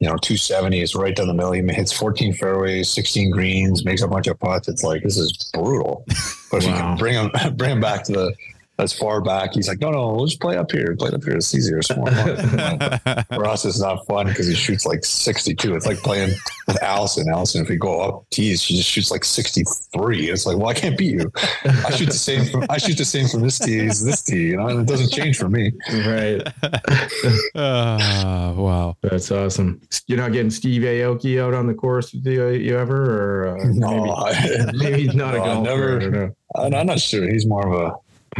you 0.00 0.08
know, 0.08 0.16
270 0.16 0.80
is 0.80 0.94
right 0.94 1.14
down 1.14 1.28
the 1.28 1.34
middle. 1.34 1.52
He 1.52 1.62
hits 1.62 1.92
14 1.92 2.34
fairways, 2.34 2.90
16 2.90 3.30
greens, 3.30 3.84
makes 3.84 4.02
a 4.02 4.08
bunch 4.08 4.26
of 4.26 4.38
putts. 4.38 4.68
It's 4.68 4.82
like, 4.82 5.02
this 5.02 5.16
is 5.16 5.50
brutal. 5.54 6.04
But 6.50 6.58
if 6.58 6.64
you 6.64 6.72
can 6.74 6.96
bring 6.96 7.14
him, 7.14 7.30
bring 7.56 7.72
him 7.72 7.80
back 7.80 8.04
to 8.04 8.12
the, 8.12 8.34
as 8.78 8.92
far 8.92 9.20
back, 9.22 9.54
he's 9.54 9.68
like, 9.68 9.80
no, 9.80 9.90
no, 9.90 10.12
we'll 10.12 10.26
just 10.26 10.40
play 10.40 10.56
up 10.56 10.70
here. 10.70 10.94
Play 10.98 11.10
up 11.10 11.24
here. 11.24 11.36
It's 11.36 11.54
easier. 11.54 11.78
It's 11.78 11.94
more 11.96 12.06
fun. 12.10 13.24
For 13.34 13.46
us, 13.46 13.64
it's 13.64 13.80
not 13.80 14.06
fun 14.06 14.26
because 14.26 14.46
he 14.46 14.54
shoots 14.54 14.84
like 14.84 15.04
62. 15.04 15.74
It's 15.74 15.86
like 15.86 15.96
playing 15.98 16.34
with 16.66 16.82
Allison. 16.82 17.26
Allison, 17.32 17.62
if 17.62 17.68
we 17.70 17.76
go 17.76 18.00
up 18.00 18.26
tees, 18.30 18.62
she 18.62 18.76
just 18.76 18.88
shoots 18.90 19.10
like 19.10 19.24
63. 19.24 20.28
It's 20.30 20.44
like, 20.44 20.56
well, 20.58 20.68
I 20.68 20.74
can't 20.74 20.98
beat 20.98 21.12
you. 21.14 21.32
I 21.64 21.90
shoot 21.92 22.06
the 22.06 22.12
same. 22.12 22.44
From, 22.46 22.66
I 22.68 22.76
shoot 22.78 22.98
the 22.98 23.04
same 23.04 23.28
from 23.28 23.40
this 23.40 23.58
tee 23.58 23.86
as 23.86 24.04
this 24.04 24.22
tee. 24.22 24.48
You 24.48 24.56
know, 24.58 24.68
and 24.68 24.80
it 24.80 24.86
doesn't 24.86 25.10
change 25.10 25.38
for 25.38 25.48
me. 25.48 25.72
Right. 25.92 26.42
Ah, 27.54 28.52
wow. 28.56 28.96
That's 29.02 29.30
awesome. 29.30 29.80
You're 30.06 30.18
not 30.18 30.32
getting 30.32 30.50
Steve 30.50 30.82
Aoki 30.82 31.40
out 31.42 31.54
on 31.54 31.66
the 31.66 31.74
course 31.74 32.12
with 32.12 32.26
you, 32.26 32.48
you 32.50 32.78
ever? 32.78 33.46
Or 33.46 33.58
uh, 33.58 33.64
No, 33.72 34.04
maybe, 34.04 34.10
I, 34.10 34.72
maybe 34.74 35.02
he's 35.04 35.14
not 35.14 35.34
a 35.34 35.38
No, 35.38 35.42
I 35.44 35.46
golfer. 35.54 35.62
never- 35.70 35.96
I 35.96 36.00
don't 36.00 36.12
know. 36.12 36.34
I'm 36.56 36.74
I'm 36.74 36.86
not 36.86 37.00
sure. 37.00 37.28
He's 37.28 37.46
more 37.46 37.66
of 37.66 37.80
a 37.80 37.94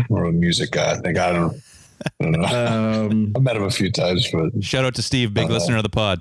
more 0.08 0.24
of 0.24 0.30
a 0.30 0.32
music 0.36 0.70
guy. 0.72 0.92
I 0.92 0.96
think 0.96 1.18
I 1.18 1.32
don't. 1.32 1.56
I 2.20 2.24
don't 2.24 2.32
know. 2.32 3.06
Um, 3.06 3.32
I 3.36 3.38
met 3.40 3.56
him 3.56 3.62
a 3.64 3.70
few 3.70 3.90
times, 3.90 4.28
but 4.32 4.62
Shout 4.62 4.84
out 4.84 4.94
to 4.96 5.02
Steve, 5.02 5.32
big 5.34 5.50
Uh, 5.50 5.54
listener 5.54 5.76
of 5.76 5.82
the 5.82 5.88
pod. 5.88 6.20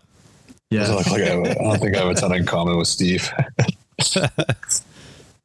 Yeah. 0.72 0.88
don't, 0.88 1.06
like 1.08 1.22
I, 1.22 1.40
I 1.40 1.54
don't 1.54 1.80
think 1.80 1.96
I 1.96 2.00
have 2.00 2.10
a 2.10 2.14
ton 2.16 2.34
in 2.34 2.46
common 2.46 2.78
with 2.78 2.88
Steve. 2.88 3.30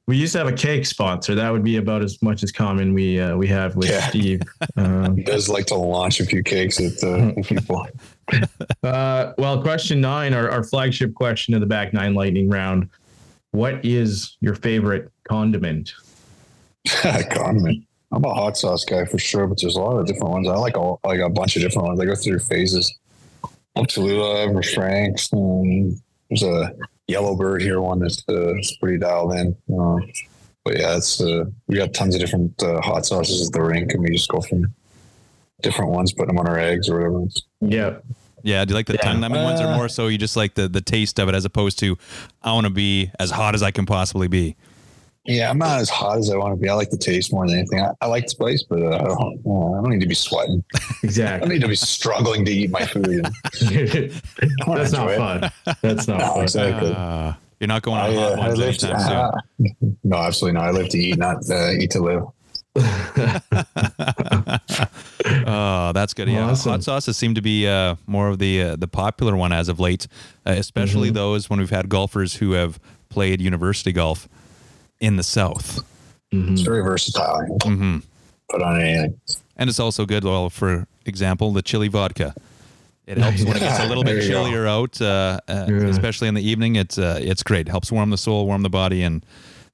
We 0.06 0.16
used 0.16 0.32
to 0.32 0.38
have 0.38 0.48
a 0.48 0.52
cake 0.52 0.86
sponsor. 0.86 1.36
That 1.36 1.50
would 1.52 1.62
be 1.62 1.76
about 1.76 2.02
as 2.02 2.20
much 2.20 2.42
as 2.42 2.50
common 2.50 2.94
we 2.94 3.20
uh, 3.20 3.36
we 3.36 3.46
have 3.46 3.76
with 3.76 3.88
Yeah. 3.88 4.08
Steve. 4.08 4.40
Um, 4.76 5.16
He 5.16 5.22
does 5.34 5.48
like 5.48 5.66
to 5.66 5.76
launch 5.76 6.18
a 6.18 6.24
few 6.26 6.42
cakes 6.42 6.80
at 6.80 7.00
uh, 7.04 7.32
people. 7.44 7.86
Uh, 8.82 9.32
well, 9.38 9.62
question 9.62 10.00
nine, 10.00 10.34
our, 10.34 10.50
our 10.50 10.64
flagship 10.64 11.14
question 11.14 11.54
of 11.54 11.60
the 11.60 11.66
back 11.66 11.92
nine 11.92 12.14
lightning 12.14 12.48
round. 12.50 12.88
What 13.52 13.84
is 13.84 14.36
your 14.40 14.56
favorite 14.56 15.12
condiment? 15.28 15.92
Condiment. 16.88 17.84
I'm 18.12 18.24
a 18.24 18.34
hot 18.34 18.56
sauce 18.56 18.84
guy 18.84 19.04
for 19.04 19.18
sure, 19.18 19.46
but 19.46 19.60
there's 19.60 19.76
a 19.76 19.80
lot 19.80 19.96
of 19.96 20.06
different 20.06 20.30
ones. 20.30 20.48
I 20.48 20.56
like 20.56 20.76
all, 20.76 20.98
like 21.04 21.20
a 21.20 21.28
bunch 21.28 21.56
of 21.56 21.62
different 21.62 21.88
ones. 21.88 22.00
I 22.00 22.04
go 22.06 22.14
through 22.14 22.40
phases. 22.40 22.92
Cholula, 23.88 24.40
ever 24.42 24.62
Frank's. 24.62 25.32
Um, 25.32 26.00
there's 26.28 26.42
a 26.42 26.72
Yellowbird 27.08 27.62
here, 27.62 27.80
one 27.80 28.00
that's 28.00 28.18
uh, 28.28 28.54
it's 28.56 28.76
pretty 28.76 28.98
dialed 28.98 29.32
in. 29.34 29.56
Uh, 29.72 29.96
but 30.64 30.78
yeah, 30.78 30.96
it's 30.96 31.20
uh, 31.20 31.44
we 31.66 31.76
got 31.76 31.94
tons 31.94 32.14
of 32.14 32.20
different 32.20 32.60
uh, 32.62 32.80
hot 32.80 33.06
sauces 33.06 33.46
at 33.46 33.52
the 33.52 33.62
rink, 33.62 33.92
and 33.92 34.02
we 34.02 34.10
just 34.10 34.28
go 34.28 34.40
from 34.40 34.66
different 35.62 35.90
ones, 35.92 36.12
put 36.12 36.26
them 36.26 36.38
on 36.38 36.46
our 36.48 36.58
eggs 36.58 36.88
or 36.88 36.96
whatever. 36.98 37.24
Yeah. 37.60 37.98
Yeah, 38.42 38.64
do 38.64 38.72
you 38.72 38.74
like 38.76 38.86
the 38.86 38.94
Yeah. 38.94 39.02
tongue 39.02 39.20
numbing 39.20 39.42
ones, 39.42 39.60
or 39.60 39.66
Uh, 39.68 39.76
more 39.76 39.88
so 39.88 40.08
you 40.08 40.18
just 40.18 40.36
like 40.36 40.54
the 40.54 40.68
the 40.68 40.80
taste 40.80 41.18
of 41.18 41.28
it, 41.28 41.34
as 41.34 41.44
opposed 41.44 41.78
to 41.80 41.96
I 42.42 42.52
want 42.52 42.64
to 42.66 42.70
be 42.72 43.10
as 43.18 43.30
hot 43.30 43.54
as 43.54 43.62
I 43.62 43.70
can 43.70 43.86
possibly 43.86 44.28
be. 44.28 44.56
Yeah, 45.26 45.50
I'm 45.50 45.58
not 45.58 45.80
as 45.80 45.90
hot 45.90 46.16
as 46.18 46.30
I 46.30 46.36
want 46.36 46.52
to 46.54 46.60
be. 46.60 46.68
I 46.68 46.72
like 46.74 46.90
the 46.90 46.96
taste 46.96 47.32
more 47.32 47.46
than 47.46 47.58
anything. 47.58 47.80
I, 47.80 47.92
I 48.00 48.06
like 48.06 48.28
spice, 48.30 48.62
but 48.62 48.82
uh, 48.82 48.86
I 48.96 48.98
don't. 49.04 49.40
Uh, 49.46 49.72
I 49.78 49.82
don't 49.82 49.90
need 49.90 50.00
to 50.00 50.06
be 50.08 50.14
sweating. 50.14 50.64
Exactly. 51.02 51.34
I 51.36 51.38
don't 51.40 51.48
need 51.50 51.60
to 51.62 51.68
be 51.68 51.76
struggling 51.76 52.44
to 52.44 52.50
eat 52.50 52.70
my 52.70 52.84
food. 52.86 53.26
That's 53.60 54.22
not 54.66 54.80
enjoy 54.80 55.12
it. 55.12 55.16
fun. 55.18 55.50
That's 55.82 56.06
not 56.08 56.18
No, 56.18 56.34
fun. 56.34 56.42
exactly. 56.42 56.92
Uh, 56.94 57.32
you're 57.58 57.68
not 57.68 57.82
going 57.82 57.98
on 58.00 58.10
I, 58.10 58.14
hot 58.14 58.32
uh, 58.32 58.36
ones 58.38 58.58
live 58.58 58.76
to, 58.78 58.88
anytime 58.90 59.32
soon. 59.58 59.96
no, 60.04 60.16
absolutely 60.16 60.58
not. 60.60 60.68
I 60.68 60.70
live 60.72 60.88
to 60.90 60.98
eat, 60.98 61.18
not 61.18 61.36
uh, 61.50 61.70
eat 61.72 61.90
to 61.92 62.00
live. 62.00 62.24
Oh, 65.46 65.92
that's 65.92 66.14
good. 66.14 66.28
Yeah, 66.28 66.50
Awesome. 66.50 66.72
hot 66.72 66.82
sauces 66.84 67.16
seem 67.16 67.34
to 67.34 67.42
be 67.42 67.66
uh, 67.66 67.96
more 68.06 68.28
of 68.28 68.38
the 68.38 68.62
uh, 68.62 68.76
the 68.76 68.88
popular 68.88 69.36
one 69.36 69.52
as 69.52 69.68
of 69.68 69.78
late, 69.80 70.06
uh, 70.46 70.50
especially 70.52 71.08
Mm-hmm. 71.08 71.14
those 71.16 71.50
when 71.50 71.58
we've 71.60 71.70
had 71.70 71.88
golfers 71.88 72.34
who 72.36 72.52
have 72.52 72.78
played 73.08 73.40
university 73.40 73.92
golf. 73.92 74.28
In 75.00 75.16
the 75.16 75.22
South. 75.22 75.80
It's 76.32 76.60
very 76.62 76.82
versatile. 76.82 77.58
hmm 77.64 77.98
Put 78.50 78.62
on 78.62 78.80
anything. 78.80 79.20
And 79.56 79.68
it's 79.70 79.80
also 79.80 80.06
good, 80.06 80.24
well, 80.24 80.50
for 80.50 80.86
example, 81.06 81.52
the 81.52 81.62
chili 81.62 81.88
vodka. 81.88 82.34
It 83.06 83.18
helps 83.18 83.42
when 83.44 83.56
it 83.56 83.60
gets 83.60 83.80
a 83.80 83.86
little 83.88 84.04
bit 84.04 84.14
There 84.14 84.22
you 84.22 84.28
go. 84.30 84.44
chillier 84.44 84.66
out, 84.66 85.00
uh, 85.00 85.40
uh, 85.48 85.66
Yeah. 85.68 85.88
especially 85.88 86.28
in 86.28 86.34
the 86.34 86.42
evening. 86.48 86.76
It's 86.76 86.98
uh, 86.98 87.18
it's 87.20 87.42
great. 87.42 87.68
Helps 87.68 87.90
warm 87.90 88.10
the 88.10 88.18
soul, 88.18 88.46
warm 88.46 88.62
the 88.62 88.70
body, 88.70 89.02
and 89.02 89.24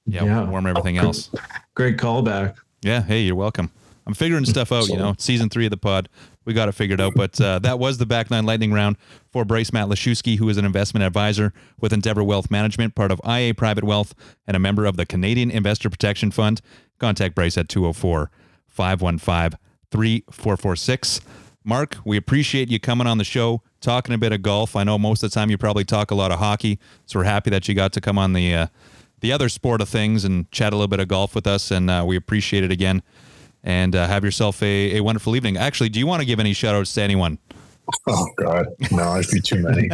yeah, 0.07 0.24
Yeah. 0.24 0.44
warm 0.48 0.66
everything 0.66 0.97
else. 0.97 1.31
Great 1.74 1.98
callback. 1.98 2.55
Yeah. 2.82 3.03
Hey, 3.03 3.20
you're 3.23 3.35
welcome. 3.36 3.70
I'm 4.07 4.15
figuring 4.15 4.44
stuff 4.47 4.73
out. 4.73 4.89
You 4.89 4.97
know, 4.97 5.15
season 5.19 5.48
three 5.51 5.66
of 5.66 5.70
the 5.70 5.77
pod, 5.77 6.09
we 6.47 6.55
got 6.55 6.68
it 6.68 6.73
figured 6.73 7.01
out. 7.01 7.12
But 7.14 7.39
uh, 7.39 7.59
that 7.59 7.78
was 7.78 7.98
the 7.98 8.06
back 8.06 8.31
nine 8.31 8.47
lightning 8.47 8.73
round 8.73 8.97
for 9.31 9.44
Bryce 9.44 9.70
Matlashewski, 9.70 10.39
who 10.39 10.48
is 10.48 10.56
an 10.56 10.64
investment 10.64 11.05
advisor 11.05 11.52
with 11.78 11.93
Endeavour 11.93 12.24
Wealth 12.24 12.51
Management, 12.51 12.94
part 12.94 13.12
of 13.12 13.20
IA 13.28 13.52
Private 13.52 13.85
Wealth, 13.85 14.14
and 14.47 14.56
a 14.56 14.60
member 14.60 14.86
of 14.86 14.97
the 14.97 15.05
Canadian 15.05 15.51
Investor 15.51 15.90
Protection 15.90 16.31
Fund. 16.31 16.62
Contact 16.98 17.35
Brace 17.35 17.59
at 17.59 17.68
204 17.68 18.31
515 18.68 19.59
3446. 19.90 21.20
Mark, 21.64 21.97
we 22.05 22.16
appreciate 22.16 22.70
you 22.70 22.78
coming 22.78 23.06
on 23.09 23.18
the 23.18 23.24
show, 23.24 23.60
talking 23.81 24.14
a 24.14 24.18
bit 24.18 24.32
of 24.32 24.40
golf. 24.40 24.77
I 24.77 24.85
know 24.85 24.98
most 24.98 25.23
of 25.23 25.31
the 25.31 25.35
time 25.35 25.51
you 25.51 25.59
probably 25.59 25.85
talk 25.85 26.10
a 26.10 26.14
lot 26.14 26.31
of 26.31 26.39
hockey, 26.39 26.78
so 27.06 27.18
we're 27.18 27.24
happy 27.24 27.51
that 27.51 27.68
you 27.68 27.74
got 27.74 27.93
to 27.94 28.01
come 28.01 28.18
on 28.18 28.32
the 28.32 28.55
uh, 28.55 28.66
the 29.20 29.32
other 29.32 29.48
sport 29.48 29.81
of 29.81 29.89
things 29.89 30.24
and 30.24 30.51
chat 30.52 30.73
a 30.73 30.77
little 30.77 30.89
bit 30.89 31.01
of 31.01 31.09
golf 31.09 31.35
with 31.35 31.47
us, 31.47 31.70
and 31.70 31.90
uh, 31.90 32.05
we 32.06 32.16
appreciate 32.16 32.62
it 32.62 32.70
again. 32.70 33.02
And 33.66 33.97
uh, 33.97 34.06
have 34.06 34.24
yourself 34.24 34.62
a, 34.62 34.97
a 34.97 35.01
wonderful 35.01 35.34
evening. 35.34 35.56
Actually, 35.56 35.88
do 35.88 35.98
you 35.98 36.06
want 36.06 36.20
to 36.20 36.26
give 36.26 36.38
any 36.38 36.52
shout 36.52 36.76
outs 36.76 36.94
to 36.94 37.02
anyone? 37.02 37.38
Oh 38.09 38.26
God, 38.36 38.66
no, 38.93 39.02
I'd 39.02 39.26
be 39.32 39.40
too 39.40 39.60
many. 39.60 39.90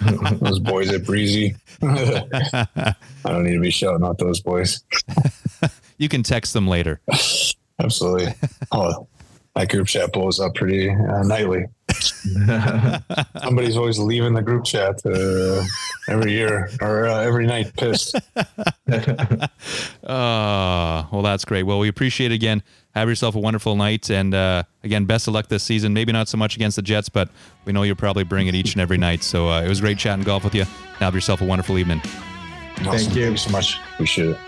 those 0.40 0.58
boys 0.58 0.90
at 0.92 1.04
Breezy. 1.04 1.54
I 1.82 2.96
don't 3.24 3.44
need 3.44 3.54
to 3.54 3.60
be 3.60 3.70
shouting 3.70 4.04
out 4.04 4.18
those 4.18 4.40
boys. 4.40 4.82
You 5.98 6.08
can 6.08 6.24
text 6.24 6.52
them 6.52 6.66
later. 6.66 7.00
Absolutely. 7.78 8.34
Oh, 8.72 9.06
that 9.54 9.68
group 9.68 9.86
chat 9.86 10.12
blows 10.12 10.40
up 10.40 10.54
pretty 10.54 10.88
uh, 10.90 11.22
nightly. 11.22 11.66
Somebody's 13.42 13.76
always 13.76 13.98
leaving 13.98 14.34
the 14.34 14.42
group 14.42 14.64
chat 14.64 15.00
uh, 15.04 15.62
every 16.08 16.32
year 16.32 16.70
or 16.80 17.06
uh, 17.06 17.20
every 17.20 17.46
night, 17.46 17.72
pissed. 17.76 18.16
Uh, 20.04 21.04
well, 21.12 21.22
that's 21.22 21.44
great. 21.44 21.64
Well, 21.64 21.78
we 21.78 21.88
appreciate 21.88 22.32
it 22.32 22.34
again. 22.34 22.62
Have 22.94 23.08
yourself 23.08 23.34
a 23.34 23.38
wonderful 23.38 23.74
night. 23.74 24.10
And 24.10 24.34
uh, 24.34 24.64
again, 24.84 25.06
best 25.06 25.26
of 25.26 25.34
luck 25.34 25.48
this 25.48 25.62
season. 25.62 25.94
Maybe 25.94 26.12
not 26.12 26.28
so 26.28 26.36
much 26.36 26.56
against 26.56 26.76
the 26.76 26.82
Jets, 26.82 27.08
but 27.08 27.30
we 27.64 27.72
know 27.72 27.82
you'll 27.82 27.96
probably 27.96 28.24
bring 28.24 28.48
it 28.48 28.54
each 28.54 28.74
and 28.74 28.82
every 28.82 28.98
night. 28.98 29.22
So 29.22 29.48
uh, 29.48 29.62
it 29.62 29.68
was 29.68 29.80
great 29.80 29.98
chatting 29.98 30.24
golf 30.24 30.44
with 30.44 30.54
you. 30.54 30.64
Now 31.00 31.06
have 31.06 31.14
yourself 31.14 31.40
a 31.40 31.44
wonderful 31.44 31.78
evening. 31.78 32.00
Awesome. 32.04 32.92
you. 32.92 32.98
Thank 32.98 33.14
you 33.16 33.36
so 33.36 33.50
much. 33.50 33.78
Appreciate 33.94 34.30
it. 34.30 34.38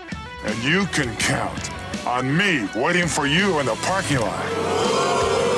And 0.43 0.63
you 0.63 0.85
can 0.87 1.15
count 1.17 1.71
on 2.05 2.35
me 2.37 2.69
waiting 2.75 3.07
for 3.07 3.25
you 3.25 3.59
in 3.59 3.65
the 3.65 3.75
parking 3.75 4.19
lot. 4.19 5.54